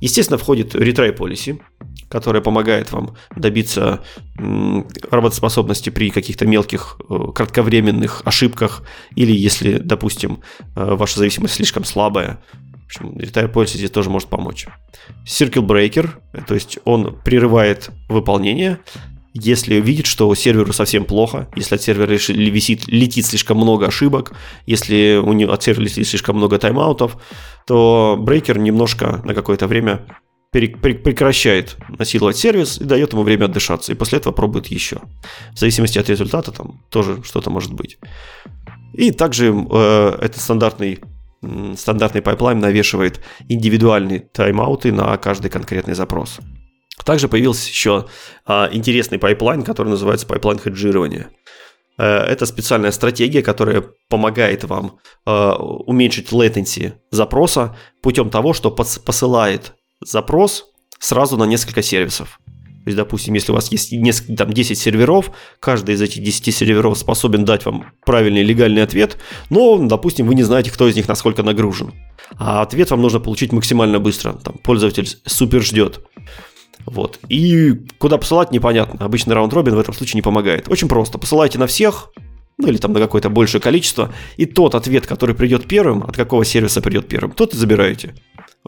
Естественно, 0.00 0.38
входит 0.38 0.74
retry 0.74 1.16
policy, 1.16 1.60
которая 2.08 2.42
помогает 2.42 2.92
вам 2.92 3.16
добиться 3.34 4.04
работоспособности 5.10 5.90
при 5.90 6.10
каких-то 6.10 6.46
мелких 6.46 6.98
э, 7.08 7.32
кратковременных 7.34 8.22
ошибках, 8.24 8.82
или 9.16 9.32
если, 9.32 9.78
допустим, 9.78 10.42
э, 10.76 10.94
ваша 10.94 11.18
зависимость 11.18 11.54
слишком 11.54 11.84
слабая, 11.84 12.40
общем, 12.92 13.16
Retire 13.16 13.52
Policy 13.52 13.76
здесь 13.76 13.90
тоже 13.90 14.10
может 14.10 14.28
помочь. 14.28 14.66
Circle 15.26 15.66
Breaker, 15.66 16.10
то 16.46 16.54
есть 16.54 16.78
он 16.84 17.18
прерывает 17.24 17.90
выполнение, 18.08 18.78
если 19.34 19.76
видит, 19.76 20.06
что 20.06 20.34
серверу 20.34 20.72
совсем 20.72 21.04
плохо, 21.04 21.48
если 21.56 21.76
от 21.76 21.82
сервера 21.82 22.12
висит, 22.12 22.86
летит 22.86 23.26
слишком 23.26 23.56
много 23.56 23.86
ошибок, 23.86 24.32
если 24.66 25.20
у 25.22 25.32
него 25.32 25.52
от 25.52 25.62
сервера 25.62 25.84
летит 25.84 26.06
слишком 26.06 26.36
много 26.36 26.58
тайм-аутов, 26.58 27.16
то 27.66 28.16
брейкер 28.18 28.58
немножко 28.58 29.22
на 29.24 29.34
какое-то 29.34 29.66
время 29.66 30.06
прекращает 30.52 31.78
насиловать 31.98 32.36
сервис 32.36 32.78
и 32.78 32.84
дает 32.84 33.14
ему 33.14 33.22
время 33.22 33.46
отдышаться, 33.46 33.92
и 33.92 33.94
после 33.94 34.18
этого 34.18 34.34
пробует 34.34 34.66
еще. 34.66 35.00
В 35.54 35.58
зависимости 35.58 35.98
от 35.98 36.10
результата 36.10 36.52
там 36.52 36.82
тоже 36.90 37.22
что-то 37.24 37.48
может 37.48 37.72
быть. 37.72 37.98
И 38.92 39.12
также 39.12 39.46
э, 39.48 40.18
это 40.20 40.38
стандартный 40.38 41.00
стандартный 41.76 42.22
pipeline 42.22 42.60
навешивает 42.60 43.20
индивидуальные 43.48 44.20
тайм-ауты 44.20 44.92
на 44.92 45.16
каждый 45.16 45.50
конкретный 45.50 45.94
запрос. 45.94 46.38
Также 47.04 47.28
появился 47.28 47.68
еще 47.68 48.06
а, 48.46 48.68
интересный 48.70 49.18
pipeline, 49.18 49.62
который 49.62 49.88
называется 49.88 50.26
pipeline 50.26 50.58
хеджирования. 50.58 51.30
Э, 51.98 52.04
это 52.04 52.46
специальная 52.46 52.90
стратегия, 52.90 53.42
которая 53.42 53.84
помогает 54.08 54.64
вам 54.64 54.98
э, 55.26 55.52
уменьшить 55.86 56.32
latency 56.32 56.94
запроса 57.10 57.76
путем 58.02 58.30
того, 58.30 58.52
что 58.52 58.70
посылает 58.70 59.74
запрос 60.00 60.66
сразу 60.98 61.36
на 61.36 61.44
несколько 61.44 61.82
сервисов. 61.82 62.40
То 62.84 62.88
есть, 62.88 62.96
допустим, 62.96 63.34
если 63.34 63.52
у 63.52 63.54
вас 63.54 63.70
есть 63.70 63.92
несколько, 63.92 64.34
там, 64.34 64.52
10 64.52 64.76
серверов, 64.76 65.30
каждый 65.60 65.94
из 65.94 66.02
этих 66.02 66.20
10 66.20 66.52
серверов 66.52 66.98
способен 66.98 67.44
дать 67.44 67.64
вам 67.64 67.92
правильный 68.04 68.42
легальный 68.42 68.82
ответ, 68.82 69.18
но, 69.50 69.78
допустим, 69.78 70.26
вы 70.26 70.34
не 70.34 70.42
знаете, 70.42 70.72
кто 70.72 70.88
из 70.88 70.96
них 70.96 71.06
насколько 71.06 71.44
нагружен. 71.44 71.94
А 72.38 72.62
ответ 72.62 72.90
вам 72.90 73.00
нужно 73.00 73.20
получить 73.20 73.52
максимально 73.52 74.00
быстро. 74.00 74.32
Там, 74.32 74.54
пользователь 74.54 75.06
супер 75.26 75.62
ждет. 75.62 76.00
Вот. 76.86 77.18
И 77.28 77.72
куда 77.98 78.18
посылать, 78.18 78.50
непонятно. 78.50 79.04
Обычный 79.04 79.34
раунд-робин 79.34 79.74
в 79.74 79.78
этом 79.78 79.94
случае 79.94 80.16
не 80.18 80.22
помогает. 80.22 80.68
Очень 80.68 80.88
просто. 80.88 81.18
Посылайте 81.18 81.58
на 81.58 81.66
всех, 81.66 82.10
ну 82.58 82.68
или 82.68 82.76
там 82.76 82.92
на 82.92 83.00
какое-то 83.00 83.30
большее 83.30 83.60
количество, 83.60 84.12
и 84.36 84.46
тот 84.46 84.74
ответ, 84.74 85.06
который 85.06 85.34
придет 85.34 85.66
первым, 85.66 86.02
от 86.02 86.16
какого 86.16 86.44
сервиса 86.44 86.80
придет 86.80 87.08
первым, 87.08 87.32
тот 87.32 87.54
и 87.54 87.56
забираете. 87.56 88.14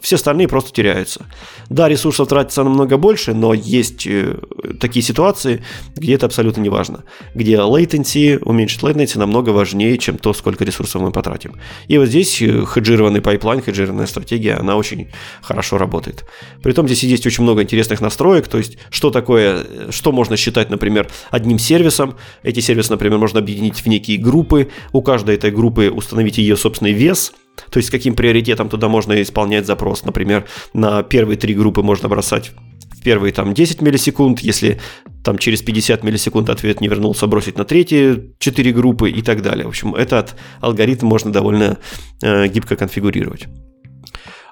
Все 0.03 0.17
остальные 0.17 0.49
просто 0.49 0.73
теряются. 0.73 1.27
Да, 1.71 1.89
ресурсов 1.89 2.27
тратится 2.27 2.65
намного 2.65 2.97
больше, 2.97 3.33
но 3.33 3.55
есть 3.55 4.09
э, 4.09 4.39
такие 4.81 5.05
ситуации, 5.05 5.63
где 5.95 6.15
это 6.15 6.27
абсолютно 6.27 6.63
не 6.63 6.69
важно. 6.69 7.05
Где 7.37 7.55
latency, 7.55 8.39
уменьшить 8.43 8.81
latency 8.83 9.19
намного 9.19 9.51
важнее, 9.51 9.97
чем 9.99 10.19
то, 10.19 10.35
сколько 10.35 10.65
ресурсов 10.65 11.01
мы 11.01 11.13
потратим. 11.13 11.61
И 11.87 11.97
вот 11.97 12.09
здесь 12.09 12.43
э, 12.43 12.65
хеджированный 12.67 13.21
pipeline, 13.21 13.63
хеджированная 13.63 14.07
стратегия, 14.07 14.55
она 14.55 14.75
очень 14.77 15.13
хорошо 15.43 15.79
работает. 15.79 16.25
Притом 16.61 16.89
здесь 16.89 17.05
есть 17.05 17.25
очень 17.25 17.45
много 17.45 17.63
интересных 17.63 18.01
настроек, 18.01 18.49
то 18.49 18.59
есть 18.59 18.79
что 18.91 19.11
такое, 19.11 19.63
э, 19.63 19.91
что 19.93 20.11
можно 20.11 20.37
считать, 20.37 20.71
например, 20.71 21.09
одним 21.31 21.61
сервисом. 21.61 22.17
Эти 22.43 22.59
сервисы, 22.59 22.91
например, 22.91 23.19
можно 23.19 23.39
объединить 23.39 23.79
в 23.79 23.87
некие 23.87 24.19
группы, 24.19 24.71
у 24.91 25.03
каждой 25.03 25.37
этой 25.37 25.53
группы 25.53 25.89
установить 25.89 26.39
ее 26.39 26.57
собственный 26.57 26.93
вес– 26.93 27.33
то 27.71 27.79
есть 27.79 27.89
с 27.89 27.91
каким 27.91 28.15
приоритетом 28.15 28.69
туда 28.69 28.89
можно 28.89 29.21
исполнять 29.23 29.67
запрос. 29.67 30.05
Например, 30.05 30.47
на 30.73 31.03
первые 31.03 31.37
три 31.37 31.55
группы 31.55 31.83
можно 31.83 32.09
бросать 32.09 32.53
в 32.91 33.03
первые 33.03 33.33
там 33.33 33.55
10 33.55 33.83
миллисекунд, 33.83 34.41
если 34.41 34.81
там 35.23 35.39
через 35.39 35.63
50 35.63 36.05
миллисекунд 36.05 36.51
ответ 36.51 36.81
не 36.81 36.89
вернулся, 36.89 37.27
бросить 37.27 37.59
на 37.59 37.65
третьи 37.65 38.35
4 38.39 38.73
группы 38.73 39.11
и 39.11 39.23
так 39.23 39.43
далее. 39.43 39.65
В 39.65 39.69
общем, 39.69 39.95
этот 39.95 40.37
алгоритм 40.61 41.07
можно 41.07 41.33
довольно 41.33 41.79
э, 42.23 42.49
гибко 42.49 42.77
конфигурировать. 42.77 43.47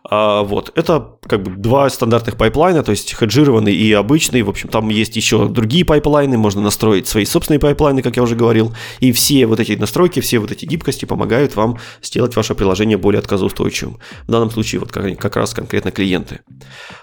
А, 0.08 0.42
вот, 0.42 0.72
это 0.74 1.16
как 1.26 1.42
бы 1.42 1.52
два 1.52 1.88
стандартных 1.88 2.36
pipeline 2.36 2.73
а, 2.73 2.82
то 2.82 2.90
есть 2.90 3.14
хеджированный 3.14 3.74
и 3.74 3.92
обычный. 3.92 4.42
В 4.42 4.50
общем, 4.50 4.68
там 4.68 4.88
есть 4.88 5.14
еще 5.16 5.48
другие 5.48 5.84
pipeline 5.84 6.26
ы, 6.26 6.36
можно 6.36 6.60
настроить 6.60 7.06
свои 7.06 7.24
собственные 7.24 7.60
pipeline 7.60 7.94
ы, 7.94 8.02
как 8.02 8.16
я 8.16 8.22
уже 8.22 8.34
говорил. 8.34 8.74
И 9.00 9.12
все 9.12 9.46
вот 9.46 9.60
эти 9.60 9.72
настройки, 9.72 10.20
все 10.20 10.38
вот 10.38 10.50
эти 10.50 10.64
гибкости 10.64 11.04
помогают 11.04 11.54
вам 11.54 11.78
сделать 12.02 12.34
ваше 12.34 12.54
приложение 12.54 12.98
более 12.98 13.20
отказоустойчивым. 13.20 13.98
В 14.26 14.30
данном 14.30 14.50
случае 14.50 14.80
вот 14.80 14.90
как, 14.90 15.18
как 15.18 15.36
раз 15.36 15.54
конкретно 15.54 15.92
клиенты. 15.92 16.40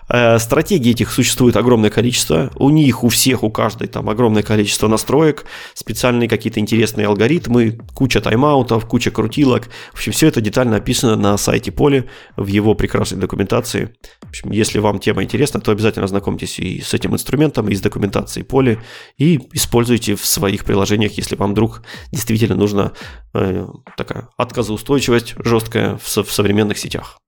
Э, 0.09 0.39
стратегий 0.39 0.91
этих 0.91 1.11
существует 1.11 1.55
огромное 1.55 1.89
количество. 1.89 2.51
У 2.55 2.69
них, 2.69 3.03
у 3.03 3.09
всех, 3.09 3.43
у 3.43 3.49
каждой 3.49 3.87
там 3.87 4.09
огромное 4.09 4.43
количество 4.43 4.87
настроек, 4.87 5.45
специальные 5.73 6.27
какие-то 6.27 6.59
интересные 6.59 7.07
алгоритмы, 7.07 7.79
куча 7.93 8.19
тайм-аутов, 8.19 8.85
куча 8.85 9.11
крутилок. 9.11 9.69
В 9.91 9.95
общем, 9.95 10.11
все 10.11 10.27
это 10.27 10.41
детально 10.41 10.77
описано 10.77 11.15
на 11.15 11.37
сайте 11.37 11.71
Поле 11.71 12.09
в 12.35 12.47
его 12.47 12.73
прекрасной 12.89 13.19
документации. 13.19 13.95
В 14.21 14.29
общем, 14.29 14.51
если 14.51 14.79
вам 14.79 14.99
тема 14.99 15.23
интересна, 15.23 15.61
то 15.61 15.71
обязательно 15.71 16.07
знакомьтесь 16.07 16.59
и 16.59 16.81
с 16.81 16.93
этим 16.93 17.13
инструментом, 17.13 17.69
и 17.69 17.75
с 17.75 17.81
документацией 17.81 18.43
Поле, 18.43 18.81
и 19.17 19.37
используйте 19.53 20.15
в 20.15 20.25
своих 20.25 20.65
приложениях, 20.65 21.13
если 21.13 21.35
вам 21.35 21.51
вдруг 21.51 21.83
действительно 22.11 22.55
нужна 22.55 22.93
э, 23.35 23.67
такая 23.95 24.29
отказоустойчивость 24.37 25.35
жесткая 25.37 25.97
в, 25.97 26.03
в 26.03 26.31
современных 26.31 26.79
сетях. 26.79 27.19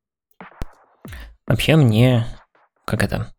Вообще 1.46 1.76
мне, 1.76 2.26
как 2.86 3.04
это, 3.04 3.32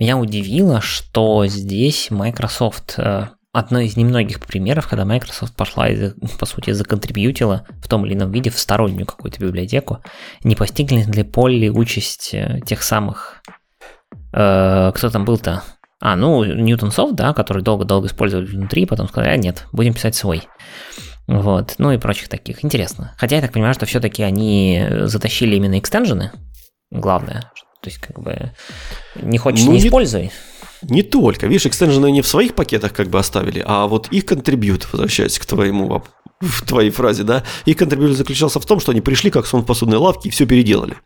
меня 0.00 0.16
удивило, 0.16 0.80
что 0.80 1.46
здесь 1.46 2.10
Microsoft 2.10 2.94
э, 2.98 3.28
одно 3.54 3.78
из 3.80 3.96
немногих 3.96 4.40
примеров, 4.40 4.88
когда 4.88 5.04
Microsoft 5.04 5.54
пошла 5.54 5.88
и, 5.88 6.10
по 6.38 6.44
сути, 6.44 6.72
законтрибьютила 6.72 7.66
в 7.80 7.88
том 7.88 8.04
или 8.04 8.14
ином 8.14 8.30
виде 8.30 8.50
в 8.50 8.58
стороннюю 8.58 9.06
какую-то 9.06 9.40
библиотеку, 9.40 10.00
не 10.42 10.56
постигли 10.56 11.04
ли 11.04 11.22
Полли 11.22 11.68
участь 11.68 12.34
тех 12.66 12.82
самых... 12.82 13.42
Э, 14.32 14.92
кто 14.94 15.08
там 15.08 15.24
был-то? 15.24 15.62
А, 16.00 16.16
ну, 16.16 16.44
Soft, 16.44 17.14
да, 17.14 17.32
который 17.32 17.62
долго-долго 17.62 18.08
использовали 18.08 18.46
внутри, 18.46 18.84
потом 18.84 19.08
сказали, 19.08 19.30
а 19.30 19.36
нет, 19.36 19.66
будем 19.72 19.94
писать 19.94 20.14
свой. 20.14 20.42
Вот, 21.26 21.76
ну 21.78 21.92
и 21.92 21.98
прочих 21.98 22.28
таких. 22.28 22.64
Интересно. 22.64 23.14
Хотя 23.16 23.36
я 23.36 23.42
так 23.42 23.52
понимаю, 23.52 23.72
что 23.72 23.86
все-таки 23.86 24.22
они 24.22 24.86
затащили 25.04 25.56
именно 25.56 25.78
экстенжены, 25.78 26.32
главное. 26.90 27.50
То 27.80 27.88
есть, 27.90 27.98
как 27.98 28.18
бы, 28.18 28.52
не 29.16 29.38
хочешь, 29.38 29.64
ну, 29.64 29.72
не, 29.72 29.78
не 29.78 29.86
используй. 29.86 30.30
Не 30.88 31.02
только. 31.02 31.46
Видишь, 31.46 31.66
экстенжены 31.66 32.10
не 32.10 32.22
в 32.22 32.26
своих 32.26 32.54
пакетах 32.54 32.92
как 32.92 33.08
бы 33.08 33.18
оставили, 33.18 33.62
а 33.66 33.86
вот 33.86 34.08
их 34.08 34.26
контрибьют, 34.26 34.86
возвращаясь 34.92 35.38
к 35.38 35.46
твоему 35.46 36.02
в 36.40 36.66
твоей 36.66 36.90
фразе, 36.90 37.22
да, 37.22 37.44
их 37.64 37.76
контрибьют 37.76 38.16
заключался 38.16 38.60
в 38.60 38.66
том, 38.66 38.80
что 38.80 38.92
они 38.92 39.00
пришли 39.00 39.30
как 39.30 39.46
сон 39.46 39.62
в 39.62 39.66
посудной 39.66 39.98
лавке 39.98 40.28
и 40.28 40.32
все 40.32 40.46
переделали. 40.46 40.96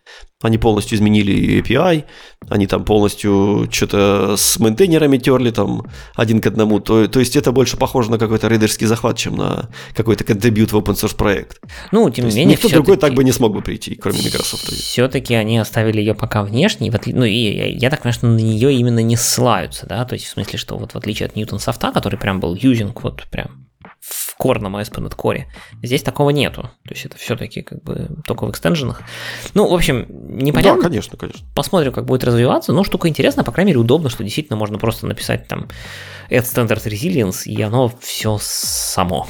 Они 0.43 0.59
полностью 0.59 0.97
изменили 0.97 1.61
API, 1.61 2.05
они 2.49 2.67
там 2.67 2.85
полностью 2.85 3.69
что-то 3.71 4.37
с 4.37 4.59
мейнтейнерами 4.59 5.19
терли 5.19 5.51
там 5.51 5.85
один 6.15 6.41
к 6.41 6.47
одному. 6.47 6.81
То, 6.81 7.09
то 7.09 7.21
есть 7.21 7.37
это 7.37 7.53
больше 7.53 7.77
похоже 7.77 8.11
на 8.11 8.19
какой-то 8.19 8.49
рейдерский 8.49 8.87
захват, 8.87 9.17
чем 9.17 9.37
на 9.37 9.69
какой-то 9.95 10.25
контрибьют 10.25 10.73
в 10.73 10.77
open 10.77 10.95
source 10.95 11.17
проект. 11.17 11.61
Ну, 11.93 12.09
тем 12.11 12.27
не 12.29 12.35
менее, 12.35 12.57
никто 12.57 12.69
другой 12.69 12.97
так 12.97 13.15
бы 13.15 13.25
не 13.25 13.33
смог 13.33 13.53
бы 13.53 13.63
прийти, 13.63 13.95
кроме 13.97 14.23
Microsoft. 14.23 14.73
Все-таки 14.73 15.35
они 15.35 15.59
оставили 15.59 16.01
ее 16.01 16.15
пока 16.15 16.43
внешней, 16.43 16.93
ну 17.07 17.25
и 17.25 17.77
я 17.79 17.91
так 17.91 18.03
понимаю, 18.03 18.15
что 18.15 18.27
на 18.27 18.39
нее 18.39 18.73
именно 18.75 19.01
не 19.01 19.17
ссылаются, 19.17 19.87
да, 19.87 20.05
то 20.05 20.15
есть 20.15 20.27
в 20.27 20.31
смысле, 20.31 20.59
что 20.59 20.77
вот 20.77 20.93
в 20.93 20.97
отличие 20.97 21.27
от 21.27 21.37
Newton 21.37 21.59
софта, 21.59 21.93
который 21.93 22.19
прям 22.19 22.41
был 22.41 22.55
using 22.55 22.93
вот 23.03 23.25
прям 23.31 23.67
в 24.39 24.41
корном 24.41 24.77
ASP.NET 24.77 25.17
Core. 25.17 25.47
Здесь 25.83 26.05
такого 26.05 26.31
нету. 26.31 26.71
То 26.85 26.95
есть 26.95 27.05
это 27.05 27.19
все-таки 27.19 27.63
как 27.63 27.83
бы 27.83 28.09
только 28.25 28.47
в 28.47 28.51
экстенженах. 28.53 29.03
Ну, 29.55 29.69
в 29.69 29.75
общем, 29.75 30.07
непонятно. 30.09 30.83
Да, 30.83 30.89
конечно, 30.89 31.19
конечно. 31.19 31.45
Посмотрим, 31.57 31.93
как 31.93 32.07
будет 32.07 32.23
развиваться. 32.23 32.73
Но 32.73 32.85
штука 32.85 33.09
интересная, 33.09 33.45
по 33.45 33.51
крайней 33.51 33.71
мере, 33.71 33.81
удобно, 33.81 34.09
что 34.09 34.23
действительно 34.23 34.57
можно 34.57 34.79
просто 34.79 35.09
написать 35.09 35.49
там 35.49 35.69
add 36.31 36.45
standard 36.45 36.85
resilience, 36.85 37.47
и 37.47 37.61
оно 37.61 37.93
все 38.01 38.39
само 38.41 39.27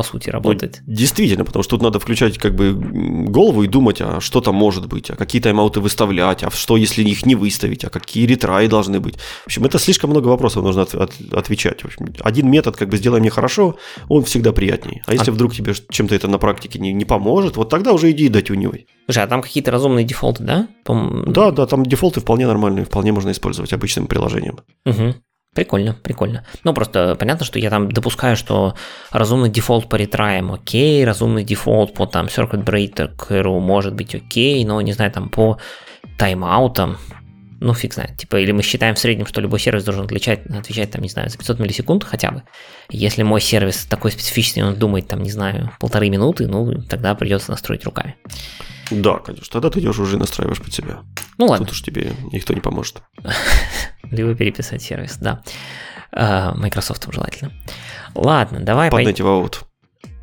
по 0.00 0.02
сути, 0.02 0.30
работает. 0.30 0.80
Ну, 0.86 0.94
действительно, 0.94 1.44
потому 1.44 1.62
что 1.62 1.76
тут 1.76 1.82
надо 1.82 1.98
включать 1.98 2.38
как 2.38 2.54
бы 2.54 2.72
голову 2.72 3.64
и 3.64 3.68
думать, 3.68 4.00
а 4.00 4.20
что 4.20 4.40
там 4.40 4.54
может 4.54 4.86
быть, 4.86 5.10
а 5.10 5.16
какие 5.16 5.42
тайм-ауты 5.42 5.80
выставлять, 5.80 6.42
а 6.42 6.50
что, 6.50 6.78
если 6.78 7.02
их 7.02 7.26
не 7.26 7.34
выставить, 7.34 7.84
а 7.84 7.90
какие 7.90 8.26
ретраи 8.26 8.66
должны 8.66 8.98
быть. 8.98 9.16
В 9.18 9.46
общем, 9.46 9.66
это 9.66 9.78
слишком 9.78 10.08
много 10.08 10.28
вопросов 10.28 10.62
нужно 10.62 10.82
от, 10.82 10.94
от, 10.94 11.12
отвечать. 11.32 11.82
В 11.82 11.84
общем, 11.84 12.14
один 12.20 12.50
метод, 12.50 12.78
как 12.78 12.88
бы 12.88 12.96
сделай 12.96 13.20
мне 13.20 13.28
хорошо, 13.28 13.76
он 14.08 14.24
всегда 14.24 14.52
приятнее. 14.52 15.02
А 15.06 15.12
если 15.12 15.30
а... 15.30 15.34
вдруг 15.34 15.54
тебе 15.54 15.74
чем-то 15.90 16.14
это 16.14 16.28
на 16.28 16.38
практике 16.38 16.78
не, 16.78 16.94
не 16.94 17.04
поможет, 17.04 17.58
вот 17.58 17.68
тогда 17.68 17.92
уже 17.92 18.10
иди 18.10 18.24
и 18.24 18.28
дотюнивай. 18.30 18.86
Слушай, 19.04 19.24
а 19.24 19.26
там 19.26 19.42
какие-то 19.42 19.70
разумные 19.70 20.06
дефолты, 20.06 20.44
да? 20.44 20.68
По... 20.84 20.94
Да, 21.26 21.50
да, 21.50 21.66
там 21.66 21.84
дефолты 21.84 22.20
вполне 22.20 22.46
нормальные, 22.46 22.86
вполне 22.86 23.12
можно 23.12 23.32
использовать 23.32 23.74
обычным 23.74 24.06
приложением. 24.06 24.60
Угу. 24.86 25.14
Прикольно, 25.54 25.94
прикольно. 25.94 26.44
Ну, 26.62 26.72
просто 26.72 27.16
понятно, 27.16 27.44
что 27.44 27.58
я 27.58 27.70
там 27.70 27.90
допускаю, 27.90 28.36
что 28.36 28.76
разумный 29.10 29.50
дефолт 29.50 29.88
по 29.88 29.96
retry 29.96 30.31
ям 30.31 30.52
окей, 30.52 31.04
разумный 31.04 31.42
дефолт 31.42 31.92
по 31.92 32.06
там 32.06 32.26
circuit 32.26 32.64
breaker 32.64 33.58
может 33.58 33.94
быть 33.94 34.14
окей, 34.14 34.64
но, 34.64 34.80
не 34.80 34.92
знаю, 34.92 35.10
там 35.10 35.28
по 35.28 35.58
тайм-аутам, 36.18 36.98
ну, 37.58 37.74
фиг 37.74 37.94
знает. 37.94 38.16
Типа, 38.16 38.36
или 38.36 38.52
мы 38.52 38.62
считаем 38.62 38.94
в 38.94 38.98
среднем, 39.00 39.26
что 39.26 39.40
любой 39.40 39.58
сервис 39.58 39.82
должен 39.82 40.04
отвечать, 40.04 40.46
отвечать 40.46 40.92
там, 40.92 41.02
не 41.02 41.08
знаю, 41.08 41.28
за 41.28 41.36
500 41.36 41.58
миллисекунд 41.58 42.04
хотя 42.04 42.30
бы. 42.30 42.42
Если 42.88 43.24
мой 43.24 43.40
сервис 43.40 43.86
такой 43.86 44.12
специфичный, 44.12 44.62
он 44.62 44.76
думает, 44.76 45.08
там, 45.08 45.20
не 45.20 45.30
знаю, 45.30 45.72
полторы 45.80 46.10
минуты, 46.10 46.46
ну, 46.46 46.80
тогда 46.88 47.14
придется 47.16 47.50
настроить 47.50 47.84
руками. 47.84 48.14
Да, 48.90 49.18
конечно. 49.18 49.52
Тогда 49.52 49.70
ты 49.70 49.80
идешь 49.80 49.98
уже 49.98 50.18
настраиваешь 50.18 50.60
под 50.60 50.72
себя. 50.72 51.00
Ну 51.38 51.46
ладно. 51.46 51.66
Тут 51.66 51.74
уж 51.74 51.82
тебе 51.82 52.12
никто 52.32 52.54
не 52.54 52.60
поможет. 52.60 53.02
Либо 54.10 54.34
переписать 54.34 54.82
сервис, 54.82 55.16
да. 55.20 55.42
А, 56.12 56.54
Microsoft 56.54 57.06
желательно. 57.12 57.52
Ладно, 58.14 58.60
давай... 58.60 58.90
Подайте 58.90 59.22
в 59.22 59.28
аут. 59.28 59.62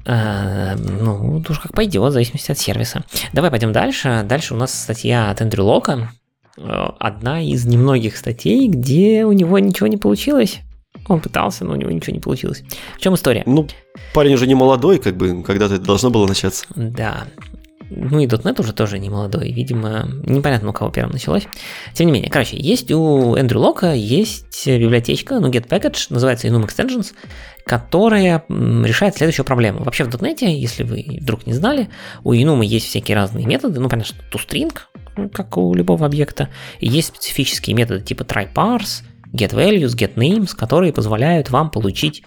А, 0.06 0.76
ну, 0.76 1.44
уж 1.48 1.60
как 1.60 1.74
пойдет, 1.74 2.10
в 2.10 2.14
зависимости 2.14 2.52
от 2.52 2.58
сервиса. 2.58 3.04
Давай 3.34 3.52
пойдем 3.52 3.72
дальше. 3.72 4.24
Дальше 4.26 4.54
у 4.54 4.58
нас 4.58 4.74
статья 4.74 5.32
от 5.32 5.42
Эндрю 5.42 5.66
Лока. 5.66 6.12
Э, 6.58 6.88
одна 7.00 7.42
из 7.42 7.66
немногих 7.66 8.18
статей, 8.18 8.68
где 8.68 9.26
у 9.26 9.32
него 9.32 9.60
ничего 9.60 9.88
не 9.88 9.98
получилось. 9.98 10.60
Он 11.08 11.22
пытался, 11.22 11.64
но 11.66 11.74
у 11.74 11.76
него 11.76 11.92
ничего 11.92 12.14
не 12.14 12.20
получилось. 12.20 12.64
В 12.96 13.02
чем 13.02 13.16
история? 13.16 13.44
Ну, 13.46 13.68
парень 14.14 14.34
уже 14.34 14.48
не 14.48 14.56
молодой, 14.56 15.00
как 15.00 15.16
бы, 15.16 15.44
когда-то 15.44 15.76
это 15.76 15.84
должно 15.84 16.10
было 16.10 16.26
начаться. 16.26 16.66
Да. 16.76 17.28
Ну 17.90 18.20
и 18.20 18.28
.NET 18.28 18.60
уже 18.60 18.74
тоже 18.74 19.00
не 19.00 19.10
молодой, 19.10 19.52
видимо, 19.52 20.08
непонятно 20.26 20.70
у 20.70 20.74
кого 20.74 20.92
первым 20.92 21.14
началось. 21.14 21.48
Тем 21.94 22.08
не 22.08 22.14
менее, 22.14 22.30
короче, 22.30 22.58
есть 22.58 22.92
у 22.92 23.36
Эндрю 23.36 23.60
Лока 23.60 23.94
есть 23.94 24.68
библиотечка, 24.68 25.40
ну, 25.40 25.50
Get 25.50 25.68
Package, 25.68 26.08
называется 26.10 26.48
Enum 26.48 26.66
Extensions, 26.68 27.14
которая 27.66 28.44
решает 28.50 29.16
следующую 29.16 29.46
проблему. 29.46 29.84
Вообще 29.84 30.04
в 30.04 30.10
.NET, 30.10 30.46
если 30.46 30.84
вы 30.84 31.20
вдруг 31.22 31.46
не 31.48 31.54
знали, 31.54 31.90
у 32.24 32.34
Enum 32.34 32.64
есть 32.66 32.88
всякие 32.88 33.16
разные 33.16 33.46
методы, 33.46 33.80
ну, 33.80 33.90
понятно, 33.90 34.16
что 34.16 34.38
toString, 34.38 34.74
как 35.34 35.58
у 35.58 35.74
любого 35.74 36.06
объекта, 36.06 36.50
есть 36.80 37.10
специфические 37.10 37.76
методы 37.76 38.02
типа 38.04 38.24
tryparse, 38.24 39.04
getValues, 39.34 39.96
getNames, 39.96 40.56
которые 40.56 40.94
позволяют 40.94 41.50
вам 41.50 41.70
получить 41.70 42.24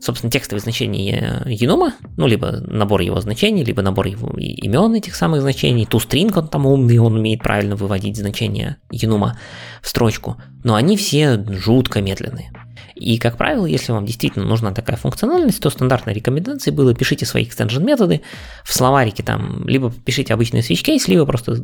собственно, 0.00 0.30
текстовые 0.30 0.60
значения 0.60 1.42
енома, 1.46 1.94
ну, 2.16 2.26
либо 2.26 2.60
набор 2.66 3.00
его 3.00 3.20
значений, 3.20 3.64
либо 3.64 3.82
набор 3.82 4.06
его 4.06 4.30
имен 4.38 4.94
этих 4.94 5.14
самых 5.14 5.42
значений. 5.42 5.84
ToString 5.84 6.32
он 6.36 6.48
там 6.48 6.66
умный, 6.66 6.98
он 6.98 7.16
умеет 7.16 7.42
правильно 7.42 7.76
выводить 7.76 8.16
значения 8.16 8.78
енома 8.90 9.38
в 9.82 9.88
строчку. 9.88 10.36
Но 10.64 10.74
они 10.74 10.96
все 10.96 11.42
жутко 11.48 12.00
медленные. 12.00 12.52
И, 12.94 13.18
как 13.18 13.36
правило, 13.36 13.64
если 13.66 13.92
вам 13.92 14.06
действительно 14.06 14.44
нужна 14.44 14.72
такая 14.72 14.96
функциональность, 14.96 15.62
то 15.62 15.70
стандартной 15.70 16.14
рекомендацией 16.14 16.74
было 16.74 16.94
пишите 16.94 17.26
свои 17.26 17.44
extension 17.44 17.84
методы 17.84 18.22
в 18.64 18.74
словарике 18.74 19.22
там, 19.22 19.66
либо 19.68 19.92
пишите 19.92 20.34
обычный 20.34 20.60
switch 20.60 20.84
case, 20.84 21.04
либо 21.06 21.24
просто 21.24 21.62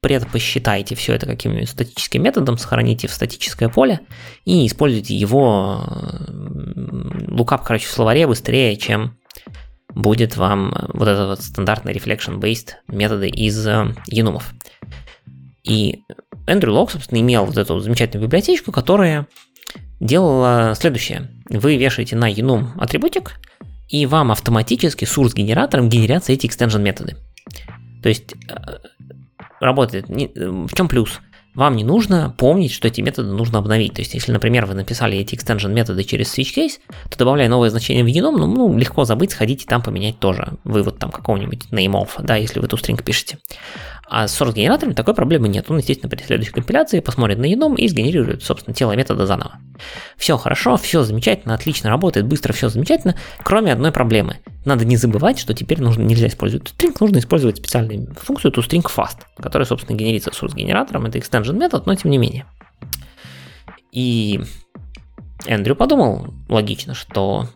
предпосчитайте 0.00 0.94
все 0.94 1.14
это 1.14 1.26
каким-нибудь 1.26 1.68
статическим 1.68 2.22
методом, 2.22 2.56
сохраните 2.58 3.06
в 3.06 3.12
статическое 3.12 3.68
поле 3.68 4.00
и 4.44 4.66
используйте 4.66 5.14
его 5.14 5.84
лукап, 7.28 7.64
короче, 7.64 7.86
в 7.86 7.90
словаре 7.90 8.26
быстрее, 8.26 8.76
чем 8.76 9.16
будет 9.94 10.36
вам 10.36 10.74
вот 10.94 11.08
этот 11.08 11.28
вот 11.28 11.40
стандартный 11.42 11.92
reflection-based 11.92 12.70
методы 12.88 13.28
из 13.28 13.66
енумов. 14.06 14.54
И 15.64 16.02
Эндрю 16.46 16.72
Лок, 16.72 16.90
собственно, 16.90 17.20
имел 17.20 17.44
вот 17.44 17.58
эту 17.58 17.78
замечательную 17.80 18.26
библиотечку, 18.26 18.72
которая 18.72 19.26
делала 20.00 20.74
следующее. 20.74 21.30
Вы 21.48 21.76
вешаете 21.76 22.16
на 22.16 22.32
enum 22.32 22.68
атрибутик, 22.78 23.38
и 23.88 24.06
вам 24.06 24.32
автоматически 24.32 25.04
source-генератором 25.04 25.88
генерятся 25.88 26.32
эти 26.32 26.46
extension 26.46 26.80
методы. 26.80 27.16
То 28.02 28.08
есть 28.08 28.34
э, 28.48 28.78
работает. 29.60 30.06
В 30.08 30.74
чем 30.74 30.88
плюс? 30.88 31.20
Вам 31.54 31.74
не 31.74 31.82
нужно 31.82 32.32
помнить, 32.38 32.72
что 32.72 32.86
эти 32.86 33.00
методы 33.00 33.32
нужно 33.32 33.58
обновить. 33.58 33.94
То 33.94 34.02
есть, 34.02 34.14
если, 34.14 34.30
например, 34.30 34.66
вы 34.66 34.74
написали 34.74 35.18
эти 35.18 35.34
extension 35.34 35.72
методы 35.72 36.04
через 36.04 36.38
switch 36.38 36.56
case, 36.56 36.78
то 37.10 37.18
добавляя 37.18 37.48
новое 37.48 37.70
значение 37.70 38.04
в 38.04 38.06
genom, 38.06 38.36
ну, 38.38 38.46
ну 38.46 38.78
легко 38.78 39.04
забыть, 39.04 39.32
сходить 39.32 39.64
и 39.64 39.66
там 39.66 39.82
поменять 39.82 40.20
тоже 40.20 40.58
вывод 40.62 40.98
там 40.98 41.10
какого-нибудь 41.10 41.66
of, 41.72 42.08
да, 42.20 42.36
если 42.36 42.60
вы 42.60 42.66
эту 42.66 42.76
string 42.76 43.02
пишете. 43.02 43.38
А 44.12 44.26
с 44.26 44.38
source-генератором 44.38 44.94
такой 44.94 45.14
проблемы 45.14 45.46
нет. 45.46 45.70
Он, 45.70 45.78
естественно, 45.78 46.10
при 46.10 46.20
следующей 46.20 46.50
компиляции 46.50 46.98
посмотрит 46.98 47.38
на 47.38 47.44
еном 47.44 47.76
и 47.76 47.86
сгенерирует, 47.86 48.42
собственно, 48.42 48.74
тело 48.74 48.90
метода 48.96 49.24
заново. 49.24 49.60
Все 50.16 50.36
хорошо, 50.36 50.76
все 50.76 51.04
замечательно, 51.04 51.54
отлично 51.54 51.90
работает, 51.90 52.26
быстро, 52.26 52.52
все 52.52 52.68
замечательно, 52.68 53.14
кроме 53.44 53.72
одной 53.72 53.92
проблемы. 53.92 54.38
Надо 54.64 54.84
не 54.84 54.96
забывать, 54.96 55.38
что 55.38 55.54
теперь 55.54 55.80
нужно, 55.80 56.02
нельзя 56.02 56.26
использовать 56.26 56.74
string, 56.76 56.96
нужно 56.98 57.18
использовать 57.18 57.58
специальную 57.58 58.12
функцию 58.20 58.50
toStringFast, 58.50 59.18
которая, 59.36 59.64
собственно, 59.64 59.96
генерится 59.96 60.30
source-генератором. 60.30 61.06
Это 61.06 61.18
extension 61.18 61.56
метод, 61.56 61.86
но 61.86 61.94
тем 61.94 62.10
не 62.10 62.18
менее. 62.18 62.46
И 63.92 64.40
Эндрю 65.46 65.76
подумал 65.76 66.34
логично, 66.48 66.94
что 66.94 67.46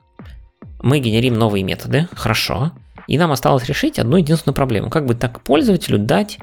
мы 0.80 1.00
генерим 1.00 1.34
новые 1.34 1.64
методы, 1.64 2.06
хорошо, 2.12 2.70
и 3.06 3.18
нам 3.18 3.32
осталось 3.32 3.64
решить 3.66 3.98
одну 3.98 4.16
единственную 4.16 4.54
проблему. 4.54 4.90
Как 4.90 5.06
бы 5.06 5.14
так 5.14 5.42
пользователю 5.42 5.98
дать 5.98 6.38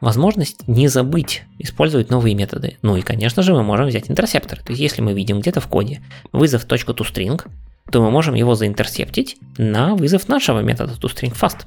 возможность 0.00 0.66
не 0.68 0.88
забыть 0.88 1.42
использовать 1.58 2.10
новые 2.10 2.34
методы. 2.34 2.76
Ну 2.82 2.96
и, 2.96 3.02
конечно 3.02 3.42
же, 3.42 3.54
мы 3.54 3.62
можем 3.62 3.86
взять 3.86 4.10
интерсептор. 4.10 4.58
То 4.60 4.72
есть, 4.72 4.80
если 4.80 5.02
мы 5.02 5.14
видим 5.14 5.40
где-то 5.40 5.60
в 5.60 5.68
коде 5.68 6.02
вызов 6.32 6.66
.toString, 6.66 7.40
то 7.90 8.02
мы 8.02 8.10
можем 8.10 8.34
его 8.34 8.54
заинтерсептить 8.54 9.36
на 9.58 9.94
вызов 9.94 10.28
нашего 10.28 10.60
метода 10.60 10.94
toStringFast. 10.94 11.66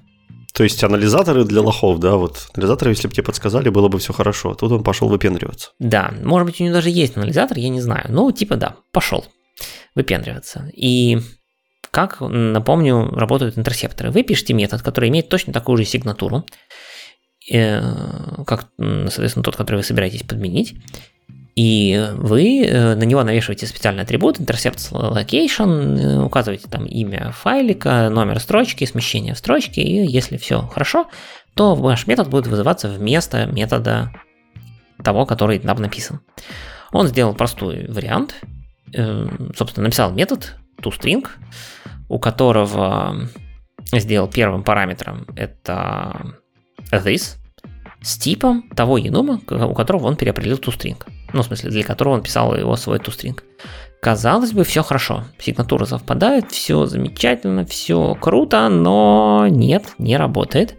То 0.54 0.64
есть 0.64 0.84
анализаторы 0.84 1.46
для 1.46 1.62
лохов, 1.62 2.00
да, 2.00 2.16
вот 2.16 2.50
анализаторы, 2.54 2.92
если 2.92 3.08
бы 3.08 3.14
тебе 3.14 3.24
подсказали, 3.24 3.70
было 3.70 3.88
бы 3.88 4.00
все 4.00 4.14
хорошо. 4.14 4.56
Тут 4.56 4.72
он 4.72 4.84
пошел 4.84 5.08
выпендриваться. 5.08 5.72
Да, 5.80 6.12
может 6.24 6.48
быть, 6.48 6.60
у 6.60 6.64
него 6.64 6.74
даже 6.74 6.90
есть 6.90 7.16
анализатор, 7.16 7.58
я 7.58 7.70
не 7.70 7.82
знаю. 7.82 8.08
Ну, 8.10 8.32
типа 8.32 8.58
да, 8.58 8.76
пошел 8.92 9.26
выпендриваться. 9.96 10.70
И 10.76 11.20
как, 11.92 12.18
напомню, 12.22 13.10
работают 13.12 13.58
интерсепторы. 13.58 14.12
Вы 14.12 14.24
пишете 14.24 14.54
метод, 14.54 14.82
который 14.82 15.10
имеет 15.10 15.30
точно 15.30 15.54
такую 15.54 15.78
же 15.78 15.86
сигнатуру, 15.86 16.46
э, 17.52 17.82
как, 18.46 18.68
соответственно, 18.78 19.44
тот, 19.44 19.56
который 19.56 19.78
вы 19.78 19.84
собираетесь 19.84 20.24
подменить. 20.24 20.76
И 21.56 22.10
вы 22.14 22.64
э, 22.64 22.96
на 22.96 23.04
него 23.04 23.24
навешиваете 23.24 23.66
специальный 23.66 24.04
атрибут 24.04 24.40
intercept 24.40 24.92
location, 24.92 26.00
э, 26.00 26.22
указываете 26.22 26.70
там 26.70 26.86
имя 26.86 27.32
файлика, 27.32 28.10
номер 28.10 28.40
строчки, 28.40 28.86
смещение 28.86 29.34
в 29.34 29.40
строчке, 29.40 29.82
и 29.82 30.06
если 30.06 30.38
все 30.38 30.62
хорошо, 30.62 31.10
то 31.56 31.76
ваш 31.76 32.08
метод 32.08 32.30
будет 32.30 32.48
вызываться 32.48 32.88
вместо 32.88 33.46
метода 33.48 34.14
того, 35.04 35.26
который 35.26 35.60
там 35.60 35.82
написан. 35.82 36.22
Он 36.92 37.08
сделал 37.08 37.34
простой 37.34 37.88
вариант, 37.88 38.36
собственно, 39.56 39.86
написал 39.86 40.12
метод 40.12 40.56
toString, 40.80 41.28
у 42.08 42.20
которого 42.20 43.30
сделал 43.92 44.28
первым 44.28 44.64
параметром 44.64 45.26
это 45.36 46.36
this, 46.92 47.38
с 48.02 48.18
типом 48.18 48.70
того 48.70 48.98
енума, 48.98 49.42
у 49.50 49.74
которого 49.74 50.08
он 50.08 50.16
переопределил 50.16 50.58
toString. 50.58 50.98
Ну, 51.34 51.42
в 51.42 51.46
смысле, 51.46 51.70
для 51.70 51.84
которого 51.84 52.16
он 52.16 52.24
писал 52.24 52.56
его 52.56 52.76
свой 52.76 53.00
toString. 53.00 53.40
Казалось 54.02 54.54
бы, 54.54 54.64
все 54.64 54.82
хорошо. 54.82 55.26
Сигнатура 55.40 55.86
совпадает, 55.86 56.52
все 56.52 56.86
замечательно, 56.86 57.66
все 57.66 58.16
круто, 58.16 58.70
но 58.70 59.48
нет, 59.50 59.94
не 59.98 60.16
работает. 60.16 60.78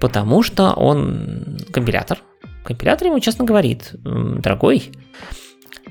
Потому 0.00 0.42
что 0.42 0.72
он 0.72 1.58
компилятор. 1.72 2.18
Компилятор 2.64 3.08
ему 3.08 3.20
честно 3.20 3.44
говорит, 3.44 3.94
дорогой, 4.02 4.90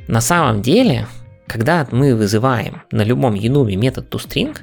на 0.08 0.22
самом 0.22 0.62
деле 0.62 1.08
когда 1.50 1.88
мы 1.92 2.16
вызываем 2.16 2.84
на 2.92 3.04
любом 3.04 3.34
enum 3.34 3.76
метод 3.76 4.14
toString, 4.14 4.56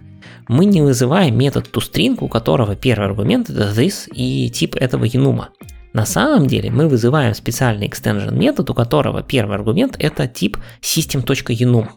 мы 0.49 0.65
не 0.65 0.81
вызываем 0.81 1.37
метод 1.37 1.69
toString, 1.73 2.17
у 2.21 2.29
которого 2.29 2.77
первый 2.77 3.07
аргумент 3.07 3.51
это 3.51 3.73
this 3.73 4.09
и 4.15 4.49
тип 4.51 4.77
этого 4.77 5.05
enum. 5.05 5.47
На 5.93 6.07
самом 6.07 6.47
деле 6.47 6.71
мы 6.71 6.89
вызываем 6.89 7.35
специальный 7.35 7.89
extension 7.89 8.35
метод, 8.35 8.71
у 8.71 8.75
которого 8.75 9.23
первый 9.23 9.57
аргумент 9.57 9.97
это 9.99 10.29
тип 10.29 10.59
system.enum. 10.81 11.89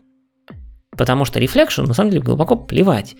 Потому 0.97 1.23
что 1.25 1.39
reflection 1.39 1.85
на 1.85 1.93
самом 1.93 2.09
деле 2.09 2.23
глубоко 2.23 2.55
плевать. 2.55 3.15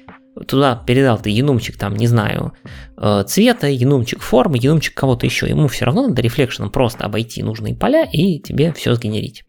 Туда 0.48 0.76
передал 0.88 1.20
ты 1.20 1.30
енумчик, 1.30 1.78
там, 1.78 1.96
не 1.96 2.08
знаю, 2.08 2.54
э, 2.98 3.24
цвета, 3.28 3.68
енумчик 3.68 4.22
формы, 4.22 4.58
енумчик 4.60 4.96
кого-то 4.96 5.26
еще. 5.26 5.48
Ему 5.48 5.68
все 5.68 5.86
равно 5.86 6.08
надо 6.08 6.22
рефлекшеном 6.22 6.72
просто 6.72 7.06
обойти 7.06 7.44
нужные 7.44 7.76
поля 7.76 8.08
и 8.12 8.40
тебе 8.40 8.74
все 8.74 8.96
сгенерить. 8.96 9.44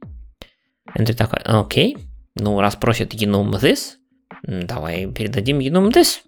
Эндрю 0.94 1.14
такой, 1.14 1.38
окей, 1.44 1.97
ну, 2.36 2.61
раз 2.61 2.77
просит 2.77 3.15
enum 3.15 3.51
this, 3.52 3.97
давай 4.43 5.07
передадим 5.07 5.59
enum 5.59 5.90
this. 5.90 6.19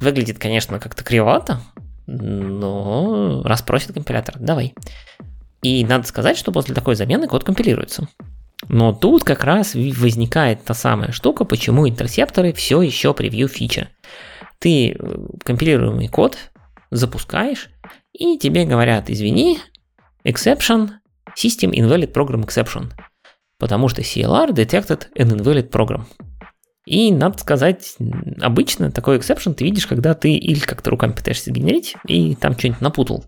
Выглядит, 0.00 0.38
конечно, 0.38 0.78
как-то 0.78 1.04
кривовато, 1.04 1.60
но 2.06 3.42
раз 3.44 3.62
просит 3.62 3.92
компилятор, 3.92 4.36
давай. 4.38 4.74
И 5.62 5.84
надо 5.84 6.06
сказать, 6.06 6.36
что 6.36 6.52
после 6.52 6.74
такой 6.74 6.94
замены 6.94 7.26
код 7.26 7.44
компилируется. 7.44 8.08
Но 8.68 8.92
тут 8.92 9.24
как 9.24 9.44
раз 9.44 9.74
возникает 9.74 10.64
та 10.64 10.74
самая 10.74 11.12
штука, 11.12 11.44
почему 11.44 11.88
интерсепторы 11.88 12.52
все 12.52 12.80
еще 12.82 13.14
превью 13.14 13.48
фича. 13.48 13.88
Ты 14.58 14.92
э, 14.92 14.96
компилируемый 15.44 16.08
код 16.08 16.38
запускаешь, 16.90 17.68
и 18.12 18.38
тебе 18.38 18.64
говорят, 18.64 19.10
извини, 19.10 19.58
exception, 20.24 20.90
system 21.36 21.72
invalid 21.72 22.12
program 22.12 22.46
exception 22.46 22.92
потому 23.58 23.88
что 23.88 24.02
CLR 24.02 24.52
detected 24.52 25.06
an 25.16 25.36
invalid 25.36 25.70
program. 25.70 26.04
И, 26.86 27.10
надо 27.12 27.38
сказать, 27.38 27.96
обычно 28.40 28.92
такой 28.92 29.18
exception 29.18 29.54
ты 29.54 29.64
видишь, 29.64 29.88
когда 29.88 30.14
ты 30.14 30.34
или 30.34 30.60
как-то 30.60 30.90
руками 30.90 31.12
пытаешься 31.12 31.50
сгенерить, 31.50 31.96
и 32.06 32.36
там 32.36 32.56
что-нибудь 32.56 32.80
напутал 32.80 33.24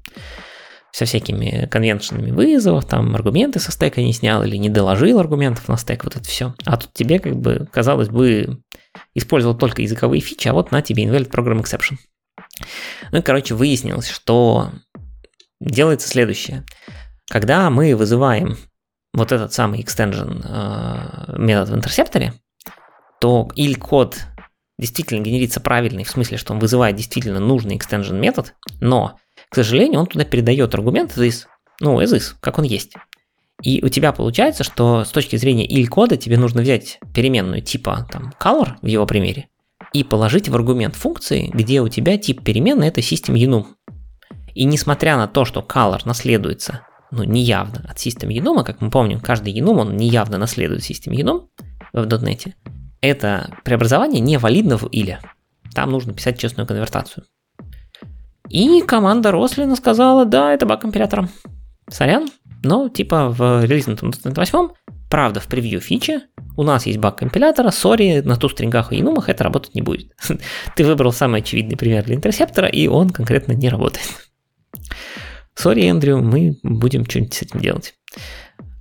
со 0.93 1.05
всякими 1.05 1.67
convention 1.71 2.17
ами 2.17 2.31
вызовов, 2.31 2.87
там 2.87 3.15
аргументы 3.15 3.59
со 3.59 3.73
стека 3.73 4.01
не 4.01 4.13
снял 4.13 4.43
или 4.45 4.57
не 4.57 4.69
доложил 4.69 5.19
аргументов 5.19 5.69
на 5.69 5.77
стек, 5.77 6.05
вот 6.05 6.17
это 6.17 6.25
все. 6.25 6.55
А 6.65 6.77
тут 6.77 6.93
тебе 6.93 7.19
как 7.19 7.37
бы, 7.37 7.69
казалось 7.73 8.09
бы, 8.09 8.63
использовал 9.15 9.57
только 9.57 9.83
языковые 9.83 10.21
фичи, 10.21 10.49
а 10.49 10.55
вот 10.55 10.71
на 10.71 10.81
тебе 10.81 11.05
invalid 11.05 11.31
program 11.31 11.63
exception. 11.63 11.99
Ну 13.11 13.19
и, 13.19 13.23
короче, 13.23 13.55
выяснилось, 13.55 14.09
что 14.09 14.71
делается 15.61 16.09
следующее. 16.09 16.65
Когда 17.29 17.69
мы 17.71 17.95
вызываем 17.95 18.57
вот 19.13 19.33
этот 19.33 19.53
самый 19.53 19.81
extension 19.81 20.43
э, 20.45 21.39
метод 21.39 21.71
в 21.71 21.75
интерсепторе, 21.75 22.35
то 23.21 23.49
или 23.55 23.75
код 23.75 24.19
действительно 24.79 25.23
генерится 25.23 25.61
правильный, 25.61 26.05
в 26.05 26.11
смысле, 26.11 26.37
что 26.39 26.53
он 26.53 26.61
вызывает 26.61 26.97
действительно 26.97 27.41
нужный 27.41 27.77
extension 27.77 28.19
метод, 28.19 28.55
но 28.81 29.19
к 29.49 29.55
сожалению, 29.55 30.01
он 30.01 30.07
туда 30.07 30.25
передает 30.25 30.75
аргумент 30.75 31.17
this, 31.17 31.47
ну, 31.81 32.01
as 32.01 32.17
is, 32.17 32.35
как 32.41 32.59
он 32.59 32.65
есть. 32.65 32.95
И 33.63 33.85
у 33.85 33.89
тебя 33.89 34.13
получается, 34.13 34.63
что 34.63 35.05
с 35.05 35.11
точки 35.11 35.37
зрения 35.37 35.67
il-кода 35.67 36.17
тебе 36.17 36.39
нужно 36.39 36.63
взять 36.63 37.01
переменную 37.13 37.61
типа 37.61 38.07
там 38.11 38.33
color 38.41 38.75
в 38.83 38.87
его 38.87 39.05
примере 39.05 39.49
и 39.93 40.05
положить 40.05 40.49
в 40.49 40.55
аргумент 40.55 40.95
функции, 40.95 41.51
где 41.53 41.81
у 41.81 41.89
тебя 41.89 42.19
тип 42.19 42.45
переменной 42.45 42.89
это 42.89 43.01
system 43.01 43.35
enum. 43.35 43.67
И 44.55 44.65
несмотря 44.65 45.17
на 45.17 45.27
то, 45.27 45.45
что 45.45 45.61
color 45.61 46.01
наследуется 46.05 46.83
ну, 47.11 47.25
неявно 47.25 47.85
от 47.89 47.97
system 47.99 48.29
enum, 48.29 48.65
как 48.65 48.81
мы 48.81 48.91
помним, 48.91 49.21
каждый 49.21 49.59
enum, 49.59 49.81
он 49.81 49.97
неявно 49.97 50.39
наследует 50.39 50.83
system 50.83 51.13
enum 51.15 51.47
в 51.93 52.07
.NET, 52.07 52.53
это 53.01 53.51
преобразование 53.65 54.21
не 54.21 54.39
валидно 54.39 54.77
в 54.77 54.87
или. 54.89 55.19
Там 55.75 55.91
нужно 55.91 56.13
писать 56.13 56.39
честную 56.39 56.67
конвертацию. 56.67 57.25
И 58.49 58.81
команда 58.83 59.31
Рослина 59.31 59.77
сказала, 59.77 60.25
да, 60.25 60.53
это 60.53 60.67
баг 60.67 60.81
компилятора. 60.81 61.29
Сорян, 61.91 62.29
но 62.63 62.89
типа 62.89 63.29
в 63.29 63.65
релизном 63.65 63.97
8, 64.01 64.69
правда, 65.11 65.41
в 65.41 65.47
превью 65.47 65.81
фичи, 65.81 66.21
у 66.57 66.63
нас 66.63 66.87
есть 66.87 66.99
баг 66.99 67.17
компилятора, 67.19 67.71
sorry, 67.71 68.21
на 68.21 68.37
ToString 68.37 68.49
ах 68.49 68.93
и 68.93 69.01
enum 69.01 69.17
ах 69.17 69.29
это 69.29 69.45
работать 69.45 69.75
не 69.75 69.83
будет. 69.83 70.13
Ты 70.77 70.85
выбрал 70.85 71.13
самый 71.13 71.41
очевидный 71.41 71.77
пример 71.77 72.05
для 72.05 72.17
интерсептора, 72.17 72.69
и 72.69 72.89
он 72.89 73.11
конкретно 73.11 73.53
не 73.53 73.69
работает. 73.69 74.07
Sorry, 75.59 75.89
Эндрю, 75.89 76.19
мы 76.23 76.57
будем 76.63 77.05
что-нибудь 77.05 77.35
с 77.35 77.43
этим 77.43 77.59
делать. 77.59 77.95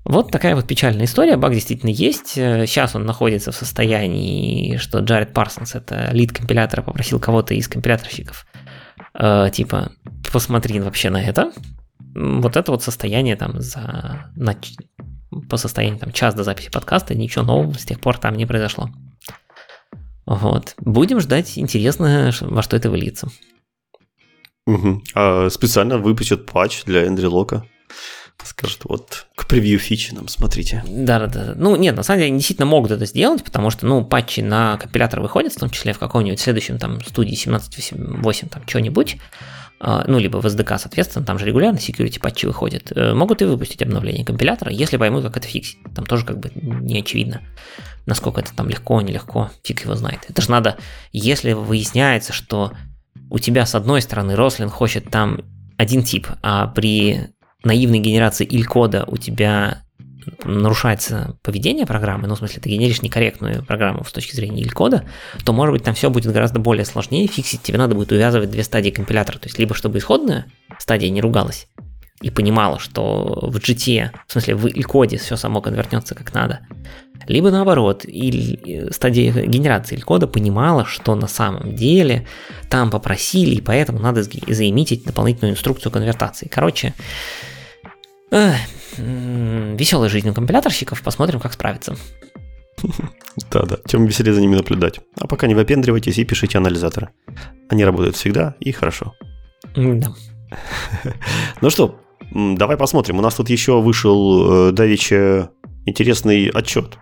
Вот 0.05 0.31
такая 0.31 0.55
вот 0.55 0.67
печальная 0.67 1.05
история. 1.05 1.35
Баг 1.35 1.53
действительно 1.53 1.89
есть. 1.89 2.33
Сейчас 2.35 2.95
он 2.95 3.03
находится 3.03 3.51
в 3.51 3.55
состоянии, 3.55 4.77
что 4.77 4.99
Джаред 4.99 5.33
Парсонс, 5.33 5.73
это 5.73 6.11
лид 6.11 6.31
компилятора, 6.31 6.83
попросил 6.83 7.19
кого-то 7.19 7.55
из 7.55 7.67
компиляторщиков 7.67 8.45
э, 9.15 9.49
типа, 9.51 9.91
посмотри 10.31 10.79
вообще 10.79 11.09
на 11.09 11.21
это. 11.21 11.51
Вот 12.13 12.55
это 12.55 12.71
вот 12.71 12.83
состояние 12.83 13.35
там 13.35 13.59
за... 13.59 14.31
На, 14.35 14.55
по 15.49 15.57
состоянию 15.57 15.99
там 15.99 16.11
час 16.11 16.35
до 16.35 16.43
записи 16.43 16.69
подкаста, 16.69 17.15
ничего 17.15 17.43
нового 17.43 17.73
с 17.73 17.85
тех 17.85 17.99
пор 17.99 18.19
там 18.19 18.35
не 18.35 18.45
произошло. 18.45 18.89
Вот. 20.27 20.75
Будем 20.79 21.19
ждать, 21.21 21.57
интересно, 21.57 22.31
во 22.41 22.61
что 22.61 22.77
это 22.77 22.91
выльется. 22.91 23.29
Угу. 24.67 25.03
А 25.15 25.49
специально 25.49 25.97
выпустят 25.97 26.45
патч 26.45 26.83
для 26.83 27.05
Эндрю 27.05 27.31
Лока. 27.31 27.65
Скажут, 28.43 28.81
вот, 28.85 29.27
к 29.35 29.47
превью 29.47 29.79
фичи 29.79 30.13
нам 30.13 30.27
смотрите. 30.27 30.83
Да, 30.87 31.19
да, 31.19 31.27
да. 31.27 31.53
Ну, 31.55 31.75
нет, 31.75 31.95
на 31.95 32.03
самом 32.03 32.19
деле 32.19 32.27
они 32.29 32.37
действительно 32.37 32.67
могут 32.67 32.91
это 32.91 33.05
сделать, 33.05 33.43
потому 33.43 33.71
что, 33.71 33.85
ну, 33.85 34.05
патчи 34.05 34.41
на 34.41 34.77
компилятор 34.77 35.19
выходят, 35.21 35.53
в 35.53 35.59
том 35.59 35.69
числе 35.69 35.93
в 35.93 35.99
каком-нибудь 35.99 36.39
следующем 36.39 36.77
там 36.77 37.01
студии 37.03 37.33
17.8, 37.33 38.49
там, 38.49 38.63
что-нибудь, 38.67 39.17
а, 39.79 40.05
ну, 40.07 40.17
либо 40.17 40.37
в 40.37 40.45
SDK, 40.45 40.77
соответственно, 40.79 41.25
там 41.25 41.39
же 41.39 41.45
регулярно 41.45 41.77
security 41.77 42.19
патчи 42.19 42.45
выходят, 42.45 42.91
э, 42.95 43.13
могут 43.13 43.41
и 43.41 43.45
выпустить 43.45 43.81
обновление 43.81 44.25
компилятора, 44.25 44.71
если 44.71 44.97
поймут, 44.97 45.23
как 45.23 45.37
это 45.37 45.47
фиксить. 45.47 45.79
Там 45.95 46.05
тоже 46.05 46.25
как 46.25 46.39
бы 46.39 46.51
не 46.55 46.99
очевидно, 46.99 47.41
насколько 48.05 48.41
это 48.41 48.55
там 48.55 48.69
легко, 48.69 49.01
нелегко, 49.01 49.51
фиг 49.63 49.83
его 49.83 49.95
знает. 49.95 50.21
Это 50.27 50.41
же 50.41 50.51
надо, 50.51 50.77
если 51.11 51.53
выясняется, 51.53 52.33
что 52.33 52.71
у 53.29 53.39
тебя 53.39 53.65
с 53.65 53.75
одной 53.75 54.01
стороны 54.01 54.35
Рослин 54.35 54.69
хочет 54.69 55.09
там 55.09 55.41
один 55.77 56.03
тип, 56.03 56.27
а 56.41 56.67
при 56.67 57.29
наивной 57.63 57.99
генерации 57.99 58.45
иль-кода 58.45 59.05
у 59.07 59.17
тебя 59.17 59.83
нарушается 60.43 61.37
поведение 61.41 61.85
программы, 61.85 62.27
ну, 62.27 62.35
в 62.35 62.39
смысле, 62.39 62.61
ты 62.61 62.69
генеришь 62.69 63.01
некорректную 63.01 63.63
программу 63.63 64.03
с 64.03 64.11
точки 64.11 64.35
зрения 64.35 64.61
иль-кода, 64.61 65.05
то, 65.45 65.53
может 65.53 65.73
быть, 65.73 65.83
там 65.83 65.93
все 65.93 66.09
будет 66.09 66.33
гораздо 66.33 66.59
более 66.59 66.85
сложнее 66.85 67.27
фиксить, 67.27 67.61
тебе 67.61 67.77
надо 67.77 67.95
будет 67.95 68.11
увязывать 68.11 68.51
две 68.51 68.63
стадии 68.63 68.89
компилятора, 68.89 69.37
то 69.37 69.47
есть 69.47 69.57
либо 69.57 69.73
чтобы 69.73 69.99
исходная 69.99 70.45
стадия 70.79 71.09
не 71.09 71.21
ругалась 71.21 71.67
и 72.21 72.31
понимала, 72.31 72.79
что 72.79 73.39
в 73.41 73.57
GT, 73.57 74.09
в 74.27 74.31
смысле, 74.31 74.55
в 74.55 74.67
иль-коде 74.67 75.17
все 75.17 75.35
само 75.35 75.61
конвертнется 75.61 76.15
как 76.15 76.33
надо, 76.33 76.59
либо 77.29 77.51
наоборот, 77.51 78.05
и 78.05 78.87
стадия 78.91 79.31
генерации 79.31 79.95
иль-кода 79.95 80.27
понимала, 80.27 80.85
что 80.85 81.15
на 81.15 81.27
самом 81.27 81.75
деле 81.75 82.27
там 82.69 82.89
попросили, 82.89 83.55
и 83.55 83.61
поэтому 83.61 83.99
надо 83.99 84.23
заиметить 84.23 85.03
дополнительную 85.03 85.53
инструкцию 85.53 85.91
конвертации. 85.91 86.47
Короче, 86.47 86.93
веселая 88.97 90.09
жизнь 90.09 90.29
у 90.29 90.33
компиляторщиков, 90.33 91.01
посмотрим, 91.01 91.39
как 91.39 91.53
справиться. 91.53 91.95
Да-да, 93.51 93.77
тем 93.87 94.05
веселее 94.05 94.33
за 94.33 94.41
ними 94.41 94.55
наблюдать. 94.55 94.99
А 95.19 95.27
пока 95.27 95.47
не 95.47 95.55
выпендривайтесь 95.55 96.17
и 96.17 96.25
пишите 96.25 96.57
анализаторы. 96.57 97.09
Они 97.69 97.83
работают 97.83 98.15
всегда 98.15 98.55
и 98.59 98.71
хорошо. 98.71 99.13
Да. 99.75 100.13
Ну 101.61 101.69
что, 101.69 101.99
давай 102.31 102.77
посмотрим. 102.77 103.19
У 103.19 103.21
нас 103.21 103.35
тут 103.35 103.49
еще 103.49 103.81
вышел 103.81 104.69
э, 104.69 104.71
давеча 104.71 105.49
интересный 105.87 106.49
отчет. 106.49 106.97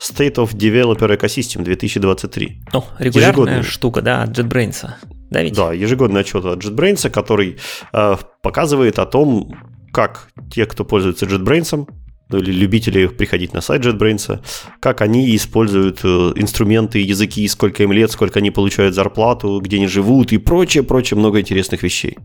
State 0.00 0.36
of 0.36 0.54
Developer 0.54 1.16
Ecosystem 1.16 1.62
2023. 1.62 2.62
О, 2.72 2.84
регулярная 2.98 3.58
ежегодный. 3.58 3.62
штука, 3.62 4.02
да, 4.02 4.22
от 4.22 4.30
JetBrains. 4.30 4.88
Да, 5.30 5.42
ведь? 5.42 5.54
Да, 5.54 5.72
ежегодный 5.72 6.22
отчет 6.22 6.44
от 6.44 6.64
JetBrains, 6.64 7.10
который 7.10 7.58
э, 7.92 8.16
показывает 8.42 8.98
о 8.98 9.06
том, 9.06 9.54
как 9.92 10.28
те, 10.50 10.66
кто 10.66 10.84
пользуется 10.84 11.26
JetBrains, 11.26 11.86
ну, 12.30 12.38
или 12.38 12.52
любители 12.52 13.08
приходить 13.08 13.52
на 13.52 13.60
сайт 13.60 13.84
JetBrains, 13.84 14.40
как 14.80 15.02
они 15.02 15.34
используют 15.36 16.00
э, 16.02 16.08
инструменты, 16.36 17.00
языки, 17.00 17.46
сколько 17.48 17.82
им 17.82 17.92
лет, 17.92 18.10
сколько 18.10 18.38
они 18.38 18.50
получают 18.50 18.94
зарплату, 18.94 19.60
где 19.60 19.76
они 19.76 19.86
живут 19.86 20.32
и 20.32 20.38
прочее, 20.38 20.82
прочее, 20.82 21.18
много 21.18 21.40
интересных 21.40 21.82
вещей. 21.82 22.16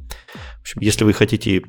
В 0.58 0.62
общем, 0.62 0.82
если 0.82 1.04
вы 1.04 1.14
хотите 1.14 1.64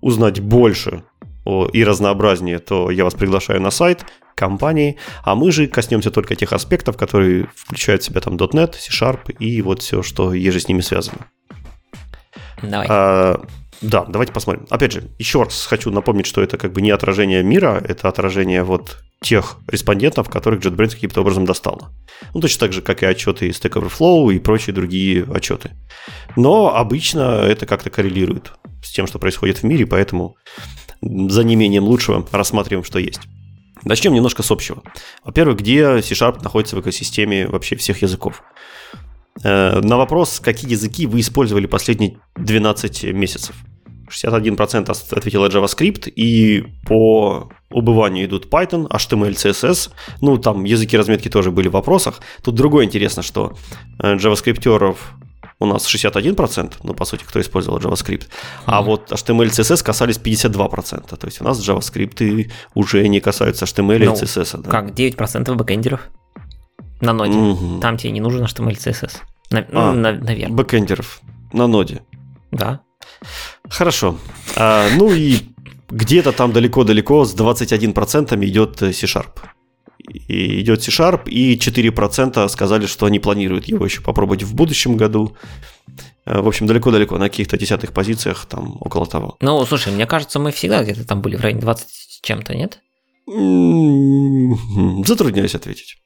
узнать 0.00 0.40
больше 0.40 1.04
и 1.44 1.84
разнообразнее, 1.84 2.58
то 2.58 2.90
я 2.90 3.04
вас 3.04 3.14
приглашаю 3.14 3.60
на 3.60 3.70
сайт 3.70 4.04
компании, 4.34 4.98
а 5.24 5.34
мы 5.34 5.52
же 5.52 5.66
коснемся 5.66 6.10
только 6.10 6.34
тех 6.34 6.52
аспектов, 6.52 6.96
которые 6.96 7.48
включают 7.54 8.02
в 8.02 8.06
себя 8.06 8.20
там 8.20 8.36
.NET, 8.36 8.74
C-Sharp 8.78 9.32
и 9.38 9.62
вот 9.62 9.82
все, 9.82 10.02
что 10.02 10.32
еже 10.32 10.60
с 10.60 10.68
ними 10.68 10.80
связано. 10.80 11.26
Давай. 12.62 12.86
А, 12.88 13.44
да, 13.80 14.04
давайте 14.04 14.32
посмотрим. 14.32 14.66
Опять 14.70 14.92
же, 14.92 15.10
еще 15.18 15.42
раз 15.42 15.66
хочу 15.66 15.90
напомнить, 15.90 16.26
что 16.26 16.40
это 16.40 16.56
как 16.56 16.72
бы 16.72 16.80
не 16.80 16.90
отражение 16.90 17.42
мира, 17.42 17.82
это 17.86 18.08
отражение 18.08 18.62
вот 18.62 18.98
тех 19.20 19.58
респондентов, 19.68 20.28
которых 20.28 20.60
JetBrains 20.60 20.90
каким-то 20.90 21.20
образом 21.20 21.44
достало. 21.44 21.92
Ну, 22.34 22.40
точно 22.40 22.60
так 22.60 22.72
же, 22.72 22.82
как 22.82 23.02
и 23.02 23.06
отчеты 23.06 23.48
из 23.48 23.60
Stack 23.60 23.80
Overflow 23.80 24.32
и 24.32 24.38
прочие 24.38 24.74
другие 24.74 25.24
отчеты. 25.24 25.72
Но 26.36 26.74
обычно 26.74 27.40
это 27.42 27.66
как-то 27.66 27.90
коррелирует 27.90 28.52
с 28.82 28.90
тем, 28.90 29.06
что 29.06 29.18
происходит 29.18 29.58
в 29.58 29.62
мире, 29.64 29.86
поэтому 29.86 30.36
за 31.02 31.44
неимением 31.44 31.84
лучшего 31.84 32.26
рассматриваем, 32.32 32.84
что 32.84 32.98
есть. 32.98 33.20
Начнем 33.84 34.14
немножко 34.14 34.42
с 34.42 34.50
общего. 34.50 34.82
Во-первых, 35.24 35.58
где 35.58 36.00
C-Sharp 36.00 36.42
находится 36.42 36.76
в 36.76 36.80
экосистеме 36.80 37.48
вообще 37.48 37.76
всех 37.76 38.02
языков. 38.02 38.42
Э, 39.42 39.80
на 39.80 39.96
вопрос, 39.96 40.40
какие 40.40 40.70
языки 40.70 41.06
вы 41.06 41.20
использовали 41.20 41.66
последние 41.66 42.18
12 42.36 43.04
месяцев. 43.12 43.56
61% 44.08 44.90
ответила 45.16 45.48
JavaScript, 45.48 46.08
и 46.10 46.64
по 46.86 47.50
убыванию 47.70 48.26
идут 48.26 48.46
Python, 48.46 48.86
HTML, 48.88 49.32
CSS. 49.32 49.90
Ну, 50.20 50.36
там 50.36 50.64
языки 50.64 50.96
разметки 50.96 51.28
тоже 51.28 51.50
были 51.50 51.68
в 51.68 51.72
вопросах. 51.72 52.20
Тут 52.42 52.54
другое 52.54 52.84
интересно, 52.84 53.22
что 53.22 53.56
э, 53.98 54.16
JavaScripтеров 54.16 54.96
у 55.62 55.66
нас 55.66 55.86
61%, 55.86 56.74
ну, 56.82 56.94
по 56.94 57.04
сути, 57.04 57.24
кто 57.24 57.40
использовал 57.40 57.78
JavaScript, 57.78 58.28
а 58.66 58.80
mm-hmm. 58.80 58.84
вот 58.84 59.12
HTML, 59.12 59.46
CSS 59.46 59.84
касались 59.84 60.18
52%. 60.18 61.16
То 61.16 61.26
есть 61.26 61.40
у 61.40 61.44
нас 61.44 61.58
JavaScript 61.58 62.50
уже 62.74 63.06
не 63.08 63.20
касаются 63.20 63.64
HTML 63.64 64.04
ну, 64.04 64.12
и 64.12 64.16
CSS. 64.16 64.62
Да. 64.62 64.70
Как, 64.70 64.90
9% 64.90 65.54
бэкэндеров 65.54 66.00
на 67.00 67.12
ноде? 67.12 67.32
Mm-hmm. 67.32 67.80
Там 67.80 67.96
тебе 67.96 68.12
не 68.12 68.20
нужен 68.20 68.44
HTML, 68.44 68.76
CSS. 68.76 69.12
На, 69.50 69.66
ну, 69.70 69.80
а, 69.80 69.92
на, 69.92 70.12
наверное. 70.12 70.56
Бэкэндеров 70.56 71.20
на 71.52 71.66
ноде. 71.66 72.02
Да. 72.50 72.80
Хорошо. 73.68 74.16
А, 74.56 74.88
ну 74.96 75.10
и 75.12 75.38
где-то 75.90 76.32
там 76.32 76.52
далеко-далеко 76.52 77.24
с 77.24 77.34
21% 77.36 78.44
идет 78.46 78.78
C-Sharp. 78.78 79.40
И 80.08 80.60
идет 80.60 80.82
C-Sharp, 80.82 81.28
и 81.28 81.56
4% 81.56 82.48
сказали, 82.48 82.86
что 82.86 83.06
они 83.06 83.18
планируют 83.18 83.66
его 83.66 83.84
еще 83.84 84.00
попробовать 84.00 84.42
в 84.42 84.54
будущем 84.54 84.96
году. 84.96 85.36
Э, 86.24 86.40
в 86.40 86.48
общем, 86.48 86.66
далеко-далеко, 86.66 87.18
на 87.18 87.28
каких-то 87.28 87.58
десятых 87.58 87.92
позициях, 87.92 88.46
там 88.46 88.76
около 88.80 89.06
того. 89.06 89.36
Ну, 89.40 89.64
слушай, 89.66 89.92
мне 89.92 90.06
кажется, 90.06 90.38
мы 90.38 90.52
всегда 90.52 90.82
где-то 90.82 91.06
там 91.06 91.22
были 91.22 91.36
в 91.36 91.40
районе 91.40 91.60
20 91.60 92.20
чем-то, 92.22 92.54
нет? 92.54 92.80
Затрудняюсь 95.06 95.54
ответить. 95.54 95.96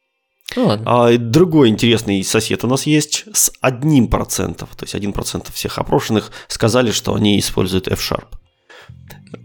Ну 0.54 0.66
ладно. 0.66 0.84
А 0.86 1.18
другой 1.18 1.70
интересный 1.70 2.22
сосед 2.22 2.62
у 2.64 2.68
нас 2.68 2.86
есть 2.86 3.24
с 3.32 3.50
одним 3.60 4.08
процентом, 4.08 4.68
то 4.76 4.84
есть 4.84 4.94
один 4.94 5.12
процент 5.12 5.48
всех 5.48 5.78
опрошенных 5.78 6.30
сказали, 6.46 6.92
что 6.92 7.14
они 7.14 7.38
используют 7.40 7.88
F-Sharp. 7.88 8.28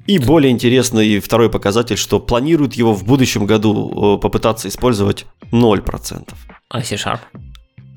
И 0.08 0.20
более 0.20 0.52
интересный 0.52 1.20
второй 1.20 1.50
показатель, 1.50 1.98
что 1.98 2.20
планируют 2.20 2.74
его 2.74 2.94
в 2.94 3.04
будущем 3.04 3.46
году 3.46 4.18
э, 4.18 4.22
попытаться 4.22 4.68
использовать 4.68 5.26
0%. 5.52 6.34
А 6.70 6.82
C-Sharp? 6.82 7.20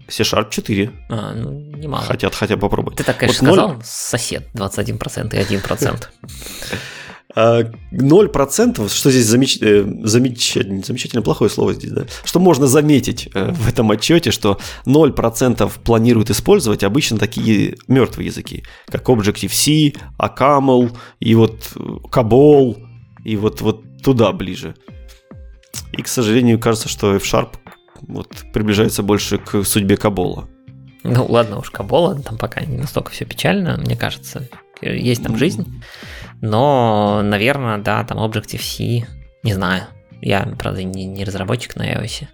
C-Sharp 0.08 0.50
4. 0.50 0.90
А, 1.08 1.32
ну, 1.34 1.50
немало. 1.76 2.04
Хотят 2.04 2.34
хотя 2.34 2.56
бы 2.56 2.62
попробовать. 2.62 2.98
Ты 2.98 3.04
так, 3.04 3.18
конечно, 3.18 3.48
вот 3.48 3.54
сказал, 3.54 3.74
0... 3.74 3.82
сосед 3.84 4.48
21% 4.54 5.34
и 5.34 5.56
1%. 5.56 6.08
0%, 7.36 8.88
что 8.88 9.10
здесь 9.10 9.26
замеч... 9.26 9.58
Э, 9.60 9.84
замечательно, 10.04 10.82
замечательно 10.82 11.22
плохое 11.22 11.50
слово 11.50 11.74
здесь, 11.74 11.90
да, 11.90 12.04
что 12.24 12.38
можно 12.38 12.66
заметить 12.66 13.28
э, 13.34 13.50
в 13.52 13.68
этом 13.68 13.90
отчете, 13.90 14.30
что 14.30 14.58
0% 14.86 15.72
планируют 15.84 16.30
использовать 16.30 16.84
обычно 16.84 17.18
такие 17.18 17.76
мертвые 17.88 18.26
языки, 18.26 18.62
как 18.86 19.08
Objective-C, 19.08 19.98
ACAML 20.18 20.96
и 21.20 21.34
вот 21.34 21.72
COBOL, 21.74 22.76
и 23.24 23.36
вот, 23.36 23.60
вот 23.60 23.82
туда 24.02 24.32
ближе. 24.32 24.76
И, 25.92 26.02
к 26.02 26.08
сожалению, 26.08 26.60
кажется, 26.60 26.88
что 26.88 27.16
F-Sharp 27.16 27.56
вот, 28.02 28.28
приближается 28.52 29.02
больше 29.02 29.38
к 29.38 29.64
судьбе 29.64 29.96
Кабола. 29.96 30.48
Ну 31.02 31.26
ладно 31.26 31.58
уж, 31.58 31.70
Кабола, 31.70 32.14
там 32.16 32.38
пока 32.38 32.62
не 32.62 32.78
настолько 32.78 33.10
все 33.10 33.24
печально, 33.24 33.76
мне 33.76 33.96
кажется. 33.96 34.48
Есть 34.80 35.22
там 35.22 35.36
жизнь. 35.36 35.82
Но, 36.44 37.22
наверное, 37.24 37.78
да, 37.78 38.04
там 38.04 38.18
Objective-C, 38.18 39.06
не 39.42 39.54
знаю. 39.54 39.84
Я, 40.20 40.42
правда, 40.58 40.82
не, 40.82 41.06
не 41.06 41.24
разработчик 41.24 41.74
на 41.74 41.90
iOS. 41.90 42.26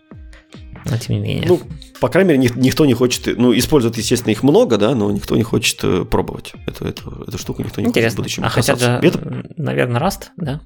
Но 0.85 0.97
тем 0.99 1.15
не 1.15 1.21
менее. 1.21 1.45
Ну, 1.47 1.61
по 2.01 2.09
крайней 2.09 2.37
мере, 2.37 2.51
никто 2.57 2.87
не 2.87 2.95
хочет, 2.95 3.39
ну, 3.39 3.57
используют, 3.57 3.97
естественно, 3.99 4.33
их 4.33 4.43
много, 4.43 4.79
да, 4.79 4.97
но 4.97 5.13
никто 5.13 5.37
не 5.37 5.45
хочет 5.45 5.79
э, 5.85 6.05
пробовать 6.05 6.55
эту, 6.67 6.87
эту, 6.87 7.25
эту 7.29 7.39
штуку, 7.39 7.63
никто 7.63 7.81
не 7.81 7.87
Интересно. 7.87 8.01
хочет 8.01 8.15
в 8.15 8.17
будущем 8.17 8.45
а 8.45 8.49
хотят 8.49 8.81
же, 8.81 8.99
Это... 9.01 9.45
наверное, 9.57 10.01
Rust, 10.01 10.31
да? 10.37 10.61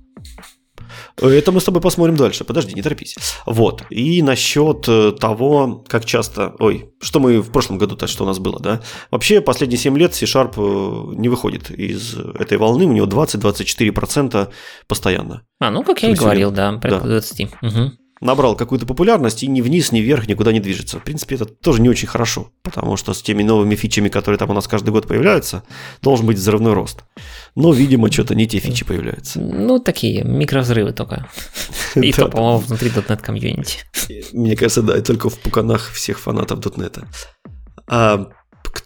Это 1.20 1.53
мы 1.53 1.61
с 1.61 1.65
тобой 1.65 1.81
посмотрим 1.81 2.16
дальше. 2.16 2.45
Подожди, 2.45 2.74
не 2.74 2.82
торопись. 2.82 3.16
Вот. 3.47 3.85
И 3.91 4.23
насчет 4.23 4.89
э, 4.89 5.12
того, 5.12 5.85
как 5.86 6.05
часто... 6.05 6.55
Ой, 6.59 6.91
что 7.01 7.20
мы 7.20 7.41
в 7.41 7.51
прошлом 7.53 7.78
году-то, 7.78 8.07
что 8.07 8.24
у 8.24 8.27
нас 8.27 8.39
было, 8.39 8.59
да? 8.59 8.81
Вообще, 9.11 9.41
последние 9.41 9.78
7 9.78 9.97
лет 9.97 10.15
C-Sharp 10.15 10.55
э, 10.57 11.15
не 11.16 11.28
выходит 11.28 11.70
из 11.70 12.15
этой 12.15 12.59
волны. 12.59 12.86
У 12.86 12.93
него 12.93 13.07
20-24% 13.07 14.49
постоянно. 14.89 15.43
А, 15.61 15.70
ну, 15.70 15.85
как 15.85 16.03
я 16.03 16.11
и 16.11 16.15
говорил, 16.15 16.51
да, 16.51 16.73
порядка 16.73 17.07
да. 17.07 17.20
20. 17.20 17.49
Угу 17.62 18.03
набрал 18.20 18.57
какую-то 18.57 18.86
популярность 18.86 19.43
и 19.43 19.47
ни 19.47 19.61
вниз, 19.61 19.93
ни 19.93 20.01
вверх 20.01 20.28
никуда 20.28 20.53
не 20.53 20.61
движется. 20.61 20.99
В 20.99 21.05
принципе, 21.05 21.36
это 21.36 21.47
тоже 21.47 21.82
не 21.82 21.89
очень 21.89 22.09
хорошо, 22.09 22.51
потому 22.62 22.97
что 22.97 23.12
с 23.12 23.23
теми 23.23 23.43
новыми 23.43 23.74
фичами, 23.74 24.09
которые 24.09 24.39
там 24.39 24.51
у 24.51 24.55
нас 24.55 24.69
каждый 24.69 24.91
год 24.91 25.07
появляются, 25.07 25.62
должен 26.03 26.27
быть 26.27 26.39
взрывной 26.39 26.73
рост. 26.73 27.05
Но, 27.55 27.73
видимо, 27.73 28.11
что-то 28.11 28.35
не 28.35 28.47
те 28.47 28.59
фичи 28.59 28.85
появляются. 28.85 29.41
Ну, 29.41 29.78
такие 29.78 30.23
микровзрывы 30.24 30.93
только. 30.93 31.28
И 31.95 32.12
то, 32.12 32.28
по-моему, 32.28 32.59
внутри 32.59 32.91
.NET 32.91 33.20
комьюнити. 33.20 33.78
Мне 34.32 34.57
кажется, 34.57 34.82
да, 34.82 34.99
и 34.99 35.03
только 35.03 35.31
в 35.31 35.39
пуканах 35.39 35.91
всех 35.93 36.19
фанатов 36.19 36.61
.NET. 36.61 37.05
А, 37.86 38.28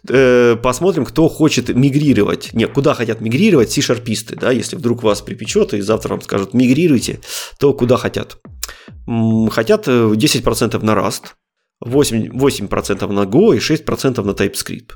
э, 0.09 0.57
посмотрим, 0.57 1.05
кто 1.05 1.29
хочет 1.29 1.75
мигрировать. 1.75 2.53
Не, 2.53 2.67
куда 2.67 2.95
хотят 2.95 3.21
мигрировать 3.21 3.71
C-шарписты, 3.73 4.37
да, 4.37 4.51
если 4.53 4.77
вдруг 4.77 5.03
вас 5.03 5.23
припечет 5.23 5.75
и 5.75 5.81
завтра 5.81 6.11
вам 6.11 6.23
скажут 6.23 6.55
мигрируйте, 6.55 7.21
то 7.59 7.73
куда 7.73 7.97
хотят 7.97 8.39
хотят 9.51 9.87
10% 9.89 10.75
э, 10.75 10.85
на 10.85 10.93
Rust, 10.93 11.35
8%, 11.85 12.31
8% 12.33 13.13
на 13.13 13.25
Go 13.25 13.57
и 13.57 13.59
6% 13.59 14.23
на 14.23 14.33
TypeScript. 14.33 14.93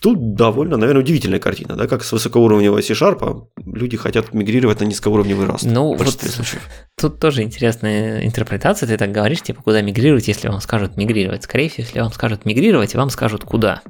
Тут 0.00 0.34
довольно, 0.34 0.78
наверное, 0.78 1.02
удивительная 1.02 1.38
картина, 1.38 1.76
да, 1.76 1.86
как 1.86 2.04
с 2.04 2.12
высокоуровневого 2.12 2.80
C-Sharp 2.80 3.48
люди 3.66 3.96
хотят 3.98 4.32
мигрировать 4.32 4.80
на 4.80 4.84
низкоуровневый 4.84 5.46
Rust. 5.46 5.60
Ну, 5.64 5.94
вот 5.94 6.08
случаев. 6.08 6.62
тут 6.98 7.20
тоже 7.20 7.42
интересная 7.42 8.24
интерпретация. 8.24 8.86
Ты 8.86 8.96
так 8.96 9.12
говоришь, 9.12 9.42
типа, 9.42 9.62
куда 9.62 9.82
мигрировать, 9.82 10.26
если 10.26 10.48
вам 10.48 10.62
скажут 10.62 10.96
мигрировать. 10.96 11.44
Скорее 11.44 11.68
всего, 11.68 11.84
если 11.84 12.00
вам 12.00 12.12
скажут 12.12 12.46
мигрировать, 12.46 12.94
вам 12.94 13.10
скажут 13.10 13.44
куда. 13.44 13.82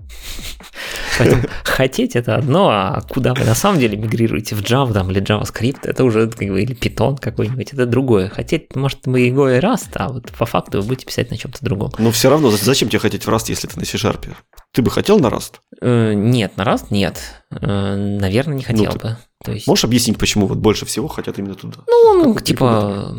Поэтому 1.19 1.45
хотеть 1.63 2.17
это 2.17 2.35
одно, 2.35 2.71
а 2.71 3.01
куда 3.09 3.33
вы 3.35 3.45
на 3.45 3.55
самом 3.55 3.79
деле 3.79 3.97
мигрируете, 3.97 4.57
в 4.57 4.63
Java 4.63 4.93
там, 4.93 5.11
или 5.13 5.23
JavaScript, 5.23 5.81
это 5.85 6.03
уже 6.03 6.29
как 6.29 6.49
бы, 6.49 6.61
или 6.61 6.75
Python 6.75 7.19
какой-нибудь, 7.21 7.73
это 7.73 7.87
другое. 7.87 8.29
Хотеть, 8.29 8.75
может, 8.75 9.07
мы 9.07 9.29
Go 9.29 9.57
и 9.57 9.61
Rust, 9.61 9.91
а 9.95 10.13
вот 10.13 10.33
по 10.33 10.45
факту 10.45 10.81
вы 10.81 10.89
будете 10.89 11.07
писать 11.07 11.31
на 11.31 11.37
чем-то 11.37 11.65
другом. 11.65 11.93
Но 11.99 12.11
все 12.11 12.31
равно, 12.31 12.51
зачем 12.51 12.89
тебе 12.89 12.99
хотеть 12.99 13.25
в 13.25 13.29
Rust, 13.29 13.45
если 13.47 13.69
ты 13.69 13.79
на 13.79 13.85
C-Sharp? 13.85 14.27
Ты 14.73 14.83
бы 14.83 14.91
хотел 14.91 15.19
на 15.19 15.27
Rust? 15.27 15.57
Э, 15.81 16.13
нет, 16.15 16.57
на 16.57 16.63
Rust 16.63 16.87
нет. 16.91 17.19
Э, 17.51 17.97
наверное, 17.97 18.57
не 18.57 18.63
хотел 18.63 18.93
ну, 18.93 18.99
бы. 18.99 19.17
То 19.45 19.53
есть... 19.53 19.67
Можешь 19.67 19.85
объяснить, 19.85 20.19
почему 20.19 20.47
вот 20.47 20.59
больше 20.59 20.87
всего 20.87 21.09
хотят 21.09 21.39
именно 21.39 21.55
туда? 21.55 21.79
Ну, 21.89 22.25
ну 22.25 22.41
типа, 22.41 23.17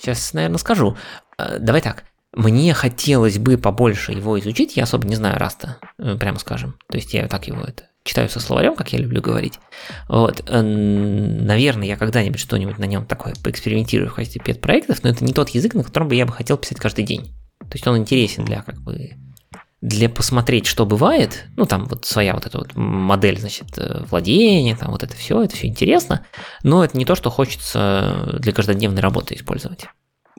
сейчас, 0.00 0.32
наверное, 0.34 0.58
скажу. 0.58 0.96
Э, 1.36 1.58
давай 1.58 1.80
так. 1.80 2.04
Мне 2.32 2.74
хотелось 2.74 3.38
бы 3.38 3.56
побольше 3.58 4.12
его 4.12 4.38
изучить, 4.38 4.76
я 4.76 4.84
особо 4.84 5.08
не 5.08 5.16
знаю 5.16 5.38
Раста, 5.38 5.78
прямо 5.96 6.38
скажем. 6.38 6.78
То 6.88 6.98
есть 6.98 7.14
я 7.14 7.26
так 7.26 7.48
его 7.48 7.62
это 7.62 7.84
читаю 8.04 8.28
со 8.28 8.38
словарем, 8.38 8.76
как 8.76 8.92
я 8.92 8.98
люблю 8.98 9.20
говорить. 9.20 9.58
Вот. 10.08 10.44
Наверное, 10.48 11.86
я 11.86 11.96
когда-нибудь 11.96 12.38
что-нибудь 12.38 12.78
на 12.78 12.84
нем 12.84 13.06
такое 13.06 13.34
поэкспериментирую 13.42 14.10
в 14.10 14.14
качестве 14.14 14.42
пет-проектов, 14.44 15.02
но 15.02 15.10
это 15.10 15.24
не 15.24 15.32
тот 15.32 15.48
язык, 15.50 15.74
на 15.74 15.82
котором 15.82 16.08
бы 16.08 16.14
я 16.14 16.26
бы 16.26 16.32
хотел 16.32 16.58
писать 16.58 16.78
каждый 16.78 17.04
день. 17.04 17.34
То 17.60 17.74
есть 17.74 17.86
он 17.86 17.96
интересен 17.96 18.44
для 18.44 18.62
как 18.62 18.80
бы 18.80 19.12
для 19.80 20.08
посмотреть, 20.08 20.66
что 20.66 20.84
бывает, 20.86 21.46
ну 21.56 21.64
там 21.64 21.84
вот 21.84 22.04
своя 22.04 22.34
вот 22.34 22.46
эта 22.46 22.58
вот 22.58 22.74
модель, 22.74 23.38
значит, 23.38 23.78
э, 23.78 24.04
владения, 24.10 24.76
там 24.76 24.90
вот 24.90 25.04
это 25.04 25.14
все, 25.14 25.42
это 25.42 25.54
все 25.54 25.68
интересно, 25.68 26.26
но 26.64 26.84
это 26.84 26.98
не 26.98 27.04
то, 27.04 27.14
что 27.14 27.30
хочется 27.30 28.36
для 28.40 28.52
каждодневной 28.52 29.00
работы 29.00 29.34
использовать. 29.34 29.86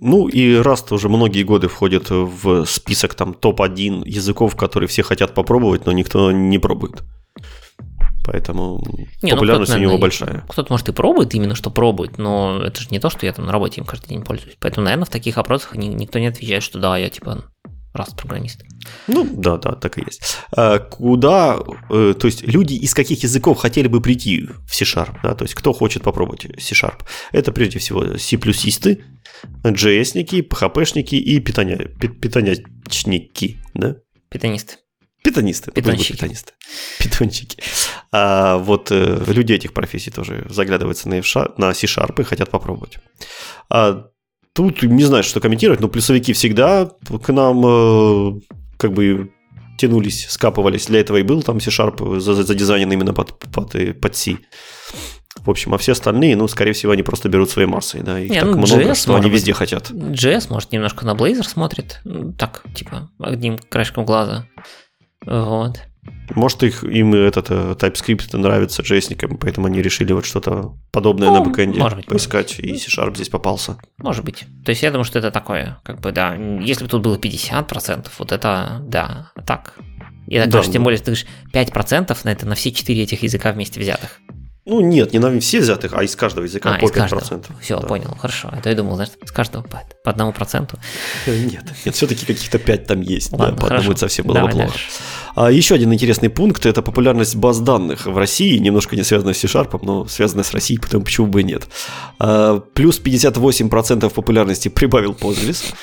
Ну 0.01 0.27
и 0.27 0.55
Rust 0.55 0.93
уже 0.93 1.09
многие 1.09 1.43
годы 1.43 1.67
входит 1.67 2.09
в 2.09 2.65
список 2.65 3.15
там 3.15 3.33
топ-1 3.33 4.03
языков, 4.05 4.55
которые 4.55 4.87
все 4.87 5.03
хотят 5.03 5.33
попробовать, 5.33 5.85
но 5.85 5.91
никто 5.91 6.31
не 6.31 6.57
пробует. 6.57 7.03
Поэтому 8.25 8.83
не, 9.21 9.31
ну, 9.31 9.37
популярность 9.37 9.71
ну, 9.71 9.77
у 9.77 9.81
него 9.81 9.97
большая. 9.97 10.43
Кто-то, 10.47 10.71
может, 10.71 10.87
и 10.89 10.91
пробует 10.91 11.33
именно, 11.33 11.55
что 11.55 11.71
пробует, 11.71 12.17
но 12.17 12.61
это 12.63 12.79
же 12.81 12.89
не 12.91 12.99
то, 12.99 13.09
что 13.09 13.25
я 13.25 13.33
там 13.33 13.45
на 13.45 13.51
работе 13.51 13.81
им 13.81 13.87
каждый 13.87 14.09
день 14.09 14.23
пользуюсь. 14.23 14.55
Поэтому, 14.59 14.85
наверное, 14.85 15.05
в 15.05 15.09
таких 15.09 15.37
опросах 15.37 15.75
никто 15.75 16.19
не 16.19 16.27
отвечает, 16.27 16.61
что 16.61 16.79
да, 16.79 16.97
я 16.97 17.09
типа 17.09 17.45
раз 17.93 18.13
программист. 18.13 18.63
Ну, 19.07 19.27
да, 19.31 19.57
да, 19.57 19.71
так 19.73 19.97
и 19.97 20.03
есть. 20.05 20.21
А, 20.51 20.79
куда, 20.79 21.59
э, 21.89 22.13
то 22.17 22.27
есть 22.27 22.43
люди 22.43 22.73
из 22.73 22.93
каких 22.93 23.23
языков 23.23 23.57
хотели 23.57 23.87
бы 23.87 24.01
прийти 24.01 24.47
в 24.67 24.75
C-Sharp, 24.75 25.17
да, 25.23 25.35
то 25.35 25.43
есть 25.43 25.55
кто 25.55 25.73
хочет 25.73 26.03
попробовать 26.03 26.47
C-Sharp? 26.59 27.01
Это 27.31 27.51
прежде 27.51 27.79
всего 27.79 28.17
C++-исты, 28.17 29.03
JS-ники, 29.63 30.47
PHP-шники 30.47 31.15
и 31.15 31.39
питоня, 31.39 31.77
питонячники, 31.77 33.57
да? 33.73 33.97
Питонисты. 34.29 34.75
Питонисты. 35.23 35.71
Питонщики. 35.71 36.13
Питонисты. 36.13 36.53
Питончики. 36.99 37.57
А 38.11 38.57
вот 38.57 38.89
э, 38.91 39.23
люди 39.27 39.53
этих 39.53 39.73
профессий 39.73 40.11
тоже 40.11 40.45
заглядываются 40.49 41.09
на, 41.09 41.17
на 41.57 41.73
C-Sharp 41.73 42.21
и 42.21 42.23
хотят 42.23 42.49
попробовать. 42.49 42.99
А 43.69 44.05
Тут 44.60 44.84
не 44.84 45.06
знаю, 45.06 45.23
что 45.23 45.40
комментировать, 45.40 45.80
но 45.80 45.88
плюсовики 45.88 46.34
всегда 46.34 46.91
к 47.23 47.31
нам 47.31 47.65
э, 47.65 48.41
как 48.76 48.91
бы 48.91 49.31
тянулись, 49.77 50.27
скапывались. 50.27 50.88
Для 50.88 50.99
этого 50.99 51.15
и 51.15 51.23
был 51.23 51.41
там 51.44 51.61
C-Sharp 51.61 52.19
задизайнен 52.19 52.91
именно 52.91 53.14
под, 53.14 53.40
под, 53.40 53.73
э, 53.76 53.94
под 53.94 54.18
C. 54.18 54.36
В 55.38 55.49
общем, 55.49 55.73
а 55.73 55.77
все 55.77 55.94
остальные, 55.94 56.36
ну, 56.36 56.45
скорее 56.49 56.73
всего, 56.73 56.91
они 56.91 57.03
просто 57.03 57.30
берут 57.30 57.49
своей 57.49 57.69
массой, 57.69 58.02
да, 58.02 58.19
их 58.19 58.31
не, 58.31 58.41
так 58.41 58.49
ну, 58.49 58.57
много, 58.57 58.81
JS, 58.81 58.95
что 58.95 59.15
они 59.15 59.30
везде 59.30 59.53
хотят. 59.53 59.91
JS, 59.91 60.48
может, 60.49 60.73
немножко 60.73 61.06
на 61.06 61.11
Blazor 61.11 61.48
смотрит, 61.48 62.02
так, 62.38 62.65
типа, 62.76 63.10
одним 63.18 63.60
краешком 63.60 64.03
глаза, 64.03 64.45
вот. 65.26 65.80
Может, 66.36 66.64
их, 66.64 66.84
им 66.84 67.14
этот 67.14 67.49
э, 67.49 67.76
TypeScript 67.80 68.38
нравится 68.38 68.84
джейсникам, 68.84 69.38
поэтому 69.38 69.68
они 69.68 69.81
решили 69.81 70.14
вот 70.14 70.26
что-то 70.26 70.76
подобное 70.91 71.30
ну, 71.30 71.40
на 71.40 71.41
бэкэнде 71.41 71.80
может 71.80 71.98
быть, 71.98 72.06
поискать, 72.06 72.60
может 72.60 72.61
быть. 72.61 72.86
и 72.86 72.90
C-Sharp 72.90 73.15
здесь 73.15 73.30
попался. 73.30 73.77
Может 73.98 74.23
быть. 74.23 74.45
То 74.64 74.69
есть 74.69 74.84
я 74.84 74.91
думаю, 74.91 75.06
что 75.06 75.19
это 75.19 75.31
такое, 75.31 75.80
как 75.84 76.02
бы, 76.02 76.11
да, 76.11 76.36
если 76.36 76.84
бы 76.84 76.90
тут 76.90 77.02
было 77.02 77.18
50%, 77.18 78.07
вот 78.18 78.31
это, 78.31 78.80
да, 78.84 79.31
так. 79.45 79.76
И 80.27 80.38
так 80.38 80.49
да, 80.49 80.57
даже, 80.60 80.72
тем 80.72 80.84
более, 80.84 80.99
ты 80.99 81.06
говоришь 81.06 81.26
5% 81.52 82.18
на 82.23 82.30
это 82.30 82.45
на 82.45 82.53
все 82.53 82.72
четыре 82.72 83.03
этих 83.03 83.23
языка 83.23 83.52
вместе 83.52 83.80
взятых. 83.80 84.19
Ну, 84.65 84.81
нет, 84.81 85.14
не 85.14 85.19
на 85.19 85.40
все 85.40 85.61
взятых, 85.61 85.94
а 85.94 86.03
из 86.03 86.15
каждого 86.15 86.44
языка 86.44 86.76
а, 86.76 86.80
по 86.80 86.86
из 86.86 86.91
5%. 86.91 86.94
каждого. 86.94 87.41
Все, 87.61 87.80
да. 87.80 87.88
понял, 87.88 88.15
хорошо. 88.19 88.53
Это 88.56 88.69
я 88.69 88.76
думал, 88.76 88.95
знаешь, 88.95 89.11
с 89.26 89.31
каждого 89.31 89.64
по, 89.64 89.81
по 90.03 90.11
одному 90.11 90.31
проценту. 90.31 90.77
Нет, 91.26 91.64
нет, 91.86 91.95
все-таки 91.95 92.26
каких-то 92.26 92.60
5 92.60 92.86
там 92.86 93.02
есть. 93.02 93.31
Ладно, 93.31 93.56
да, 93.56 93.61
по 93.61 93.68
одному 93.68 93.91
это 93.91 94.02
совсем 94.02 94.26
было 94.26 94.36
Давай 94.36 94.52
бы 94.52 94.57
плохо. 94.60 94.72
дальше. 94.72 94.90
А 95.36 95.52
еще 95.52 95.76
один 95.76 95.94
интересный 95.94 96.30
пункт– 96.30 96.65
это 96.68 96.81
популярность 96.81 97.36
баз 97.36 97.60
данных 97.60 98.06
в 98.06 98.18
России, 98.18 98.57
немножко 98.57 98.95
не 98.95 99.03
связанная 99.03 99.34
с 99.34 99.38
C-Sharp, 99.38 99.80
но 99.81 100.06
связанная 100.06 100.44
с 100.44 100.52
Россией, 100.52 100.80
потому 100.80 101.03
почему 101.03 101.27
бы 101.27 101.41
и 101.41 101.44
нет. 101.45 101.68
А, 102.19 102.60
плюс 102.60 103.02
58% 103.02 104.10
популярности 104.10 104.68
прибавил 104.68 105.14
Postgres. 105.14 105.73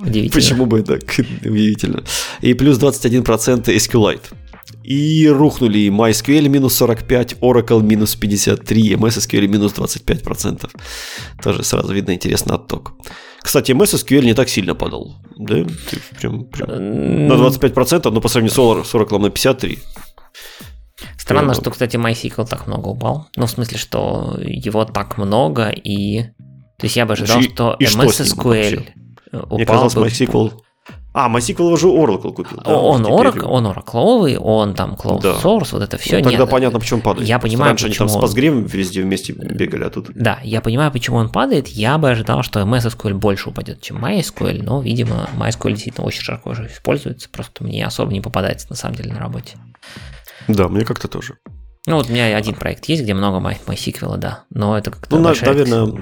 Удивительно. 0.00 0.32
Почему 0.32 0.66
бы 0.66 0.82
так? 0.82 1.02
Удивительно. 1.44 2.02
И 2.40 2.54
плюс 2.54 2.78
21% 2.78 3.64
SQLite. 3.64 4.24
И 4.86 5.28
рухнули 5.28 5.88
MySQL 5.90 6.48
минус 6.48 6.74
45, 6.76 7.34
Oracle 7.40 7.82
минус 7.82 8.14
53, 8.14 8.94
MS 8.94 9.18
SQL 9.18 9.48
минус 9.48 9.72
25%. 9.72 10.70
Тоже 11.42 11.64
сразу 11.64 11.92
видно 11.92 12.12
интересный 12.12 12.54
отток. 12.54 12.92
Кстати, 13.42 13.72
MS 13.72 13.94
SQL 13.96 14.24
не 14.24 14.34
так 14.34 14.48
сильно 14.48 14.74
падал. 14.76 15.16
Да? 15.38 15.66
Прям, 16.20 16.44
прям 16.44 16.68
на 17.26 17.32
25%, 17.32 18.10
но 18.10 18.20
по 18.20 18.28
сравнению 18.28 18.84
с 18.84 18.94
Oracle, 18.94 19.18
на 19.18 19.26
53%. 19.26 19.78
Странно, 21.18 21.54
что, 21.54 21.70
кстати, 21.72 21.96
MySQL 21.96 22.46
так 22.46 22.68
много 22.68 22.88
упал. 22.88 23.26
Ну, 23.36 23.46
в 23.46 23.50
смысле, 23.50 23.78
что 23.78 24.38
его 24.40 24.84
так 24.84 25.18
много, 25.18 25.68
и... 25.68 26.22
То 26.78 26.84
есть 26.84 26.96
я 26.96 27.06
бы 27.06 27.14
ожидал, 27.14 27.40
И- 27.40 27.48
что 27.48 27.76
и 27.80 27.86
что 27.86 28.02
MS 28.02 28.12
с 28.12 28.20
ним 28.20 28.28
SQL 28.38 28.86
Мне 29.32 29.42
упал 29.64 29.66
казалось, 29.66 29.94
бы... 29.94 30.06
MySQL... 30.06 30.52
А, 31.18 31.30
MySQL 31.30 31.72
уже 31.72 31.86
Oracle 31.86 32.30
купил. 32.34 32.60
да, 32.62 32.76
Он, 32.78 33.02
теперь- 33.02 33.14
Oracle, 33.16 33.44
он 33.46 33.66
оракловый, 33.68 34.36
он 34.36 34.74
там 34.74 34.92
closed 35.02 35.22
Да. 35.22 35.32
source, 35.42 35.68
вот 35.72 35.80
это 35.80 35.96
все. 35.96 36.18
Ну, 36.18 36.24
тогда 36.28 36.44
понятно, 36.44 36.78
почему 36.78 37.00
падает. 37.00 37.26
Я 37.26 37.38
понимаю, 37.38 37.70
Раньше 37.70 37.86
они 37.86 37.94
там 37.94 38.08
с 38.10 38.12
почему 38.16 38.52
он- 38.52 38.60
Postgre 38.60 38.68
везде 38.76 39.00
вместе 39.00 39.32
бегали, 39.32 39.84
а 39.84 39.88
тут... 39.90 40.10
Да, 40.14 40.38
я 40.42 40.60
понимаю, 40.60 40.92
почему 40.92 41.16
он 41.16 41.30
падает. 41.30 41.68
Я 41.68 41.96
бы 41.96 42.10
ожидал, 42.10 42.42
что 42.42 42.60
MS 42.60 42.90
SQL 42.94 43.14
больше 43.14 43.48
упадет, 43.48 43.80
чем 43.80 44.04
MySQL, 44.04 44.62
но, 44.62 44.82
видимо, 44.82 45.26
MySQL 45.38 45.70
действительно 45.70 46.06
очень 46.06 46.20
широко 46.20 46.50
уже 46.50 46.66
используется, 46.66 47.30
просто 47.30 47.64
мне 47.64 47.86
особо 47.86 48.12
не 48.12 48.20
попадается 48.20 48.66
на 48.68 48.76
самом 48.76 48.96
деле 48.96 49.14
на 49.14 49.18
работе. 49.20 49.56
Да, 50.48 50.68
мне 50.68 50.84
как-то 50.84 51.08
тоже. 51.08 51.38
Ну, 51.86 51.96
вот 51.96 52.10
у 52.10 52.12
меня 52.12 52.36
один 52.36 52.56
проект 52.56 52.84
есть, 52.90 53.02
где 53.04 53.14
много 53.14 53.38
My- 53.38 53.56
MySQL, 53.66 54.18
да, 54.18 54.44
но 54.50 54.76
это 54.76 54.90
как-то 54.90 55.16
Ну, 55.16 55.22
большая- 55.24 55.54
наверное, 55.54 55.94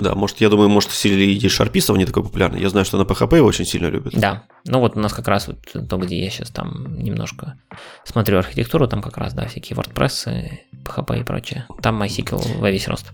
да, 0.00 0.14
может, 0.14 0.40
я 0.40 0.48
думаю, 0.48 0.68
может, 0.68 0.90
среди 0.90 1.48
шарпистов 1.48 1.96
не 1.96 2.04
такой 2.04 2.24
популярный. 2.24 2.60
Я 2.60 2.68
знаю, 2.68 2.84
что 2.84 2.98
на 2.98 3.02
PHP 3.02 3.36
его 3.36 3.46
очень 3.46 3.64
сильно 3.64 3.86
любят. 3.86 4.12
Да, 4.14 4.44
ну 4.66 4.80
вот 4.80 4.96
у 4.96 5.00
нас 5.00 5.12
как 5.12 5.28
раз 5.28 5.46
вот 5.46 5.58
то, 5.88 5.96
где 5.98 6.22
я 6.22 6.30
сейчас 6.30 6.50
там 6.50 6.98
немножко 6.98 7.56
смотрю 8.04 8.38
архитектуру, 8.38 8.88
там 8.88 9.02
как 9.02 9.16
раз, 9.18 9.34
да, 9.34 9.46
всякие 9.46 9.76
WordPress, 9.76 10.50
PHP 10.84 11.20
и 11.20 11.22
прочее. 11.22 11.66
Там 11.80 12.02
MySQL 12.02 12.58
во 12.58 12.70
весь 12.70 12.88
рост. 12.88 13.12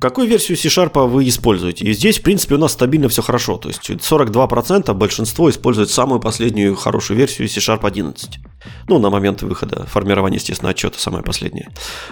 Какую 0.00 0.28
версию 0.28 0.56
C-Sharp 0.56 1.08
вы 1.08 1.28
используете? 1.28 1.84
И 1.84 1.92
здесь, 1.92 2.18
в 2.18 2.22
принципе, 2.22 2.54
у 2.54 2.58
нас 2.58 2.72
стабильно 2.72 3.08
все 3.08 3.20
хорошо. 3.20 3.56
То 3.56 3.68
есть 3.68 3.80
42% 3.90 4.94
большинство 4.94 5.50
использует 5.50 5.90
самую 5.90 6.20
последнюю 6.20 6.76
хорошую 6.76 7.16
версию 7.16 7.48
C-Sharp 7.48 7.84
11. 7.84 8.38
Ну, 8.86 8.98
на 9.00 9.10
момент 9.10 9.42
выхода, 9.42 9.86
формирования, 9.86 10.36
естественно, 10.36 10.70
отчета 10.70 10.98
самая 10.98 11.22
последняя. 11.22 11.70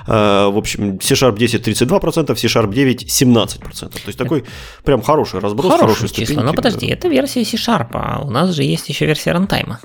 Э, 0.08 0.48
В 0.48 0.58
общем, 0.58 1.00
C-Sharp 1.00 1.38
10 1.38 1.68
32%, 1.68 2.34
C-Sharp 2.36 2.72
9 2.72 3.04
17%. 3.04 3.58
То 3.60 3.90
есть 4.06 4.18
такой 4.18 4.44
прям 4.84 5.00
хороший 5.02 5.38
разброс, 5.38 5.72
Хорошие 5.72 5.96
хорошие 5.96 6.26
числа, 6.26 6.42
но 6.42 6.54
подожди, 6.54 6.86
это 6.86 7.06
версия 7.08 7.44
C-Sharp, 7.44 7.88
а 7.92 8.22
у 8.24 8.30
нас 8.30 8.50
же 8.50 8.64
есть 8.64 8.88
еще 8.88 9.06
версия 9.06 9.32
рантайма. 9.32 9.78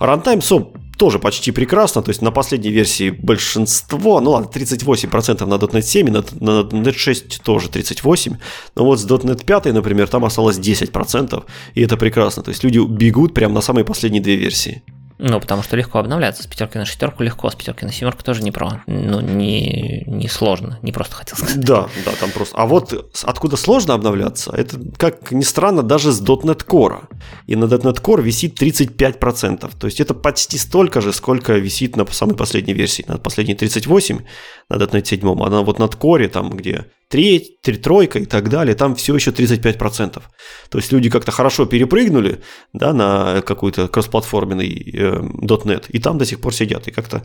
Runtime 0.00 0.40
SOAP 0.40 0.87
тоже 0.98 1.18
почти 1.18 1.52
прекрасно, 1.52 2.02
то 2.02 2.10
есть 2.10 2.22
на 2.22 2.30
последней 2.30 2.70
версии 2.70 3.10
большинство, 3.10 4.20
ну 4.20 4.32
ладно, 4.32 4.50
38% 4.52 5.46
на 5.46 5.54
.NET 5.54 5.82
7, 5.82 6.08
и 6.08 6.10
на, 6.10 6.24
на 6.40 6.62
.NET 6.62 6.96
6 6.96 7.42
тоже 7.42 7.68
38%, 7.68 8.36
но 8.74 8.84
вот 8.84 9.00
с 9.00 9.06
.NET 9.06 9.44
5, 9.44 9.72
например, 9.72 10.08
там 10.08 10.24
осталось 10.24 10.58
10%, 10.58 11.44
и 11.74 11.82
это 11.82 11.96
прекрасно, 11.96 12.42
то 12.42 12.50
есть 12.50 12.64
люди 12.64 12.78
бегут 12.78 13.34
прямо 13.34 13.54
на 13.54 13.60
самые 13.60 13.84
последние 13.84 14.22
две 14.22 14.36
версии. 14.36 14.82
Ну, 15.18 15.40
потому 15.40 15.62
что 15.62 15.76
легко 15.76 15.98
обновляться. 15.98 16.44
С 16.44 16.46
пятерки 16.46 16.78
на 16.78 16.84
шестерку 16.84 17.22
легко, 17.22 17.50
с 17.50 17.54
пятерки 17.54 17.84
на 17.84 17.92
семерку 17.92 18.22
тоже 18.22 18.42
не 18.42 18.52
про. 18.52 18.82
Ну, 18.86 19.20
не, 19.20 20.04
не 20.06 20.28
сложно, 20.28 20.78
не 20.82 20.92
просто 20.92 21.16
хотел 21.16 21.36
сказать. 21.36 21.60
Да, 21.60 21.88
да, 22.04 22.12
там 22.20 22.30
просто. 22.30 22.56
А 22.56 22.66
вот 22.66 23.12
откуда 23.24 23.56
сложно 23.56 23.94
обновляться, 23.94 24.52
это, 24.52 24.78
как 24.96 25.32
ни 25.32 25.42
странно, 25.42 25.82
даже 25.82 26.12
с 26.12 26.22
.NET 26.22 26.64
Core. 26.64 27.08
И 27.46 27.56
на 27.56 27.64
.NET 27.64 28.00
Core 28.00 28.22
висит 28.22 28.62
35%. 28.62 29.70
То 29.78 29.86
есть 29.86 30.00
это 30.00 30.14
почти 30.14 30.56
столько 30.56 31.00
же, 31.00 31.12
сколько 31.12 31.54
висит 31.54 31.96
на 31.96 32.06
самой 32.06 32.36
последней 32.36 32.74
версии. 32.74 33.04
На 33.08 33.18
последней 33.18 33.54
38, 33.54 34.20
на 34.68 34.74
.NET 34.76 35.04
7, 35.04 35.42
а 35.42 35.50
на 35.50 35.62
вот 35.62 35.78
над 35.80 35.94
Core, 35.94 36.28
там 36.28 36.50
где 36.50 36.86
треть, 37.08 37.60
три 37.62 37.76
тройка 37.76 38.18
и 38.18 38.26
так 38.26 38.48
далее, 38.48 38.74
там 38.74 38.94
все 38.94 39.14
еще 39.14 39.30
35%. 39.30 40.22
То 40.68 40.78
есть 40.78 40.92
люди 40.92 41.10
как-то 41.10 41.32
хорошо 41.32 41.66
перепрыгнули 41.66 42.40
да, 42.72 42.92
на 42.92 43.42
какой-то 43.42 43.88
кроссплатформенный 43.88 44.68
э, 44.68 45.20
.NET, 45.20 45.86
и 45.88 45.98
там 45.98 46.18
до 46.18 46.26
сих 46.26 46.40
пор 46.40 46.54
сидят, 46.54 46.88
и 46.88 46.90
как-то 46.90 47.24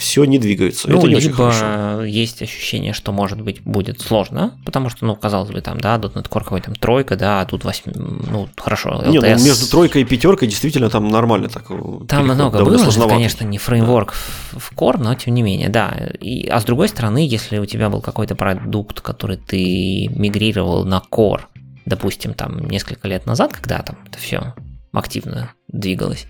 все 0.00 0.24
не 0.24 0.38
двигается. 0.38 0.90
Ну, 0.90 0.96
это 0.98 1.08
не 1.08 1.14
очень 1.16 1.26
либо 1.28 1.50
хорошо. 1.52 2.04
есть 2.04 2.40
ощущение, 2.40 2.94
что, 2.94 3.12
может 3.12 3.40
быть, 3.42 3.60
будет 3.62 4.00
сложно, 4.00 4.58
потому 4.64 4.88
что, 4.88 5.04
ну, 5.04 5.14
казалось 5.14 5.50
бы, 5.50 5.60
там, 5.60 5.78
да, 5.78 5.96
.NET 5.96 6.26
Core 6.26 6.42
какой 6.42 6.62
там 6.62 6.74
тройка, 6.74 7.16
да, 7.16 7.42
а 7.42 7.44
тут 7.44 7.64
восьми, 7.64 7.92
ну, 7.94 8.48
хорошо, 8.56 9.02
Не, 9.06 9.20
ну 9.20 9.26
LTS. 9.26 9.44
между 9.44 9.70
тройкой 9.70 10.02
и 10.02 10.04
пятеркой 10.06 10.48
действительно 10.48 10.88
там 10.88 11.06
нормально 11.08 11.48
так. 11.50 11.64
э, 11.70 11.74
Там 12.08 12.24
много 12.24 12.64
было, 12.64 12.82
это, 12.82 13.08
конечно, 13.08 13.44
не 13.44 13.58
фреймворк 13.58 14.12
в- 14.14 14.58
в 14.58 14.72
Core, 14.74 14.96
но 14.98 15.14
тем 15.14 15.34
не 15.34 15.42
менее, 15.42 15.68
да. 15.68 15.94
И, 16.18 16.46
а 16.48 16.60
с 16.60 16.64
другой 16.64 16.88
стороны, 16.88 17.18
если 17.18 17.58
у 17.58 17.66
тебя 17.66 17.90
был 17.90 18.00
какой-то 18.00 18.34
продукт, 18.34 19.02
который 19.02 19.36
ты 19.36 20.08
мигрировал 20.16 20.86
на 20.86 21.02
Core, 21.12 21.42
допустим, 21.84 22.32
там 22.32 22.68
несколько 22.68 23.06
лет 23.06 23.26
назад, 23.26 23.52
когда 23.52 23.80
там 23.82 23.98
это 24.08 24.18
все 24.18 24.54
активно 24.92 25.52
двигалось, 25.68 26.26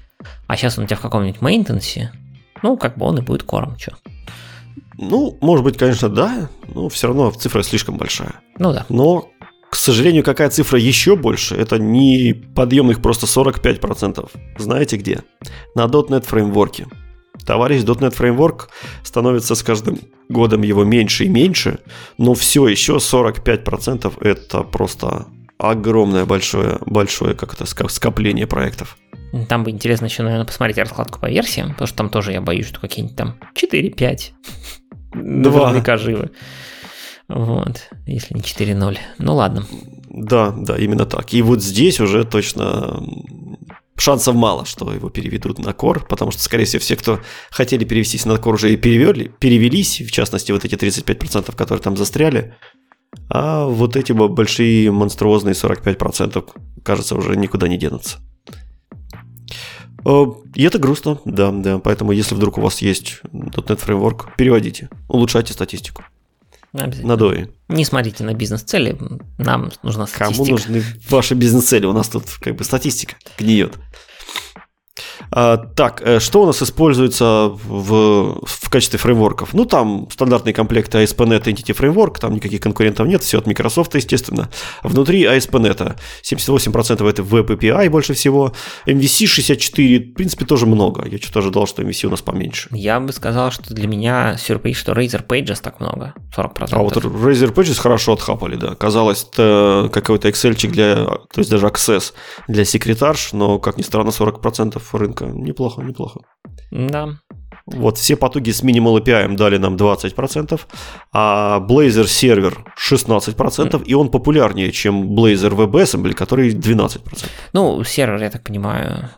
а 0.49 0.57
сейчас 0.57 0.77
он 0.77 0.85
у 0.85 0.87
тебя 0.89 0.97
в 0.97 1.01
каком-нибудь 1.01 1.41
мейнтенсе, 1.41 2.11
ну, 2.63 2.77
как 2.77 2.97
бы 2.97 3.07
он 3.07 3.19
и 3.19 3.23
будет 3.23 3.43
кором, 3.43 3.79
что. 3.79 3.97
Ну, 4.99 5.39
может 5.41 5.65
быть, 5.65 5.79
конечно, 5.79 6.09
да, 6.09 6.49
но 6.75 6.89
все 6.89 7.07
равно 7.07 7.31
цифра 7.31 7.63
слишком 7.63 7.97
большая. 7.97 8.35
Ну 8.59 8.73
да. 8.73 8.85
Но, 8.91 9.31
к 9.71 9.77
сожалению, 9.77 10.23
какая 10.23 10.51
цифра 10.51 10.79
еще 10.79 11.17
больше, 11.17 11.57
это 11.57 11.79
не 11.79 12.35
подъемных 12.55 13.01
просто 13.01 13.27
45%. 13.27 14.31
Знаете 14.59 14.97
где? 14.99 15.23
На 15.75 15.87
.NET 15.87 16.27
фреймворке. 16.27 16.87
Товарищ 17.47 17.83
.NET 17.83 18.15
фреймворк 18.15 18.69
становится 19.03 19.55
с 19.55 19.63
каждым 19.63 19.99
годом 20.29 20.63
его 20.63 20.85
меньше 20.85 21.25
и 21.25 21.29
меньше, 21.29 21.79
но 22.19 22.35
все 22.35 22.69
еще 22.69 22.97
45% 22.97 24.13
это 24.21 24.63
просто 24.63 25.27
огромное 25.59 26.27
большое, 26.27 26.79
большое 26.85 27.35
как 27.35 27.55
это, 27.55 27.65
скопление 27.65 28.47
проектов. 28.47 28.97
Там 29.49 29.65
бы 29.65 29.71
интересно 29.71 30.07
еще, 30.07 30.23
наверное, 30.23 30.47
посмотреть 30.47 30.79
раскладку 30.79 31.21
по 31.21 31.31
версиям, 31.31 31.71
потому 31.71 31.87
что 31.87 31.97
там 31.97 32.11
тоже 32.11 32.33
я 32.33 32.41
боюсь, 32.41 32.67
что 32.67 32.81
какие-нибудь 32.81 33.17
там 33.17 33.39
4-5 33.55 34.31
Два. 35.13 35.69
наверняка 35.69 35.97
живы. 35.97 36.31
Вот, 37.29 37.89
если 38.07 38.35
не 38.35 38.41
4-0. 38.41 38.99
Ну 39.19 39.35
ладно. 39.35 39.65
Да, 40.09 40.51
да, 40.51 40.77
именно 40.77 41.07
так. 41.07 41.33
И 41.33 41.43
вот 41.43 41.63
здесь 41.63 42.01
уже 42.01 42.25
точно 42.25 43.01
шансов 43.97 44.35
мало, 44.35 44.65
что 44.65 44.93
его 44.93 45.11
переведут 45.11 45.59
на 45.59 45.71
Core, 45.71 46.03
потому 46.09 46.33
что, 46.33 46.43
скорее 46.43 46.65
всего, 46.65 46.81
все, 46.81 46.97
кто 46.97 47.21
хотели 47.51 47.85
перевестись 47.85 48.25
на 48.25 48.33
Core, 48.33 48.55
уже 48.55 48.73
и 48.73 48.77
перевели, 48.77 49.31
перевелись, 49.39 50.01
в 50.01 50.11
частности, 50.11 50.51
вот 50.51 50.65
эти 50.65 50.75
35%, 50.75 51.55
которые 51.55 51.83
там 51.83 51.97
застряли, 51.97 52.55
а 53.29 53.67
вот 53.67 53.97
эти 53.97 54.13
большие 54.13 54.91
монструозные 54.91 55.55
45%, 55.55 56.45
кажется, 56.83 57.15
уже 57.15 57.37
никуда 57.37 57.69
не 57.69 57.77
денутся. 57.77 58.19
Э, 60.05 60.25
И 60.55 60.63
это 60.63 60.79
грустно, 60.79 61.19
да, 61.25 61.51
да. 61.51 61.79
Поэтому, 61.79 62.13
если 62.13 62.35
вдруг 62.35 62.59
у 62.59 62.61
вас 62.61 62.83
есть 62.83 63.21
.NET 63.33 63.85
Framework, 63.85 64.29
переводите, 64.37 64.89
улучшайте 65.09 65.53
статистику. 65.53 66.05
Обязательно. 66.73 67.09
На 67.09 67.17
дои. 67.17 67.49
Не 67.69 67.85
смотрите 67.85 68.23
на 68.23 68.33
бизнес-цели, 68.33 68.97
нам 69.39 69.71
нужна 69.83 70.07
Кому 70.07 70.35
статистика. 70.35 70.53
нужны 70.73 70.85
ваши 71.09 71.35
бизнес-цели? 71.35 71.87
У 71.87 71.93
нас 71.93 72.09
тут 72.09 72.25
как 72.41 72.55
бы 72.57 72.63
статистика 72.65 73.15
гниет. 73.39 73.79
А, 75.31 75.57
так, 75.57 76.03
э, 76.05 76.21
что 76.21 76.43
у 76.43 76.47
нас 76.47 76.63
используется 76.63 77.51
в, 77.53 78.41
в 78.45 78.71
качестве 78.71 78.99
фреймворков? 78.99 79.55
Ну, 79.55 79.65
там 79.65 80.09
стандартные 80.11 80.55
комплекты 80.55 80.99
ASP.NET 81.03 81.45
Entity 81.45 81.77
Framework, 81.77 82.19
там 82.21 82.35
никаких 82.35 82.61
конкурентов 82.61 83.07
нет, 83.07 83.23
все 83.23 83.39
от 83.39 83.47
Microsoft, 83.47 83.95
естественно. 83.95 84.49
Внутри 84.83 85.25
ASP.NET 85.25 85.97
78% 86.23 87.09
это 87.09 87.23
Web 87.23 87.47
API 87.49 87.89
больше 87.91 88.15
всего, 88.15 88.53
MVC 88.87 89.27
64, 89.27 89.99
в 89.99 90.15
принципе, 90.15 90.45
тоже 90.45 90.67
много. 90.67 91.07
Я 91.07 91.19
что-то 91.19 91.41
ожидал, 91.41 91.67
что 91.67 91.83
MVC 91.83 92.07
у 92.07 92.11
нас 92.11 92.23
поменьше. 92.23 92.69
Я 92.73 93.01
бы 93.01 93.13
сказал, 93.13 93.51
что 93.51 93.75
для 93.75 93.89
меня 93.89 94.37
сюрприз, 94.37 94.77
что 94.77 94.93
Razer 94.93 95.27
Pages 95.27 95.61
так 95.63 95.81
много, 95.81 96.15
40%. 96.37 96.69
А 96.73 96.79
вот 96.79 96.97
Razer 96.97 97.53
Pages 97.53 97.81
хорошо 97.81 98.13
отхапали, 98.13 98.57
да. 98.57 98.75
Казалось, 98.75 99.27
это 99.33 99.89
какой-то 99.93 100.29
excel 100.29 100.55
для, 100.69 101.05
то 101.07 101.39
есть 101.39 101.51
даже 101.51 101.67
Access 101.67 102.13
для 102.49 102.65
секретарш, 102.65 103.33
но, 103.33 103.59
как 103.59 103.77
ни 103.77 103.83
странно, 103.83 104.11
40% 104.11 104.81
рынка. 104.99 105.27
Неплохо, 105.27 105.83
неплохо. 105.83 106.21
Да. 106.71 107.09
Вот 107.67 107.99
все 107.99 108.17
потуги 108.17 108.51
с 108.51 108.65
Minimal 108.65 109.01
API 109.01 109.37
дали 109.37 109.59
нам 109.59 109.77
20%, 109.77 110.61
а 111.13 111.61
Blazor 111.61 112.07
сервер 112.07 112.65
16%, 112.77 113.37
mm. 113.37 113.85
и 113.85 113.95
он 113.95 114.09
популярнее, 114.09 114.73
чем 114.73 115.17
Blazor 115.17 115.55
WebAssembly, 115.55 116.13
который 116.15 116.51
12%. 116.55 117.01
Ну, 117.53 117.85
сервер, 117.85 118.23
я 118.23 118.31
так 118.31 118.43
понимаю, 118.43 119.11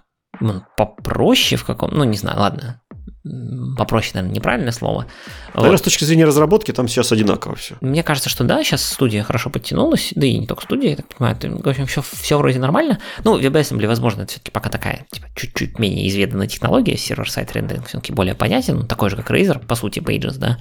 попроще 0.76 1.56
в 1.56 1.64
каком... 1.64 1.90
Ну, 1.92 2.04
не 2.04 2.16
знаю, 2.16 2.38
ладно 2.38 2.81
попроще, 3.76 4.12
наверное, 4.14 4.34
неправильное 4.34 4.72
слово. 4.72 5.06
Наверное, 5.54 5.70
вот. 5.72 5.78
с 5.78 5.82
точки 5.82 6.04
зрения 6.04 6.24
разработки 6.24 6.72
там 6.72 6.88
сейчас 6.88 7.12
одинаково 7.12 7.54
все. 7.54 7.76
Мне 7.80 8.02
кажется, 8.02 8.28
что 8.28 8.42
да, 8.44 8.64
сейчас 8.64 8.84
студия 8.84 9.22
хорошо 9.22 9.48
подтянулась, 9.48 10.12
да 10.16 10.26
и 10.26 10.36
не 10.38 10.46
только 10.46 10.62
студия, 10.64 10.90
я 10.90 10.96
так 10.96 11.06
понимаю, 11.06 11.36
это, 11.36 11.48
в 11.48 11.68
общем, 11.68 11.86
все, 11.86 12.02
все 12.02 12.38
вроде 12.38 12.58
нормально. 12.58 12.98
Ну, 13.22 13.38
WebAssembly, 13.38 13.86
возможно, 13.86 14.22
это 14.22 14.32
все-таки 14.32 14.50
пока 14.50 14.70
такая, 14.70 15.06
типа, 15.12 15.28
чуть-чуть 15.36 15.78
менее 15.78 16.08
изведанная 16.08 16.48
технология, 16.48 16.96
сервер-сайт 16.96 17.52
рендеринг 17.52 17.86
все-таки 17.86 18.12
более 18.12 18.34
понятен, 18.34 18.86
такой 18.86 19.10
же, 19.10 19.16
как 19.16 19.30
Razer, 19.30 19.64
по 19.64 19.76
сути, 19.76 20.00
Pages, 20.00 20.38
да. 20.38 20.58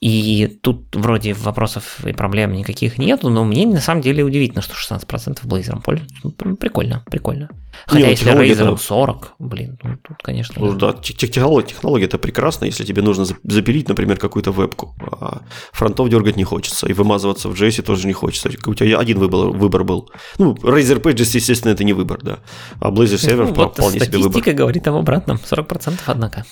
И 0.00 0.58
тут 0.62 0.94
вроде 0.94 1.34
вопросов 1.34 2.04
и 2.04 2.12
проблем 2.12 2.52
никаких 2.52 2.98
нету, 2.98 3.30
но 3.30 3.44
мне 3.44 3.66
на 3.66 3.80
самом 3.80 4.00
деле 4.00 4.22
удивительно, 4.22 4.62
что 4.62 4.74
16% 4.74 5.44
Blazor 5.44 5.82
пользуются. 5.82 6.16
Ну, 6.22 6.30
прикольно, 6.56 7.02
прикольно. 7.10 7.48
Хотя 7.86 8.06
Не, 8.06 8.10
если 8.10 8.32
Razer 8.32 8.76
40, 8.76 9.34
блин, 9.38 9.78
ну 9.82 9.96
тут, 9.96 10.16
конечно... 10.22 10.54
Ну, 10.58 10.72
да, 10.72 10.92
технология, 10.92 11.68
технология 11.68 12.06
это 12.06 12.18
прекрасно, 12.18 12.66
если 12.66 12.84
тебе 12.84 13.02
нужно 13.02 13.24
запилить, 13.24 13.88
например, 13.88 14.18
какую-то 14.18 14.52
вебку, 14.52 14.94
а 15.20 15.42
фронтов 15.72 16.08
дергать 16.08 16.36
не 16.36 16.44
хочется, 16.44 16.88
и 16.88 16.92
вымазываться 16.92 17.48
в 17.48 17.54
JS 17.54 17.82
тоже 17.82 18.06
не 18.06 18.12
хочется. 18.12 18.50
У 18.66 18.74
тебя 18.74 18.98
один 18.98 19.18
выбор, 19.18 19.50
выбор 19.50 19.84
был. 19.84 20.10
Ну, 20.38 20.54
Razer 20.54 21.00
Pages, 21.00 21.30
естественно, 21.34 21.72
это 21.72 21.84
не 21.84 21.92
выбор, 21.92 22.20
да. 22.22 22.38
А 22.80 22.90
Blazor 22.90 23.16
Server 23.16 23.48
ну, 23.48 23.54
вот 23.54 23.74
вполне 23.74 24.00
себе 24.00 24.18
выбор. 24.18 24.32
Статистика 24.32 24.52
говорит 24.52 24.86
об 24.86 24.94
обратном, 24.96 25.36
40% 25.36 25.98
однако. 26.06 26.44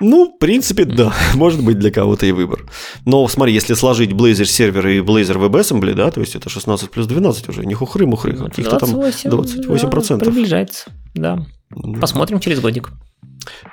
Ну, 0.00 0.32
в 0.34 0.38
принципе, 0.38 0.84
да, 0.84 1.12
может 1.34 1.62
быть 1.62 1.78
для 1.78 1.90
кого-то 1.90 2.26
и 2.26 2.32
выбор. 2.32 2.64
Но 3.04 3.26
смотри, 3.28 3.54
если 3.54 3.74
сложить 3.74 4.10
Blazor 4.10 4.44
сервер 4.44 4.86
и 4.88 4.98
Blazor 5.00 5.36
WebAssembly, 5.36 5.94
да, 5.94 6.10
то 6.10 6.20
есть 6.20 6.34
это 6.34 6.48
16 6.48 6.90
плюс 6.90 7.06
12 7.06 7.48
уже, 7.48 7.66
не 7.66 7.74
хухры-мухры, 7.74 8.32
каких-то 8.32 8.78
там 8.78 8.90
28%. 8.90 10.18
Да, 10.18 10.24
приближается, 10.24 10.90
да. 11.14 11.46
Посмотрим 12.00 12.40
через 12.40 12.60
годик. 12.60 12.90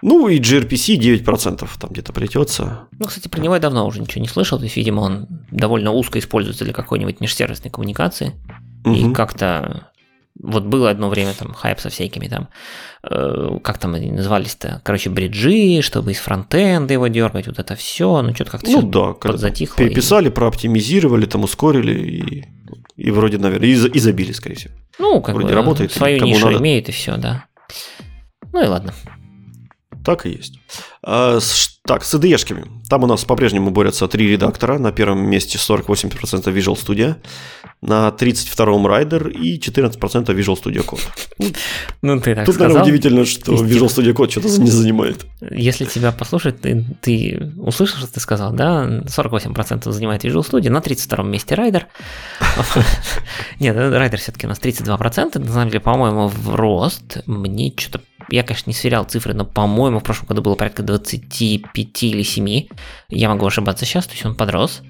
Ну 0.02 0.28
и 0.28 0.40
gRPC 0.40 0.98
9% 0.98 1.68
там 1.80 1.92
где-то 1.92 2.14
плетется. 2.14 2.88
Ну, 2.98 3.06
кстати, 3.06 3.28
про 3.28 3.40
него 3.40 3.56
я 3.56 3.60
давно 3.60 3.86
уже 3.86 4.02
ничего 4.02 4.22
не 4.22 4.28
слышал. 4.28 4.58
То 4.58 4.64
есть, 4.64 4.78
видимо, 4.78 5.02
он 5.02 5.28
довольно 5.52 5.92
узко 5.92 6.20
используется 6.20 6.64
для 6.64 6.74
какой-нибудь 6.74 7.20
межсервисной 7.20 7.70
коммуникации. 7.70 8.34
Угу. 8.86 8.94
И 8.94 9.14
как-то 9.14 9.90
вот 10.42 10.64
было 10.64 10.90
одно 10.90 11.10
время 11.10 11.34
там 11.34 11.54
хайп 11.54 11.80
со 11.80 11.90
всякими 11.90 12.28
там, 12.28 12.50
э, 13.04 13.60
как 13.64 13.78
там 13.78 13.96
они 13.96 14.12
назывались-то, 14.12 14.82
короче, 14.84 15.10
бриджи, 15.10 15.82
чтобы 15.82 16.12
из 16.12 16.18
фронтенда 16.18 16.94
его 16.94 17.08
дергать, 17.08 17.48
вот 17.48 17.60
это 17.60 17.76
все, 17.76 18.22
ну 18.22 18.34
что-то 18.34 18.52
как-то 18.52 18.72
ну, 18.72 18.82
да, 18.82 19.14
подзатихло. 19.14 19.76
Переписали, 19.78 20.28
и... 20.28 20.32
прооптимизировали, 20.32 21.26
там 21.26 21.44
ускорили 21.44 21.94
и, 21.94 22.46
и 22.96 23.12
вроде, 23.12 23.38
наверное, 23.38 23.68
и, 23.68 23.74
и 23.74 24.00
забили, 24.00 24.32
скорее 24.32 24.56
всего. 24.56 24.74
Ну, 24.98 25.22
как 25.22 25.36
вроде 25.36 25.50
бы 25.50 25.56
работает, 25.56 25.92
свою 25.92 26.24
нишу 26.24 26.48
надо. 26.48 26.60
имеет 26.60 26.90
и 26.90 26.92
все, 26.92 27.18
да. 27.18 27.46
Ну 28.52 28.64
и 28.64 28.68
ладно. 28.68 28.94
Так 30.06 30.26
и 30.26 30.30
есть. 30.30 30.60
А, 31.04 31.40
так, 31.86 32.04
с 32.04 32.14
IDE-шками. 32.16 32.68
Там 32.90 33.04
у 33.04 33.08
нас 33.08 33.26
по-прежнему 33.26 33.70
борются 33.70 34.08
три 34.08 34.30
редактора. 34.30 34.80
На 34.80 34.92
первом 34.92 35.20
месте 35.28 35.58
48% 35.58 36.46
Visual 36.46 36.76
Studio, 36.76 37.16
на 37.82 38.10
32-м 38.10 38.88
Rider 38.88 39.32
и 39.32 39.58
14% 39.58 40.26
Visual 40.26 40.62
Studio 40.62 40.86
Code. 40.86 41.56
Ну, 42.02 42.20
ты 42.20 42.36
так 42.36 42.46
Тут, 42.46 42.56
сказал. 42.56 42.74
наверное, 42.74 42.84
удивительно, 42.84 43.26
что 43.26 43.54
Visual 43.54 43.88
Studio 43.88 44.14
Code 44.14 44.32
что-то 44.32 44.62
не 44.62 44.70
занимает. 44.70 45.26
Если 45.50 45.86
тебя 45.86 46.12
послушать, 46.12 46.60
ты, 46.62 46.86
ты 47.02 47.54
услышал, 47.58 48.00
что 48.00 48.14
ты 48.14 48.20
сказал, 48.20 48.52
да? 48.52 49.04
48% 49.06 49.90
занимает 49.92 50.26
Visual 50.26 50.46
Studio, 50.48 50.70
на 50.70 50.80
32-м 50.80 51.32
месте 51.32 51.56
Rider. 51.56 51.84
Нет, 53.60 53.76
Rider 53.76 54.18
все-таки 54.18 54.46
у 54.46 54.50
нас 54.50 54.60
32%. 54.60 55.40
На 55.40 55.52
самом 55.52 55.70
деле, 55.70 55.80
по-моему, 55.80 56.28
в 56.28 56.56
рост 56.56 57.20
мне 57.26 57.74
что-то 57.78 58.02
я, 58.32 58.44
конечно, 58.44 58.70
не 58.70 58.76
сверял 58.76 59.06
цифры, 59.06 59.34
но, 59.34 59.46
по-моему, 59.46 60.00
в 60.00 60.04
прошлом 60.04 60.28
году 60.28 60.42
было 60.42 60.56
порядка 60.56 60.84
25 60.84 62.04
или 62.04 62.22
7. 62.22 62.68
Я 63.10 63.30
могу 63.30 63.46
ошибаться 63.46 63.86
сейчас, 63.86 64.06
то 64.06 64.14
есть 64.14 64.26
он 64.26 64.36
подрос. 64.36 64.82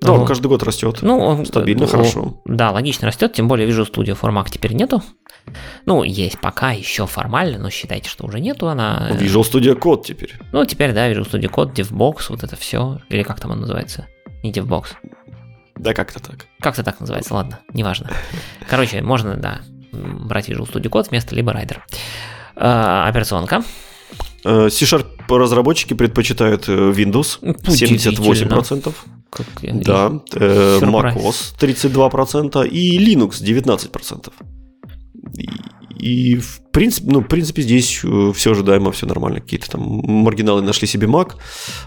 Да, 0.00 0.12
он 0.12 0.26
каждый 0.26 0.46
год 0.46 0.62
растет. 0.62 1.00
Ну, 1.02 1.18
он 1.18 1.44
стабильно, 1.44 1.82
ну, 1.82 1.88
хорошо. 1.88 2.40
Да, 2.46 2.70
логично 2.70 3.06
растет, 3.06 3.34
тем 3.34 3.48
более 3.48 3.66
вижу 3.66 3.84
студию 3.84 4.16
Формак 4.16 4.50
теперь 4.50 4.72
нету. 4.72 5.02
Ну, 5.84 6.02
есть 6.02 6.40
пока 6.40 6.72
еще 6.72 7.06
формально, 7.06 7.58
но 7.58 7.70
считайте, 7.70 8.08
что 8.08 8.24
уже 8.24 8.40
нету 8.40 8.68
она. 8.68 9.08
Ну, 9.10 9.16
Visual 9.16 9.42
Studio 9.42 9.78
Code 9.78 10.04
теперь. 10.04 10.34
Ну, 10.52 10.64
теперь, 10.64 10.92
да, 10.92 11.10
Visual 11.10 11.30
Studio 11.30 11.50
Code, 11.50 11.74
DevBox, 11.74 12.26
вот 12.30 12.42
это 12.42 12.56
все. 12.56 13.00
Или 13.08 13.22
как 13.22 13.40
там 13.40 13.50
он 13.50 13.60
называется? 13.60 14.06
Не 14.42 14.52
DevBox. 14.52 14.86
Да, 15.76 15.92
как-то 15.92 16.20
так. 16.20 16.46
Как-то 16.60 16.82
так 16.82 17.00
называется, 17.00 17.34
ладно, 17.34 17.60
неважно. 17.74 18.10
Короче, 18.68 19.02
можно, 19.02 19.36
да, 19.36 19.60
брать 19.92 20.48
Visual 20.48 20.70
Studio 20.70 20.90
Code 20.90 21.10
вместо 21.10 21.34
либо 21.34 21.52
Rider. 21.52 21.78
А, 22.56 23.06
операционка. 23.06 23.62
Э, 24.44 24.68
C-Sharp 24.70 25.06
разработчики 25.28 25.94
предпочитают 25.94 26.68
э, 26.68 26.72
Windows 26.72 27.40
78%. 27.42 28.94
Как 29.30 29.46
да, 29.62 30.20
э, 30.34 30.80
macOS 30.80 31.54
32% 31.58 32.66
и 32.68 32.98
Linux 32.98 33.42
19%. 33.42 34.32
И, 35.36 35.48
и 36.00 36.36
в 36.36 36.60
принципе, 36.72 37.10
ну, 37.10 37.20
в 37.20 37.28
принципе, 37.28 37.62
здесь 37.62 38.00
э, 38.04 38.32
все 38.34 38.52
ожидаемо, 38.52 38.90
все 38.90 39.06
нормально. 39.06 39.40
Какие-то 39.40 39.70
там 39.70 39.82
маргиналы 39.82 40.62
нашли 40.62 40.88
себе 40.88 41.06
Mac, 41.06 41.34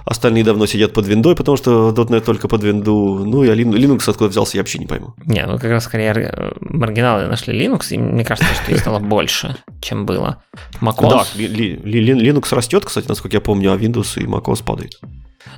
остальные 0.06 0.44
давно 0.44 0.66
сидят 0.68 0.94
под 0.94 1.08
виндой, 1.08 1.36
потому 1.36 1.58
что 1.58 1.90
.NET 1.92 2.22
только 2.22 2.48
под 2.48 2.64
винду. 2.64 3.26
Ну, 3.26 3.44
я 3.44 3.54
Linux 3.54 4.10
откуда 4.10 4.30
взялся, 4.30 4.58
я 4.58 4.62
вообще 4.62 4.80
не 4.80 4.86
пойму. 4.86 5.14
Не, 5.26 5.46
ну 5.46 5.58
как 5.58 5.72
раз 5.72 5.86
скорее 5.86 6.14
э, 6.14 6.52
маргиналы 6.60 7.28
нашли 7.28 7.54
Linux, 7.60 7.88
и 7.90 7.98
мне 7.98 8.24
кажется, 8.24 8.54
что 8.54 8.72
их 8.72 8.80
стало 8.80 9.00
больше, 9.00 9.58
чем 9.82 10.06
было. 10.06 10.44
MacOS... 10.82 11.10
Да, 11.10 11.26
Linux 11.36 12.56
растет, 12.56 12.86
кстати, 12.86 13.08
насколько 13.08 13.38
я 13.38 13.42
помню, 13.42 13.74
а 13.74 13.78
Windows 13.78 14.22
и 14.22 14.26
macOS 14.26 14.64
падает. 14.64 15.00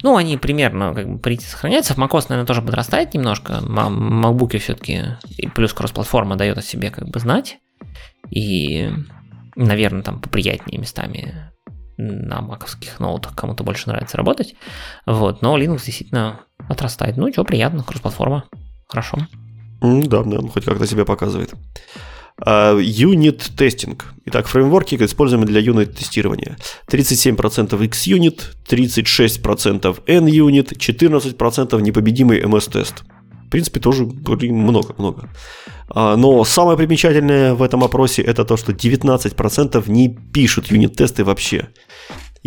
Ну, 0.03 0.15
они 0.15 0.37
примерно 0.37 0.93
как 0.93 1.07
бы 1.07 1.19
прийти 1.19 1.45
сохраняются. 1.45 1.93
В 1.93 1.97
macOS, 1.97 2.25
наверное, 2.29 2.47
тоже 2.47 2.61
подрастает 2.61 3.13
немножко. 3.13 3.61
MacBook 3.61 4.57
все-таки 4.59 5.03
плюс 5.53 5.73
кросс-платформа 5.73 6.35
дает 6.35 6.57
о 6.57 6.61
себе 6.61 6.89
как 6.89 7.07
бы 7.09 7.19
знать. 7.19 7.57
И 8.29 8.91
наверное, 9.55 10.03
там 10.03 10.19
поприятнее 10.21 10.79
местами 10.79 11.51
на 11.97 12.41
маковских 12.41 12.99
ноутах 12.99 13.35
кому-то 13.35 13.63
больше 13.63 13.87
нравится 13.87 14.17
работать. 14.17 14.55
Вот, 15.05 15.41
но 15.41 15.57
Linux 15.57 15.85
действительно 15.85 16.41
отрастает. 16.67 17.17
Ну, 17.17 17.31
что, 17.31 17.43
приятно, 17.43 17.83
кросс-платформа. 17.83 18.45
Хорошо. 18.87 19.17
Да, 19.81 20.23
да, 20.23 20.37
хоть 20.39 20.65
как-то 20.65 20.87
себя 20.87 21.05
показывает. 21.05 21.53
Uh, 22.37 22.81
unit 22.81 23.41
тестинг. 23.55 24.13
Итак, 24.25 24.47
фреймворки, 24.47 24.95
используемые 24.95 25.47
для 25.47 25.61
юнит-тестирования. 25.61 26.57
37% 26.89 27.69
XUnit, 27.69 28.41
36% 28.67 30.03
NUnit, 30.05 30.75
14% 30.77 31.81
непобедимый 31.81 32.41
MS-тест. 32.41 33.03
В 33.45 33.49
принципе, 33.49 33.79
тоже 33.79 34.03
много-много. 34.03 35.29
А, 35.87 36.17
но 36.17 36.43
самое 36.43 36.77
примечательное 36.77 37.53
в 37.53 37.61
этом 37.61 37.83
опросе 37.83 38.21
это 38.21 38.43
то, 38.43 38.57
что 38.57 38.73
19% 38.73 39.89
не 39.89 40.09
пишут 40.09 40.71
юнит-тесты 40.71 41.23
вообще. 41.23 41.69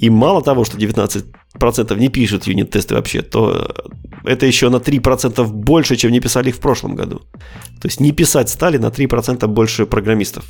И 0.03 0.11
мало 0.11 0.43
того, 0.43 0.65
что 0.65 0.79
19% 0.79 1.99
не 1.99 2.09
пишут 2.09 2.47
юнит-тесты 2.47 2.95
вообще, 2.95 3.23
то 3.23 3.75
это 4.25 4.47
еще 4.47 4.69
на 4.71 4.77
3% 4.77 5.45
больше, 5.53 5.97
чем 5.97 6.13
не 6.13 6.21
писали 6.21 6.51
их 6.51 6.55
в 6.55 6.61
прошлом 6.61 6.95
году. 6.95 7.21
То 7.81 7.89
есть 7.89 8.01
не 8.01 8.13
писать 8.13 8.49
стали 8.49 8.79
на 8.79 8.91
3% 8.91 9.47
больше 9.49 9.87
программистов. 9.87 10.45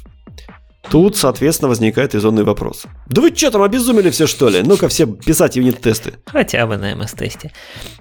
Тут, 0.82 1.16
соответственно, 1.16 1.68
возникает 1.68 2.14
резонный 2.14 2.44
вопрос. 2.44 2.86
Да 3.06 3.20
вы 3.20 3.34
что 3.34 3.50
там, 3.50 3.62
обезумели 3.62 4.10
все, 4.10 4.26
что 4.26 4.48
ли? 4.48 4.62
Ну-ка 4.62 4.88
все 4.88 5.06
писать 5.06 5.56
юнит-тесты. 5.56 6.14
Хотя 6.26 6.66
бы 6.66 6.76
на 6.76 6.92
MS-тесте. 6.92 7.52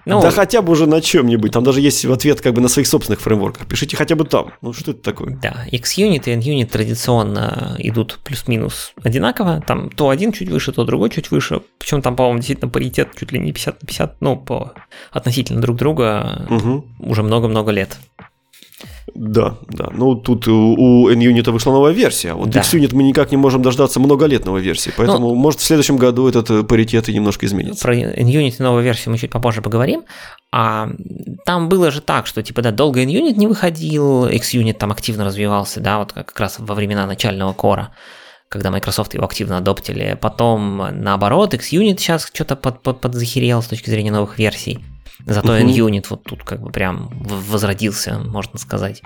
Ну, 0.05 0.21
да 0.21 0.31
хотя 0.31 0.61
бы 0.61 0.71
уже 0.71 0.85
на 0.85 1.01
чем-нибудь. 1.01 1.51
Там 1.51 1.63
даже 1.63 1.81
есть 1.81 2.05
ответ 2.05 2.39
как 2.39 2.53
бы 2.53 2.61
на 2.61 2.67
своих 2.69 2.87
собственных 2.87 3.19
фреймворках. 3.19 3.67
Пишите 3.67 3.97
хотя 3.97 4.15
бы 4.15 4.23
там. 4.23 4.53
Ну, 4.61 4.71
что 4.73 4.91
это 4.91 5.01
такое? 5.01 5.37
Да, 5.41 5.65
XUnit 5.71 6.23
и 6.25 6.35
NUnit 6.35 6.67
традиционно 6.67 7.75
идут 7.79 8.19
плюс-минус 8.23 8.93
одинаково. 9.03 9.61
Там 9.65 9.89
то 9.89 10.09
один 10.09 10.31
чуть 10.31 10.49
выше, 10.49 10.71
то 10.71 10.85
другой 10.85 11.09
чуть 11.09 11.31
выше. 11.31 11.61
Причем 11.79 12.01
там, 12.01 12.15
по-моему, 12.15 12.39
действительно 12.39 12.69
паритет 12.69 13.09
чуть 13.19 13.31
ли 13.31 13.39
не 13.39 13.51
50 13.51 13.81
на 13.81 13.87
50, 13.87 14.21
ну, 14.21 14.37
по 14.37 14.73
относительно 15.11 15.61
друг 15.61 15.77
друга 15.77 16.45
угу. 16.49 16.85
уже 16.99 17.23
много-много 17.23 17.71
лет. 17.71 17.97
Да, 19.15 19.57
да. 19.69 19.89
Ну, 19.93 20.15
тут 20.15 20.47
у 20.47 21.09
NUnit 21.09 21.49
вышла 21.51 21.71
новая 21.71 21.93
версия. 21.93 22.33
Вот 22.33 22.49
да. 22.49 22.59
XUnit 22.59 22.93
мы 22.93 23.03
никак 23.03 23.31
не 23.31 23.37
можем 23.37 23.61
дождаться 23.61 23.99
много 23.99 24.25
лет 24.25 24.45
новой 24.45 24.61
версии. 24.61 24.91
Поэтому, 24.95 25.29
ну, 25.29 25.35
может, 25.35 25.59
в 25.59 25.63
следующем 25.63 25.97
году 25.97 26.27
этот 26.27 26.49
э, 26.51 26.63
паритет 26.63 27.09
и 27.09 27.13
немножко 27.13 27.45
изменится. 27.45 27.83
Про 27.83 27.95
NUnit 27.95 28.55
новую 28.59 28.83
версию 28.83 29.13
мы 29.13 29.17
чуть 29.17 29.31
попозже 29.31 29.61
поговорим. 29.61 30.03
А 30.51 30.89
там 31.45 31.69
было 31.69 31.89
же 31.89 32.01
так, 32.01 32.27
что, 32.27 32.43
типа, 32.43 32.61
да, 32.61 32.71
долго 32.71 33.03
NUnit 33.03 33.35
не 33.35 33.47
выходил, 33.47 34.27
XUnit 34.27 34.73
там 34.73 34.91
активно 34.91 35.23
развивался, 35.23 35.79
да, 35.79 35.99
вот 35.99 36.13
как 36.13 36.39
раз 36.39 36.57
во 36.59 36.75
времена 36.75 37.05
начального 37.05 37.53
кора. 37.53 37.93
когда 38.49 38.71
Microsoft 38.71 39.13
его 39.13 39.25
активно 39.25 39.57
адоптили. 39.57 40.17
Потом, 40.19 40.77
наоборот, 40.91 41.53
XUnit 41.53 41.97
сейчас 41.97 42.29
что-то 42.33 42.55
под, 42.55 42.81
под, 42.81 43.01
подзахерел 43.01 43.61
с 43.61 43.67
точки 43.67 43.89
зрения 43.89 44.11
новых 44.11 44.37
версий. 44.37 44.79
Зато 45.27 45.57
uh-huh. 45.57 45.65
NUnit 45.65 46.07
вот 46.09 46.23
тут 46.23 46.43
как 46.43 46.61
бы 46.61 46.71
прям 46.71 47.09
возродился, 47.21 48.19
можно 48.19 48.57
сказать. 48.57 49.01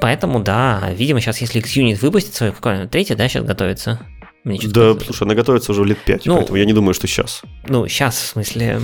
Поэтому, 0.00 0.40
да, 0.40 0.90
видимо, 0.92 1.20
сейчас, 1.20 1.40
если 1.40 1.62
XUnit 1.62 2.00
выпустит 2.00 2.34
свою, 2.34 2.52
какое 2.52 2.88
третье, 2.88 3.14
да, 3.14 3.28
сейчас 3.28 3.44
готовится? 3.44 4.00
Мне 4.42 4.58
да, 4.64 4.94
слушай, 5.04 5.24
она 5.24 5.34
готовится 5.34 5.70
уже 5.70 5.84
лет 5.84 5.98
пять, 5.98 6.24
ну, 6.24 6.36
поэтому 6.36 6.56
я 6.56 6.64
не 6.64 6.72
думаю, 6.72 6.94
что 6.94 7.06
сейчас. 7.06 7.42
Ну, 7.68 7.86
сейчас, 7.86 8.16
в 8.16 8.26
смысле, 8.26 8.80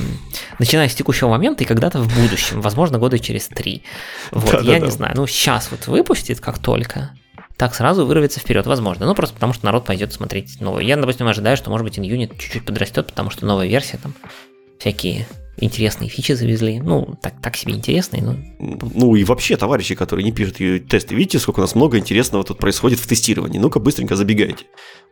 начиная 0.59 0.89
с 0.89 0.95
текущего 0.95 1.31
момента 1.31 1.65
и 1.65 1.67
когда-то 1.67 1.99
в 1.99 2.15
будущем, 2.15 2.61
возможно, 2.61 2.99
года 2.99 3.19
через 3.19 3.49
три. 3.49 3.83
Вот, 4.31 4.53
да, 4.53 4.59
я 4.59 4.73
да, 4.73 4.79
не 4.79 4.85
да. 4.85 4.91
знаю, 4.91 5.15
ну, 5.17 5.27
сейчас 5.27 5.71
вот 5.71 5.87
выпустит, 5.87 6.41
как 6.41 6.59
только, 6.59 7.13
так 7.57 7.75
сразу 7.75 8.05
вырвется 8.05 8.39
вперед, 8.39 8.67
возможно. 8.67 9.07
Ну, 9.07 9.15
просто 9.15 9.35
потому 9.35 9.55
что 9.55 9.65
народ 9.65 9.87
пойдет 9.87 10.13
смотреть 10.13 10.61
новую. 10.61 10.85
Я, 10.85 10.97
допустим, 10.97 11.27
ожидаю, 11.27 11.57
что, 11.57 11.71
может 11.71 11.85
быть, 11.85 11.99
InUnit 11.99 12.39
чуть-чуть 12.39 12.67
подрастет, 12.67 13.07
потому 13.07 13.31
что 13.31 13.47
новая 13.47 13.67
версия 13.67 13.97
там 13.97 14.13
всякие 14.79 15.27
интересные 15.59 16.09
фичи 16.09 16.33
завезли. 16.33 16.81
Ну, 16.81 17.17
так, 17.21 17.41
так 17.41 17.57
себе 17.57 17.75
интересные, 17.75 18.23
но... 18.23 18.37
Ну 18.59 19.17
и 19.17 19.25
вообще, 19.25 19.57
товарищи, 19.57 19.95
которые 19.95 20.25
не 20.25 20.33
пишут 20.33 20.57
тесты, 20.89 21.15
видите, 21.15 21.39
сколько 21.39 21.61
у 21.61 21.63
нас 21.63 21.75
много 21.75 21.99
интересного 21.99 22.45
тут 22.45 22.59
происходит 22.59 22.99
в 22.99 23.07
тестировании. 23.07 23.59
Ну-ка, 23.59 23.81
быстренько 23.81 24.17
забегайте. 24.17 24.65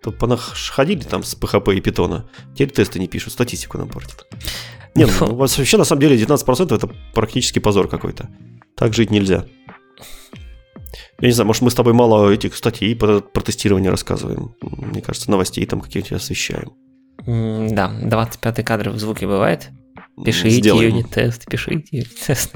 Нас 0.05 0.41
ходили 0.71 1.03
там 1.03 1.23
с 1.23 1.37
PHP 1.37 1.77
и 1.77 1.81
питона, 1.81 2.29
теперь 2.53 2.71
тесты 2.71 2.99
не 2.99 3.09
пишут, 3.09 3.33
статистику 3.33 3.79
нам 3.79 3.89
портят. 3.89 4.27
Нет, 4.95 5.11
ну, 5.21 5.29
у 5.29 5.37
вас 5.37 5.59
вообще 5.59 5.77
на 5.77 5.85
самом 5.85 6.03
деле 6.03 6.17
19% 6.17 6.75
это 6.75 6.89
практически 7.15 7.59
позор 7.59 7.89
какой-то. 7.89 8.29
Так 8.77 8.95
жить 8.95 9.11
нельзя. 9.11 9.47
Я 11.21 11.29
не 11.29 11.33
знаю, 11.33 11.47
может, 11.47 11.63
мы 11.63 11.71
с 11.71 11.75
тобой 11.75 11.93
мало 11.93 12.31
этих 12.31 12.55
статей 12.55 12.95
про, 12.95 13.21
про 13.21 13.41
тестирование 13.41 13.91
рассказываем. 13.91 14.55
Мне 14.61 15.01
кажется, 15.01 15.31
новостей 15.31 15.65
там 15.67 15.81
какие-то 15.81 16.17
освещаем. 16.17 16.73
Да, 17.27 17.89
25 17.89 18.65
кадр 18.65 18.91
в 18.91 18.99
звуке 18.99 19.27
бывает. 19.27 19.71
Пишите 20.23 20.69
юнит-тест, 20.69 21.47
пишите 21.47 21.85
юнит-тест. 21.91 22.53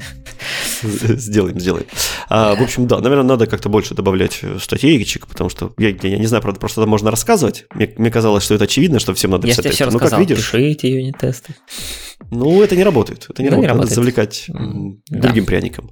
Сделаем, 0.81 1.59
сделаем. 1.59 1.85
А, 2.29 2.55
в 2.55 2.61
общем, 2.61 2.87
да, 2.87 2.99
наверное, 2.99 3.25
надо 3.25 3.47
как-то 3.47 3.67
больше 3.67 3.95
добавлять 3.95 4.41
статейчик, 4.61 5.27
потому 5.27 5.49
что 5.49 5.73
я, 5.77 5.89
я 5.89 6.17
не 6.17 6.25
знаю, 6.25 6.41
правда, 6.41 6.59
просто 6.59 6.85
можно 6.85 7.11
рассказывать. 7.11 7.65
Мне, 7.73 7.93
мне 7.97 8.11
казалось, 8.11 8.43
что 8.43 8.55
это 8.55 8.63
очевидно, 8.63 8.99
что 8.99 9.13
всем 9.13 9.31
надо 9.31 9.47
писать. 9.47 9.65
Я 9.65 9.71
все 9.71 9.85
ну, 9.85 9.91
рассказал, 9.91 10.19
как 10.19 10.29
видишь, 10.29 10.37
пишите 10.37 10.89
юнит-тесты. 10.89 11.55
Ну, 12.31 12.61
это 12.61 12.75
не 12.75 12.83
работает. 12.83 13.27
Это 13.29 13.41
не, 13.41 13.49
ну, 13.49 13.55
работает. 13.55 13.61
не 13.61 13.67
работает. 13.67 13.89
Надо 13.89 13.95
завлекать 13.95 14.45
да. 15.09 15.19
другим 15.19 15.45
пряником. 15.45 15.91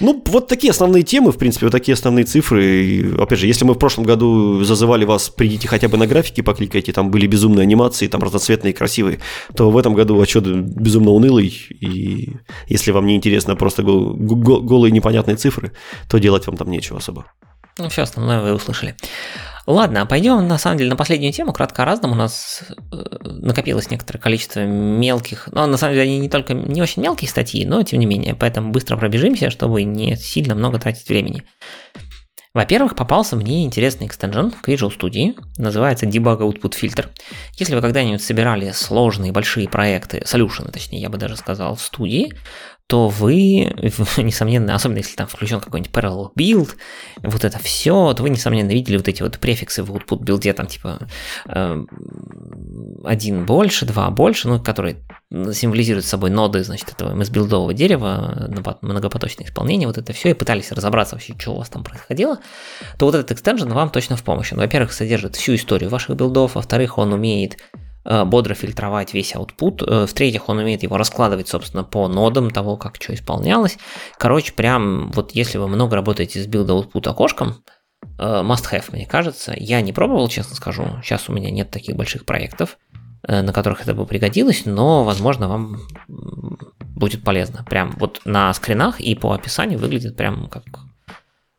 Ну, 0.00 0.22
вот 0.26 0.48
такие 0.48 0.70
основные 0.70 1.02
темы, 1.02 1.32
в 1.32 1.38
принципе, 1.38 1.66
вот 1.66 1.72
такие 1.72 1.94
основные 1.94 2.24
цифры. 2.24 2.84
И, 2.84 3.14
опять 3.18 3.38
же, 3.38 3.46
если 3.46 3.64
мы 3.64 3.74
в 3.74 3.78
прошлом 3.78 4.04
году 4.04 4.64
зазывали 4.64 5.04
вас, 5.04 5.28
придите 5.28 5.68
хотя 5.68 5.88
бы 5.88 5.96
на 5.96 6.06
графики, 6.06 6.40
покликайте, 6.40 6.92
там 6.92 7.10
были 7.10 7.26
безумные 7.26 7.62
анимации, 7.62 8.06
там 8.06 8.22
разноцветные, 8.22 8.72
красивые, 8.72 9.20
то 9.54 9.70
в 9.70 9.78
этом 9.78 9.94
году 9.94 10.20
отчет 10.20 10.46
безумно 10.46 11.05
унылый. 11.12 11.48
И 11.48 12.36
если 12.68 12.90
вам 12.90 13.06
не 13.06 13.16
интересно 13.16 13.56
просто 13.56 13.82
голые 13.82 14.92
непонятные 14.92 15.36
цифры, 15.36 15.72
то 16.08 16.18
делать 16.18 16.46
вам 16.46 16.56
там 16.56 16.70
нечего 16.70 16.98
особо. 16.98 17.26
Ну, 17.78 17.90
все 17.90 18.02
основное 18.02 18.40
вы 18.40 18.54
услышали. 18.54 18.96
Ладно, 19.66 20.06
пойдем 20.06 20.46
на 20.46 20.58
самом 20.58 20.78
деле 20.78 20.90
на 20.90 20.96
последнюю 20.96 21.32
тему, 21.32 21.52
кратко 21.52 21.82
о 21.82 21.84
разном. 21.84 22.12
У 22.12 22.14
нас 22.14 22.62
э, 22.70 22.96
накопилось 23.22 23.90
некоторое 23.90 24.20
количество 24.20 24.60
мелких, 24.60 25.48
но 25.50 25.66
на 25.66 25.76
самом 25.76 25.94
деле 25.94 26.04
они 26.04 26.18
не 26.18 26.30
только 26.30 26.54
не 26.54 26.80
очень 26.80 27.02
мелкие 27.02 27.28
статьи, 27.28 27.66
но 27.66 27.82
тем 27.82 27.98
не 27.98 28.06
менее, 28.06 28.34
поэтому 28.34 28.70
быстро 28.70 28.96
пробежимся, 28.96 29.50
чтобы 29.50 29.82
не 29.82 30.16
сильно 30.16 30.54
много 30.54 30.78
тратить 30.78 31.08
времени. 31.08 31.42
Во-первых, 32.56 32.96
попался 32.96 33.36
мне 33.36 33.66
интересный 33.66 34.06
экстенжен 34.06 34.50
к 34.50 34.66
Visual 34.66 34.90
Studio, 34.90 35.38
называется 35.58 36.06
Debug 36.06 36.38
Output 36.38 36.72
Filter. 36.72 37.04
Если 37.58 37.74
вы 37.74 37.82
когда-нибудь 37.82 38.22
собирали 38.22 38.70
сложные 38.70 39.30
большие 39.30 39.68
проекты, 39.68 40.22
солюшены, 40.24 40.72
точнее, 40.72 41.02
я 41.02 41.10
бы 41.10 41.18
даже 41.18 41.36
сказал, 41.36 41.74
в 41.76 41.82
студии, 41.82 42.32
то 42.86 43.08
вы, 43.08 43.28
несомненно, 44.16 44.74
особенно 44.74 44.98
если 44.98 45.16
там 45.16 45.26
включен 45.26 45.60
какой-нибудь 45.60 45.92
parallel 45.92 46.30
build, 46.38 46.70
вот 47.22 47.44
это 47.44 47.58
все, 47.58 48.14
то 48.14 48.22
вы, 48.22 48.30
несомненно, 48.30 48.70
видели 48.70 48.96
вот 48.96 49.08
эти 49.08 49.22
вот 49.22 49.38
префиксы 49.38 49.82
в 49.82 49.92
output 49.92 50.22
билде, 50.22 50.52
там 50.52 50.66
типа 50.66 51.00
э, 51.46 51.84
один 53.04 53.44
больше, 53.44 53.86
два 53.86 54.10
больше, 54.10 54.48
ну, 54.48 54.60
которые 54.60 54.98
символизируют 55.30 56.04
собой 56.04 56.30
ноды, 56.30 56.62
значит, 56.62 56.90
этого 56.90 57.14
MS-билдового 57.14 57.74
дерева, 57.74 58.48
многопоточное 58.82 59.46
исполнение, 59.46 59.88
вот 59.88 59.98
это 59.98 60.12
все, 60.12 60.30
и 60.30 60.34
пытались 60.34 60.70
разобраться 60.70 61.16
вообще, 61.16 61.34
что 61.38 61.52
у 61.52 61.58
вас 61.58 61.68
там 61.68 61.82
происходило, 61.82 62.38
то 62.98 63.06
вот 63.06 63.14
этот 63.16 63.32
экстенжен 63.32 63.72
вам 63.72 63.90
точно 63.90 64.16
в 64.16 64.22
помощь. 64.22 64.52
Во-первых, 64.52 64.92
содержит 64.92 65.34
всю 65.34 65.56
историю 65.56 65.90
ваших 65.90 66.16
билдов, 66.16 66.54
во-вторых, 66.54 66.98
он 66.98 67.12
умеет 67.12 67.56
бодро 68.24 68.54
фильтровать 68.54 69.14
весь 69.14 69.34
output. 69.34 69.84
Э, 69.86 70.06
в-третьих, 70.06 70.48
он 70.48 70.58
умеет 70.58 70.82
его 70.82 70.96
раскладывать, 70.96 71.48
собственно, 71.48 71.84
по 71.84 72.08
нодам 72.08 72.50
того, 72.50 72.76
как 72.76 72.96
что 72.96 73.14
исполнялось. 73.14 73.78
Короче, 74.18 74.52
прям 74.52 75.10
вот 75.12 75.32
если 75.32 75.58
вы 75.58 75.68
много 75.68 75.96
работаете 75.96 76.42
с 76.42 76.46
билда 76.46 76.74
output 76.74 77.08
окошком, 77.08 77.56
э, 78.18 78.42
must 78.42 78.70
have, 78.70 78.84
мне 78.92 79.06
кажется. 79.06 79.54
Я 79.56 79.80
не 79.80 79.92
пробовал, 79.92 80.28
честно 80.28 80.54
скажу. 80.54 80.86
Сейчас 81.02 81.28
у 81.28 81.32
меня 81.32 81.50
нет 81.50 81.70
таких 81.70 81.96
больших 81.96 82.24
проектов, 82.24 82.78
на 83.28 83.52
которых 83.52 83.82
это 83.82 83.92
бы 83.92 84.06
пригодилось, 84.06 84.66
но, 84.66 85.02
возможно, 85.02 85.48
вам 85.48 85.80
будет 86.78 87.24
полезно. 87.24 87.64
Прям 87.68 87.96
вот 87.98 88.20
на 88.24 88.52
скринах 88.54 89.00
и 89.00 89.16
по 89.16 89.32
описанию 89.32 89.80
выглядит 89.80 90.16
прям 90.16 90.48
как 90.48 90.62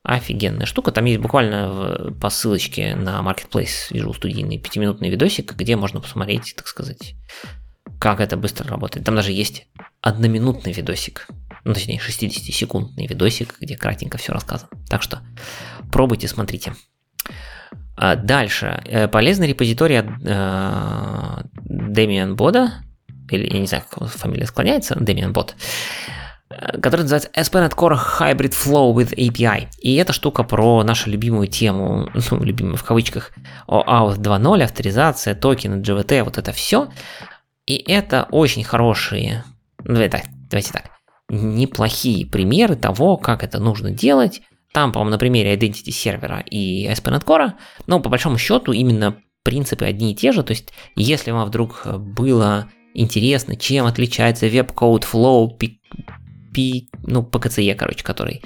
Офигенная 0.07 0.65
штука. 0.65 0.93
Там 0.93 1.03
есть 1.03 1.19
буквально 1.19 2.13
по 2.21 2.29
ссылочке 2.29 2.95
на 2.95 3.19
Marketplace 3.19 3.91
вижу 3.91 4.13
студийный 4.13 4.57
пятиминутный 4.57 5.09
видосик, 5.09 5.53
где 5.53 5.75
можно 5.75 5.99
посмотреть, 5.99 6.53
так 6.55 6.67
сказать, 6.67 7.15
как 7.99 8.21
это 8.21 8.37
быстро 8.37 8.69
работает. 8.69 9.05
Там 9.05 9.15
даже 9.15 9.33
есть 9.33 9.67
одноминутный 9.99 10.71
видосик, 10.71 11.27
ну, 11.65 11.73
точнее, 11.73 11.99
60-секундный 11.99 13.05
видосик, 13.05 13.55
где 13.59 13.75
кратенько 13.75 14.17
все 14.17 14.31
рассказано. 14.31 14.69
Так 14.89 15.01
что 15.03 15.19
пробуйте, 15.91 16.29
смотрите. 16.29 16.73
А 17.97 18.15
дальше. 18.15 18.81
Э, 18.85 19.09
полезный 19.09 19.47
репозиторий 19.47 19.99
от 19.99 20.05
э, 20.23 21.43
Demian 21.67 22.35
Бода, 22.35 22.75
или 23.29 23.45
я 23.53 23.59
не 23.59 23.67
знаю, 23.67 23.83
как 23.89 24.07
фамилия 24.07 24.45
склоняется, 24.45 24.93
Demian 24.95 25.33
Bot, 25.33 25.51
который 26.49 27.01
называется 27.01 27.29
ASP.NET 27.35 27.75
Core 27.75 27.99
Hybrid 28.19 28.53
Flow 28.53 28.93
with 28.93 29.13
API. 29.15 29.67
И 29.79 29.95
эта 29.95 30.13
штука 30.13 30.43
про 30.43 30.83
нашу 30.83 31.09
любимую 31.09 31.47
тему, 31.47 32.09
ну, 32.31 32.43
любимую 32.43 32.77
в 32.77 32.83
кавычках, 32.83 33.31
OAuth 33.67 34.17
2.0, 34.17 34.63
авторизация, 34.63 35.35
токены, 35.35 35.81
GVT, 35.81 36.23
вот 36.23 36.37
это 36.37 36.51
все. 36.51 36.89
И 37.65 37.75
это 37.75 38.27
очень 38.31 38.63
хорошие, 38.63 39.43
давайте 39.83 40.17
так, 40.17 40.25
давайте 40.49 40.71
так, 40.71 40.91
неплохие 41.29 42.25
примеры 42.25 42.75
того, 42.75 43.17
как 43.17 43.43
это 43.43 43.59
нужно 43.59 43.91
делать. 43.91 44.41
Там, 44.71 44.91
по-моему, 44.91 45.11
на 45.11 45.17
примере 45.17 45.53
Identity 45.55 45.91
сервера 45.91 46.39
и 46.39 46.87
ASP.NET 46.87 47.25
Core, 47.25 47.53
но 47.87 47.99
по 47.99 48.09
большому 48.09 48.37
счету 48.37 48.71
именно 48.71 49.17
принципы 49.43 49.85
одни 49.85 50.13
и 50.13 50.15
те 50.15 50.31
же. 50.31 50.43
То 50.43 50.51
есть, 50.51 50.71
если 50.95 51.31
вам 51.31 51.47
вдруг 51.47 51.85
было 51.85 52.69
интересно, 52.93 53.55
чем 53.55 53.85
отличается 53.85 54.47
веб-код 54.47 55.05
Flow, 55.05 55.49
P, 56.53 56.87
ну, 57.03 57.21
PKCE, 57.21 57.75
короче, 57.75 58.03
который 58.03 58.41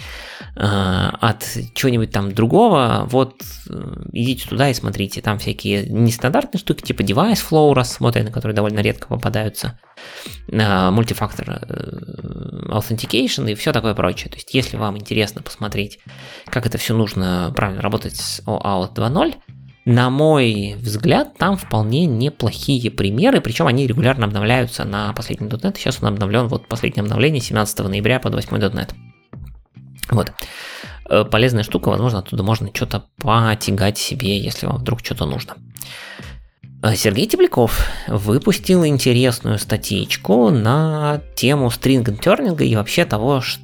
э, 0.55 0.61
от 0.61 1.45
чего-нибудь 1.73 2.11
там 2.11 2.33
другого, 2.33 3.07
вот 3.09 3.41
э, 3.69 4.03
идите 4.13 4.47
туда 4.47 4.69
и 4.69 4.73
смотрите, 4.73 5.21
там 5.21 5.39
всякие 5.39 5.85
нестандартные 5.87 6.59
штуки, 6.59 6.81
типа 6.81 7.01
device 7.01 7.39
flow 7.49 7.73
рассмотрены, 7.73 8.31
которые 8.31 8.55
довольно 8.55 8.79
редко 8.79 9.07
попадаются, 9.07 9.79
э, 10.51 10.89
мультифактор 10.91 11.61
э, 11.61 12.61
authentication 12.69 13.51
и 13.51 13.55
все 13.55 13.71
такое 13.71 13.93
прочее. 13.93 14.29
То 14.29 14.37
есть, 14.37 14.53
если 14.53 14.77
вам 14.77 14.97
интересно 14.97 15.41
посмотреть, 15.41 15.99
как 16.45 16.65
это 16.65 16.77
все 16.77 16.95
нужно 16.95 17.51
правильно 17.55 17.81
работать 17.81 18.15
с 18.15 18.41
OAuth 18.45 18.93
2.0, 18.93 19.35
на 19.85 20.09
мой 20.09 20.75
взгляд, 20.77 21.37
там 21.37 21.57
вполне 21.57 22.05
неплохие 22.05 22.91
примеры, 22.91 23.41
причем 23.41 23.67
они 23.67 23.87
регулярно 23.87 24.25
обновляются 24.25 24.83
на 24.83 25.11
последний 25.13 25.47
.NET. 25.47 25.77
Сейчас 25.77 25.99
он 26.01 26.09
обновлен, 26.09 26.47
вот 26.47 26.67
последнее 26.67 27.01
обновление 27.01 27.41
17 27.41 27.79
ноября 27.79 28.19
под 28.19 28.35
8 28.35 28.57
.NET. 28.57 28.93
Вот. 30.09 30.31
Э, 31.09 31.25
полезная 31.25 31.63
штука, 31.63 31.89
возможно, 31.89 32.19
оттуда 32.19 32.43
можно 32.43 32.69
что-то 32.73 33.05
потягать 33.17 33.97
себе, 33.97 34.37
если 34.37 34.67
вам 34.67 34.77
вдруг 34.77 34.99
что-то 34.99 35.25
нужно. 35.25 35.55
Э, 36.83 36.95
Сергей 36.95 37.25
Тепляков 37.25 37.89
выпустил 38.07 38.85
интересную 38.85 39.57
статейку 39.57 40.51
на 40.51 41.21
тему 41.35 41.67
turning 41.67 42.63
и 42.63 42.75
вообще 42.75 43.05
того, 43.05 43.41
что... 43.41 43.63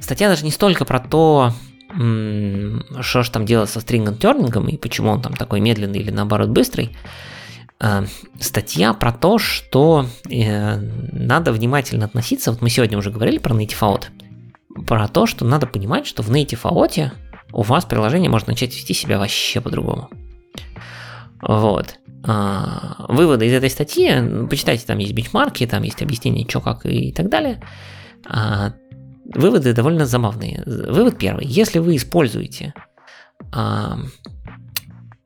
Статья 0.00 0.28
даже 0.28 0.44
не 0.44 0.52
столько 0.52 0.84
про 0.84 1.00
то, 1.00 1.52
что 1.90 3.22
же 3.22 3.30
там 3.30 3.46
делать 3.46 3.70
со 3.70 3.80
стрингом-тернингом 3.80 4.68
и 4.68 4.76
почему 4.76 5.10
он 5.10 5.22
там 5.22 5.34
такой 5.34 5.60
медленный 5.60 6.00
или 6.00 6.10
наоборот 6.10 6.50
быстрый, 6.50 6.96
а, 7.80 8.04
статья 8.40 8.92
про 8.92 9.12
то, 9.12 9.38
что 9.38 10.06
э, 10.28 10.76
надо 11.12 11.52
внимательно 11.52 12.06
относиться, 12.06 12.50
вот 12.50 12.60
мы 12.60 12.70
сегодня 12.70 12.98
уже 12.98 13.10
говорили 13.10 13.38
про 13.38 13.54
native 13.54 13.80
out, 13.80 14.04
про 14.84 15.06
то, 15.06 15.26
что 15.26 15.44
надо 15.44 15.66
понимать, 15.66 16.06
что 16.06 16.22
в 16.22 16.30
native 16.30 16.62
out 16.62 17.12
у 17.52 17.62
вас 17.62 17.84
приложение 17.84 18.30
может 18.30 18.48
начать 18.48 18.74
вести 18.74 18.94
себя 18.94 19.18
вообще 19.18 19.60
по-другому. 19.60 20.10
Вот. 21.40 21.94
А, 22.24 23.06
выводы 23.08 23.46
из 23.46 23.52
этой 23.52 23.70
статьи, 23.70 24.10
почитайте, 24.50 24.84
там 24.84 24.98
есть 24.98 25.12
бенчмарки, 25.12 25.64
там 25.66 25.84
есть 25.84 26.02
объяснение, 26.02 26.46
что, 26.48 26.60
как 26.60 26.84
и 26.84 27.12
так 27.12 27.28
далее. 27.28 27.62
Выводы 29.34 29.74
довольно 29.74 30.06
забавные. 30.06 30.62
Вывод 30.64 31.18
первый. 31.18 31.46
Если 31.46 31.78
вы 31.78 31.96
используете 31.96 32.72
а, 33.52 33.98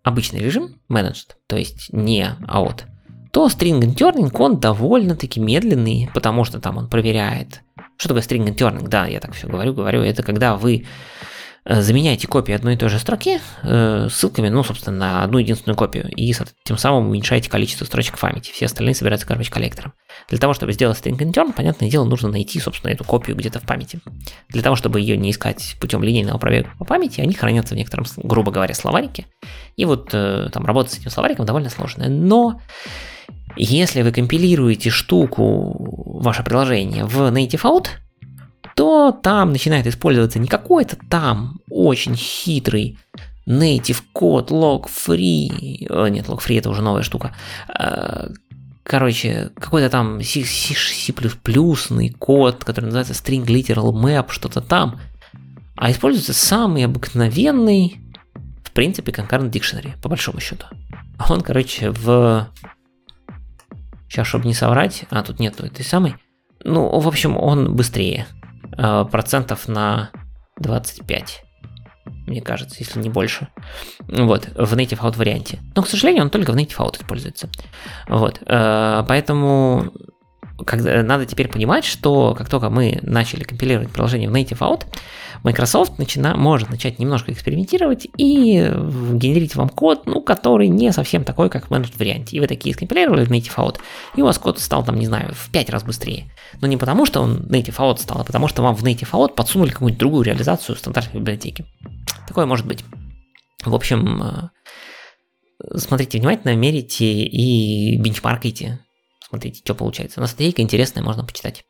обычный 0.03 0.41
режим 0.41 0.81
managed, 0.91 1.37
то 1.47 1.57
есть 1.57 1.93
не 1.93 2.37
out, 2.49 2.83
то 3.31 3.47
string 3.47 3.81
and 3.81 3.95
turning, 3.95 4.31
он 4.39 4.59
довольно-таки 4.59 5.41
медленный, 5.41 6.11
потому 6.12 6.45
что 6.45 6.61
там 6.61 6.77
он 6.77 6.89
проверяет. 6.89 7.62
Что 7.97 8.09
такое 8.09 8.23
string 8.23 8.47
and 8.47 8.57
turning? 8.57 8.89
Да, 8.89 9.07
я 9.07 9.20
так 9.20 9.33
все 9.35 9.47
говорю, 9.47 9.73
говорю. 9.73 10.03
Это 10.03 10.23
когда 10.23 10.57
вы 10.57 10.87
заменяйте 11.64 12.26
копии 12.26 12.52
одной 12.52 12.74
и 12.74 12.76
той 12.76 12.89
же 12.89 12.98
строки 12.98 13.40
э, 13.62 14.09
ссылками, 14.10 14.48
ну, 14.48 14.64
собственно, 14.64 14.97
на 14.97 15.24
одну 15.24 15.39
единственную 15.39 15.76
копию, 15.76 16.09
и 16.16 16.34
тем 16.64 16.76
самым 16.76 17.09
уменьшаете 17.09 17.48
количество 17.48 17.84
строчек 17.84 18.16
в 18.16 18.20
памяти. 18.20 18.51
Все 18.52 18.66
остальные 18.66 18.94
собираются 18.94 19.26
garbage 19.26 19.51
коллектором. 19.51 19.93
Для 20.28 20.39
того, 20.39 20.55
чтобы 20.55 20.72
сделать 20.72 20.98
string 20.98 21.16
return, 21.16 21.52
понятное 21.52 21.89
дело, 21.89 22.05
нужно 22.05 22.28
найти, 22.28 22.59
собственно, 22.59 22.90
эту 22.90 23.05
копию 23.05 23.36
где-то 23.36 23.60
в 23.60 23.62
памяти. 23.62 24.01
Для 24.48 24.62
того, 24.62 24.74
чтобы 24.74 25.01
ее 25.01 25.16
не 25.16 25.30
искать 25.30 25.76
путем 25.80 26.02
линейного 26.02 26.39
пробега 26.39 26.70
по 26.78 26.84
памяти, 26.84 27.20
они 27.20 27.34
хранятся 27.34 27.74
в 27.74 27.78
некотором, 27.78 28.06
грубо 28.16 28.51
говоря, 28.51 28.74
словарике. 28.74 29.26
И 29.76 29.84
вот 29.84 30.10
э, 30.12 30.48
там 30.52 30.66
работать 30.66 30.93
с 30.93 30.98
этим 30.98 31.10
словариком 31.10 31.47
довольно 31.47 31.70
сложно. 31.70 32.09
Но 32.09 32.60
если 33.56 34.02
вы 34.02 34.12
компилируете 34.12 34.90
штуку, 34.90 36.20
ваше 36.20 36.43
приложение 36.43 37.05
в 37.05 37.20
native 37.32 37.62
out, 37.62 37.86
то 38.74 39.12
там 39.12 39.53
начинает 39.53 39.86
использоваться 39.86 40.39
не 40.39 40.49
какой-то 40.49 40.97
там 41.09 41.61
очень 41.69 42.16
хитрый 42.16 42.99
native 43.47 44.03
код 44.12 44.51
log 44.51 44.86
free, 44.86 45.86
о, 45.90 46.07
нет, 46.09 46.27
log 46.27 46.39
free 46.39 46.59
это 46.59 46.70
уже 46.70 46.82
новая 46.82 47.03
штука, 47.03 47.35
а, 47.69 48.28
короче, 48.82 49.51
какой-то 49.57 49.90
там 49.90 50.23
C++ 50.23 50.44
код, 52.19 52.65
который 52.65 52.86
называется 52.86 53.15
string 53.15 53.44
literal 53.47 53.93
map, 53.93 54.27
что-то 54.31 54.61
там, 54.61 55.01
а 55.77 55.90
используется 55.90 56.32
самый 56.32 56.85
обыкновенный, 56.85 57.99
в 58.62 58.70
принципе, 58.73 59.12
concurrent 59.12 59.51
dictionary, 59.51 60.01
по 60.01 60.09
большому 60.09 60.40
счету. 60.40 60.66
Он, 61.28 61.40
короче, 61.40 61.90
в... 61.90 62.49
Сейчас, 64.09 64.27
чтобы 64.27 64.47
не 64.47 64.55
соврать, 64.55 65.05
а 65.11 65.23
тут 65.23 65.40
нету 65.40 65.65
этой 65.65 65.85
самой, 65.85 66.16
ну, 66.65 66.99
в 66.99 67.09
общем, 67.09 67.36
он 67.36 67.74
быстрее. 67.74 68.27
Э, 68.77 69.05
процентов 69.11 69.69
на 69.69 70.11
25 70.59 71.44
мне 72.27 72.40
кажется, 72.40 72.77
если 72.78 73.01
не 73.01 73.11
больше. 73.11 73.49
Вот, 74.09 74.49
в 74.55 74.74
Native 74.74 75.01
Out 75.01 75.16
варианте. 75.16 75.61
Но, 75.74 75.82
к 75.82 75.89
сожалению, 75.89 76.24
он 76.24 76.31
только 76.31 76.53
в 76.53 76.57
Native 76.57 76.78
Out 76.78 77.01
используется. 77.01 77.49
Вот, 78.09 78.40
э, 78.47 79.05
поэтому 79.07 79.93
когда, 80.66 81.02
надо 81.02 81.27
теперь 81.27 81.48
понимать, 81.48 81.85
что 81.85 82.35
как 82.35 82.48
только 82.48 82.70
мы 82.70 82.98
начали 83.02 83.44
компилировать 83.44 83.90
приложение 83.90 84.28
в 84.28 84.35
Native 84.35 84.59
Out, 84.59 84.85
Microsoft 85.43 85.98
начина, 85.98 86.36
может 86.36 86.70
начать 86.70 86.98
немножко 86.98 87.32
экспериментировать 87.32 88.06
и 88.16 88.70
генерить 89.14 89.56
вам 89.56 89.69
код, 89.69 90.06
ну, 90.06 90.20
который 90.20 90.69
не 90.69 90.93
совсем 90.93 91.24
такой, 91.24 91.51
как 91.51 91.66
в 91.66 91.70
Managed 91.70 91.98
варианте. 91.98 92.36
И 92.36 92.40
вы 92.40 92.47
такие 92.47 92.74
скомпилировали 92.74 93.24
в 93.24 93.31
Native 93.31 93.56
Out, 93.56 93.78
и 94.16 94.23
у 94.23 94.24
вас 94.24 94.39
код 94.39 94.59
стал 94.59 94.85
там, 94.85 94.98
не 94.98 95.06
знаю, 95.06 95.32
в 95.35 95.51
5 95.51 95.70
раз 95.70 95.82
быстрее. 95.82 96.32
Но 96.60 96.66
не 96.66 96.77
потому, 96.77 97.06
что 97.06 97.20
он 97.20 97.39
Native 97.48 97.77
Out 97.77 97.98
стал, 97.98 98.20
а 98.20 98.24
потому 98.24 98.48
что 98.48 98.62
вам 98.62 98.74
в 98.74 98.85
Native 98.85 99.10
Out 99.10 99.35
подсунули 99.35 99.70
какую-нибудь 99.70 99.98
другую 99.98 100.24
реализацию 100.24 100.77
стандартной 100.77 101.20
библиотеки. 101.20 101.66
Такое 102.28 102.47
может 102.47 102.66
быть. 102.66 102.85
В 103.64 103.74
общем, 103.74 104.23
э, 104.23 105.78
смотрите 105.78 106.19
внимательно, 106.19 106.55
мерите 106.56 107.06
и 107.06 107.97
бенчмаркайте. 108.01 108.81
Смотрите, 109.32 109.62
что 109.64 109.74
получается. 109.74 110.20
Но 110.20 110.26
статейка 110.26 110.60
интересная, 110.60 111.02
можно 111.02 111.24
почитать, 111.24 111.64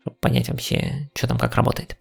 чтобы 0.00 0.16
понять 0.16 0.48
вообще, 0.48 1.10
что 1.14 1.26
там 1.26 1.36
как 1.36 1.54
работает. 1.54 1.98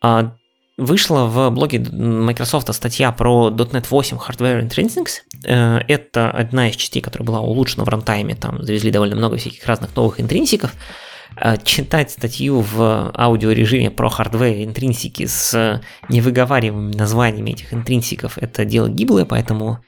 А, 0.00 0.36
вышла 0.76 1.24
в 1.24 1.50
блоге 1.50 1.80
Microsoft 1.80 2.72
статья 2.72 3.10
про 3.10 3.50
.NET 3.50 3.86
8 3.90 4.16
Hardware 4.16 4.62
Intrinsics. 4.62 5.22
Э, 5.44 5.80
это 5.88 6.30
одна 6.30 6.68
из 6.68 6.76
частей, 6.76 7.02
которая 7.02 7.26
была 7.26 7.40
улучшена 7.40 7.84
в 7.84 7.88
рантайме. 7.88 8.36
Там 8.36 8.62
завезли 8.62 8.92
довольно 8.92 9.16
много 9.16 9.36
всяких 9.36 9.66
разных 9.66 9.96
новых 9.96 10.20
интринсиков. 10.20 10.72
Э, 11.36 11.56
читать 11.64 12.12
статью 12.12 12.60
в 12.60 13.10
аудиорежиме 13.16 13.90
про 13.90 14.06
hardware 14.08 14.62
интринсики 14.62 15.26
с 15.26 15.82
невыговариваемыми 16.08 16.94
названиями 16.94 17.50
этих 17.50 17.74
интринсиков– 17.74 18.38
это 18.40 18.64
дело 18.64 18.88
гиблое, 18.88 19.24
поэтому 19.24 19.80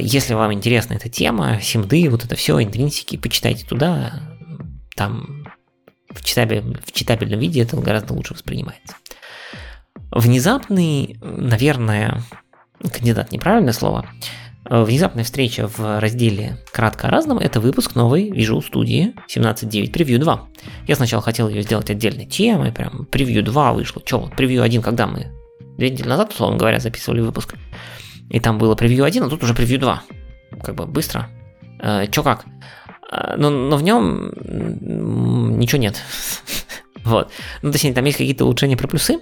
если 0.00 0.34
вам 0.34 0.52
интересна 0.52 0.94
эта 0.94 1.08
тема, 1.08 1.60
симды, 1.60 2.08
вот 2.08 2.24
это 2.24 2.34
все, 2.36 2.62
интринсики, 2.62 3.16
почитайте 3.16 3.64
туда, 3.64 4.22
там 4.96 5.46
в, 6.10 6.24
читабель, 6.24 6.78
в 6.84 6.92
читабельном 6.92 7.38
виде 7.38 7.62
это 7.62 7.76
гораздо 7.76 8.14
лучше 8.14 8.34
воспринимается. 8.34 8.96
Внезапный, 10.10 11.18
наверное, 11.20 12.22
кандидат 12.80 13.30
неправильное 13.30 13.72
слово, 13.72 14.06
внезапная 14.68 15.24
встреча 15.24 15.68
в 15.68 16.00
разделе 16.00 16.58
«Кратко 16.72 17.08
о 17.08 17.10
разном»— 17.10 17.38
это 17.40 17.60
выпуск 17.60 17.94
новой 17.94 18.30
Visual 18.30 18.60
Studio 18.60 19.14
17.9 19.28 19.92
Preview 19.92 20.18
2. 20.18 20.48
Я 20.86 20.96
сначала 20.96 21.22
хотел 21.22 21.48
ее 21.48 21.62
сделать 21.62 21.90
отдельной 21.90 22.26
темой, 22.26 22.72
прям 22.72 23.06
Preview 23.10 23.42
2 23.42 23.72
вышло. 23.72 24.02
Че, 24.04 24.18
вот 24.18 24.32
Preview 24.32 24.62
1, 24.62 24.82
когда 24.82 25.06
мы? 25.06 25.28
Две 25.76 25.90
недели 25.90 26.08
назад, 26.08 26.32
условно 26.32 26.58
говоря, 26.58 26.80
записывали 26.80 27.20
выпуск. 27.20 27.54
И 28.30 28.40
там 28.40 28.58
было 28.58 28.74
Preview 28.74 29.04
1, 29.04 29.22
а 29.22 29.28
тут 29.28 29.42
уже 29.42 29.54
Preview 29.54 29.78
2. 29.78 30.02
Как 30.62 30.74
бы 30.74 30.86
быстро. 30.86 31.28
Э, 31.80 32.06
чё 32.10 32.22
как? 32.22 32.44
Э, 33.10 33.36
но, 33.36 33.50
но 33.50 33.76
в 33.76 33.82
нем 33.82 34.32
ничего 35.58 35.80
нет. 35.80 36.02
вот. 37.04 37.30
Ну, 37.62 37.72
точнее, 37.72 37.94
там 37.94 38.04
есть 38.04 38.18
какие-то 38.18 38.44
улучшения 38.44 38.76
про 38.76 38.88
плюсы, 38.88 39.18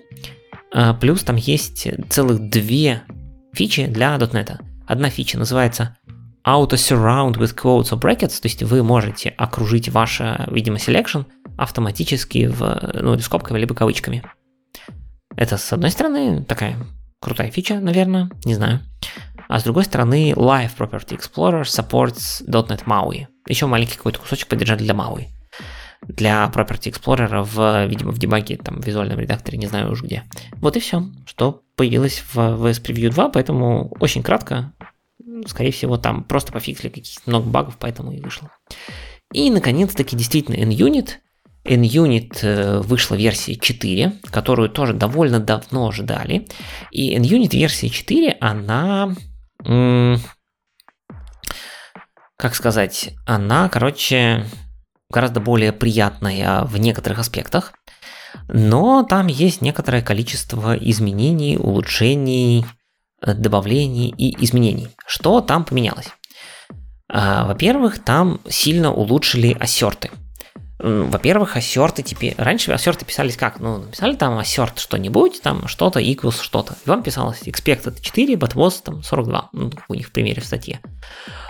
а, 0.73 0.95
плюс 0.95 1.23
там 1.23 1.37
есть 1.37 1.89
целых 2.11 2.51
две 2.51 3.03
фичи 3.53 3.87
для 3.87 4.17
.NET. 4.17 4.59
Одна 4.87 5.11
фича 5.11 5.39
называется 5.39 5.97
Auto 6.47 6.75
Surround 6.75 7.35
with 7.35 7.57
Quotes 7.57 7.93
or 7.93 8.01
Brackets, 8.01 8.41
то 8.41 8.47
есть 8.47 8.63
вы 8.63 8.83
можете 8.83 9.31
окружить 9.31 9.89
ваше, 9.89 10.45
видимо, 10.51 10.77
selection 10.77 11.25
автоматически 11.57 12.47
в, 12.47 12.93
ну, 12.95 13.19
скобками 13.19 13.59
либо 13.59 13.75
кавычками. 13.75 14.23
Это, 15.37 15.57
с 15.57 15.73
одной 15.73 15.91
стороны, 15.91 16.45
такая 16.45 16.77
крутая 17.27 17.51
фича, 17.51 17.81
наверное, 17.81 18.31
не 18.45 18.55
знаю. 18.55 18.83
А 19.49 19.59
с 19.59 19.65
другой 19.65 19.83
стороны, 19.83 20.31
Live 20.31 20.77
Property 20.79 21.19
Explorer 21.19 21.63
supports 21.63 22.47
.NET 22.47 22.85
MAUI. 22.85 23.27
Еще 23.49 23.67
маленький 23.67 23.97
какой-то 23.97 24.21
кусочек 24.21 24.47
поддержать 24.47 24.79
для 24.79 24.95
MAUI 24.95 25.27
для 26.07 26.49
Property 26.55 26.93
Explorer 26.93 27.43
в, 27.43 27.87
видимо, 27.89 28.13
в 28.13 28.19
дебаге, 28.19 28.59
там, 28.59 28.81
в 28.81 28.87
визуальном 28.87 29.19
редакторе, 29.19 29.59
не 29.59 29.67
знаю 29.67 29.91
уж 29.91 30.03
где. 30.03 30.23
Вот 30.59 30.77
и 30.77 30.81
все, 30.81 31.03
что 31.27 31.63
появилось 31.75 32.23
в 32.33 32.39
VS 32.39 32.81
Preview 32.81 33.11
2, 33.11 33.31
поэтому 33.31 33.93
очень 33.99 34.23
кратко, 34.23 34.73
скорее 35.47 35.73
всего, 35.73 35.97
там 35.97 36.23
просто 36.23 36.53
пофиксили 36.53 36.91
каких-то 36.91 37.29
много 37.29 37.49
багов, 37.49 37.77
поэтому 37.81 38.13
и 38.13 38.21
вышло. 38.21 38.53
И, 39.33 39.51
наконец-таки, 39.51 40.15
действительно, 40.15 40.55
NUnit. 40.55 41.15
NUnit 41.67 42.39
э, 42.43 42.81
вышла 42.81 43.15
версия 43.15 43.57
4, 43.57 44.13
которую 44.31 44.69
тоже 44.69 44.93
довольно 44.93 45.41
давно 45.41 45.93
ждали. 45.93 46.47
И 46.91 47.17
NUnit 47.17 47.57
версия 47.57 47.89
4, 47.89 48.37
она... 48.41 49.15
Как 52.39 52.55
сказать? 52.55 53.15
Она, 53.25 53.69
короче, 53.71 54.45
гораздо 55.11 55.41
более 55.41 55.73
приятная 55.73 56.63
в 56.65 56.77
некоторых 56.79 57.19
аспектах, 57.19 57.73
но 58.49 59.03
там 59.03 59.27
есть 59.27 59.63
некоторое 59.63 60.03
количество 60.03 60.77
изменений, 60.77 61.57
улучшений, 61.57 62.67
э, 63.23 63.35
добавлений 63.35 64.15
и 64.17 64.45
изменений. 64.45 64.89
Что 65.07 65.41
там 65.41 65.65
поменялось? 65.65 66.09
А, 67.09 67.47
во-первых, 67.47 68.03
там 68.03 68.41
сильно 68.49 68.93
улучшили 68.93 69.57
ассерты. 69.59 70.11
Во-первых, 70.79 71.57
ассерты 71.57 72.03
теперь... 72.03 72.35
Раньше 72.37 72.71
ассерты 72.73 73.07
писались 73.07 73.37
как? 73.37 73.61
Ну, 73.61 73.79
написали 73.79 74.15
там 74.15 74.37
ассерт 74.39 74.79
что-нибудь, 74.79 75.41
там 75.43 75.69
что-то 75.69 76.01
equals 76.01 76.43
что-то. 76.43 76.77
И 76.85 76.89
вам 76.89 77.03
писалось 77.03 77.43
expected 77.45 78.01
4, 78.01 78.35
but 78.35 78.55
was 78.55 78.83
там 78.85 79.03
42. 79.03 79.51
Ну, 79.53 79.71
у 79.89 79.95
них 79.95 80.09
в 80.09 80.13
примере 80.13 80.43
в 80.43 80.45
статье. 80.45 80.81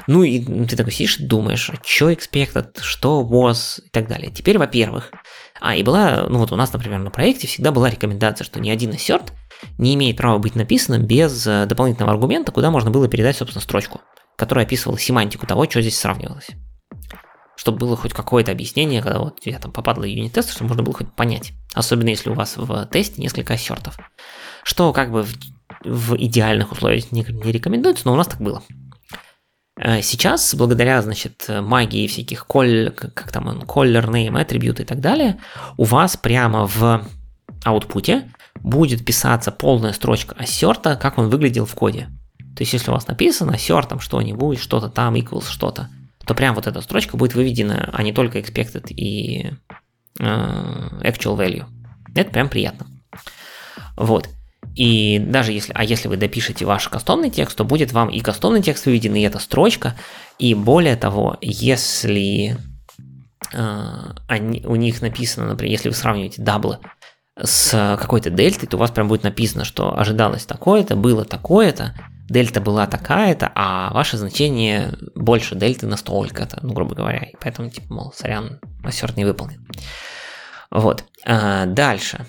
Ну 0.07 0.23
и 0.23 0.41
ты 0.67 0.77
такой 0.77 0.93
сидишь 0.93 1.17
думаешь, 1.19 1.71
а 1.71 1.75
что 1.85 2.11
expected, 2.11 2.81
что 2.81 3.23
was 3.23 3.81
и 3.85 3.89
так 3.91 4.07
далее. 4.07 4.31
Теперь, 4.31 4.59
во-первых, 4.59 5.11
а, 5.61 5.75
и 5.75 5.83
была, 5.83 6.27
ну 6.29 6.39
вот 6.39 6.53
у 6.53 6.57
нас, 6.57 6.73
например, 6.73 7.01
на 7.01 7.11
проекте 7.11 7.49
всегда 7.49 7.73
была 7.73 7.91
рекомендация, 7.91 8.45
что 8.45 8.61
ни 8.61 8.71
один 8.71 8.91
assert 8.91 9.33
не 9.79 9.95
имеет 9.95 10.17
права 10.17 10.39
быть 10.39 10.55
написанным 10.55 11.07
без 11.07 11.47
э, 11.47 11.67
дополнительного 11.67 12.13
аргумента, 12.13 12.53
куда 12.53 12.71
можно 12.71 12.91
было 12.91 13.09
передать, 13.09 13.37
собственно, 13.37 13.63
строчку, 13.63 14.03
которая 14.37 14.67
описывала 14.67 14.99
семантику 14.99 15.47
того, 15.47 15.65
что 15.65 15.81
здесь 15.81 15.99
сравнивалось. 15.99 16.49
Чтобы 17.67 17.79
было 17.79 17.97
хоть 17.97 18.13
какое-то 18.13 18.53
объяснение, 18.53 19.03
когда 19.03 19.19
вот 19.19 19.41
я 19.45 19.59
там 19.59 19.73
попадал 19.73 20.05
в 20.05 20.07
юнит-тест, 20.07 20.53
чтобы 20.53 20.69
можно 20.69 20.85
было 20.85 20.95
хоть 20.95 21.13
понять. 21.13 21.53
Особенно 21.75 22.11
если 22.11 22.31
у 22.31 22.35
вас 22.35 22.57
в 22.57 22.87
тесте 22.93 23.21
несколько 23.21 23.55
ассертов. 23.55 23.99
Что 24.63 24.93
как 24.93 25.11
бы 25.11 25.25
в, 25.25 25.35
в 25.85 26.17
идеальных 26.17 26.71
условиях 26.71 27.11
не, 27.11 27.23
не 27.29 27.51
рекомендуется, 27.51 28.03
но 28.05 28.13
у 28.13 28.17
нас 28.17 28.29
так 28.29 28.41
было. 28.41 28.63
Э, 29.81 30.01
сейчас, 30.01 30.55
благодаря, 30.55 31.03
значит, 31.03 31.47
магии 31.49 32.07
всяких 32.07 32.47
коль, 32.47 32.91
как 32.91 33.33
там 33.33 33.49
он, 33.49 33.63
color 33.63 34.07
name, 34.09 34.41
attribute 34.41 34.81
и 34.83 34.85
так 34.85 35.01
далее, 35.01 35.41
у 35.77 35.83
вас 35.83 36.17
прямо 36.17 36.69
в 36.69 37.05
аутпуте 37.65 38.31
будет 38.61 39.05
писаться 39.05 39.51
полная 39.51 39.93
строчка 39.93 40.37
ассерта, 40.39 40.95
как 40.95 41.19
он 41.19 41.31
выглядел 41.31 41.67
в 41.67 41.75
коде. 41.75 42.07
То 42.57 42.63
есть, 42.63 42.75
если 42.75 42.93
у 42.93 42.95
вас 42.95 43.09
написано 43.09 43.57
assert 43.57 44.01
что-нибудь, 44.01 44.61
что-то 44.61 44.89
там, 44.89 45.17
equals 45.17 45.49
что-то, 45.51 45.91
то 46.27 46.35
прям 46.35 46.55
вот 46.55 46.67
эта 46.67 46.81
строчка 46.81 47.17
будет 47.17 47.35
выведена, 47.35 47.89
а 47.93 48.03
не 48.03 48.13
только 48.13 48.39
expected 48.39 48.89
и 48.89 49.53
э, 50.19 50.25
actual 50.25 51.37
value. 51.39 51.65
Это 52.15 52.31
прям 52.31 52.49
приятно. 52.49 52.87
Вот. 53.97 54.29
И 54.75 55.19
даже 55.21 55.53
если, 55.53 55.73
а 55.75 55.85
если 55.85 56.09
вы 56.09 56.17
допишете 56.17 56.67
ваш 56.67 56.89
кастомный 56.89 57.31
текст, 57.31 57.57
то 57.57 57.65
будет 57.65 57.93
вам 57.93 58.09
и 58.09 58.21
кастомный 58.21 58.61
текст 58.61 58.87
выведен, 58.87 59.15
и 59.15 59.23
эта 59.23 59.39
строчка. 59.39 59.95
И 60.39 60.55
более 60.55 60.97
того, 60.97 61.39
если 61.41 62.59
э, 63.53 64.03
они, 64.27 64.63
у 64.67 64.75
них 64.75 65.01
написано, 65.01 65.47
например, 65.47 65.73
если 65.73 65.89
вы 65.89 65.95
сравниваете 65.95 66.43
даблы 66.43 66.79
с 67.41 67.97
какой-то 68.01 68.31
дельтой, 68.31 68.67
то 68.67 68.77
у 68.77 68.81
вас 68.81 68.91
прям 68.91 69.09
будет 69.09 69.23
написано, 69.23 69.65
что 69.65 69.97
ожидалось 69.97 70.45
такое-то, 70.45 70.97
было 70.97 71.25
такое-то, 71.25 71.95
дельта 72.29 72.61
была 72.61 72.87
такая-то, 72.87 73.51
а 73.55 73.93
ваше 73.93 74.17
значение 74.17 74.93
больше 75.15 75.55
дельты 75.55 75.87
на 75.87 75.97
столько-то, 75.97 76.59
ну, 76.63 76.73
грубо 76.73 76.95
говоря. 76.95 77.25
И 77.25 77.35
поэтому, 77.41 77.71
типа, 77.71 77.93
мол, 77.93 78.13
сорян, 78.13 78.61
ассерт 78.85 79.17
не 79.17 79.25
выполнен. 79.25 79.67
Вот. 80.71 81.05
А, 81.25 81.67
дальше. 81.67 82.27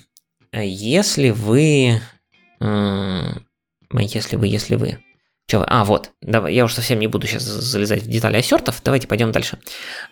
Если 0.53 1.31
вы 1.31 2.01
если 3.91 4.35
вы, 4.35 4.47
если 4.47 4.75
вы. 4.75 4.99
Че? 5.47 5.63
А, 5.65 5.85
вот. 5.85 6.11
Давай, 6.21 6.53
я 6.53 6.65
уж 6.65 6.73
совсем 6.73 6.99
не 6.99 7.07
буду 7.07 7.25
сейчас 7.25 7.43
залезать 7.43 8.03
в 8.03 8.09
детали 8.09 8.37
ассертов. 8.37 8.81
Давайте 8.83 9.07
пойдем 9.07 9.31
дальше. 9.31 9.59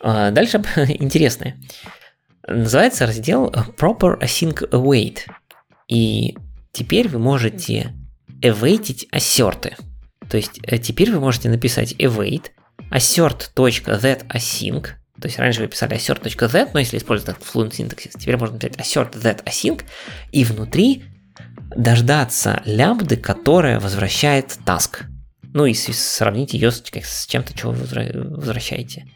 А, 0.02 0.32
дальше 0.32 0.58
интересное. 0.88 1.60
Называется 2.48 3.06
раздел 3.06 3.50
Proper 3.50 4.22
Async 4.22 4.70
Await. 4.70 5.20
И 5.88 6.38
теперь 6.72 7.10
вы 7.10 7.20
можете 7.20 7.94
await 8.42 9.08
ассерты. 9.12 9.76
То 10.30 10.38
есть 10.38 10.60
э, 10.64 10.78
теперь 10.78 11.12
вы 11.12 11.20
можете 11.20 11.50
написать 11.50 11.94
await 11.94 12.52
assert.thatAsync. 12.92 14.88
То 15.22 15.28
есть 15.28 15.40
раньше 15.40 15.62
вы 15.62 15.68
писали 15.68 15.96
assert.that, 15.96 16.72
но 16.74 16.80
если 16.80 16.98
использовать 16.98 17.38
fluent 17.42 17.72
syntaxis, 17.72 18.20
теперь 18.20 18.38
можно 18.38 18.56
написать 18.56 18.78
assert 18.80 19.14
that 19.14 19.44
async, 19.46 19.84
и 20.32 20.44
внутри 20.44 21.06
дождаться 21.76 22.62
лямбды, 22.66 23.18
которая 23.18 23.80
возвращает 23.80 24.58
task. 24.66 25.04
Ну 25.54 25.66
и 25.66 25.74
сравнить 25.74 26.54
ее 26.54 26.72
с 26.72 26.82
чем-то, 27.28 27.58
чего 27.58 27.72
вы 27.72 27.86
возвращаете. 28.36 29.08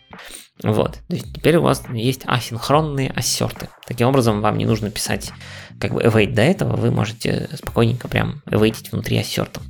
Вот. 0.63 0.99
То 1.07 1.15
есть 1.15 1.33
теперь 1.33 1.57
у 1.57 1.61
вас 1.61 1.83
есть 1.93 2.23
асинхронные 2.25 3.11
ассерты. 3.11 3.69
Таким 3.87 4.07
образом, 4.07 4.41
вам 4.41 4.57
не 4.57 4.65
нужно 4.65 4.91
писать 4.91 5.31
как 5.79 5.93
бы 5.93 6.01
await 6.01 6.33
до 6.33 6.41
этого, 6.41 6.75
вы 6.75 6.91
можете 6.91 7.49
спокойненько 7.53 8.07
прям 8.07 8.41
await 8.45 8.75
внутри 8.91 9.17
ассерта. 9.17 9.61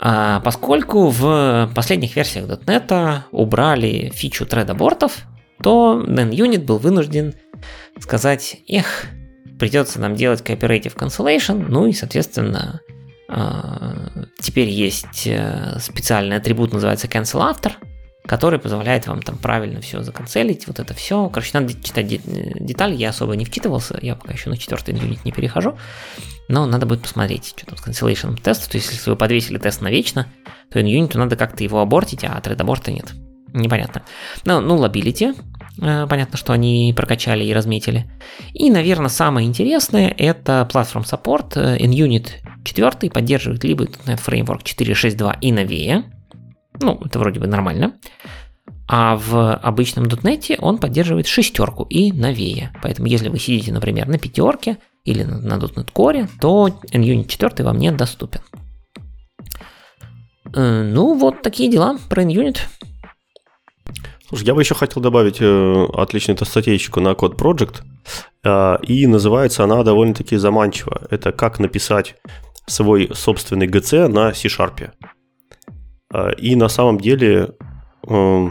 А 0.00 0.40
поскольку 0.40 1.08
в 1.08 1.70
последних 1.74 2.14
версиях 2.16 2.46
.NET 2.46 3.22
убрали 3.32 4.10
фичу 4.14 4.46
тредабортов, 4.46 5.26
то 5.62 6.02
NetUnit 6.06 6.64
был 6.64 6.78
вынужден 6.78 7.34
сказать, 7.98 8.58
эх, 8.68 9.06
придется 9.58 10.00
нам 10.00 10.14
делать 10.14 10.40
cooperative 10.40 10.96
cancellation, 10.96 11.66
ну 11.68 11.86
и, 11.86 11.92
соответственно, 11.92 12.80
а, 13.28 14.08
теперь 14.40 14.68
есть 14.68 15.26
э, 15.26 15.78
специальный 15.80 16.36
атрибут, 16.36 16.72
называется 16.72 17.08
cancel 17.08 17.40
after, 17.40 17.72
который 18.28 18.58
позволяет 18.58 19.06
вам 19.06 19.22
там 19.22 19.36
правильно 19.38 19.80
все 19.80 20.02
законцелить, 20.02 20.66
вот 20.66 20.78
это 20.78 20.94
все. 20.94 21.28
Короче, 21.28 21.50
надо 21.54 21.72
читать 21.82 22.06
детали, 22.06 22.94
я 22.94 23.08
особо 23.08 23.34
не 23.34 23.44
вчитывался, 23.44 23.98
я 24.02 24.14
пока 24.14 24.34
еще 24.34 24.50
на 24.50 24.56
четвертый 24.56 24.94
юнит 24.94 25.24
не 25.24 25.32
перехожу, 25.32 25.76
но 26.48 26.66
надо 26.66 26.86
будет 26.86 27.02
посмотреть, 27.02 27.46
что 27.46 27.66
там 27.66 27.78
с 27.78 27.86
cancellation 27.86 28.40
тест, 28.40 28.70
то 28.70 28.76
есть 28.76 28.92
если 28.92 29.10
вы 29.10 29.16
подвесили 29.16 29.58
тест 29.58 29.80
на 29.80 29.88
вечно, 29.88 30.26
то 30.70 30.78
NUnit 30.78 31.11
у 31.11 31.18
надо 31.18 31.36
как-то 31.36 31.64
его 31.64 31.80
абортить, 31.80 32.24
а 32.24 32.38
thread 32.40 32.90
нет. 32.90 33.12
Непонятно. 33.54 34.02
Ну, 34.44 34.60
nullability, 34.60 35.32
Э, 35.80 36.06
понятно, 36.08 36.36
что 36.36 36.52
они 36.52 36.92
прокачали 36.96 37.44
и 37.44 37.52
разметили. 37.52 38.10
И, 38.52 38.70
наверное, 38.70 39.08
самое 39.08 39.46
интересное 39.46 40.14
это 40.16 40.68
Platform 40.70 41.04
Support. 41.04 41.78
NUnit 41.78 42.30
э, 42.44 42.64
4 42.64 43.10
поддерживает 43.10 43.64
либо 43.64 43.84
.NET 43.84 44.20
Framework 44.24 44.62
4.6.2 44.64 45.36
и 45.40 45.52
новее. 45.52 46.04
Ну, 46.80 47.00
это 47.04 47.18
вроде 47.18 47.40
бы 47.40 47.46
нормально. 47.46 47.94
А 48.86 49.16
в 49.16 49.54
обычном 49.56 50.06
.NET 50.06 50.56
он 50.60 50.78
поддерживает 50.78 51.26
шестерку 51.26 51.84
и 51.84 52.12
новее. 52.12 52.72
Поэтому 52.82 53.06
если 53.06 53.28
вы 53.28 53.38
сидите, 53.38 53.72
например, 53.72 54.08
на 54.08 54.18
пятерке 54.18 54.78
или 55.04 55.24
на 55.24 55.54
.NET 55.54 55.92
Core, 55.92 56.28
то 56.40 56.68
NUnit 56.92 57.26
4 57.26 57.64
вам 57.64 57.78
не 57.78 57.92
доступен. 57.92 58.40
Э, 60.54 60.82
ну, 60.82 61.14
вот 61.18 61.42
такие 61.42 61.70
дела 61.70 61.98
про 62.08 62.22
NUnit. 62.22 62.58
Слушай, 64.28 64.44
я 64.44 64.54
бы 64.54 64.62
еще 64.62 64.74
хотел 64.74 65.02
добавить 65.02 65.38
э, 65.40 65.86
отличную 65.94 66.38
статейку 66.44 67.00
на 67.00 67.12
Code 67.12 67.36
Project, 67.36 67.82
э, 68.44 68.78
и 68.84 69.06
называется 69.06 69.64
она 69.64 69.82
довольно-таки 69.82 70.36
заманчиво. 70.36 71.06
Это 71.10 71.32
как 71.32 71.58
написать 71.58 72.16
свой 72.66 73.10
собственный 73.14 73.66
GC 73.66 74.08
на 74.08 74.34
C-Sharp. 74.34 74.90
Э, 76.12 76.32
и 76.34 76.56
на 76.56 76.68
самом 76.68 76.98
деле 76.98 77.54
э, 78.08 78.48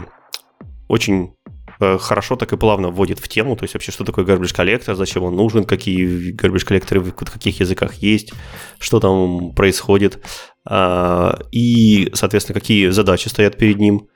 очень 0.88 1.34
э, 1.80 1.98
хорошо 1.98 2.36
так 2.36 2.52
и 2.52 2.56
плавно 2.56 2.88
вводит 2.90 3.18
в 3.18 3.28
тему, 3.28 3.56
то 3.56 3.64
есть 3.64 3.74
вообще, 3.74 3.92
что 3.92 4.04
такое 4.04 4.24
garbage 4.24 4.54
коллектор, 4.54 4.94
зачем 4.94 5.24
он 5.24 5.36
нужен, 5.36 5.64
какие 5.64 6.34
garbage 6.34 6.64
коллекторы 6.64 7.00
в 7.00 7.12
каких 7.12 7.60
языках 7.60 7.94
есть, 7.94 8.32
что 8.78 9.00
там 9.00 9.52
происходит, 9.54 10.24
э, 10.68 11.32
и, 11.52 12.10
соответственно, 12.14 12.58
какие 12.58 12.88
задачи 12.88 13.28
стоят 13.28 13.56
перед 13.56 13.78
ним, 13.78 14.08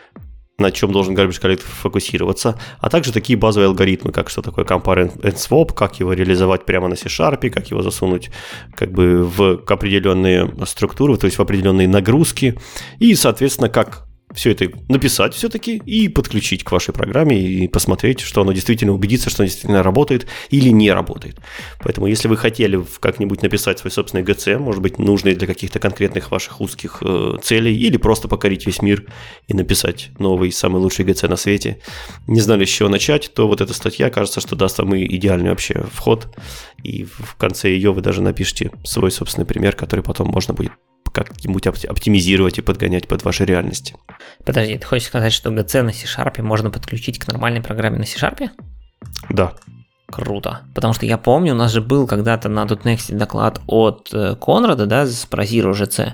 на 0.58 0.70
чем 0.70 0.92
должен 0.92 1.14
garbage 1.14 1.40
collector 1.40 1.64
фокусироваться, 1.64 2.58
а 2.78 2.90
также 2.90 3.12
такие 3.12 3.38
базовые 3.38 3.68
алгоритмы, 3.68 4.12
как 4.12 4.30
что 4.30 4.42
такое 4.42 4.64
compare 4.64 5.12
and 5.22 5.36
swap, 5.36 5.74
как 5.74 5.98
его 6.00 6.12
реализовать 6.12 6.64
прямо 6.64 6.88
на 6.88 6.96
C-Sharp, 6.96 7.48
как 7.50 7.70
его 7.70 7.82
засунуть 7.82 8.30
как 8.74 8.92
бы 8.92 9.24
в 9.24 9.62
определенные 9.66 10.52
структуры, 10.66 11.16
то 11.16 11.26
есть 11.26 11.38
в 11.38 11.42
определенные 11.42 11.88
нагрузки, 11.88 12.58
и, 12.98 13.14
соответственно, 13.14 13.68
как 13.68 14.06
все 14.34 14.50
это 14.50 14.70
написать 14.88 15.34
все-таки 15.34 15.76
и 15.76 16.08
подключить 16.08 16.64
к 16.64 16.72
вашей 16.72 16.92
программе 16.94 17.40
и 17.40 17.68
посмотреть, 17.68 18.20
что 18.20 18.42
оно 18.42 18.52
действительно 18.52 18.92
убедиться, 18.92 19.30
что 19.30 19.42
оно 19.42 19.48
действительно 19.48 19.82
работает 19.82 20.26
или 20.50 20.68
не 20.70 20.90
работает. 20.90 21.38
Поэтому, 21.80 22.06
если 22.06 22.28
вы 22.28 22.36
хотели 22.36 22.82
как-нибудь 23.00 23.42
написать 23.42 23.78
свой 23.78 23.90
собственный 23.90 24.24
GC, 24.24 24.58
может 24.58 24.82
быть, 24.82 24.98
нужный 24.98 25.34
для 25.34 25.46
каких-то 25.46 25.78
конкретных 25.78 26.30
ваших 26.30 26.60
узких 26.60 26.98
э, 27.02 27.36
целей, 27.42 27.76
или 27.76 27.96
просто 27.96 28.28
покорить 28.28 28.66
весь 28.66 28.82
мир 28.82 29.04
и 29.48 29.54
написать 29.54 30.10
новый, 30.18 30.52
самый 30.52 30.80
лучший 30.80 31.04
GC 31.04 31.28
на 31.28 31.36
свете, 31.36 31.78
не 32.26 32.40
знали, 32.40 32.64
с 32.64 32.68
чего 32.68 32.88
начать, 32.88 33.32
то 33.34 33.48
вот 33.48 33.60
эта 33.60 33.74
статья, 33.74 34.10
кажется, 34.10 34.40
что 34.40 34.56
даст 34.56 34.78
вам 34.78 34.96
идеальный 34.96 35.50
вообще 35.50 35.84
вход, 35.92 36.28
и 36.82 37.04
в 37.04 37.36
конце 37.36 37.70
ее 37.70 37.92
вы 37.92 38.00
даже 38.00 38.22
напишите 38.22 38.70
свой 38.84 39.10
собственный 39.10 39.46
пример, 39.46 39.74
который 39.76 40.02
потом 40.02 40.28
можно 40.28 40.54
будет 40.54 40.72
как-нибудь 41.12 41.66
оптимизировать 41.66 42.58
и 42.58 42.62
подгонять 42.62 43.08
под 43.08 43.24
ваши 43.24 43.44
реальности. 43.44 43.94
Подожди, 44.44 44.78
ты 44.78 44.86
хочешь 44.86 45.08
сказать, 45.08 45.32
что 45.32 45.50
GC 45.50 45.82
на 45.82 45.92
C-Sharp 45.92 46.42
можно 46.42 46.70
подключить 46.70 47.18
к 47.18 47.26
нормальной 47.28 47.62
программе 47.62 47.98
на 47.98 48.06
C-Sharp? 48.06 48.50
Да. 49.28 49.54
Круто. 50.06 50.62
Потому 50.74 50.92
что 50.92 51.06
я 51.06 51.16
помню, 51.16 51.54
у 51.54 51.56
нас 51.56 51.72
же 51.72 51.80
был 51.80 52.06
когда-то 52.06 52.48
на 52.48 52.64
.next 52.64 53.14
доклад 53.16 53.60
от 53.66 54.10
э, 54.12 54.36
Конрада, 54.36 54.86
да, 54.86 55.06
про 55.30 55.44
Zero 55.44 55.72
GC, 55.72 56.12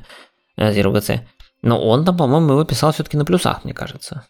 э, 0.56 0.72
Zero 0.72 0.92
GC. 0.92 1.20
Но 1.62 1.82
он 1.82 2.04
там, 2.04 2.16
по-моему, 2.16 2.52
его 2.52 2.64
писал 2.64 2.92
все-таки 2.92 3.16
на 3.16 3.24
плюсах, 3.24 3.64
мне 3.64 3.74
кажется. 3.74 4.26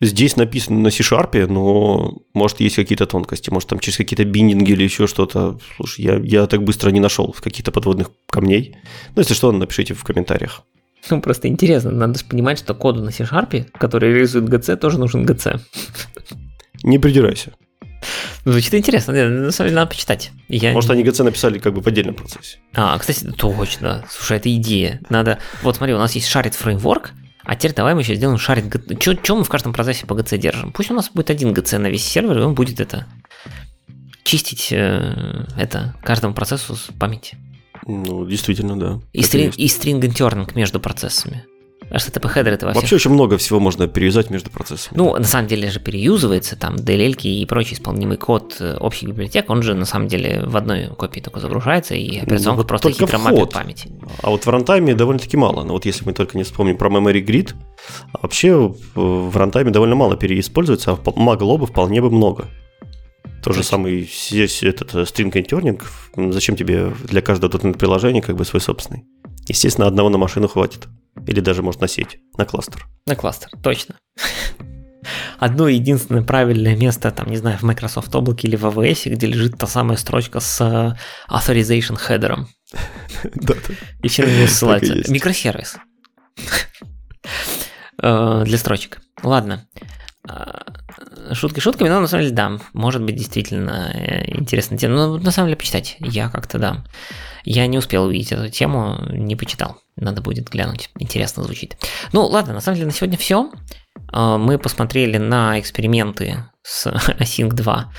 Здесь 0.00 0.36
написано 0.36 0.80
на 0.80 0.90
C-Sharp, 0.90 1.46
но 1.46 2.18
может 2.34 2.60
есть 2.60 2.76
какие-то 2.76 3.06
тонкости, 3.06 3.50
может 3.50 3.68
там 3.68 3.78
через 3.78 3.96
какие-то 3.96 4.24
биндинги 4.24 4.72
или 4.72 4.82
еще 4.82 5.06
что-то. 5.06 5.58
Слушай, 5.76 6.04
я, 6.04 6.16
я 6.16 6.46
так 6.46 6.62
быстро 6.64 6.90
не 6.90 7.00
нашел 7.00 7.32
в 7.32 7.40
каких-то 7.40 7.70
подводных 7.70 8.10
камней. 8.28 8.76
Ну, 9.14 9.20
если 9.20 9.34
что, 9.34 9.52
напишите 9.52 9.94
в 9.94 10.02
комментариях. 10.04 10.62
Ну, 11.10 11.20
просто 11.20 11.48
интересно, 11.48 11.90
надо 11.90 12.18
же 12.18 12.24
понимать, 12.24 12.58
что 12.58 12.74
коду 12.74 13.02
на 13.02 13.10
C-Sharp, 13.10 13.66
который 13.72 14.12
реализует 14.12 14.44
GC, 14.44 14.76
тоже 14.76 14.98
нужен 14.98 15.24
GC. 15.24 15.60
Не 16.84 16.98
придирайся. 16.98 17.52
Звучит 18.44 18.74
интересно, 18.74 19.12
на 19.12 19.52
самом 19.52 19.68
деле 19.68 19.80
надо 19.80 19.90
почитать. 19.90 20.32
Я... 20.48 20.72
Может, 20.72 20.90
они 20.90 21.04
GC 21.04 21.22
написали 21.22 21.58
как 21.58 21.74
бы 21.74 21.80
в 21.80 21.86
отдельном 21.86 22.14
процессе. 22.14 22.58
А, 22.74 22.98
кстати, 22.98 23.30
точно. 23.30 24.04
Слушай, 24.10 24.38
это 24.38 24.54
идея. 24.56 25.00
Надо... 25.10 25.38
Вот 25.62 25.76
смотри, 25.76 25.94
у 25.94 25.98
нас 25.98 26.12
есть 26.12 26.28
Shared 26.28 26.54
Framework, 26.60 27.10
А 27.44 27.56
теперь 27.56 27.74
давай 27.74 27.94
мы 27.94 28.02
еще 28.02 28.14
сделаем 28.14 28.38
шарик. 28.38 28.74
Что 29.00 29.36
мы 29.36 29.44
в 29.44 29.48
каждом 29.48 29.72
процессе 29.72 30.06
по 30.06 30.14
GC 30.14 30.38
держим? 30.38 30.72
Пусть 30.72 30.90
у 30.90 30.94
нас 30.94 31.10
будет 31.10 31.30
один 31.30 31.52
GC 31.52 31.78
на 31.78 31.88
весь 31.88 32.04
сервер, 32.04 32.38
и 32.38 32.42
он 32.42 32.54
будет 32.54 32.80
это 32.80 33.06
чистить 34.24 34.68
э, 34.70 35.46
это 35.56 35.94
каждому 36.02 36.34
процессу 36.34 36.76
с 36.76 36.90
памяти. 36.98 37.36
Ну, 37.86 38.24
действительно, 38.26 38.78
да. 38.78 39.00
И, 39.12 39.22
стринг, 39.22 39.56
и 39.56 39.68
стринг 39.68 40.54
между 40.54 40.78
процессами. 40.78 41.44
HTTP 41.92 42.28
header 42.28 42.52
это 42.54 42.66
во 42.66 42.72
Вообще 42.72 42.96
очень 42.96 43.10
много 43.10 43.36
всего 43.36 43.60
можно 43.60 43.86
переюзать 43.86 44.30
между 44.30 44.50
процессами. 44.50 44.96
Ну, 44.96 45.14
на 45.14 45.24
самом 45.24 45.46
деле 45.48 45.70
же 45.70 45.78
переюзывается, 45.78 46.56
там 46.56 46.76
DLL 46.76 47.20
и 47.22 47.44
прочий 47.46 47.74
исполнимый 47.74 48.16
код 48.16 48.56
э, 48.60 48.76
общих 48.78 49.08
библиотек, 49.08 49.50
он 49.50 49.62
же 49.62 49.74
на 49.74 49.84
самом 49.84 50.08
деле 50.08 50.42
в 50.46 50.56
одной 50.56 50.88
копии 50.88 51.20
только 51.20 51.40
загружается, 51.40 51.94
и 51.94 52.18
ну, 52.18 52.22
операционка 52.22 52.50
ну, 52.50 52.56
вот 52.56 52.68
просто 52.68 52.90
хитро 52.90 53.18
вход. 53.18 53.32
мапит 53.32 53.50
память. 53.50 53.86
А 54.22 54.30
вот 54.30 54.46
в 54.46 54.48
рантайме 54.48 54.94
довольно-таки 54.94 55.36
мало. 55.36 55.64
Но 55.64 55.74
вот 55.74 55.84
если 55.84 56.04
мы 56.04 56.12
только 56.12 56.36
не 56.36 56.44
вспомним 56.44 56.76
про 56.76 56.88
Memory 56.88 57.24
Grid, 57.24 57.54
а 58.12 58.20
вообще 58.22 58.74
в 58.94 59.36
рантайме 59.36 59.70
довольно 59.70 59.94
мало 59.94 60.16
переиспользуется, 60.16 60.92
а 60.92 61.12
могло 61.16 61.58
бы 61.58 61.66
вполне 61.66 62.00
бы 62.00 62.10
много. 62.10 62.48
То 63.42 63.52
же 63.52 63.64
самое 63.64 64.04
здесь 64.04 64.62
этот 64.62 64.94
э, 64.94 65.02
string 65.02 65.32
interning. 65.32 65.82
Зачем 66.32 66.56
тебе 66.56 66.92
для 67.04 67.20
каждого 67.22 67.50
.NET 67.50 67.76
приложения 67.76 68.22
как 68.22 68.36
бы 68.36 68.44
свой 68.44 68.60
собственный? 68.60 69.04
Естественно, 69.52 69.86
одного 69.86 70.08
на 70.08 70.16
машину 70.16 70.48
хватит. 70.48 70.88
Или 71.26 71.40
даже, 71.40 71.62
может, 71.62 71.82
на 71.82 71.86
сеть, 71.86 72.18
на 72.38 72.46
кластер. 72.46 72.86
На 73.06 73.14
кластер, 73.14 73.50
точно. 73.62 73.96
Одно 75.38 75.68
единственное 75.68 76.22
правильное 76.22 76.74
место, 76.74 77.10
там, 77.10 77.28
не 77.28 77.36
знаю, 77.36 77.58
в 77.58 77.62
Microsoft 77.62 78.14
облаке 78.14 78.48
или 78.48 78.56
в 78.56 78.64
AWS, 78.64 79.10
где 79.10 79.26
лежит 79.26 79.58
та 79.58 79.66
самая 79.66 79.98
строчка 79.98 80.40
с 80.40 80.58
э, 80.62 80.96
authorization 81.30 82.00
header. 82.00 82.46
Да, 83.34 83.54
И 84.02 84.08
все 84.08 84.22
на 84.24 84.30
нее 84.30 84.48
ссылаются. 84.48 85.12
Микросервис. 85.12 85.76
Э, 88.02 88.42
для 88.46 88.56
строчек. 88.56 89.02
Ладно. 89.22 89.68
Э, 90.28 91.34
шутки 91.34 91.60
шутками, 91.60 91.88
но 91.88 92.00
на 92.00 92.06
самом 92.06 92.24
деле 92.24 92.34
да, 92.34 92.58
может 92.72 93.02
быть 93.02 93.16
действительно 93.16 93.92
интересная 94.26 94.78
тема. 94.78 94.94
Но 94.94 95.18
на 95.18 95.30
самом 95.30 95.48
деле 95.48 95.56
почитать 95.56 95.96
я 95.98 96.28
как-то 96.28 96.58
да. 96.58 96.84
Я 97.44 97.66
не 97.66 97.78
успел 97.78 98.04
увидеть 98.04 98.32
эту 98.32 98.48
тему, 98.48 98.98
не 99.10 99.34
почитал. 99.34 99.78
Надо 99.96 100.22
будет 100.22 100.48
глянуть. 100.48 100.90
Интересно 100.98 101.42
звучит. 101.42 101.76
Ну, 102.12 102.24
ладно, 102.26 102.54
на 102.54 102.60
самом 102.60 102.76
деле 102.76 102.86
на 102.86 102.92
сегодня 102.92 103.18
все. 103.18 103.50
А, 104.12 104.38
мы 104.38 104.58
посмотрели 104.58 105.18
на 105.18 105.58
эксперименты 105.58 106.44
с 106.62 106.86
Async 107.18 107.50
2 107.50 107.92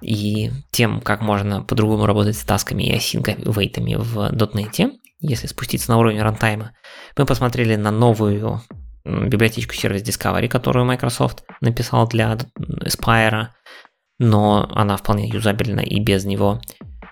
и 0.00 0.50
тем, 0.70 1.00
как 1.00 1.20
можно 1.20 1.62
по-другому 1.62 2.06
работать 2.06 2.36
с 2.36 2.44
тасками 2.44 2.84
и 2.84 2.96
async 2.96 3.52
вейтами 3.52 3.96
в 3.96 4.30
.NET, 4.32 4.92
если 5.20 5.46
спуститься 5.48 5.90
на 5.90 5.98
уровень 5.98 6.22
рантайма. 6.22 6.72
Мы 7.16 7.26
посмотрели 7.26 7.76
на 7.76 7.90
новую 7.90 8.62
библиотечку 9.04 9.74
Service 9.74 10.02
Discovery, 10.02 10.48
которую 10.48 10.86
Microsoft 10.86 11.44
написал 11.60 12.06
для 12.08 12.38
Aspire, 12.84 13.48
но 14.18 14.68
она 14.74 14.96
вполне 14.96 15.28
юзабельна 15.28 15.80
и 15.80 16.00
без 16.00 16.24
него 16.24 16.60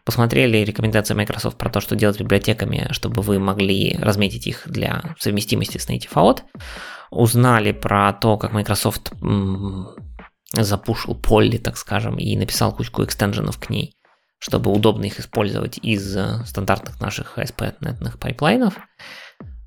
посмотрели 0.05 0.59
рекомендации 0.59 1.15
Microsoft 1.15 1.59
про 1.59 1.69
то, 1.69 1.81
что 1.81 1.97
делать 1.97 2.17
с 2.17 2.21
библиотеками, 2.21 2.89
чтобы 2.93 3.23
вы 3.23 3.39
могли 3.39 3.97
разметить 4.01 4.47
их 4.47 4.63
для 4.67 5.17
совместимости 5.19 5.79
с 5.79 5.89
Native 5.89 6.13
AOT, 6.13 6.43
узнали 7.11 7.73
про 7.73 8.13
то, 8.13 8.37
как 8.39 8.53
Microsoft 8.53 9.13
запушил 10.53 11.15
Polly, 11.21 11.59
так 11.59 11.77
скажем, 11.77 12.19
и 12.19 12.37
написал 12.37 12.75
кучку 12.75 13.05
extension 13.05 13.49
ов 13.49 13.59
к 13.59 13.69
ней, 13.69 13.97
чтобы 14.39 14.71
удобно 14.71 15.05
их 15.05 15.19
использовать 15.19 15.79
из 15.79 16.17
э, 16.17 16.45
стандартных 16.47 17.01
наших 17.01 17.37
ASP.NET 17.37 18.19
пайплайнов. 18.19 18.77
Э, 18.77 18.81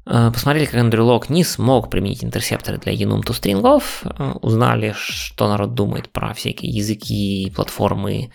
посмотрели, 0.09 0.65
как 0.65 0.75
Andrew 0.75 1.05
Lock 1.05 1.25
не 1.29 1.43
смог 1.43 1.91
применить 1.91 2.23
интерсепторы 2.23 2.79
для 2.79 2.93
enum 2.93 3.21
ToString 3.21 3.31
ов, 3.31 4.01
э, 4.03 4.31
узнали, 4.41 4.95
что 4.97 5.47
народ 5.47 5.75
думает 5.75 6.09
про 6.09 6.33
всякие 6.33 6.71
языки, 6.71 7.51
платформы, 7.55 8.31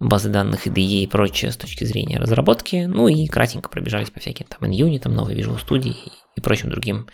базы 0.00 0.30
данных 0.30 0.66
IDE 0.66 1.02
и 1.02 1.06
прочее 1.06 1.52
с 1.52 1.58
точки 1.58 1.84
зрения 1.84 2.18
разработки, 2.18 2.86
ну 2.88 3.08
и 3.08 3.26
кратенько 3.26 3.68
пробежались 3.68 4.10
по 4.10 4.20
всяким 4.20 4.46
там 4.46 4.70
NUnit, 4.70 5.00
там 5.00 5.14
новой 5.14 5.34
Visual 5.34 5.58
Studio 5.62 5.94
и 6.34 6.40
прочим 6.40 6.70
другим 6.70 7.08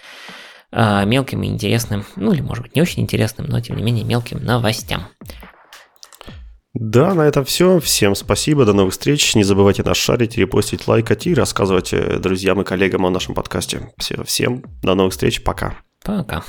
э, 0.70 1.04
мелким 1.06 1.42
и 1.42 1.48
интересным, 1.48 2.04
ну 2.14 2.32
или 2.32 2.40
может 2.40 2.62
быть 2.62 2.76
не 2.76 2.82
очень 2.82 3.02
интересным, 3.02 3.46
но 3.48 3.60
тем 3.60 3.76
не 3.76 3.82
менее 3.82 4.04
мелким 4.04 4.44
новостям. 4.44 5.08
Да, 6.74 7.14
на 7.14 7.22
этом 7.22 7.44
все. 7.44 7.78
Всем 7.80 8.14
спасибо, 8.14 8.64
до 8.64 8.72
новых 8.72 8.92
встреч. 8.92 9.34
Не 9.34 9.44
забывайте 9.44 9.82
нас 9.82 9.96
шарить, 9.96 10.36
репостить, 10.36 10.86
лайкать 10.88 11.26
и 11.26 11.34
рассказывать 11.34 11.94
друзьям 12.20 12.60
и 12.60 12.64
коллегам 12.64 13.06
о 13.06 13.10
нашем 13.10 13.34
подкасте. 13.34 13.92
Все, 13.96 14.22
всем 14.24 14.64
до 14.82 14.94
новых 14.94 15.12
встреч, 15.12 15.42
пока. 15.42 15.76
Пока. 16.04 16.42